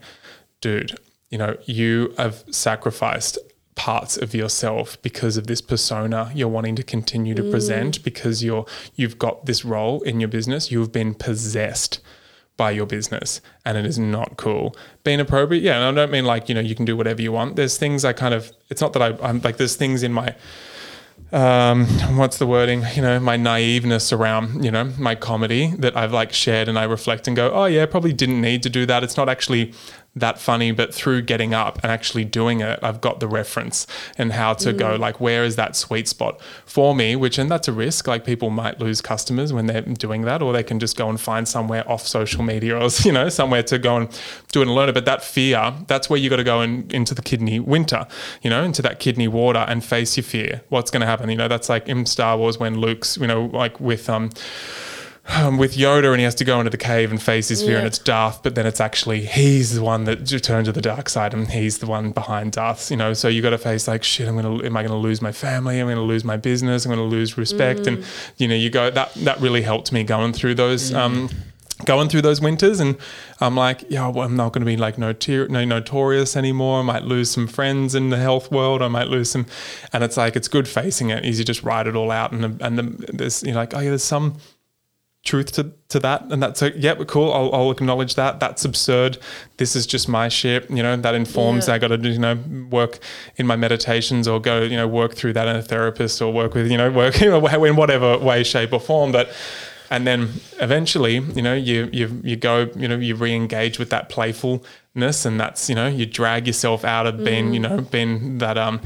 dude, 0.62 0.98
you 1.30 1.38
know, 1.38 1.58
you 1.66 2.14
have 2.18 2.44
sacrificed 2.52 3.40
parts 3.76 4.18
of 4.18 4.36
yourself 4.36 5.02
because 5.02 5.36
of 5.36 5.48
this 5.48 5.62
persona 5.62 6.32
you're 6.36 6.48
wanting 6.48 6.76
to 6.76 6.84
continue 6.84 7.34
to 7.34 7.42
mm. 7.42 7.50
present 7.50 8.04
because 8.04 8.44
you're 8.44 8.66
you've 8.96 9.18
got 9.18 9.46
this 9.48 9.66
role 9.66 10.02
in 10.04 10.20
your 10.20 10.30
business 10.30 10.72
you've 10.72 10.92
been 10.92 11.14
possessed 11.14 12.00
by 12.56 12.70
your 12.70 12.86
business 12.86 13.42
and 13.66 13.76
it 13.76 13.84
is 13.84 13.98
not 13.98 14.38
cool 14.38 14.76
being 15.04 15.20
appropriate 15.20 15.64
yeah 15.64 15.76
and 15.76 16.00
i 16.00 16.04
don't 16.04 16.12
mean 16.12 16.24
like 16.24 16.48
you 16.48 16.54
know 16.54 16.62
you 16.62 16.76
can 16.76 16.86
do 16.86 16.96
whatever 16.96 17.20
you 17.20 17.32
want 17.32 17.56
there's 17.56 17.76
things 17.76 18.06
i 18.06 18.14
kind 18.14 18.36
of 18.36 18.52
it's 18.70 18.80
not 18.80 18.94
that 18.94 19.02
I, 19.02 19.28
i'm 19.28 19.42
like 19.42 19.58
there's 19.58 19.76
things 19.76 20.04
in 20.04 20.14
my 20.14 20.36
um, 21.34 21.88
what's 22.16 22.38
the 22.38 22.46
wording? 22.46 22.84
You 22.96 23.02
know, 23.02 23.20
my 23.20 23.38
naiveness 23.38 24.14
around, 24.14 24.64
you 24.64 24.72
know, 24.72 24.86
my 25.00 25.16
comedy 25.16 25.74
that 25.78 25.98
I've 25.98 26.14
like 26.14 26.32
shared 26.32 26.70
and 26.70 26.78
I 26.78 26.84
reflect 26.84 27.28
and 27.28 27.36
go, 27.36 27.52
oh 27.52 27.66
yeah, 27.66 27.86
probably 27.88 28.14
didn't 28.14 28.40
need 28.40 28.64
to 28.64 28.70
do 28.70 28.86
that. 28.86 29.04
It's 29.04 29.18
not 29.18 29.30
actually 29.30 29.74
that 30.16 30.40
funny, 30.40 30.72
but 30.72 30.94
through 30.94 31.24
getting 31.24 31.54
up 31.54 31.80
and 31.82 31.92
actually 31.92 32.24
doing 32.24 32.62
it, 32.62 32.80
I've 32.84 33.02
got 33.02 33.20
the 33.20 33.28
reference 33.28 33.88
and 34.18 34.32
how 34.32 34.54
to 34.56 34.72
mm. 34.72 34.78
go 34.78 34.96
like 34.96 35.20
where 35.20 35.44
is 35.44 35.56
that 35.56 35.76
sweet 35.76 36.08
spot 36.08 36.40
for 36.66 36.94
me, 36.96 37.16
which 37.16 37.40
and 37.40 37.50
that's 37.50 37.68
a 37.68 37.72
risk. 37.72 38.08
Like 38.08 38.24
people 38.24 38.52
might 38.52 38.80
lose 38.80 39.02
customers 39.02 39.52
when 39.52 39.66
they're 39.66 39.82
doing 39.82 40.22
that, 40.24 40.42
or 40.44 40.54
they 40.54 40.64
can 40.64 40.80
just 40.80 40.96
go 40.98 41.10
and 41.10 41.20
find 41.20 41.48
somewhere 41.48 41.90
off 41.90 42.06
social 42.06 42.44
media 42.44 42.78
or 42.78 42.90
you 43.04 43.12
know, 43.12 43.30
somewhere 43.30 43.64
to 43.64 43.80
go 43.80 43.98
and 43.98 44.22
do 44.52 44.62
it 44.62 44.68
and 44.68 44.76
learn 44.76 44.90
it. 44.90 44.94
But 44.94 45.06
that 45.06 45.24
fear, 45.24 45.74
that's 45.88 46.10
where 46.10 46.20
you 46.20 46.30
got 46.30 46.38
to 46.38 46.44
go 46.44 46.62
in, 46.62 46.90
into 46.92 47.16
the 47.16 47.24
kidney 47.24 47.60
winter, 47.60 48.06
you 48.44 48.50
know, 48.50 48.64
into 48.64 48.84
that 48.84 49.00
kidney 49.00 49.28
water 49.28 49.66
and 49.68 49.84
face 49.84 50.16
your 50.16 50.24
fear. 50.24 50.62
What's 50.70 50.92
gonna 50.92 51.08
happen? 51.08 51.30
You 51.30 51.38
know, 51.38 51.48
that's 51.48 51.70
like 51.70 51.88
in 51.90 52.06
Star 52.06 52.38
Wars 52.38 52.60
when 52.60 52.78
Luke's, 52.78 53.18
you 53.18 53.28
know, 53.28 53.46
like 53.46 53.80
with 53.80 54.10
um 54.10 54.30
um, 55.26 55.58
with 55.58 55.76
Yoda 55.76 56.12
and 56.12 56.18
he 56.18 56.26
has 56.26 56.36
to 56.36 56.44
go 56.44 56.60
into 56.60 56.70
the 56.70 56.78
cave 56.78 57.10
and 57.10 57.22
face 57.22 57.48
his 57.48 57.62
fear 57.62 57.72
yeah. 57.72 57.78
and 57.80 57.88
it's 57.88 57.98
Darth, 57.98 58.44
but 58.44 58.56
then 58.56 58.66
it's 58.66 58.82
actually 58.82 59.26
he's 59.26 59.74
the 59.74 59.82
one 59.82 60.04
that 60.04 60.26
turned 60.44 60.66
to 60.66 60.72
the 60.74 60.82
dark 60.82 61.08
side 61.08 61.34
and 61.34 61.50
he's 61.50 61.78
the 61.78 61.86
one 61.86 62.12
behind 62.12 62.52
Darth, 62.52 62.92
you 62.92 62.98
know. 62.98 63.14
So 63.14 63.30
you 63.30 63.42
got 63.42 63.52
to 63.52 63.58
face 63.58 63.88
like 63.88 64.04
shit. 64.04 64.28
I'm 64.28 64.36
gonna, 64.36 64.64
am 64.64 64.76
I 64.76 64.84
gonna 64.84 64.98
lose 64.98 65.22
my 65.22 65.32
family? 65.32 65.80
I'm 65.80 65.88
gonna 65.88 66.02
lose 66.02 66.26
my 66.26 66.36
business. 66.36 66.86
I'm 66.86 66.92
gonna 66.92 67.04
lose 67.04 67.38
respect. 67.38 67.82
Mm. 67.82 67.88
And 67.88 68.06
you 68.38 68.48
know, 68.50 68.56
you 68.56 68.70
go 68.70 68.90
that 68.92 69.14
that 69.16 69.40
really 69.40 69.62
helped 69.62 69.94
me 69.94 70.04
going 70.04 70.34
through 70.34 70.56
those. 70.56 70.92
Mm. 70.92 70.98
Um, 70.98 71.30
going 71.86 72.08
through 72.08 72.22
those 72.22 72.40
winters 72.40 72.80
and 72.80 72.98
I'm 73.42 73.56
like, 73.56 73.84
yeah, 73.90 74.08
well, 74.08 74.26
I'm 74.26 74.38
not 74.38 74.54
going 74.54 74.62
to 74.62 74.66
be 74.66 74.78
like 74.78 74.96
notor- 74.96 75.50
no 75.50 75.66
notorious 75.66 76.38
anymore. 76.38 76.80
I 76.80 76.84
might 76.84 77.04
lose 77.04 77.30
some 77.30 77.48
friends 77.48 77.94
in 77.94 78.10
the 78.10 78.18
health 78.18 78.52
world. 78.52 78.82
I 78.82 78.88
might 78.88 79.08
lose 79.08 79.32
some, 79.32 79.48
and 79.92 80.04
it's 80.04 80.16
like 80.16 80.36
it's 80.36 80.48
good 80.48 80.68
facing 80.68 81.10
it. 81.10 81.26
Is 81.26 81.40
you 81.40 81.46
just 81.46 81.64
write 81.64 81.88
it 81.88 81.96
all 81.96 82.12
out 82.12 82.32
and 82.32 82.62
and 82.62 82.78
the, 82.78 82.84
there's 83.12 83.44
you're 83.44 83.56
like, 83.56 83.74
oh 83.74 83.80
yeah, 83.80 83.90
there's 83.90 84.04
some 84.04 84.38
truth 85.24 85.54
to, 85.54 85.72
to 85.88 86.00
that. 86.00 86.24
And 86.24 86.44
that's 86.44 86.62
a 86.62 86.78
yeah 86.78 86.96
cool. 87.08 87.32
I'll, 87.32 87.54
I'll 87.54 87.72
acknowledge 87.72 88.16
that. 88.16 88.40
That's 88.40 88.66
absurd. 88.66 89.18
This 89.58 89.76
is 89.76 89.88
just 89.88 90.10
my 90.10 90.28
shit 90.28 90.70
you 90.70 90.84
know 90.84 90.96
that 90.98 91.16
informs 91.16 91.68
yeah. 91.68 91.76
i 91.76 91.78
got 91.78 91.90
to 91.90 91.98
you 91.98 92.20
know 92.20 92.38
work 92.70 93.00
in 93.38 93.48
my 93.48 93.56
meditations 93.56 94.28
or 94.28 94.40
go 94.40 94.62
you 94.62 94.76
know 94.76 94.88
work 94.88 95.14
through 95.14 95.34
that 95.34 95.48
in 95.48 95.56
a 95.56 95.62
therapist 95.62 96.22
or 96.22 96.34
work 96.34 96.54
with 96.54 96.70
you 96.70 96.78
know 96.78 96.92
work 96.92 97.22
in 97.22 97.76
whatever 97.76 98.18
way 98.18 98.44
shape 98.44 98.74
or 98.74 98.80
form. 98.80 99.12
But 99.12 99.34
and 99.90 100.08
then 100.08 100.30
eventually 100.60 101.20
you 101.20 101.42
know 101.42 101.54
you 101.54 101.90
you 101.94 102.22
you 102.24 102.36
go 102.36 102.70
you 102.76 102.88
know 102.88 102.98
you 102.98 103.16
re-engage 103.16 103.80
with 103.80 103.90
that 103.92 104.10
playfulness 104.10 105.26
and 105.26 105.40
that's 105.40 105.70
you 105.70 105.76
know 105.76 105.88
you 105.88 106.06
drag 106.06 106.48
yourself 106.48 106.84
out 106.84 107.06
of 107.06 107.24
being 107.24 107.52
mm. 107.52 107.54
you 107.54 107.60
know 107.60 107.82
being 107.82 108.40
that 108.40 108.58
um 108.58 108.82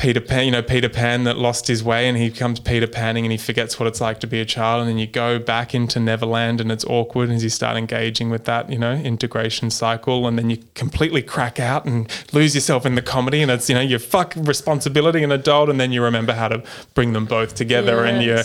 Peter 0.00 0.20
Pan, 0.22 0.46
you 0.46 0.50
know, 0.50 0.62
Peter 0.62 0.88
Pan 0.88 1.24
that 1.24 1.36
lost 1.36 1.68
his 1.68 1.84
way 1.84 2.08
and 2.08 2.16
he 2.16 2.30
becomes 2.30 2.58
Peter 2.58 2.86
Panning 2.86 3.26
and 3.26 3.32
he 3.32 3.36
forgets 3.36 3.78
what 3.78 3.86
it's 3.86 4.00
like 4.00 4.18
to 4.20 4.26
be 4.26 4.40
a 4.40 4.46
child. 4.46 4.80
And 4.80 4.88
then 4.88 4.96
you 4.96 5.06
go 5.06 5.38
back 5.38 5.74
into 5.74 6.00
Neverland 6.00 6.58
and 6.58 6.72
it's 6.72 6.86
awkward 6.86 7.28
as 7.28 7.44
you 7.44 7.50
start 7.50 7.76
engaging 7.76 8.30
with 8.30 8.46
that, 8.46 8.70
you 8.70 8.78
know, 8.78 8.94
integration 8.94 9.68
cycle. 9.68 10.26
And 10.26 10.38
then 10.38 10.48
you 10.48 10.56
completely 10.74 11.20
crack 11.20 11.60
out 11.60 11.84
and 11.84 12.10
lose 12.32 12.54
yourself 12.54 12.86
in 12.86 12.94
the 12.94 13.02
comedy. 13.02 13.42
And 13.42 13.50
it's, 13.50 13.68
you 13.68 13.74
know, 13.74 13.82
you 13.82 13.98
fuck 13.98 14.32
responsibility 14.36 15.22
and 15.22 15.34
adult. 15.34 15.68
And 15.68 15.78
then 15.78 15.92
you 15.92 16.02
remember 16.02 16.32
how 16.32 16.48
to 16.48 16.62
bring 16.94 17.12
them 17.12 17.26
both 17.26 17.54
together. 17.54 18.06
Yes. 18.06 18.08
And 18.08 18.22
you, 18.24 18.42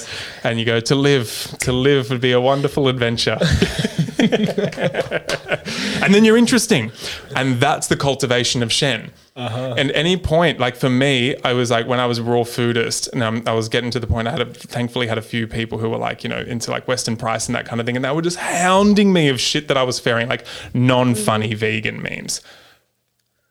and 0.50 0.60
you 0.60 0.66
go 0.66 0.82
to 0.82 0.94
live, 0.94 1.56
to 1.62 1.72
live 1.72 2.10
would 2.10 2.20
be 2.20 2.34
a 2.34 2.42
wonderful 2.42 2.90
adventure. 2.90 3.38
and 4.20 6.14
then 6.14 6.26
you're 6.26 6.36
interesting. 6.36 6.92
And 7.34 7.62
that's 7.62 7.88
the 7.88 7.96
cultivation 7.96 8.62
of 8.62 8.74
Shen. 8.74 9.14
Uh-huh. 9.36 9.76
And 9.78 9.92
any 9.92 10.16
point, 10.16 10.60
like 10.60 10.78
for 10.78 10.90
me, 10.90 11.36
I 11.44 11.52
was 11.52 11.70
like 11.70 11.88
when 11.88 12.00
I 12.00 12.06
was 12.06 12.22
raw 12.22 12.44
foodist, 12.44 13.12
and 13.12 13.22
um, 13.22 13.44
I 13.46 13.52
was 13.52 13.68
getting 13.68 13.92
to 13.92 14.00
the 14.00 14.08
point. 14.08 14.30
I 14.30 14.32
had 14.32 14.40
a, 14.40 14.46
thankfully 14.46 15.08
had 15.08 15.18
a 15.18 15.22
few 15.22 15.46
people 15.46 15.78
who 15.78 15.90
were 15.90 15.98
like 15.98 16.24
you 16.24 16.30
know 16.30 16.40
into 16.40 16.72
like 16.72 16.88
Weston 16.88 17.18
Price 17.18 17.48
and 17.48 17.56
that 17.56 17.66
kind 17.66 17.82
of 17.82 17.86
thing, 17.86 17.98
and 17.98 18.06
they 18.06 18.12
were 18.12 18.22
just 18.22 18.38
hounding 18.38 19.12
me 19.12 19.28
of 19.28 19.42
shit 19.42 19.68
that 19.68 19.76
I 19.76 19.84
was 19.84 20.00
faring, 20.00 20.30
like 20.30 20.46
non-funny 20.74 21.50
mm-hmm. 21.50 21.60
vegan 21.60 22.02
memes. 22.02 22.40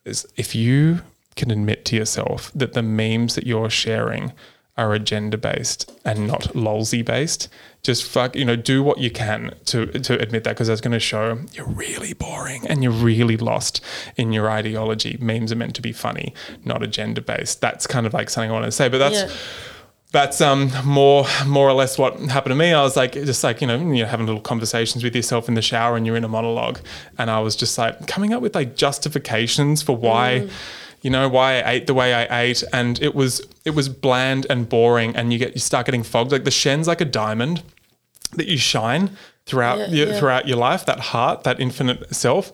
Is 0.07 0.27
if 0.37 0.55
you 0.55 1.03
can 1.37 1.51
admit 1.51 1.85
to 1.87 1.97
yourself 1.97 2.51
that 2.55 2.73
the 2.73 2.83
memes 2.83 3.35
that 3.35 3.47
you're 3.47 3.71
sharing 3.71 4.33
are 4.79 4.95
agenda 4.95 5.37
based 5.37 5.93
and 6.05 6.27
not 6.27 6.57
lolsy 6.57 7.03
based, 7.03 7.49
just 7.85 8.03
fuck, 8.03 8.35
you 8.35 8.47
know, 8.47 8.57
do 8.57 8.83
what 8.83 8.99
you 8.99 9.11
can 9.11 9.55
to 9.67 9.87
to 9.87 10.19
admit 10.19 10.43
that 10.45 10.55
because 10.55 10.69
that's 10.69 10.81
going 10.81 10.93
to 10.93 10.99
show 10.99 11.39
you're 11.53 11.69
really 11.69 12.15
boring 12.15 12.67
and 12.67 12.83
you're 12.83 12.91
really 12.91 13.37
lost 13.37 13.83
in 14.17 14.33
your 14.33 14.51
ideology. 14.51 15.19
Memes 15.21 15.53
are 15.53 15.57
meant 15.57 15.77
to 15.77 15.83
be 15.83 15.93
funny, 15.93 16.35
not 16.65 16.83
agenda 16.83 17.21
based. 17.21 17.61
That's 17.61 17.87
kind 17.87 18.07
of 18.07 18.15
like 18.15 18.31
something 18.31 18.51
I 18.51 18.55
want 18.55 18.65
to 18.65 18.73
say, 18.73 18.89
but 18.89 18.99
that's. 18.99 19.15
Yeah. 19.15 19.37
That's 20.13 20.41
um 20.41 20.71
more 20.85 21.27
more 21.45 21.69
or 21.69 21.73
less 21.73 21.99
what 21.99 22.17
happened 22.21 22.53
to 22.53 22.55
me. 22.55 22.73
I 22.73 22.85
was 22.85 22.97
like 22.97 23.15
just 23.15 23.43
like 23.43 23.61
you 23.61 23.67
know 23.67 23.93
you're 23.93 24.07
having 24.07 24.27
little 24.27 24.41
conversations 24.41 25.03
with 25.03 25.17
yourself 25.17 25.49
in 25.49 25.55
the 25.55 25.61
shower 25.61 25.97
and 25.97 26.07
you're 26.07 26.15
in 26.15 26.23
a 26.23 26.29
monologue, 26.29 26.79
and 27.19 27.29
I 27.29 27.41
was 27.41 27.57
just 27.57 27.77
like 27.77 28.07
coming 28.07 28.33
up 28.33 28.41
with 28.41 28.55
like 28.55 28.77
justifications 28.77 29.83
for 29.83 29.97
why 29.97 30.43
mm 30.45 30.51
you 31.05 31.11
know 31.11 31.29
why 31.29 31.61
I 31.61 31.73
ate 31.73 31.87
the 31.87 31.93
way 31.93 32.15
I 32.15 32.45
ate, 32.45 32.65
and 32.73 33.01
it 33.03 33.15
was 33.15 33.47
it 33.67 33.75
was 33.75 33.91
bland 33.91 34.47
and 34.49 34.67
boring, 34.67 35.15
and 35.15 35.35
you 35.35 35.39
get 35.39 35.53
you 35.53 35.61
start 35.61 35.85
getting 35.85 36.03
fogged. 36.03 36.33
Like 36.33 36.45
the 36.45 36.51
shen's 36.51 36.89
like 36.89 37.03
a 37.03 37.05
diamond 37.05 37.63
that 38.37 38.49
you 38.49 38.59
shine 38.59 39.11
throughout 39.47 39.79
yeah, 39.79 39.89
your, 39.89 40.09
yeah. 40.09 40.19
throughout 40.19 40.49
your 40.49 40.57
life 40.57 40.87
that 40.87 40.99
heart 40.99 41.45
that 41.45 41.61
infinite 41.61 42.15
self 42.15 42.51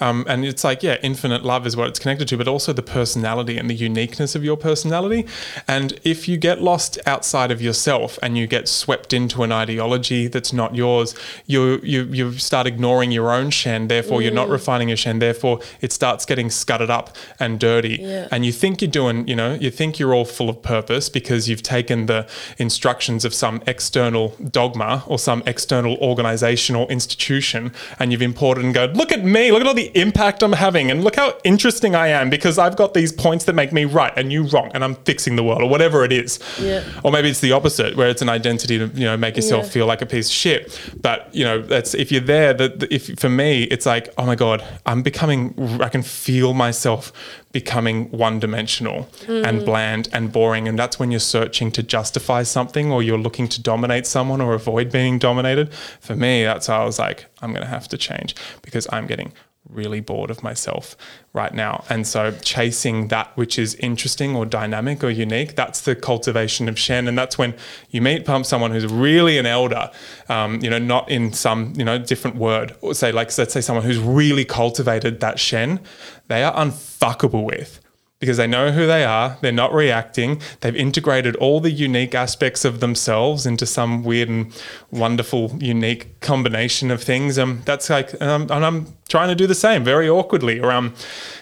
um, 0.00 0.26
and 0.28 0.44
it's 0.44 0.62
like 0.62 0.82
yeah 0.82 0.98
infinite 1.02 1.42
love 1.42 1.66
is 1.66 1.74
what 1.74 1.88
it's 1.88 1.98
connected 1.98 2.28
to 2.28 2.36
but 2.36 2.46
also 2.46 2.70
the 2.70 2.82
personality 2.82 3.56
and 3.56 3.70
the 3.70 3.74
uniqueness 3.74 4.34
of 4.34 4.44
your 4.44 4.56
personality 4.56 5.26
and 5.66 5.98
if 6.04 6.28
you 6.28 6.36
get 6.36 6.60
lost 6.60 6.98
outside 7.06 7.50
of 7.50 7.62
yourself 7.62 8.18
and 8.22 8.36
you 8.36 8.46
get 8.46 8.68
swept 8.68 9.14
into 9.14 9.42
an 9.42 9.52
ideology 9.52 10.26
that's 10.26 10.52
not 10.52 10.74
yours 10.74 11.14
you 11.46 11.80
you 11.82 12.04
you 12.04 12.32
start 12.32 12.66
ignoring 12.66 13.10
your 13.10 13.30
own 13.30 13.48
shen 13.48 13.88
therefore 13.88 14.20
mm. 14.20 14.24
you're 14.24 14.32
not 14.32 14.48
mm. 14.48 14.52
refining 14.52 14.88
your 14.88 14.98
shen 14.98 15.20
therefore 15.20 15.58
it 15.80 15.92
starts 15.92 16.26
getting 16.26 16.50
scudded 16.50 16.90
up 16.90 17.16
and 17.40 17.58
dirty 17.58 17.96
yeah. 18.02 18.28
and 18.30 18.44
you 18.44 18.52
think 18.52 18.82
you're 18.82 18.90
doing 18.90 19.26
you 19.26 19.34
know 19.34 19.54
you 19.54 19.70
think 19.70 19.98
you're 19.98 20.12
all 20.12 20.26
full 20.26 20.50
of 20.50 20.60
purpose 20.60 21.08
because 21.08 21.48
you've 21.48 21.62
taken 21.62 22.04
the 22.04 22.28
instructions 22.58 23.24
of 23.24 23.32
some 23.32 23.62
external 23.66 24.36
dogma 24.50 25.02
or 25.06 25.18
some 25.18 25.42
external 25.46 25.96
organization 26.02 26.33
organization 26.34 26.76
or 26.76 26.90
institution 26.90 27.72
and 27.98 28.12
you've 28.12 28.22
imported 28.22 28.64
and 28.64 28.74
go, 28.74 28.86
look 28.94 29.12
at 29.12 29.24
me, 29.24 29.52
look 29.52 29.60
at 29.60 29.66
all 29.66 29.74
the 29.74 29.90
impact 29.98 30.42
I'm 30.42 30.52
having, 30.52 30.90
and 30.90 31.04
look 31.04 31.16
how 31.16 31.38
interesting 31.44 31.94
I 31.94 32.08
am 32.08 32.30
because 32.30 32.58
I've 32.58 32.76
got 32.76 32.94
these 32.94 33.12
points 33.12 33.44
that 33.44 33.54
make 33.54 33.72
me 33.72 33.84
right 33.84 34.12
and 34.16 34.32
you 34.32 34.44
wrong, 34.44 34.70
and 34.74 34.82
I'm 34.84 34.96
fixing 35.04 35.36
the 35.36 35.44
world 35.44 35.62
or 35.62 35.68
whatever 35.68 36.04
it 36.04 36.12
is. 36.12 36.38
Yeah. 36.60 36.84
Or 37.02 37.12
maybe 37.12 37.30
it's 37.30 37.40
the 37.40 37.52
opposite, 37.52 37.96
where 37.96 38.08
it's 38.08 38.22
an 38.22 38.28
identity 38.28 38.78
to 38.78 38.86
you 38.94 39.04
know 39.04 39.16
make 39.16 39.36
yourself 39.36 39.64
yeah. 39.64 39.70
feel 39.70 39.86
like 39.86 40.02
a 40.02 40.06
piece 40.06 40.28
of 40.28 40.34
shit. 40.34 40.80
But 41.00 41.32
you 41.34 41.44
know, 41.44 41.62
that's 41.62 41.94
if 41.94 42.10
you're 42.10 42.20
there. 42.20 42.54
That 42.54 42.82
if 42.90 43.18
for 43.18 43.28
me, 43.28 43.64
it's 43.64 43.86
like, 43.86 44.08
oh 44.18 44.26
my 44.26 44.34
god, 44.34 44.62
I'm 44.86 45.02
becoming. 45.02 45.54
I 45.80 45.88
can 45.88 46.02
feel 46.02 46.54
myself 46.54 47.12
becoming 47.54 48.10
one 48.10 48.40
dimensional 48.40 49.08
and 49.28 49.60
hmm. 49.60 49.64
bland 49.64 50.08
and 50.12 50.32
boring. 50.32 50.66
And 50.66 50.76
that's 50.76 50.98
when 50.98 51.12
you're 51.12 51.20
searching 51.20 51.70
to 51.70 51.84
justify 51.84 52.42
something 52.42 52.90
or 52.90 53.00
you're 53.00 53.16
looking 53.16 53.46
to 53.48 53.62
dominate 53.62 54.06
someone 54.06 54.40
or 54.40 54.54
avoid 54.54 54.90
being 54.90 55.20
dominated. 55.20 55.72
For 56.00 56.16
me, 56.16 56.42
that's 56.42 56.66
how 56.66 56.82
I 56.82 56.84
was 56.84 56.98
like, 56.98 57.26
I'm 57.40 57.52
going 57.52 57.62
to 57.62 57.68
have 57.68 57.86
to 57.88 57.96
change 57.96 58.34
because 58.62 58.88
I'm 58.92 59.06
getting 59.06 59.32
really 59.74 60.00
bored 60.00 60.30
of 60.30 60.42
myself 60.42 60.96
right 61.32 61.52
now. 61.52 61.84
And 61.88 62.06
so 62.06 62.32
chasing 62.42 63.08
that 63.08 63.36
which 63.36 63.58
is 63.58 63.74
interesting 63.76 64.36
or 64.36 64.46
dynamic 64.46 65.02
or 65.02 65.10
unique, 65.10 65.56
that's 65.56 65.80
the 65.80 65.96
cultivation 65.96 66.68
of 66.68 66.78
Shen. 66.78 67.08
And 67.08 67.18
that's 67.18 67.36
when 67.36 67.54
you 67.90 68.00
meet 68.00 68.26
someone 68.44 68.70
who's 68.70 68.86
really 68.86 69.38
an 69.38 69.46
elder, 69.46 69.90
um, 70.28 70.60
you 70.62 70.70
know, 70.70 70.78
not 70.78 71.10
in 71.10 71.32
some, 71.32 71.72
you 71.76 71.84
know, 71.84 71.98
different 71.98 72.36
word 72.36 72.76
or 72.80 72.94
say 72.94 73.12
like, 73.12 73.36
let's 73.36 73.52
say 73.52 73.60
someone 73.60 73.84
who's 73.84 73.98
really 73.98 74.44
cultivated 74.44 75.20
that 75.20 75.38
Shen, 75.38 75.80
they 76.28 76.42
are 76.42 76.54
unfuckable 76.54 77.44
with 77.44 77.80
because 78.24 78.38
they 78.38 78.46
know 78.46 78.70
who 78.70 78.86
they 78.86 79.04
are. 79.04 79.36
They're 79.42 79.52
not 79.52 79.74
reacting. 79.74 80.40
They've 80.60 80.74
integrated 80.74 81.36
all 81.36 81.60
the 81.60 81.70
unique 81.70 82.14
aspects 82.14 82.64
of 82.64 82.80
themselves 82.80 83.44
into 83.44 83.66
some 83.66 84.02
weird 84.02 84.30
and 84.30 84.50
wonderful, 84.90 85.52
unique 85.60 86.20
combination 86.20 86.90
of 86.90 87.02
things. 87.02 87.38
Um, 87.38 87.60
that's 87.66 87.90
like, 87.90 88.20
um, 88.22 88.42
and 88.50 88.64
I'm 88.64 88.86
trying 89.08 89.28
to 89.28 89.34
do 89.34 89.46
the 89.46 89.54
same 89.54 89.84
very 89.84 90.08
awkwardly 90.08 90.60
around, 90.60 90.92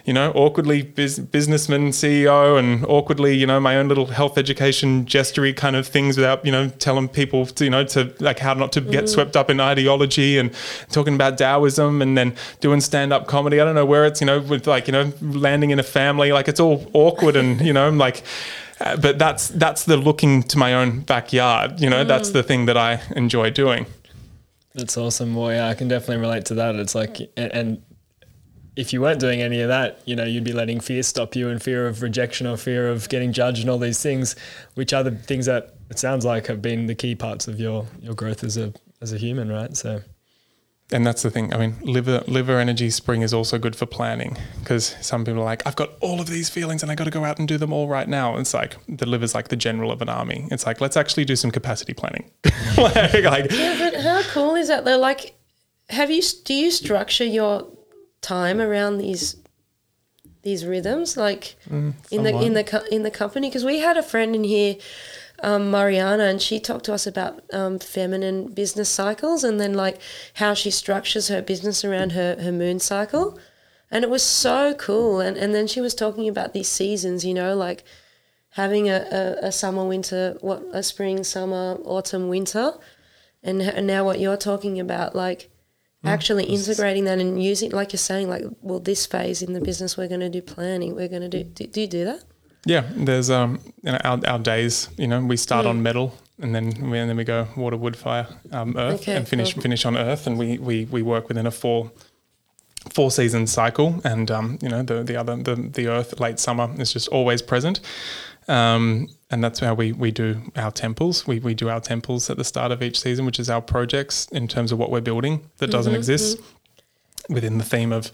you 0.05 0.13
know, 0.13 0.33
awkwardly 0.33 0.83
bus- 0.83 1.19
businessman 1.19 1.91
CEO 1.91 2.59
and 2.59 2.85
awkwardly, 2.87 3.37
you 3.37 3.47
know, 3.47 3.61
my 3.61 3.77
own 3.77 3.89
little 3.89 4.07
health 4.07 4.37
education 4.37 5.05
gestury 5.07 5.55
kind 5.55 5.77
of 5.77 5.87
things 5.87 6.17
without, 6.17 6.45
you 6.45 6.51
know, 6.51 6.69
telling 6.69 7.09
people 7.09 7.47
to, 7.47 7.65
you 7.65 7.71
know, 7.71 7.85
to 7.85 8.13
like 8.19 8.41
how 8.41 8.55
not 8.55 8.73
to 8.73 8.81
get 8.81 9.09
swept 9.09 9.37
up 9.37 9.49
in 9.49 9.61
ideology 9.61 10.39
and 10.39 10.53
talking 10.91 11.15
about 11.15 11.39
Taoism 11.39 12.03
and 12.03 12.19
then 12.19 12.35
doing 12.61 12.81
stand 12.81 13.13
up 13.13 13.27
comedy. 13.29 13.61
I 13.61 13.65
don't 13.65 13.77
know 13.77 13.87
where 13.87 14.07
it's, 14.07 14.21
you 14.21 14.27
know, 14.27 14.41
with 14.41 14.67
like, 14.67 14.89
you 14.89 14.93
know, 14.93 15.13
landing 15.21 15.71
in 15.71 15.79
a 15.79 15.85
family, 15.85 16.33
like 16.33 16.49
it's 16.49 16.61
all 16.61 16.91
awkward 16.95 17.37
and, 17.37 17.61
you 17.61 17.73
know, 17.73 17.91
like, 17.91 18.25
uh, 18.81 18.97
but 18.97 19.19
that's 19.19 19.49
that's 19.49 19.85
the 19.85 19.97
looking 19.97 20.43
to 20.43 20.59
my 20.59 20.75
own 20.75 21.01
backyard. 21.01 21.81
You 21.81 21.89
know, 21.89 22.03
that's 22.03 22.31
the 22.31 22.43
thing 22.43 22.67
that 22.67 22.77
I 22.77 23.01
enjoy 23.15 23.51
doing. 23.51 23.87
That's 24.75 24.97
awesome. 24.97 25.35
Well, 25.35 25.53
yeah, 25.53 25.69
I 25.69 25.75
can 25.75 25.89
definitely 25.89 26.19
relate 26.19 26.47
to 26.47 26.55
that. 26.55 26.77
It's 26.77 26.95
like, 26.95 27.19
and, 27.37 27.53
and 27.53 27.83
if 28.75 28.93
you 28.93 29.03
weren't 29.03 29.21
doing 29.21 29.43
any 29.43 29.61
of 29.61 29.69
that, 29.69 30.01
you 30.07 30.17
know, 30.17 30.25
you'd 30.25 30.45
be 30.45 30.53
letting 30.53 30.81
fear 30.81 31.03
stop 31.03 31.37
you 31.37 31.49
and 31.49 31.63
fear 31.63 31.87
of 31.87 32.01
rejection 32.01 32.47
or 32.47 32.57
fear 32.57 32.89
of 32.89 33.09
getting 33.09 33.33
judged 33.33 33.61
and 33.61 33.71
all 33.71 33.79
these 33.79 34.03
things, 34.03 34.35
which 34.75 34.93
are 34.93 35.03
the 35.03 35.11
things 35.11 35.47
that 35.47 35.75
it 35.91 35.99
sounds 35.99 36.25
like 36.25 36.47
have 36.47 36.63
been 36.63 36.87
the 36.87 36.95
key 36.95 37.15
parts 37.15 37.49
of 37.49 37.61
your 37.61 37.87
your 38.01 38.15
growth 38.15 38.43
as 38.45 38.57
a 38.57 38.73
as 39.03 39.13
a 39.13 39.19
human, 39.19 39.51
right? 39.51 39.77
So 39.77 40.01
And 40.91 41.07
that's 41.07 41.23
the 41.23 41.31
thing. 41.31 41.55
I 41.55 41.59
mean, 41.59 41.77
liver 41.83 42.23
liver 42.27 42.59
energy 42.59 42.91
spring 42.91 43.23
is 43.23 43.33
also 43.33 43.59
good 43.59 43.75
for 43.75 43.87
planning 43.87 44.37
because 44.59 44.95
some 45.01 45.25
people 45.25 45.41
are 45.41 45.45
like, 45.45 45.67
I've 45.67 45.77
got 45.77 45.91
all 46.01 46.21
of 46.21 46.27
these 46.27 46.51
feelings 46.51 46.83
and 46.83 46.93
I 46.93 46.95
got 46.95 47.05
to 47.05 47.11
go 47.11 47.25
out 47.25 47.39
and 47.39 47.49
do 47.49 47.57
them 47.57 47.73
all 47.73 47.89
right 47.89 48.09
now. 48.09 48.37
It's 48.37 48.53
like 48.53 48.77
the 48.89 49.07
liver's 49.07 49.35
like 49.35 49.49
the 49.49 49.57
general 49.57 49.91
of 49.91 50.03
an 50.03 50.11
army. 50.11 50.49
It's 50.51 50.67
like 50.67 50.81
let's 50.81 50.97
actually 50.97 51.25
do 51.25 51.37
some 51.37 51.51
capacity 51.51 51.95
planning. 51.95 52.31
like, 52.77 52.95
like, 53.25 53.51
Yeah, 53.51 53.79
but 53.79 54.01
how 54.03 54.23
cool 54.25 54.55
is 54.55 54.69
that? 54.69 54.85
Though, 54.85 54.99
like, 54.99 55.35
have 55.89 56.11
you 56.11 56.23
do 56.45 56.53
you 56.53 56.71
structure 56.71 57.25
your 57.25 57.69
time 58.21 58.61
around 58.61 58.99
these 58.99 59.37
these 60.43 60.67
rhythms, 60.67 61.17
like 61.17 61.57
mm, 61.71 61.95
in 62.11 62.23
the 62.23 62.39
in 62.39 62.53
the 62.53 62.89
in 62.91 63.03
the 63.03 63.11
company? 63.11 63.49
Because 63.49 63.65
we 63.65 63.79
had 63.79 63.97
a 63.97 64.03
friend 64.03 64.35
in 64.35 64.45
here, 64.45 64.77
um, 65.43 65.71
Mariana, 65.71 66.25
and 66.25 66.41
she 66.41 66.61
talked 66.61 66.85
to 66.87 66.95
us 66.95 67.07
about 67.07 67.43
um, 67.53 67.79
feminine 67.79 68.53
business 68.53 68.89
cycles, 68.89 69.45
and 69.45 69.61
then 69.61 69.75
like 69.75 69.99
how 70.35 70.55
she 70.55 70.71
structures 70.71 71.29
her 71.29 71.43
business 71.43 71.85
around 71.85 72.13
her 72.13 72.37
her 72.41 72.53
moon 72.53 72.79
cycle, 72.81 73.39
and 73.91 74.05
it 74.05 74.11
was 74.11 74.23
so 74.23 74.75
cool. 74.75 75.21
And 75.21 75.37
and 75.37 75.55
then 75.55 75.67
she 75.67 75.81
was 75.81 75.95
talking 75.95 76.29
about 76.29 76.53
these 76.53 76.69
seasons, 76.69 77.25
you 77.25 77.35
know, 77.35 77.55
like 77.55 77.85
having 78.51 78.89
a, 78.89 79.07
a, 79.11 79.47
a 79.47 79.53
summer, 79.53 79.85
winter, 79.85 80.37
what 80.41 80.63
a 80.73 80.83
spring, 80.83 81.25
summer, 81.25 81.79
autumn, 81.85 82.29
winter, 82.29 82.75
and, 83.43 83.63
and 83.63 83.87
now 83.87 84.05
what 84.05 84.21
you're 84.21 84.37
talking 84.37 84.79
about, 84.79 85.15
like 85.17 85.51
actually 86.05 86.45
integrating 86.45 87.05
that 87.05 87.19
and 87.19 87.43
using, 87.43 87.71
like 87.71 87.93
you're 87.93 87.99
saying, 87.99 88.29
like, 88.29 88.45
well, 88.61 88.81
this 88.81 89.07
phase 89.07 89.43
in 89.43 89.53
the 89.53 89.61
business, 89.61 89.97
we're 89.97 90.09
going 90.09 90.21
to 90.21 90.29
do 90.29 90.43
planning, 90.43 90.95
we're 90.95 91.09
going 91.09 91.23
to 91.23 91.29
do, 91.29 91.45
do, 91.45 91.67
do 91.67 91.81
you 91.81 91.87
do 91.87 92.05
that? 92.05 92.25
Yeah, 92.65 92.85
there's 92.95 93.31
um 93.31 93.61
you 93.83 93.93
know, 93.93 93.99
our, 94.05 94.21
our 94.27 94.39
days. 94.39 94.89
You 94.97 95.07
know, 95.09 95.21
we 95.25 95.37
start 95.37 95.67
on 95.67 95.83
metal 95.83 96.15
and 96.41 96.55
then 96.55 96.91
we, 96.91 96.99
and 96.99 97.09
then 97.09 97.17
we 97.17 97.25
go 97.25 97.47
water, 97.57 97.77
wood, 97.77 97.97
fire, 97.97 98.27
um, 98.51 98.77
earth, 98.77 99.03
Okay, 99.03 99.17
and 99.17 99.27
finish 99.29 99.55
cool. 99.55 99.63
finish 99.63 99.85
on 99.85 99.97
earth. 99.97 100.27
And 100.27 100.39
we 100.39 100.59
we 100.59 100.87
we 100.87 101.03
work 101.03 101.29
within 101.29 101.47
a 101.47 101.51
four 101.51 101.91
four 102.91 103.11
season 103.11 103.47
cycle. 103.47 104.01
And 104.05 104.31
um, 104.31 104.59
you 104.63 104.69
know, 104.69 104.83
the 104.83 105.03
the 105.03 105.17
other 105.17 105.37
the 105.37 105.55
the 105.57 105.89
earth 105.89 106.19
late 106.21 106.39
summer 106.39 106.71
is 106.79 106.93
just 106.93 107.09
always 107.09 107.43
present. 107.43 107.81
Um, 108.49 109.09
and 109.31 109.43
that's 109.43 109.61
how 109.61 109.73
we, 109.75 109.93
we 109.93 110.11
do 110.11 110.43
our 110.57 110.73
temples. 110.73 111.29
We, 111.29 111.39
we 111.39 111.55
do 111.55 111.69
our 111.69 111.81
temples 111.81 112.29
at 112.29 112.37
the 112.37 112.45
start 112.45 112.73
of 112.73 112.83
each 112.83 113.01
season, 113.01 113.25
which 113.25 113.39
is 113.39 113.49
our 113.49 113.63
projects 113.63 114.27
in 114.33 114.49
terms 114.49 114.73
of 114.73 114.79
what 114.79 114.91
we're 114.91 115.01
building 115.01 115.49
that 115.59 115.71
doesn't 115.71 115.95
exist 115.95 116.41
within 117.29 117.59
the 117.59 117.65
theme 117.65 117.93
of 117.93 118.11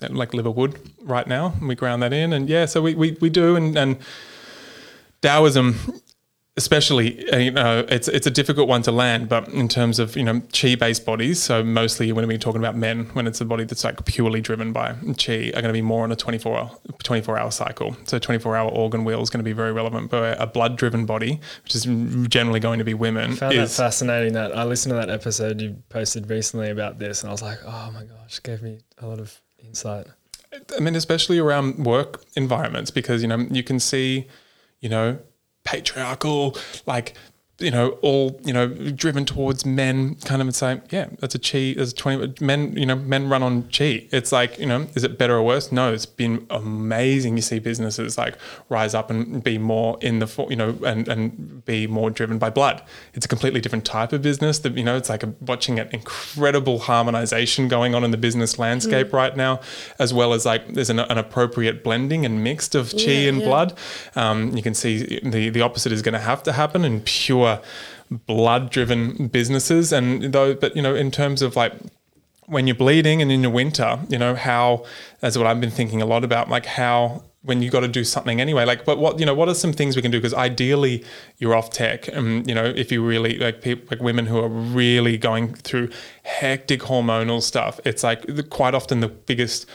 like 0.00 0.34
liverwood 0.34 0.78
right 1.02 1.26
now. 1.26 1.54
And 1.58 1.68
we 1.68 1.74
ground 1.74 2.02
that 2.02 2.12
in. 2.12 2.32
And 2.32 2.48
yeah, 2.48 2.66
so 2.66 2.82
we, 2.82 2.94
we, 2.94 3.16
we 3.20 3.30
do. 3.30 3.56
And, 3.56 3.76
and 3.76 3.98
Taoism, 5.22 6.02
especially, 6.56 7.28
uh, 7.30 7.38
you 7.38 7.50
know, 7.50 7.84
it's 7.88 8.08
it's 8.08 8.26
a 8.26 8.30
difficult 8.30 8.68
one 8.68 8.82
to 8.82 8.92
land. 8.92 9.28
But 9.28 9.48
in 9.48 9.68
terms 9.68 9.98
of 9.98 10.16
you 10.16 10.22
know 10.22 10.42
chi 10.52 10.74
based 10.74 11.04
bodies, 11.04 11.42
so 11.42 11.64
mostly 11.64 12.12
when 12.12 12.26
we're 12.26 12.38
talking 12.38 12.60
about 12.60 12.76
men, 12.76 13.06
when 13.14 13.26
it's 13.26 13.40
a 13.40 13.44
body 13.44 13.64
that's 13.64 13.84
like 13.84 14.04
purely 14.04 14.40
driven 14.40 14.72
by 14.72 14.94
chi, 15.18 15.50
are 15.54 15.62
going 15.62 15.64
to 15.64 15.72
be 15.72 15.82
more 15.82 16.04
on 16.04 16.12
a 16.12 16.16
24 16.16 16.56
hour, 16.56 16.70
24 17.02 17.38
hour 17.38 17.50
cycle. 17.50 17.96
So 18.04 18.18
24 18.18 18.56
hour 18.56 18.70
organ 18.70 19.04
wheel 19.04 19.22
is 19.22 19.30
going 19.30 19.40
to 19.40 19.44
be 19.44 19.52
very 19.52 19.72
relevant. 19.72 20.10
But 20.10 20.40
a 20.40 20.46
blood 20.46 20.76
driven 20.76 21.06
body, 21.06 21.40
which 21.64 21.74
is 21.74 21.84
generally 22.28 22.60
going 22.60 22.78
to 22.78 22.84
be 22.84 22.94
women, 22.94 23.32
I 23.32 23.36
found 23.36 23.54
is 23.54 23.76
that 23.76 23.82
fascinating 23.82 24.34
that 24.34 24.56
I 24.56 24.64
listened 24.64 24.90
to 24.92 24.96
that 24.96 25.10
episode 25.10 25.60
you 25.60 25.82
posted 25.88 26.28
recently 26.30 26.70
about 26.70 26.98
this 26.98 27.22
and 27.22 27.30
I 27.30 27.32
was 27.32 27.42
like, 27.42 27.58
oh 27.64 27.90
my 27.92 28.04
gosh, 28.04 28.42
gave 28.42 28.62
me 28.62 28.80
a 28.98 29.06
lot 29.06 29.20
of 29.20 29.40
insight. 29.74 30.06
I 30.76 30.80
mean, 30.80 30.94
especially 30.94 31.38
around 31.40 31.84
work 31.84 32.24
environments, 32.36 32.92
because 32.92 33.22
you 33.22 33.28
know 33.28 33.38
you 33.50 33.64
can 33.64 33.80
see, 33.80 34.28
you 34.80 34.88
know, 34.88 35.18
patriarchal, 35.64 36.56
like 36.86 37.14
you 37.58 37.70
know, 37.70 37.90
all 38.02 38.40
you 38.44 38.52
know, 38.52 38.66
driven 38.68 39.24
towards 39.24 39.64
men. 39.64 40.16
Kind 40.24 40.40
of 40.42 40.48
and 40.48 40.54
say, 40.54 40.80
yeah, 40.90 41.06
that's 41.20 41.34
a 41.34 41.38
chi. 41.38 41.74
There's 41.76 41.92
twenty 41.92 42.34
men. 42.44 42.76
You 42.76 42.86
know, 42.86 42.96
men 42.96 43.28
run 43.28 43.42
on 43.42 43.64
chi. 43.64 44.06
It's 44.10 44.32
like 44.32 44.58
you 44.58 44.66
know, 44.66 44.88
is 44.94 45.04
it 45.04 45.18
better 45.18 45.36
or 45.36 45.42
worse? 45.44 45.70
No, 45.70 45.92
it's 45.92 46.06
been 46.06 46.46
amazing. 46.50 47.36
You 47.36 47.42
see 47.42 47.60
businesses 47.60 48.18
like 48.18 48.36
rise 48.68 48.94
up 48.94 49.08
and 49.10 49.42
be 49.42 49.56
more 49.58 49.98
in 50.00 50.18
the, 50.18 50.46
you 50.50 50.56
know, 50.56 50.76
and 50.84 51.06
and 51.06 51.64
be 51.64 51.86
more 51.86 52.10
driven 52.10 52.38
by 52.38 52.50
blood. 52.50 52.82
It's 53.14 53.24
a 53.24 53.28
completely 53.28 53.60
different 53.60 53.84
type 53.84 54.12
of 54.12 54.22
business. 54.22 54.58
That 54.58 54.76
you 54.76 54.84
know, 54.84 54.96
it's 54.96 55.08
like 55.08 55.22
a, 55.22 55.32
watching 55.40 55.78
an 55.78 55.88
incredible 55.92 56.80
harmonization 56.80 57.68
going 57.68 57.94
on 57.94 58.02
in 58.02 58.10
the 58.10 58.16
business 58.16 58.58
landscape 58.58 59.12
right 59.12 59.36
now, 59.36 59.60
as 59.98 60.12
well 60.12 60.32
as 60.32 60.44
like 60.44 60.74
there's 60.74 60.90
an, 60.90 60.98
an 60.98 61.18
appropriate 61.18 61.84
blending 61.84 62.26
and 62.26 62.42
mixed 62.42 62.74
of 62.74 62.90
chi 62.90 62.98
Yeah, 63.04 63.28
and 63.28 63.40
yeah. 63.40 63.46
blood. 63.46 63.78
Um, 64.16 64.56
you 64.56 64.62
can 64.62 64.74
see 64.74 65.20
the 65.22 65.50
the 65.50 65.60
opposite 65.60 65.92
is 65.92 66.02
going 66.02 66.14
to 66.14 66.18
have 66.18 66.42
to 66.42 66.52
happen 66.52 66.84
in 66.84 67.00
pure 67.00 67.43
blood 68.10 68.70
driven 68.70 69.28
businesses, 69.28 69.92
and 69.92 70.32
though, 70.32 70.54
but 70.54 70.76
you 70.76 70.82
know, 70.82 70.94
in 70.94 71.10
terms 71.10 71.42
of 71.42 71.56
like 71.56 71.72
when 72.46 72.66
you're 72.66 72.76
bleeding 72.76 73.22
and 73.22 73.32
in 73.32 73.42
the 73.42 73.50
winter, 73.50 73.98
you 74.08 74.18
know, 74.18 74.34
how 74.34 74.84
that's 75.20 75.36
what 75.36 75.46
I've 75.46 75.60
been 75.60 75.70
thinking 75.70 76.02
a 76.02 76.06
lot 76.06 76.24
about, 76.24 76.48
like 76.48 76.66
how 76.66 77.22
when 77.44 77.60
you 77.60 77.70
got 77.70 77.80
to 77.80 77.88
do 77.88 78.04
something 78.04 78.40
anyway, 78.40 78.64
like, 78.64 78.86
but 78.86 78.98
what, 78.98 79.20
you 79.20 79.26
know, 79.26 79.34
what 79.34 79.48
are 79.50 79.54
some 79.54 79.72
things 79.72 79.96
we 79.96 80.02
can 80.02 80.10
do? 80.10 80.18
Because 80.18 80.32
ideally 80.32 81.04
you're 81.36 81.54
off 81.54 81.68
tech. 81.68 82.08
And, 82.08 82.48
you 82.48 82.54
know, 82.54 82.64
if 82.64 82.90
you 82.90 83.04
really 83.04 83.36
like 83.38 83.60
people, 83.60 83.86
like 83.90 84.00
women 84.00 84.24
who 84.24 84.38
are 84.38 84.48
really 84.48 85.18
going 85.18 85.54
through 85.54 85.90
hectic 86.22 86.80
hormonal 86.80 87.42
stuff, 87.42 87.78
it's 87.84 88.02
like 88.02 88.22
the, 88.26 88.42
quite 88.42 88.74
often 88.74 89.00
the 89.00 89.08
biggest 89.08 89.68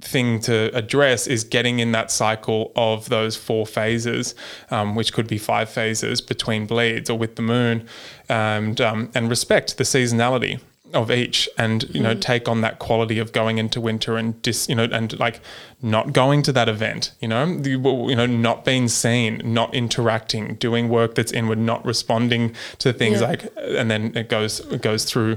thing 0.00 0.40
to 0.40 0.70
address 0.74 1.26
is 1.26 1.44
getting 1.44 1.78
in 1.78 1.92
that 1.92 2.10
cycle 2.10 2.72
of 2.76 3.08
those 3.08 3.36
four 3.36 3.66
phases, 3.66 4.34
um, 4.70 4.94
which 4.94 5.12
could 5.12 5.26
be 5.26 5.38
five 5.38 5.68
phases 5.68 6.20
between 6.20 6.66
bleeds 6.66 7.08
or 7.10 7.18
with 7.18 7.36
the 7.36 7.42
moon, 7.42 7.86
and 8.28 8.80
um, 8.80 9.10
and 9.14 9.28
respect 9.30 9.76
the 9.78 9.84
seasonality 9.84 10.60
of 10.92 11.10
each, 11.10 11.48
and 11.58 11.84
you 11.94 12.00
know 12.00 12.14
take 12.14 12.48
on 12.48 12.60
that 12.60 12.78
quality 12.78 13.18
of 13.18 13.32
going 13.32 13.58
into 13.58 13.80
winter 13.80 14.16
and 14.16 14.40
dis, 14.42 14.68
you 14.68 14.74
know, 14.74 14.84
and 14.84 15.18
like 15.18 15.40
not 15.84 16.14
going 16.14 16.40
to 16.42 16.52
that 16.52 16.68
event, 16.68 17.12
you 17.20 17.28
know, 17.28 17.44
the, 17.58 17.70
you 17.70 18.16
know, 18.16 18.24
not 18.24 18.64
being 18.64 18.88
seen, 18.88 19.40
not 19.44 19.74
interacting, 19.74 20.54
doing 20.54 20.88
work 20.88 21.14
that's 21.14 21.30
inward, 21.30 21.58
not 21.58 21.84
responding 21.84 22.54
to 22.78 22.92
things 22.92 23.20
Yeah. 23.20 23.28
like, 23.28 23.44
uh, 23.56 23.60
and 23.80 23.90
then 23.90 24.16
it 24.16 24.28
goes 24.30 24.60
it 24.60 24.80
goes 24.80 25.04
through 25.04 25.36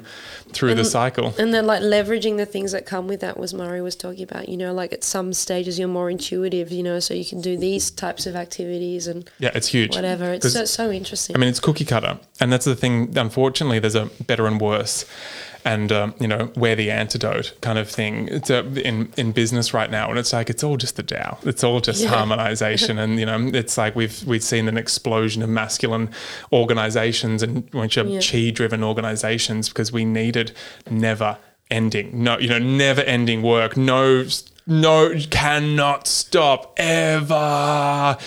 through 0.53 0.75
the 0.75 0.85
cycle. 0.85 1.33
And 1.37 1.53
then 1.53 1.65
like 1.67 1.81
leveraging 1.81 2.37
the 2.37 2.45
things 2.45 2.71
that 2.71 2.85
come 2.85 3.07
with 3.07 3.19
that 3.19 3.37
was 3.37 3.53
Murray 3.53 3.81
was 3.81 3.95
talking 3.97 4.23
about, 4.23 4.47
you 4.47 4.55
know, 4.55 4.73
like 4.73 4.93
at 4.93 5.03
some 5.03 5.33
stages 5.33 5.77
you're 5.77 5.89
more 5.89 6.09
intuitive, 6.09 6.71
you 6.71 6.81
know, 6.83 6.99
so 7.01 7.13
you 7.13 7.25
can 7.25 7.41
do 7.41 7.57
these 7.57 7.91
types 7.91 8.25
of 8.25 8.35
activities 8.37 9.05
and 9.07 9.29
Yeah, 9.39 9.51
it's 9.53 9.67
huge. 9.67 9.95
whatever. 9.95 10.31
it's 10.33 10.53
so, 10.53 10.63
so 10.63 10.89
interesting. 10.91 11.35
I 11.35 11.39
mean, 11.39 11.49
it's 11.49 11.59
cookie 11.59 11.83
cutter, 11.85 12.17
and 12.39 12.53
that's 12.53 12.65
the 12.65 12.75
thing. 12.75 13.11
Unfortunately, 13.17 13.79
there's 13.79 13.95
a 13.95 14.05
better 14.25 14.47
and 14.47 14.61
worse. 14.61 15.03
And 15.73 15.91
um, 15.91 16.13
you 16.19 16.27
know 16.27 16.49
we're 16.55 16.75
the 16.75 16.89
antidote 16.89 17.53
kind 17.61 17.77
of 17.77 17.89
thing 17.89 18.27
it's 18.31 18.49
a, 18.49 18.59
in 18.87 19.11
in 19.17 19.31
business 19.33 19.73
right 19.73 19.91
now. 19.91 20.09
And 20.09 20.17
it's 20.17 20.31
like 20.31 20.49
it's 20.49 20.63
all 20.63 20.77
just 20.77 20.95
the 20.95 21.03
Tao 21.03 21.37
it's 21.43 21.63
all 21.63 21.81
just 21.81 22.01
Yeah. 22.03 22.09
harmonization. 22.15 22.97
And 22.97 23.19
you 23.19 23.25
know 23.25 23.39
it's 23.61 23.77
like 23.77 23.93
we've 23.95 24.17
we've 24.25 24.43
seen 24.43 24.67
an 24.67 24.77
explosion 24.77 25.43
of 25.43 25.49
masculine 25.49 26.09
organizations 26.53 27.43
and 27.43 27.67
which 27.73 27.97
are 27.97 28.05
Yeah. 28.05 28.21
chi 28.21 28.49
driven 28.51 28.83
organizations 28.83 29.67
because 29.69 29.91
we 29.91 30.05
needed 30.05 30.51
never 30.89 31.37
ending. 31.69 32.23
No 32.23 32.37
you 32.39 32.49
know 32.49 32.59
never 32.59 33.01
ending 33.01 33.41
work. 33.41 33.75
No 33.75 34.25
no 34.65 35.13
cannot 35.29 36.07
stop 36.07 36.73
ever. 36.77 38.17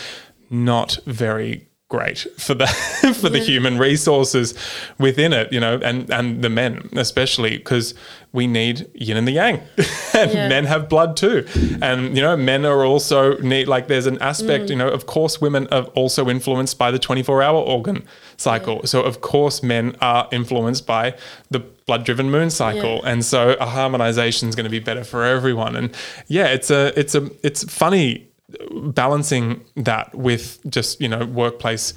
Not 0.50 0.98
very 1.06 1.66
great 1.90 2.26
for 2.38 2.54
the 2.54 2.66
for 3.20 3.28
the 3.28 3.40
human 3.40 3.76
resources 3.76 4.54
within 4.98 5.32
it 5.32 5.52
you 5.52 5.60
know 5.60 5.78
and 5.82 6.08
and 6.10 6.40
the 6.42 6.48
men 6.48 6.88
especially 6.96 7.58
because 7.58 7.94
we 8.32 8.46
need 8.46 8.88
yin 8.94 9.16
and 9.16 9.26
the 9.26 9.32
yang. 9.32 9.60
And 10.14 10.32
Yeah. 10.32 10.48
men 10.48 10.64
have 10.66 10.88
blood 10.88 11.16
too. 11.16 11.46
And 11.82 12.16
you 12.16 12.22
know 12.22 12.36
men 12.36 12.64
are 12.64 12.84
also 12.84 13.36
need 13.38 13.66
like 13.68 13.88
there's 13.88 14.06
an 14.06 14.18
aspect 14.20 14.66
mm. 14.66 14.70
you 14.70 14.76
know 14.76 14.88
of 14.88 15.06
course 15.06 15.40
women 15.40 15.66
are 15.72 15.84
also 15.94 16.28
influenced 16.28 16.78
by 16.78 16.90
the 16.90 16.98
24 16.98 17.42
hour 17.42 17.58
organ 17.58 18.04
cycle. 18.36 18.86
So 18.86 19.02
of 19.02 19.20
course 19.20 19.62
men 19.62 19.96
are 20.00 20.28
influenced 20.30 20.86
by 20.86 21.16
the 21.50 21.60
blood 21.86 22.04
driven 22.04 22.30
moon 22.30 22.50
cycle. 22.50 23.00
Yeah. 23.02 23.10
and 23.10 23.24
so 23.24 23.56
a 23.60 23.66
harmonization 23.66 24.48
is 24.48 24.54
going 24.54 24.64
to 24.64 24.70
be 24.70 24.78
better 24.80 25.04
for 25.04 25.24
everyone. 25.24 25.74
And 25.76 25.94
yeah 26.28 26.46
it's 26.46 26.70
a 26.70 26.98
it's 26.98 27.14
a 27.14 27.28
it's 27.42 27.64
funny 27.64 28.29
balancing 28.72 29.64
that 29.76 30.14
with 30.14 30.60
just 30.68 31.00
you 31.00 31.08
know 31.08 31.24
workplace 31.24 31.94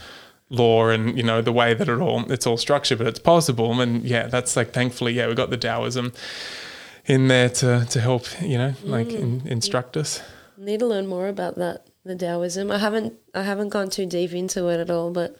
law 0.49 0.89
and 0.89 1.17
you 1.17 1.23
know 1.23 1.41
the 1.41 1.51
way 1.51 1.73
that 1.73 1.89
it 1.89 1.99
all 1.99 2.31
it's 2.31 2.45
all 2.45 2.57
structured 2.57 2.97
but 2.97 3.07
it's 3.07 3.19
possible. 3.19 3.80
And 3.81 4.03
yeah 4.03 4.27
that's 4.27 4.55
like 4.55 4.71
thankfully 4.71 5.13
yeah 5.13 5.27
we 5.27 5.35
got 5.35 5.49
the 5.49 5.57
taoism 5.57 6.13
in 7.05 7.27
there 7.27 7.49
to 7.49 7.85
to 7.89 7.99
help 7.99 8.25
you 8.41 8.57
know 8.57 8.73
like 8.84 9.07
mm. 9.07 9.19
in, 9.19 9.47
instruct 9.47 9.97
us. 9.97 10.21
Need 10.57 10.80
to 10.80 10.85
learn 10.85 11.07
more 11.07 11.27
about 11.27 11.55
that, 11.55 11.88
the 12.05 12.15
Taoism. 12.15 12.71
I 12.71 12.77
haven't 12.77 13.13
I 13.34 13.43
haven't 13.43 13.69
gone 13.69 13.89
too 13.89 14.05
deep 14.05 14.34
into 14.34 14.67
it 14.69 14.80
at 14.80 14.89
all, 14.89 15.11
but 15.11 15.38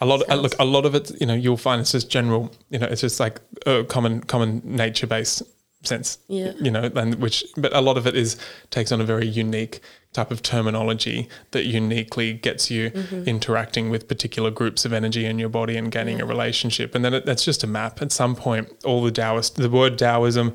a 0.00 0.06
lot 0.06 0.22
of, 0.22 0.40
look 0.40 0.54
a 0.58 0.64
lot 0.64 0.86
of 0.86 0.94
it 0.94 1.12
you 1.20 1.26
know 1.26 1.34
you'll 1.34 1.56
find 1.56 1.80
it's 1.80 1.92
just 1.92 2.10
general 2.10 2.50
you 2.70 2.78
know 2.78 2.86
it's 2.86 3.00
just 3.00 3.20
like 3.20 3.40
a 3.66 3.84
common 3.84 4.20
common 4.20 4.60
nature 4.64 5.06
based 5.06 5.42
sense 5.86 6.18
Yeah. 6.28 6.52
you 6.60 6.70
know 6.70 6.90
and 6.94 7.16
which 7.16 7.44
but 7.56 7.74
a 7.74 7.80
lot 7.80 7.96
of 7.96 8.06
it 8.06 8.16
is 8.16 8.36
takes 8.70 8.90
on 8.92 9.00
a 9.00 9.04
very 9.04 9.26
unique 9.26 9.80
type 10.12 10.30
of 10.30 10.42
terminology 10.42 11.28
that 11.50 11.64
uniquely 11.64 12.32
gets 12.32 12.70
you 12.70 12.90
Mm-hmm. 12.90 13.24
interacting 13.28 13.90
with 13.90 14.06
particular 14.06 14.50
groups 14.50 14.84
of 14.84 14.92
energy 14.92 15.24
in 15.26 15.38
your 15.40 15.48
body 15.48 15.76
and 15.76 15.90
gaining 15.90 16.20
a 16.20 16.24
relationship 16.26 16.94
and 16.94 17.04
then 17.04 17.12
it, 17.14 17.26
that's 17.26 17.44
just 17.44 17.64
a 17.64 17.66
map 17.66 18.00
at 18.00 18.12
some 18.12 18.36
point 18.36 18.68
all 18.84 19.02
the 19.02 19.10
Taoist 19.10 19.56
the 19.56 19.68
word 19.68 19.98
Taoism 19.98 20.52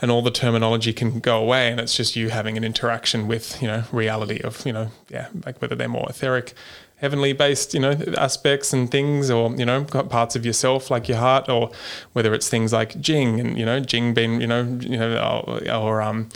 and 0.00 0.10
all 0.10 0.22
the 0.22 0.30
terminology 0.30 0.92
can 0.94 1.20
go 1.20 1.38
away 1.42 1.70
and 1.70 1.78
it's 1.80 1.94
just 1.96 2.16
you 2.16 2.30
having 2.30 2.56
an 2.56 2.64
interaction 2.64 3.28
with 3.28 3.60
you 3.60 3.68
know 3.68 3.84
reality 3.92 4.40
of 4.40 4.64
you 4.64 4.72
know 4.72 4.88
yeah 5.10 5.28
like 5.44 5.60
whether 5.60 5.74
they're 5.76 5.88
more 5.88 6.06
etheric 6.08 6.54
heavenly 7.02 7.32
based 7.32 7.74
you 7.74 7.80
know 7.80 7.92
aspects 8.16 8.72
and 8.72 8.90
things 8.90 9.30
or 9.30 9.54
you 9.56 9.66
know 9.66 9.84
parts 9.84 10.34
of 10.34 10.46
yourself 10.46 10.90
like 10.90 11.08
your 11.08 11.18
heart 11.18 11.48
or 11.48 11.70
whether 12.14 12.32
it's 12.32 12.48
things 12.48 12.72
like 12.72 12.98
jing 13.00 13.38
and 13.40 13.58
you 13.58 13.66
know 13.66 13.78
jing 13.80 14.14
being 14.14 14.40
you 14.40 14.46
know 14.46 14.62
you 14.80 14.96
know 14.96 15.44
or, 15.46 15.70
or 15.70 16.00
um 16.00 16.28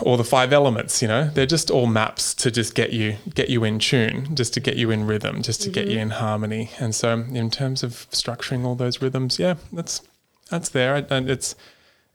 or 0.00 0.16
the 0.16 0.24
five 0.24 0.52
elements 0.52 1.02
you 1.02 1.08
know 1.08 1.28
they're 1.30 1.46
just 1.46 1.70
all 1.70 1.86
maps 1.86 2.34
to 2.34 2.50
just 2.50 2.74
get 2.74 2.92
you 2.92 3.16
get 3.34 3.50
you 3.50 3.64
in 3.64 3.78
tune 3.78 4.34
just 4.34 4.54
to 4.54 4.60
get 4.60 4.76
you 4.76 4.90
in 4.90 5.06
rhythm 5.06 5.42
just 5.42 5.62
to 5.62 5.70
get 5.70 5.88
you 5.88 5.98
in 5.98 6.10
harmony. 6.10 6.70
And 6.78 6.94
so 6.94 7.24
in 7.32 7.50
terms 7.50 7.82
of 7.82 8.08
structuring 8.10 8.64
all 8.64 8.74
those 8.74 9.02
rhythms 9.02 9.38
yeah 9.38 9.54
that's 9.72 10.02
that's 10.50 10.68
there. 10.68 11.06
And 11.10 11.30
it's 11.30 11.54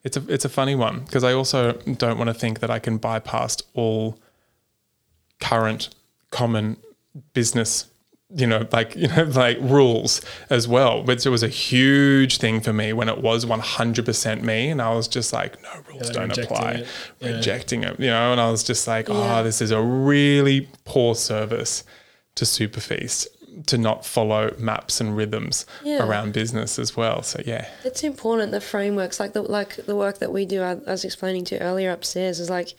it's 0.03 0.15
a 0.15 0.23
it's 0.29 0.45
a 0.45 0.49
funny 0.49 0.75
one 0.75 1.01
because 1.01 1.23
I 1.23 1.33
also 1.33 1.73
don't 1.73 2.17
want 2.17 2.29
to 2.29 2.33
think 2.33 2.59
that 2.59 2.69
I 2.69 2.79
can 2.79 2.97
bypass 2.97 3.57
all 3.73 4.17
current 5.39 5.89
common 6.31 6.77
business 7.33 7.85
you 8.35 8.45
know 8.45 8.67
like 8.73 8.93
you 8.95 9.07
know 9.07 9.23
like 9.35 9.57
rules 9.61 10.19
as 10.49 10.67
well 10.67 11.01
which 11.03 11.25
was 11.25 11.43
a 11.43 11.47
huge 11.47 12.39
thing 12.39 12.59
for 12.59 12.73
me 12.73 12.91
when 12.91 13.07
it 13.07 13.19
was 13.21 13.45
100% 13.45 14.41
me 14.41 14.69
and 14.69 14.81
i 14.81 14.93
was 14.93 15.07
just 15.07 15.31
like 15.31 15.61
no 15.63 15.69
rules 15.87 16.07
Yeah, 16.07 16.11
don't 16.13 16.29
rejecting 16.29 16.57
apply 16.57 16.71
it. 16.71 16.87
Yeah. 17.21 17.29
rejecting 17.37 17.83
it 17.83 17.97
you 17.99 18.07
know 18.07 18.31
and 18.33 18.41
i 18.41 18.51
was 18.51 18.63
just 18.65 18.85
like 18.85 19.09
oh, 19.09 19.13
Yeah. 19.17 19.39
oh 19.39 19.43
this 19.43 19.61
is 19.61 19.71
a 19.71 19.81
really 19.81 20.67
poor 20.83 21.15
service 21.15 21.85
to 22.35 22.43
SuperFeast 22.43 23.27
to 23.67 23.77
not 23.77 24.05
follow 24.05 24.53
maps 24.59 24.99
and 24.99 25.15
rhythms 25.15 25.65
Yeah. 25.83 26.05
around 26.05 26.33
business 26.33 26.77
as 26.77 26.97
well 26.97 27.23
so 27.23 27.41
yeah 27.45 27.67
it's 27.85 28.03
important 28.03 28.51
the 28.51 28.59
frameworks 28.61 29.21
like 29.21 29.31
the 29.31 29.41
like 29.41 29.77
the 29.85 29.95
work 29.95 30.19
that 30.19 30.33
we 30.33 30.45
do 30.45 30.61
I, 30.61 30.71
I 30.71 30.91
was 30.91 31.05
explaining 31.05 31.45
to 31.45 31.55
you 31.55 31.61
earlier 31.61 31.91
upstairs 31.91 32.41
is 32.41 32.49
like 32.49 32.75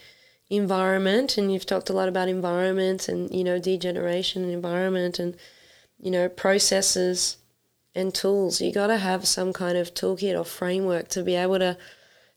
environment 0.50 1.36
and 1.36 1.52
you've 1.52 1.66
talked 1.66 1.90
a 1.90 1.92
lot 1.92 2.08
about 2.08 2.28
environment 2.28 3.08
and 3.08 3.34
you 3.34 3.44
know 3.44 3.58
degeneration 3.58 4.42
and 4.42 4.52
environment 4.52 5.18
and 5.18 5.36
you 6.00 6.10
know 6.10 6.28
processes 6.28 7.36
and 7.94 8.14
tools 8.14 8.60
you 8.60 8.72
got 8.72 8.86
to 8.86 8.96
have 8.96 9.26
some 9.26 9.52
kind 9.52 9.76
of 9.76 9.92
toolkit 9.92 10.38
or 10.38 10.44
framework 10.44 11.08
to 11.08 11.22
be 11.22 11.34
able 11.34 11.58
to 11.58 11.76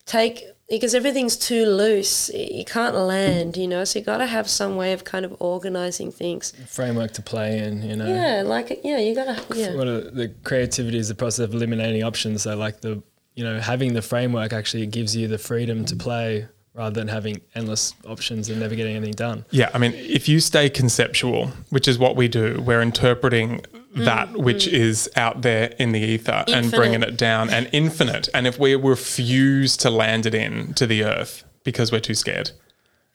take 0.05 0.43
because 0.67 0.93
everything's 0.93 1.37
too 1.37 1.65
loose 1.65 2.29
you 2.33 2.65
can't 2.65 2.95
land 2.95 3.55
you 3.55 3.67
know 3.67 3.83
so 3.85 3.99
you 3.99 4.03
got 4.03 4.17
to 4.17 4.25
have 4.25 4.49
some 4.49 4.75
way 4.75 4.91
of 4.91 5.05
kind 5.05 5.23
of 5.23 5.33
organizing 5.39 6.11
things 6.11 6.51
framework 6.67 7.11
to 7.11 7.21
play 7.21 7.59
in, 7.59 7.81
you 7.81 7.95
know. 7.95 8.07
yeah 8.07 8.41
like 8.43 8.81
yeah 8.83 8.97
you 8.97 9.15
got 9.15 9.37
to 9.37 9.57
yeah 9.57 9.73
What 9.75 9.87
are, 9.87 10.01
the 10.01 10.29
creativity 10.43 10.97
is 10.97 11.07
the 11.07 11.15
process 11.15 11.45
of 11.45 11.53
eliminating 11.53 12.03
options. 12.03 12.43
So 12.43 12.57
like 12.57 12.81
the 12.81 13.01
you 13.35 13.43
know 13.43 13.59
having 13.59 13.93
the 13.93 14.01
framework 14.01 14.51
actually 14.51 14.85
gives 14.87 15.15
you 15.15 15.27
the 15.27 15.37
freedom 15.37 15.85
to 15.85 15.95
play 15.95 16.47
rather 16.73 16.93
than 16.99 17.07
having 17.07 17.41
endless 17.55 17.93
options 18.07 18.49
and 18.49 18.59
never 18.59 18.75
getting 18.75 18.95
anything 18.95 19.13
done. 19.13 19.45
Yeah, 19.51 19.69
I 19.73 19.77
mean, 19.77 19.93
if 19.93 20.29
you 20.29 20.39
stay 20.39 20.69
conceptual, 20.69 21.47
which 21.69 21.87
is 21.87 21.99
what 21.99 22.15
we 22.15 22.27
do, 22.27 22.61
we're 22.65 22.81
interpreting 22.81 23.61
that 23.93 24.31
which 24.37 24.67
is 24.67 25.09
out 25.17 25.41
there 25.41 25.73
in 25.77 25.91
the 25.91 25.99
ether 25.99 26.45
and 26.47 26.71
bringing 26.71 27.03
it 27.03 27.17
down 27.17 27.49
and 27.49 27.69
infinite. 27.73 28.29
And 28.33 28.47
if 28.47 28.57
we 28.57 28.73
refuse 28.75 29.75
to 29.77 29.89
land 29.89 30.25
it 30.25 30.33
in 30.33 30.73
to 30.75 30.87
the 30.87 31.03
earth 31.03 31.43
because 31.65 31.91
we're 31.91 31.99
too 31.99 32.15
scared, 32.15 32.51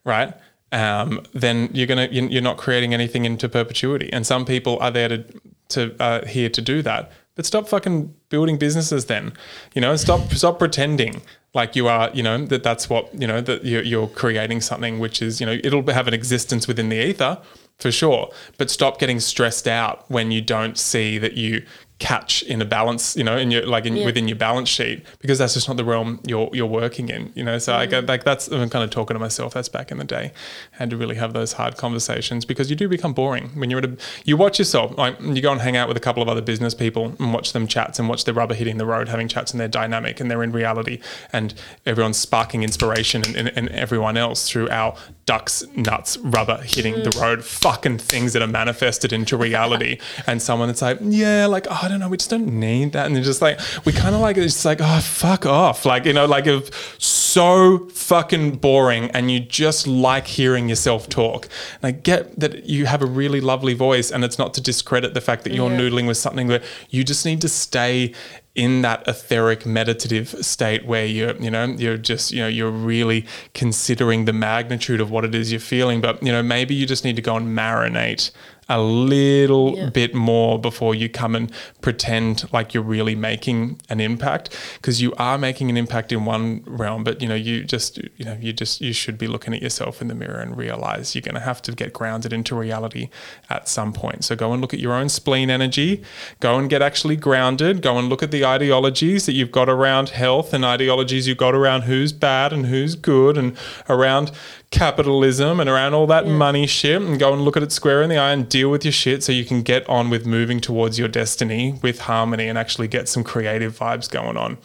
right? 0.04 0.34
Um, 0.72 1.24
then 1.32 1.70
you're 1.72 1.86
gonna 1.86 2.08
you- 2.10 2.28
you're 2.28 2.42
not 2.42 2.58
creating 2.58 2.92
anything 2.92 3.24
into 3.24 3.48
perpetuity. 3.48 4.10
And 4.12 4.26
some 4.26 4.44
people 4.44 4.78
are 4.80 4.90
there 4.90 5.08
to 5.08 5.24
to 5.68 5.94
uh, 5.98 6.26
here 6.26 6.50
to 6.50 6.60
do 6.60 6.82
that. 6.82 7.10
But 7.36 7.46
stop 7.46 7.68
fucking 7.68 8.14
building 8.28 8.58
businesses 8.58 9.06
then. 9.06 9.32
You 9.74 9.80
know, 9.80 9.96
stop 9.96 10.32
stop 10.32 10.58
pretending 10.58 11.22
like 11.54 11.76
you 11.76 11.88
are. 11.88 12.10
You 12.12 12.22
know 12.22 12.44
that 12.46 12.62
that's 12.62 12.88
what 12.88 13.12
you 13.14 13.26
know 13.26 13.40
that 13.40 13.64
you're, 13.64 13.82
you're 13.82 14.08
creating 14.08 14.60
something 14.60 14.98
which 14.98 15.22
is 15.22 15.40
you 15.40 15.46
know 15.46 15.58
it'll 15.64 15.86
have 15.90 16.08
an 16.08 16.14
existence 16.14 16.66
within 16.68 16.88
the 16.88 16.96
ether 16.96 17.38
for 17.78 17.90
sure. 17.90 18.30
But 18.58 18.70
stop 18.70 18.98
getting 18.98 19.20
stressed 19.20 19.68
out 19.68 20.10
when 20.10 20.30
you 20.30 20.40
don't 20.40 20.78
see 20.78 21.18
that 21.18 21.34
you 21.34 21.64
catch 21.98 22.42
in 22.42 22.60
a 22.60 22.64
balance, 22.64 23.16
you 23.16 23.24
know, 23.24 23.38
in 23.38 23.50
your 23.50 23.64
like 23.66 23.86
in, 23.86 23.96
Yeah. 23.96 24.04
within 24.04 24.28
your 24.28 24.36
balance 24.36 24.68
sheet 24.68 25.02
because 25.18 25.38
that's 25.38 25.54
just 25.54 25.66
not 25.66 25.78
the 25.78 25.84
realm 25.84 26.20
you're 26.26 26.50
you're 26.52 26.66
working 26.66 27.08
in, 27.08 27.32
you 27.34 27.42
know. 27.42 27.56
So 27.58 27.74
I 27.74 27.86
go 27.86 28.02
mm. 28.02 28.08
like 28.08 28.22
that's 28.22 28.48
I'm 28.48 28.68
kind 28.68 28.84
of 28.84 28.90
talking 28.90 29.14
to 29.14 29.18
myself. 29.18 29.54
That's 29.54 29.70
back 29.70 29.90
in 29.90 29.96
the 29.96 30.04
day, 30.04 30.32
had 30.72 30.90
to 30.90 30.96
really 30.96 31.16
have 31.16 31.32
those 31.32 31.54
hard 31.54 31.78
conversations 31.78 32.44
because 32.44 32.68
you 32.68 32.76
do 32.76 32.86
become 32.86 33.14
boring 33.14 33.48
when 33.54 33.70
you're 33.70 33.78
at 33.78 33.86
a. 33.86 33.96
You 34.24 34.36
watch 34.36 34.58
yourself 34.58 34.96
like 34.98 35.18
you 35.20 35.40
go 35.40 35.52
and 35.52 35.60
hang 35.60 35.76
out 35.76 35.88
with 35.88 35.96
a 35.96 36.00
couple 36.00 36.22
of 36.22 36.28
other 36.28 36.42
business 36.42 36.74
people 36.74 37.16
and 37.18 37.32
watch 37.32 37.54
them 37.54 37.66
chats 37.66 37.98
and 37.98 38.08
watch 38.10 38.24
their 38.24 38.34
rubber 38.34 38.54
hitting 38.54 38.76
the 38.76 38.86
road, 38.86 39.08
having 39.08 39.26
chats 39.26 39.52
and 39.52 39.60
they're 39.60 39.66
dynamic 39.68 40.20
and 40.20 40.30
they're 40.30 40.42
in 40.42 40.52
reality 40.52 41.00
and 41.32 41.54
everyone's 41.86 42.18
sparking 42.18 42.62
inspiration 42.62 43.22
and, 43.24 43.36
and, 43.36 43.52
and 43.56 43.68
everyone 43.70 44.18
else 44.18 44.48
through 44.50 44.68
our 44.68 44.94
ducks 45.26 45.64
nuts 45.74 46.16
rubber 46.18 46.58
hitting 46.62 46.94
the 47.02 47.10
mm. 47.10 47.20
road 47.20 47.44
fucking 47.44 47.98
things 47.98 48.32
that 48.32 48.42
are 48.42 48.46
manifested 48.48 49.12
into 49.12 49.36
reality. 49.36 49.98
And 50.26 50.40
someone 50.40 50.68
that's 50.68 50.82
like 50.82 50.98
yeah 51.02 51.46
like 51.46 51.66
oh, 51.70 51.80
I 51.82 51.88
don't 51.88 52.00
know 52.00 52.08
we 52.08 52.16
just 52.16 52.30
don't 52.30 52.46
need 52.46 52.92
that. 52.92 53.06
And 53.06 53.14
they're 53.14 53.22
just 53.22 53.42
like 53.42 53.60
we 53.84 53.92
kind 53.92 54.14
of 54.14 54.20
like 54.20 54.36
it's 54.36 54.64
like 54.64 54.78
oh 54.80 55.00
fuck 55.00 55.46
off. 55.46 55.84
Like 55.84 56.04
you 56.04 56.12
know 56.12 56.26
like 56.26 56.46
if 56.46 57.00
so 57.00 57.88
fucking 57.88 58.56
boring 58.56 59.10
and 59.10 59.30
you 59.30 59.40
just 59.40 59.86
like 59.86 60.26
hearing 60.26 60.68
yourself 60.68 61.08
talk. 61.08 61.48
And 61.82 61.88
I 61.88 61.90
get 61.90 62.38
that 62.40 62.64
you 62.64 62.86
have 62.86 63.02
a 63.02 63.06
really 63.06 63.40
lovely 63.40 63.74
voice 63.74 64.10
and 64.10 64.24
it's 64.24 64.38
not 64.38 64.54
to 64.54 64.60
discredit 64.60 65.14
the 65.14 65.20
fact 65.20 65.44
that 65.44 65.52
you're 65.52 65.70
Yeah. 65.70 65.78
noodling 65.78 66.06
with 66.06 66.16
something 66.16 66.46
that 66.48 66.62
you 66.90 67.04
just 67.04 67.26
need 67.26 67.40
to 67.42 67.48
stay 67.48 68.12
in 68.56 68.80
that 68.82 69.06
etheric 69.06 69.66
meditative 69.66 70.28
state 70.44 70.86
where 70.86 71.04
you're 71.04 71.36
you 71.36 71.50
know 71.50 71.64
you're 71.64 71.98
just 71.98 72.32
you 72.32 72.40
know 72.40 72.48
you're 72.48 72.70
really 72.70 73.24
considering 73.52 74.24
the 74.24 74.32
magnitude 74.32 75.00
of 75.00 75.10
what 75.10 75.24
it 75.24 75.34
is 75.34 75.52
you're 75.52 75.60
feeling. 75.60 76.00
But 76.00 76.22
you 76.22 76.32
know 76.32 76.42
maybe 76.42 76.74
you 76.74 76.86
just 76.86 77.04
need 77.04 77.16
to 77.16 77.22
go 77.22 77.36
and 77.36 77.56
marinate 77.56 78.30
a 78.68 78.80
little 78.80 79.76
Yeah. 79.76 79.90
bit 79.90 80.14
more 80.14 80.58
before 80.58 80.94
you 80.94 81.08
come 81.08 81.34
and 81.36 81.52
pretend 81.80 82.52
like 82.52 82.74
you're 82.74 82.82
really 82.82 83.14
making 83.14 83.80
an 83.88 84.00
impact 84.00 84.50
because 84.80 85.00
you 85.00 85.14
are 85.18 85.38
making 85.38 85.70
an 85.70 85.76
impact 85.76 86.10
in 86.12 86.24
one 86.24 86.62
realm 86.66 87.04
but 87.04 87.22
you 87.22 87.28
know 87.28 87.34
you 87.36 87.62
just 87.62 87.98
you 88.16 88.24
know 88.24 88.36
you 88.40 88.52
just 88.52 88.80
you 88.80 88.92
should 88.92 89.16
be 89.18 89.28
looking 89.28 89.54
at 89.54 89.62
yourself 89.62 90.02
in 90.02 90.08
the 90.08 90.14
mirror 90.14 90.40
and 90.40 90.56
realize 90.56 91.14
you're 91.14 91.22
going 91.22 91.34
to 91.34 91.40
have 91.40 91.62
to 91.62 91.72
get 91.72 91.92
grounded 91.92 92.32
into 92.32 92.56
reality 92.56 93.08
at 93.48 93.68
some 93.68 93.92
point. 93.92 94.24
So 94.24 94.34
go 94.34 94.52
and 94.52 94.60
look 94.60 94.74
at 94.74 94.80
your 94.80 94.94
own 94.94 95.08
spleen 95.08 95.48
energy. 95.50 96.02
Go 96.40 96.58
and 96.58 96.68
get 96.68 96.82
actually 96.82 97.16
grounded. 97.16 97.82
Go 97.82 97.98
and 97.98 98.08
look 98.08 98.22
at 98.22 98.30
the 98.32 98.44
ideologies 98.44 99.26
that 99.26 99.32
you've 99.34 99.52
got 99.52 99.68
around 99.68 100.08
health 100.10 100.52
and 100.52 100.64
ideologies 100.64 101.28
you've 101.28 101.36
got 101.38 101.54
around 101.54 101.82
who's 101.82 102.12
bad 102.12 102.52
and 102.52 102.66
who's 102.66 102.94
good 102.96 103.38
and 103.38 103.56
around 103.88 104.32
capitalism 104.76 105.58
and 105.58 105.70
around 105.70 105.94
all 105.94 106.06
that 106.06 106.26
money 106.26 106.66
shit 106.66 107.00
and 107.00 107.18
go 107.18 107.32
and 107.32 107.42
look 107.42 107.56
at 107.56 107.62
it 107.62 107.72
square 107.72 108.02
in 108.02 108.10
the 108.10 108.18
eye 108.18 108.32
and 108.32 108.48
deal 108.48 108.70
with 108.70 108.84
your 108.84 108.92
shit 108.92 109.24
so 109.24 109.32
you 109.32 109.44
can 109.44 109.62
get 109.62 109.88
on 109.88 110.10
with 110.10 110.26
moving 110.26 110.60
towards 110.60 110.98
your 110.98 111.08
destiny 111.08 111.78
with 111.82 112.00
harmony 112.00 112.46
and 112.46 112.58
actually 112.58 112.86
get 112.86 113.08
some 113.08 113.24
creative 113.24 113.78
vibes 113.78 114.10
going 114.10 114.36
on. 114.36 114.58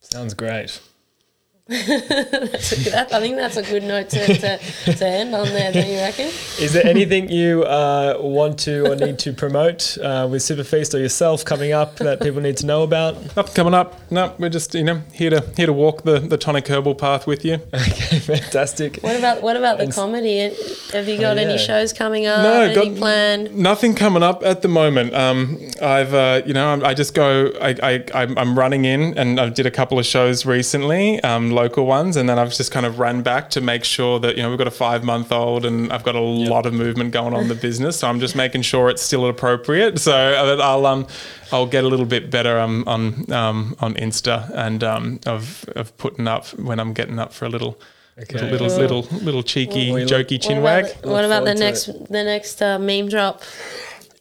Sounds 0.00 0.34
great. 0.34 0.80
That, 1.68 3.08
I 3.12 3.20
think 3.20 3.36
that's 3.36 3.56
a 3.56 3.62
good 3.62 3.82
note 3.82 4.08
to, 4.10 4.26
to, 4.26 4.58
to 4.94 5.06
end 5.06 5.34
on 5.34 5.46
there, 5.48 5.70
don't 5.72 5.86
you 5.88 5.98
reckon? 5.98 6.26
Is 6.58 6.72
there 6.72 6.86
anything 6.86 7.28
you 7.30 7.62
uh, 7.64 8.16
want 8.20 8.58
to 8.60 8.90
or 8.90 8.96
need 8.96 9.18
to 9.20 9.32
promote 9.34 9.98
uh, 9.98 10.26
with 10.30 10.42
SuperFeast 10.42 10.94
or 10.94 10.98
yourself 10.98 11.44
coming 11.44 11.72
up 11.72 11.96
that 11.96 12.20
people 12.22 12.40
need 12.40 12.56
to 12.58 12.66
know 12.66 12.82
about? 12.82 13.14
Nothing 13.36 13.54
coming 13.54 13.74
up. 13.74 13.98
No, 14.10 14.34
we're 14.38 14.48
just 14.48 14.74
you 14.74 14.84
know 14.84 15.02
here 15.12 15.30
to 15.30 15.44
here 15.56 15.66
to 15.66 15.72
walk 15.72 16.02
the 16.04 16.18
the 16.20 16.38
tonic 16.38 16.66
herbal 16.68 16.94
path 16.94 17.26
with 17.26 17.44
you. 17.44 17.58
Okay, 17.98 18.18
fantastic. 18.20 18.98
What 19.02 19.16
about 19.16 19.42
what 19.42 19.56
about 19.56 19.76
the 19.78 19.84
And 19.84 19.90
s- 19.92 19.96
comedy? 19.96 20.38
Have 20.92 21.08
you 21.08 21.18
got 21.20 21.36
Oh, 21.36 21.40
yeah. 21.40 21.48
any 21.48 21.58
shows 21.58 21.92
coming 21.92 22.26
up? 22.26 22.42
No, 22.42 22.60
anything 22.62 22.94
got- 22.94 22.98
planned? 23.00 23.56
Nothing 23.56 23.94
coming 23.94 24.22
up 24.22 24.42
at 24.44 24.62
the 24.62 24.68
moment. 24.68 25.14
Um, 25.14 25.58
I've, 25.82 26.14
uh, 26.14 26.42
you 26.46 26.54
know, 26.54 26.68
I'm- 26.68 26.84
I 26.84 26.94
just 26.94 27.14
go. 27.14 27.52
I, 27.60 27.74
I, 27.82 28.04
I'm 28.14 28.38
I'm 28.38 28.58
running 28.58 28.84
in, 28.84 29.18
and 29.18 29.38
I 29.40 29.48
did 29.50 29.66
a 29.66 29.70
couple 29.70 29.98
of 29.98 30.06
shows 30.06 30.46
recently, 30.46 31.20
um, 31.22 31.50
local 31.62 31.84
ones, 31.86 32.16
and 32.16 32.28
then 32.28 32.38
I've 32.38 32.52
just 32.54 32.70
kind 32.72 32.86
of 32.86 32.98
ran 32.98 33.22
back 33.22 33.50
to 33.50 33.60
make 33.60 33.84
sure 33.84 34.18
that 34.20 34.36
you 34.36 34.42
know 34.42 34.48
we've 34.50 34.58
got 34.64 34.66
a 34.76 34.78
five 34.86 35.02
month 35.04 35.30
old, 35.32 35.64
and 35.64 35.92
I've 35.92 36.04
got 36.04 36.14
a 36.14 36.20
lot 36.54 36.64
of 36.66 36.72
movement 36.72 37.12
going 37.12 37.34
on 37.34 37.42
in 37.42 37.48
the 37.48 37.54
business. 37.68 37.98
So 37.98 38.08
I'm 38.08 38.20
just 38.20 38.36
making 38.36 38.62
sure 38.62 38.88
it's 38.88 39.02
still 39.02 39.26
appropriate. 39.26 39.98
So 39.98 40.12
uh, 40.14 40.62
I'll 40.62 40.86
um, 40.86 41.06
I'll 41.52 41.66
get 41.66 41.84
a 41.84 41.88
little 41.88 42.06
bit 42.06 42.30
better 42.30 42.58
um, 42.58 42.84
on 42.86 43.30
um, 43.32 43.76
on 43.80 43.94
Insta 43.94 44.36
and 44.54 44.82
um, 44.84 45.20
of 45.26 45.64
of 45.76 45.96
putting 45.98 46.26
up 46.28 46.46
when 46.58 46.78
I'm 46.80 46.92
getting 46.92 47.18
up 47.18 47.32
for 47.32 47.44
a 47.46 47.48
little. 47.48 47.78
Okay. 48.20 48.34
Little, 48.50 48.66
little, 48.66 49.02
little, 49.02 49.18
little 49.24 49.42
cheeky, 49.44 49.86
Well, 49.92 49.94
we 49.94 50.04
look- 50.04 50.10
jokey 50.26 50.32
What 50.38 50.42
chin 50.42 50.58
about 50.58 50.82
wag. 50.82 51.02
the, 51.02 51.08
what 51.08 51.24
about 51.24 51.44
the 51.44 51.54
forward 51.54 51.58
to 51.58 51.64
next 51.64 51.84
the 52.10 52.24
next 52.24 52.60
uh, 52.60 52.76
meme 52.80 53.08
drop? 53.08 53.42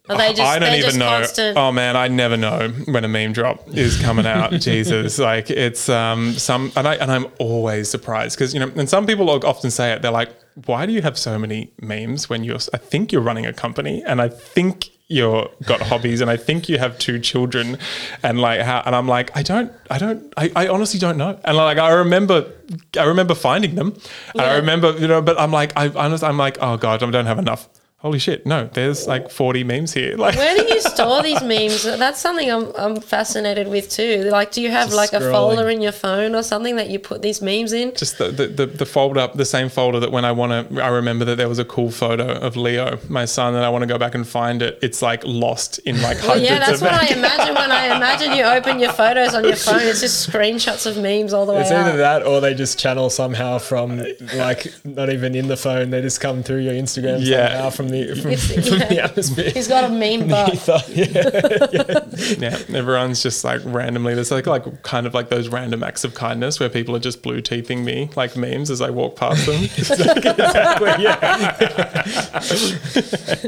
They 0.07 0.33
just 0.33 0.41
I 0.41 0.59
don't 0.59 0.75
even 0.75 0.97
know. 0.97 1.09
constant? 1.09 1.57
Oh 1.57 1.71
man, 1.71 1.97
I 1.97 2.07
never 2.07 2.37
know 2.37 2.69
when 2.85 3.03
a 3.03 3.07
meme 3.07 3.33
drop 3.33 3.67
is 3.69 3.99
coming 4.01 4.25
out. 4.25 4.51
Jesus, 4.61 5.19
like 5.19 5.49
it's 5.49 5.89
um 5.89 6.33
some 6.33 6.71
and 6.75 6.87
I 6.87 6.95
and 6.95 7.11
I'm 7.11 7.27
always 7.39 7.89
surprised 7.89 8.37
because 8.37 8.53
you 8.53 8.59
know 8.59 8.71
and 8.75 8.89
some 8.89 9.05
people 9.05 9.29
often 9.29 9.69
say 9.69 9.91
it. 9.91 10.01
They're 10.01 10.11
like, 10.11 10.29
"Why 10.65 10.85
do 10.85 10.93
you 10.93 11.01
have 11.01 11.17
so 11.17 11.37
many 11.37 11.71
memes 11.81 12.29
when 12.29 12.43
you're? 12.43 12.59
I 12.73 12.77
think 12.77 13.11
you're 13.11 13.21
running 13.21 13.45
a 13.45 13.53
company, 13.53 14.03
and 14.05 14.21
I 14.21 14.29
think." 14.29 14.89
You're 15.09 15.49
got 15.63 15.81
hobbies, 15.91 16.19
and 16.19 16.29
I 16.29 16.35
think 16.35 16.67
you 16.67 16.79
have 16.79 16.99
two 16.99 17.17
children, 17.17 17.77
and 18.23 18.41
like 18.41 18.59
how, 18.59 18.83
and 18.85 18.93
I'm 18.93 19.07
like, 19.07 19.31
I 19.37 19.41
don't, 19.41 19.71
I 19.89 19.97
don't, 19.99 20.33
I, 20.35 20.51
I 20.53 20.67
honestly 20.67 20.99
don't 20.99 21.17
know, 21.17 21.39
and 21.45 21.55
like 21.55 21.77
I 21.77 21.91
remember, 21.91 22.51
I 22.99 23.05
remember 23.05 23.33
finding 23.33 23.75
them, 23.75 23.97
and 24.33 24.41
I 24.41 24.57
remember, 24.57 24.91
you 24.97 25.07
know, 25.07 25.21
but 25.21 25.39
I'm 25.39 25.53
like, 25.53 25.71
I 25.77 25.87
honestly, 25.87 26.27
I'm 26.27 26.37
like, 26.37 26.57
oh 26.59 26.75
god, 26.75 27.01
I 27.01 27.09
don't 27.09 27.25
have 27.25 27.39
enough. 27.39 27.69
Holy 28.01 28.19
shit, 28.19 28.45
no, 28.45 28.69
there's 28.73 29.07
like 29.07 29.31
40 29.31 29.63
memes 29.63 29.91
here, 29.91 30.15
like. 30.17 30.35
Where 30.35 30.55
do 30.55 30.63
you 30.71 30.79
store 30.81 31.23
these 31.23 31.41
memes? 31.41 31.81
That's 31.83 32.19
something 32.21 32.47
I'm, 32.49 32.71
I'm 32.77 33.01
fascinated 33.01 33.67
with 33.67 33.89
too. 33.89 34.25
Like, 34.31 34.51
do 34.51 34.61
you 34.61 34.69
have 34.69 34.89
Just 34.89 34.95
like 34.95 35.13
a 35.13 35.19
folder 35.31 35.67
in 35.67 35.81
your 35.81 35.91
phone 35.91 36.35
or 36.35 36.43
something 36.43 36.75
that 36.75 36.91
you 36.91 36.99
put 36.99 37.23
these 37.23 37.41
memes 37.41 37.73
in? 37.73 37.95
just 37.95 38.19
the, 38.19 38.29
the, 38.29 38.45
the, 38.47 38.65
the 38.67 38.85
folder, 38.85 39.27
the 39.33 39.45
same 39.45 39.67
folder 39.67 39.99
that 39.99 40.11
when 40.11 40.25
I 40.25 40.31
want 40.31 40.69
to, 40.69 40.79
I 40.83 40.89
remember 40.89 41.25
that 41.25 41.37
there 41.37 41.49
was 41.49 41.57
a 41.57 41.65
cool 41.65 41.89
photo 41.89 42.33
of 42.33 42.55
Leo, 42.55 42.99
my 43.09 43.25
son, 43.25 43.55
and 43.55 43.65
I 43.65 43.69
want 43.69 43.81
to 43.81 43.87
go 43.87 43.97
back 43.97 44.13
and 44.13 44.27
find 44.27 44.61
it. 44.61 44.77
It's 44.83 45.01
like 45.01 45.23
lost 45.25 45.79
in 45.79 45.99
like 46.03 46.17
Well, 46.17 46.27
hundreds 46.33 46.49
yeah, 46.51 46.59
that's 46.59 46.73
of 46.73 46.81
what 46.83 46.93
I 46.93 47.07
imagine 47.07 47.55
when 47.55 47.71
I 47.71 47.95
imagine 47.97 48.33
you 48.33 48.43
open 48.43 48.77
your 48.79 48.93
photos 48.93 49.33
on 49.33 49.43
your 49.43 49.55
phone. 49.55 49.81
It's 49.81 50.01
just 50.01 50.29
screenshots 50.29 50.85
of 50.85 50.97
memes 51.01 51.33
all 51.33 51.47
the 51.47 51.53
way 51.53 51.61
It's 51.61 51.71
out. 51.71 51.87
either 51.87 51.97
that 51.97 52.21
or 52.27 52.41
they 52.41 52.53
just 52.53 52.77
channel 52.77 53.09
somehow 53.09 53.57
from 53.57 54.03
like 54.35 54.71
not 54.85 55.09
even 55.09 55.33
in 55.33 55.47
the 55.47 55.57
phone. 55.57 55.89
They 55.89 56.01
just 56.03 56.21
come 56.21 56.43
through 56.43 56.59
your 56.59 56.73
Instagram 56.73 57.21
Yeah. 57.21 57.49
somehow 57.53 57.69
from 57.71 57.86
the 57.89 58.15
from, 58.21 58.31
It's- 58.31 58.67
from 58.69 58.77
yeah. 58.79 58.87
the 58.87 59.03
atmosphere. 59.03 59.49
He's 59.51 59.67
got 59.67 59.83
a 59.83 59.89
meme 59.89 60.27
butt. 60.29 60.89
yeah. 60.89 62.03
Yeah, 62.37 62.57
everyone's 62.75 63.21
just 63.23 63.43
like 63.43 63.61
randomly. 63.63 64.13
There's 64.15 64.31
like 64.31 64.45
like 64.47 64.83
kind 64.83 65.05
of 65.07 65.13
like 65.13 65.29
those 65.29 65.47
random 65.49 65.83
acts 65.83 66.03
of 66.03 66.13
kindness 66.13 66.59
where 66.59 66.69
people 66.69 66.95
are 66.95 66.99
just 66.99 67.21
blue 67.21 67.41
teething 67.41 67.83
me 67.85 68.09
like 68.15 68.35
memes 68.35 68.69
as 68.69 68.81
I 68.81 68.89
walk 68.89 69.15
past 69.15 69.45
them. 69.45 69.63
exactly. 69.77 71.03
Yeah. 71.03 71.57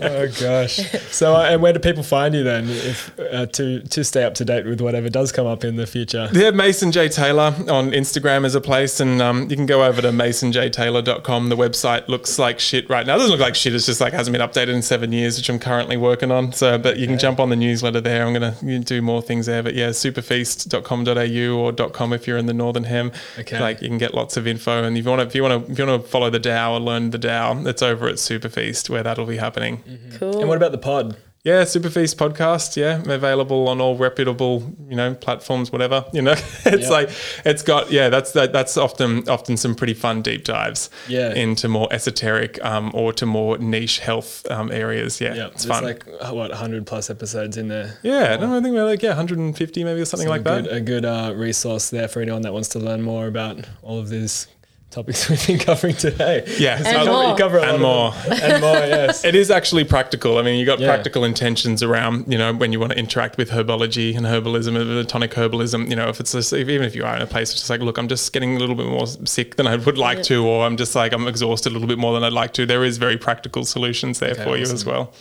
oh 0.02 0.28
gosh. 0.40 0.80
So, 1.12 1.36
uh, 1.36 1.48
and 1.50 1.62
where 1.62 1.74
do 1.74 1.80
people 1.80 2.04
find 2.04 2.34
you 2.36 2.44
then, 2.44 2.70
if 2.70 3.18
uh, 3.20 3.46
to 3.48 3.82
to 3.82 4.04
stay 4.04 4.24
up 4.24 4.36
to 4.36 4.46
date 4.46 4.66
with 4.66 4.82
whatever 4.82 5.10
does 5.10 5.32
come 5.32 5.48
up 5.48 5.64
in 5.64 5.76
the 5.76 5.88
future? 5.88 6.30
Yeah, 6.34 6.52
Mason 6.52 6.92
J 6.92 7.10
Taylor 7.10 7.54
on 7.70 7.92
Instagram 7.92 8.46
is 8.46 8.56
a 8.56 8.62
place, 8.62 9.00
and 9.00 9.22
um, 9.22 9.50
you 9.50 9.56
can 9.56 9.66
go 9.66 9.84
over 9.84 10.02
to 10.02 10.10
masonjtaylor.com. 10.10 11.50
The 11.50 11.58
website 11.58 12.08
looks 12.08 12.40
like 12.40 12.60
shit 12.60 12.90
right 12.90 13.06
now. 13.06 13.16
It 13.16 13.20
doesn't 13.20 13.32
look 13.32 13.40
like 13.42 13.56
shit. 13.56 13.74
It's 13.76 13.86
just 13.86 14.02
like 14.02 14.14
hasn't 14.34 14.56
been 14.56 14.68
updated 14.68 14.76
in 14.76 14.82
seven 14.82 15.12
years, 15.12 15.38
which 15.38 15.50
I'm 15.50 15.60
currently 15.60 15.98
working 15.98 16.32
on. 16.32 16.54
So, 16.54 16.78
but 16.78 16.98
you 16.98 17.08
can 17.08 17.18
jump 17.18 17.40
on 17.40 17.50
the 17.50 17.56
newsletter 17.56 18.02
there. 18.02 18.26
I'm 18.26 18.34
gonna 18.34 18.56
do 18.80 19.02
more 19.02 19.22
things 19.22 19.46
there. 19.46 19.64
But 19.64 19.76
yeah, 19.76 19.90
superfeast.com.au 19.90 21.58
or 21.58 21.90
.com 21.90 22.14
if 22.14 22.28
you're 22.28 22.38
in 22.38 22.46
the 22.46 22.54
Northern 22.54 22.86
Hem. 22.86 23.12
Okay. 23.38 23.60
Like 23.60 23.82
you 23.82 23.88
can 23.88 23.98
get 23.98 24.14
lots 24.14 24.38
of 24.38 24.48
info, 24.48 24.84
and 24.84 24.98
if 24.98 25.06
you 25.06 25.10
want 25.10 25.22
to, 25.22 25.28
if 25.28 25.36
you 25.36 25.44
want 25.44 25.66
to, 25.66 25.72
if 25.72 25.80
you 25.80 25.86
want 25.86 26.04
to 26.04 26.08
follow 26.08 26.30
the 26.30 26.40
Tao 26.40 26.74
or 26.74 26.80
learn 26.80 27.12
the 27.12 27.20
Tao, 27.20 27.62
it's 27.66 27.82
over 27.82 28.08
at 28.08 28.16
SuperFeast 28.16 28.90
where 28.90 29.04
that'll 29.04 29.26
be 29.26 29.38
happening. 29.38 29.78
Mm-hmm. 29.78 30.18
Cool. 30.18 30.40
And 30.40 30.48
what 30.48 30.58
about 30.58 30.72
the 30.72 30.78
pod? 30.78 31.18
Yeah, 31.46 31.62
SuperFeast 31.64 32.16
podcast. 32.18 32.76
Yeah, 32.76 33.02
available 33.14 33.70
on 33.70 33.80
all 33.80 33.96
reputable, 33.96 34.76
you 34.90 34.96
know, 34.98 35.14
platforms. 35.14 35.72
Whatever, 35.72 36.04
you 36.12 36.22
know, 36.22 36.32
it's 36.66 36.84
Yeah. 36.84 36.90
like 36.90 37.10
it's 37.46 37.62
got. 37.64 37.90
Yeah, 37.92 38.10
that's 38.10 38.34
that, 38.34 38.52
that's 38.52 38.76
often 38.76 39.28
often 39.30 39.56
some 39.56 39.74
pretty 39.74 39.94
fun 39.94 40.22
deep 40.22 40.44
dives. 40.44 40.90
Yeah. 41.08 41.34
into 41.34 41.70
more 41.70 41.88
esoteric 41.92 42.64
um, 42.64 42.92
or 42.94 43.14
to 43.14 43.26
more 43.26 43.58
niche 43.58 44.00
health 44.00 44.46
um, 44.52 44.70
areas. 44.70 45.22
Yeah, 45.22 45.34
Yeah, 45.34 45.48
it's 45.48 45.64
there's 45.64 45.80
fun. 45.80 45.84
like 45.86 46.06
what 46.34 46.50
100 46.50 46.86
plus 46.86 47.10
episodes 47.10 47.56
in 47.56 47.70
there. 47.70 47.98
yeah, 48.04 48.36
no, 48.36 48.58
I 48.58 48.62
think 48.62 48.76
we're 48.76 48.84
like 48.84 49.02
yeah, 49.02 49.12
150 49.12 49.84
maybe 49.86 50.02
or 50.02 50.06
something 50.06 50.28
So 50.28 50.32
like 50.32 50.42
a 50.42 50.44
that. 50.44 50.64
good, 50.66 50.74
a 50.74 50.82
good 50.82 51.06
uh, 51.06 51.34
resource 51.36 51.90
there 51.90 52.10
for 52.10 52.22
anyone 52.22 52.42
that 52.42 52.52
wants 52.54 52.68
to 52.70 52.80
learn 52.80 53.02
more 53.02 53.28
about 53.28 53.66
all 53.82 53.98
of 53.98 54.10
these 54.10 54.48
topics 54.90 55.30
we've 55.30 55.46
been 55.48 55.60
covering 55.60 55.96
today. 55.96 56.44
Yeah, 56.58 56.78
And 56.78 56.86
so- 56.86 57.06
more. 57.06 57.30
You 57.32 57.36
cover 57.38 57.58
a 57.58 57.64
And 57.74 57.82
lot 57.84 58.16
of 58.26 58.32
and 58.42 58.62
more. 58.62 58.74
Yes. 58.74 59.24
It 59.24 59.36
is 59.36 59.52
actually 59.52 59.84
practical. 59.84 60.38
I 60.38 60.42
mean, 60.42 60.60
you 60.60 60.66
got 60.66 60.80
Yeah. 60.80 60.88
practical 60.88 61.24
intentions 61.24 61.84
around, 61.84 62.32
you 62.32 62.38
know, 62.38 62.54
when 62.54 62.72
you 62.72 62.80
want 62.80 62.92
to 62.94 62.98
interact 62.98 63.38
with 63.38 63.52
herbology 63.52 64.16
and 64.18 64.26
herbalism, 64.26 64.76
and 64.80 65.08
tonic 65.10 65.32
herbalism. 65.32 65.90
You 65.90 65.96
know, 65.96 66.10
if 66.10 66.20
it's 66.20 66.32
just, 66.32 66.54
even 66.54 66.84
if 66.84 66.96
you 66.96 67.04
are 67.06 67.16
in 67.16 67.22
a 67.22 67.28
place 67.28 67.52
it's 67.52 67.60
just 67.60 67.70
like, 67.70 67.82
look, 67.82 67.98
I'm 67.98 68.08
just 68.08 68.34
getting 68.34 68.56
a 68.56 68.60
little 68.60 68.76
bit 68.76 68.88
more 68.88 69.06
sick 69.08 69.56
than 69.58 69.68
I 69.68 69.76
would 69.76 69.98
like 69.98 70.24
to, 70.24 70.46
or 70.46 70.66
I'm 70.66 70.78
just 70.78 70.96
like 70.96 71.14
I'm 71.14 71.28
exhausted 71.28 71.70
a 71.70 71.74
little 71.74 71.88
bit 71.88 71.98
more 72.00 72.14
than 72.14 72.24
I'd 72.24 72.34
like 72.34 72.54
to. 72.54 72.66
There 72.66 72.84
is 72.84 72.98
very 72.98 73.18
practical 73.18 73.66
solutions 73.66 74.20
there 74.20 74.32
Okay, 74.32 74.44
for 74.44 74.58
you 74.58 74.64
as 74.64 74.86
well. 74.86 75.14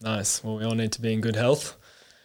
nice. 0.00 0.42
Well, 0.42 0.56
we 0.56 0.64
all 0.64 0.74
need 0.74 0.92
to 0.92 1.00
be 1.02 1.12
in 1.12 1.20
good 1.20 1.36
health. 1.36 1.76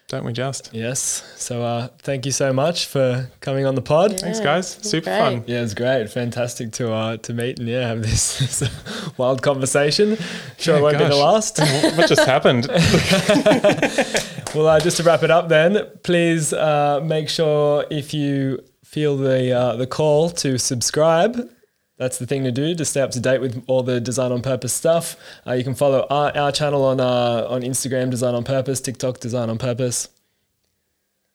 Don't 0.07 0.23
we 0.23 0.33
just? 0.33 0.69
Yes. 0.71 1.23
So 1.35 1.63
uh, 1.63 1.87
thank 1.99 2.27
you 2.27 2.31
so 2.31 2.53
much 2.53 2.85
for 2.85 3.27
coming 3.39 3.65
on 3.65 3.73
the 3.73 3.81
pod. 3.81 4.19
Thanks, 4.19 4.39
guys. 4.39 4.77
Super 4.81 5.05
great. 5.05 5.17
fun. 5.19 5.43
Yeah, 5.47 5.63
it's 5.63 5.73
great. 5.73 6.09
Fantastic 6.11 6.71
to 6.73 6.93
uh, 6.93 7.17
to 7.17 7.33
meet 7.33 7.57
and 7.59 7.67
yeah, 7.67 7.87
have 7.87 8.03
this, 8.03 8.37
this 8.59 9.17
wild 9.17 9.41
conversation. 9.41 10.17
Sure, 10.59 10.77
it 10.77 10.81
won't 10.81 10.99
be 10.99 11.05
the 11.05 11.15
last. 11.15 11.57
what 11.97 12.07
just 12.07 12.25
happened? 12.25 12.69
Well, 14.55 14.67
uh, 14.67 14.79
just 14.79 14.95
to 14.97 15.03
wrap 15.03 15.21
it 15.21 15.29
up, 15.31 15.49
then, 15.49 15.85
please 16.03 16.53
uh, 16.53 17.01
make 17.03 17.27
sure 17.27 17.85
if 17.91 18.13
you 18.13 18.63
feel 18.85 19.17
the 19.17 19.51
uh, 19.51 19.75
the 19.75 19.85
call 19.85 20.29
to 20.29 20.57
subscribe. 20.57 21.49
That's 21.97 22.17
the 22.17 22.25
thing 22.25 22.43
to 22.43 22.51
do 22.51 22.75
to 22.75 22.83
stay 22.83 23.01
up 23.01 23.11
to 23.11 23.19
date 23.21 23.39
with 23.39 23.63
all 23.67 23.81
the 23.81 24.01
Design 24.01 24.31
on 24.31 24.41
Purpose 24.41 24.73
stuff. 24.73 25.15
Uh, 25.47 25.53
you 25.53 25.63
can 25.63 25.75
follow 25.75 26.05
our, 26.09 26.35
our 26.35 26.51
channel 26.51 26.83
on 26.83 26.99
uh, 26.99 27.47
on 27.49 27.61
Instagram, 27.61 28.09
Design 28.09 28.35
on 28.35 28.43
Purpose, 28.43 28.81
TikTok, 28.81 29.19
Design 29.19 29.49
on 29.49 29.57
Purpose. 29.57 30.09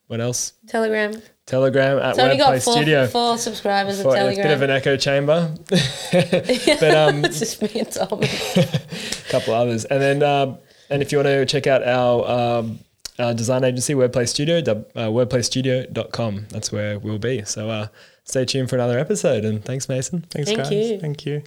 What 0.06 0.20
else? 0.20 0.54
Telegram. 0.66 1.22
Telegram 1.46 1.98
at 1.98 2.16
got 2.16 2.36
Wordplay 2.36 2.64
four, 2.64 2.74
Studio. 2.74 3.06
four 3.06 3.38
subscribers 3.38 4.02
For- 4.02 4.16
at 4.16 4.26
it's 4.26 4.38
a 4.38 4.42
bit 4.42 4.52
of 4.52 4.62
an 4.62 4.70
echo 4.70 4.96
chamber, 4.96 5.52
but 5.68 6.94
um, 6.94 7.24
it's 7.24 7.38
just 7.40 7.62
me 7.62 7.80
and 7.80 7.90
Tom. 7.90 8.20
a 8.22 8.80
couple 9.30 9.54
others. 9.54 9.84
And 9.86 10.00
then, 10.00 10.22
um, 10.22 10.58
and 10.90 11.02
if 11.02 11.10
you 11.10 11.18
want 11.18 11.26
to 11.26 11.46
check 11.46 11.66
out 11.66 11.82
our, 11.82 12.28
um, 12.28 12.78
our 13.18 13.34
design 13.34 13.64
agency, 13.64 13.94
Wordplay 13.94 14.28
Studio, 14.28 14.58
uh, 14.58 15.08
wordplaystudio.com. 15.08 16.46
That's 16.50 16.70
where 16.70 16.98
we'll 16.98 17.18
be. 17.18 17.44
So 17.44 17.68
uh, 17.70 17.86
stay 18.31 18.44
tuned 18.44 18.70
for 18.70 18.77
another 18.77 18.98
episode. 18.98 19.44
And 19.44 19.65
thanks, 19.65 19.89
Mason. 19.89 20.23
Thanks, 20.31 20.48
Thank 20.51 20.62
guys. 20.62 20.73
you. 20.73 21.01
Thank 21.01 21.27
you. 21.27 21.43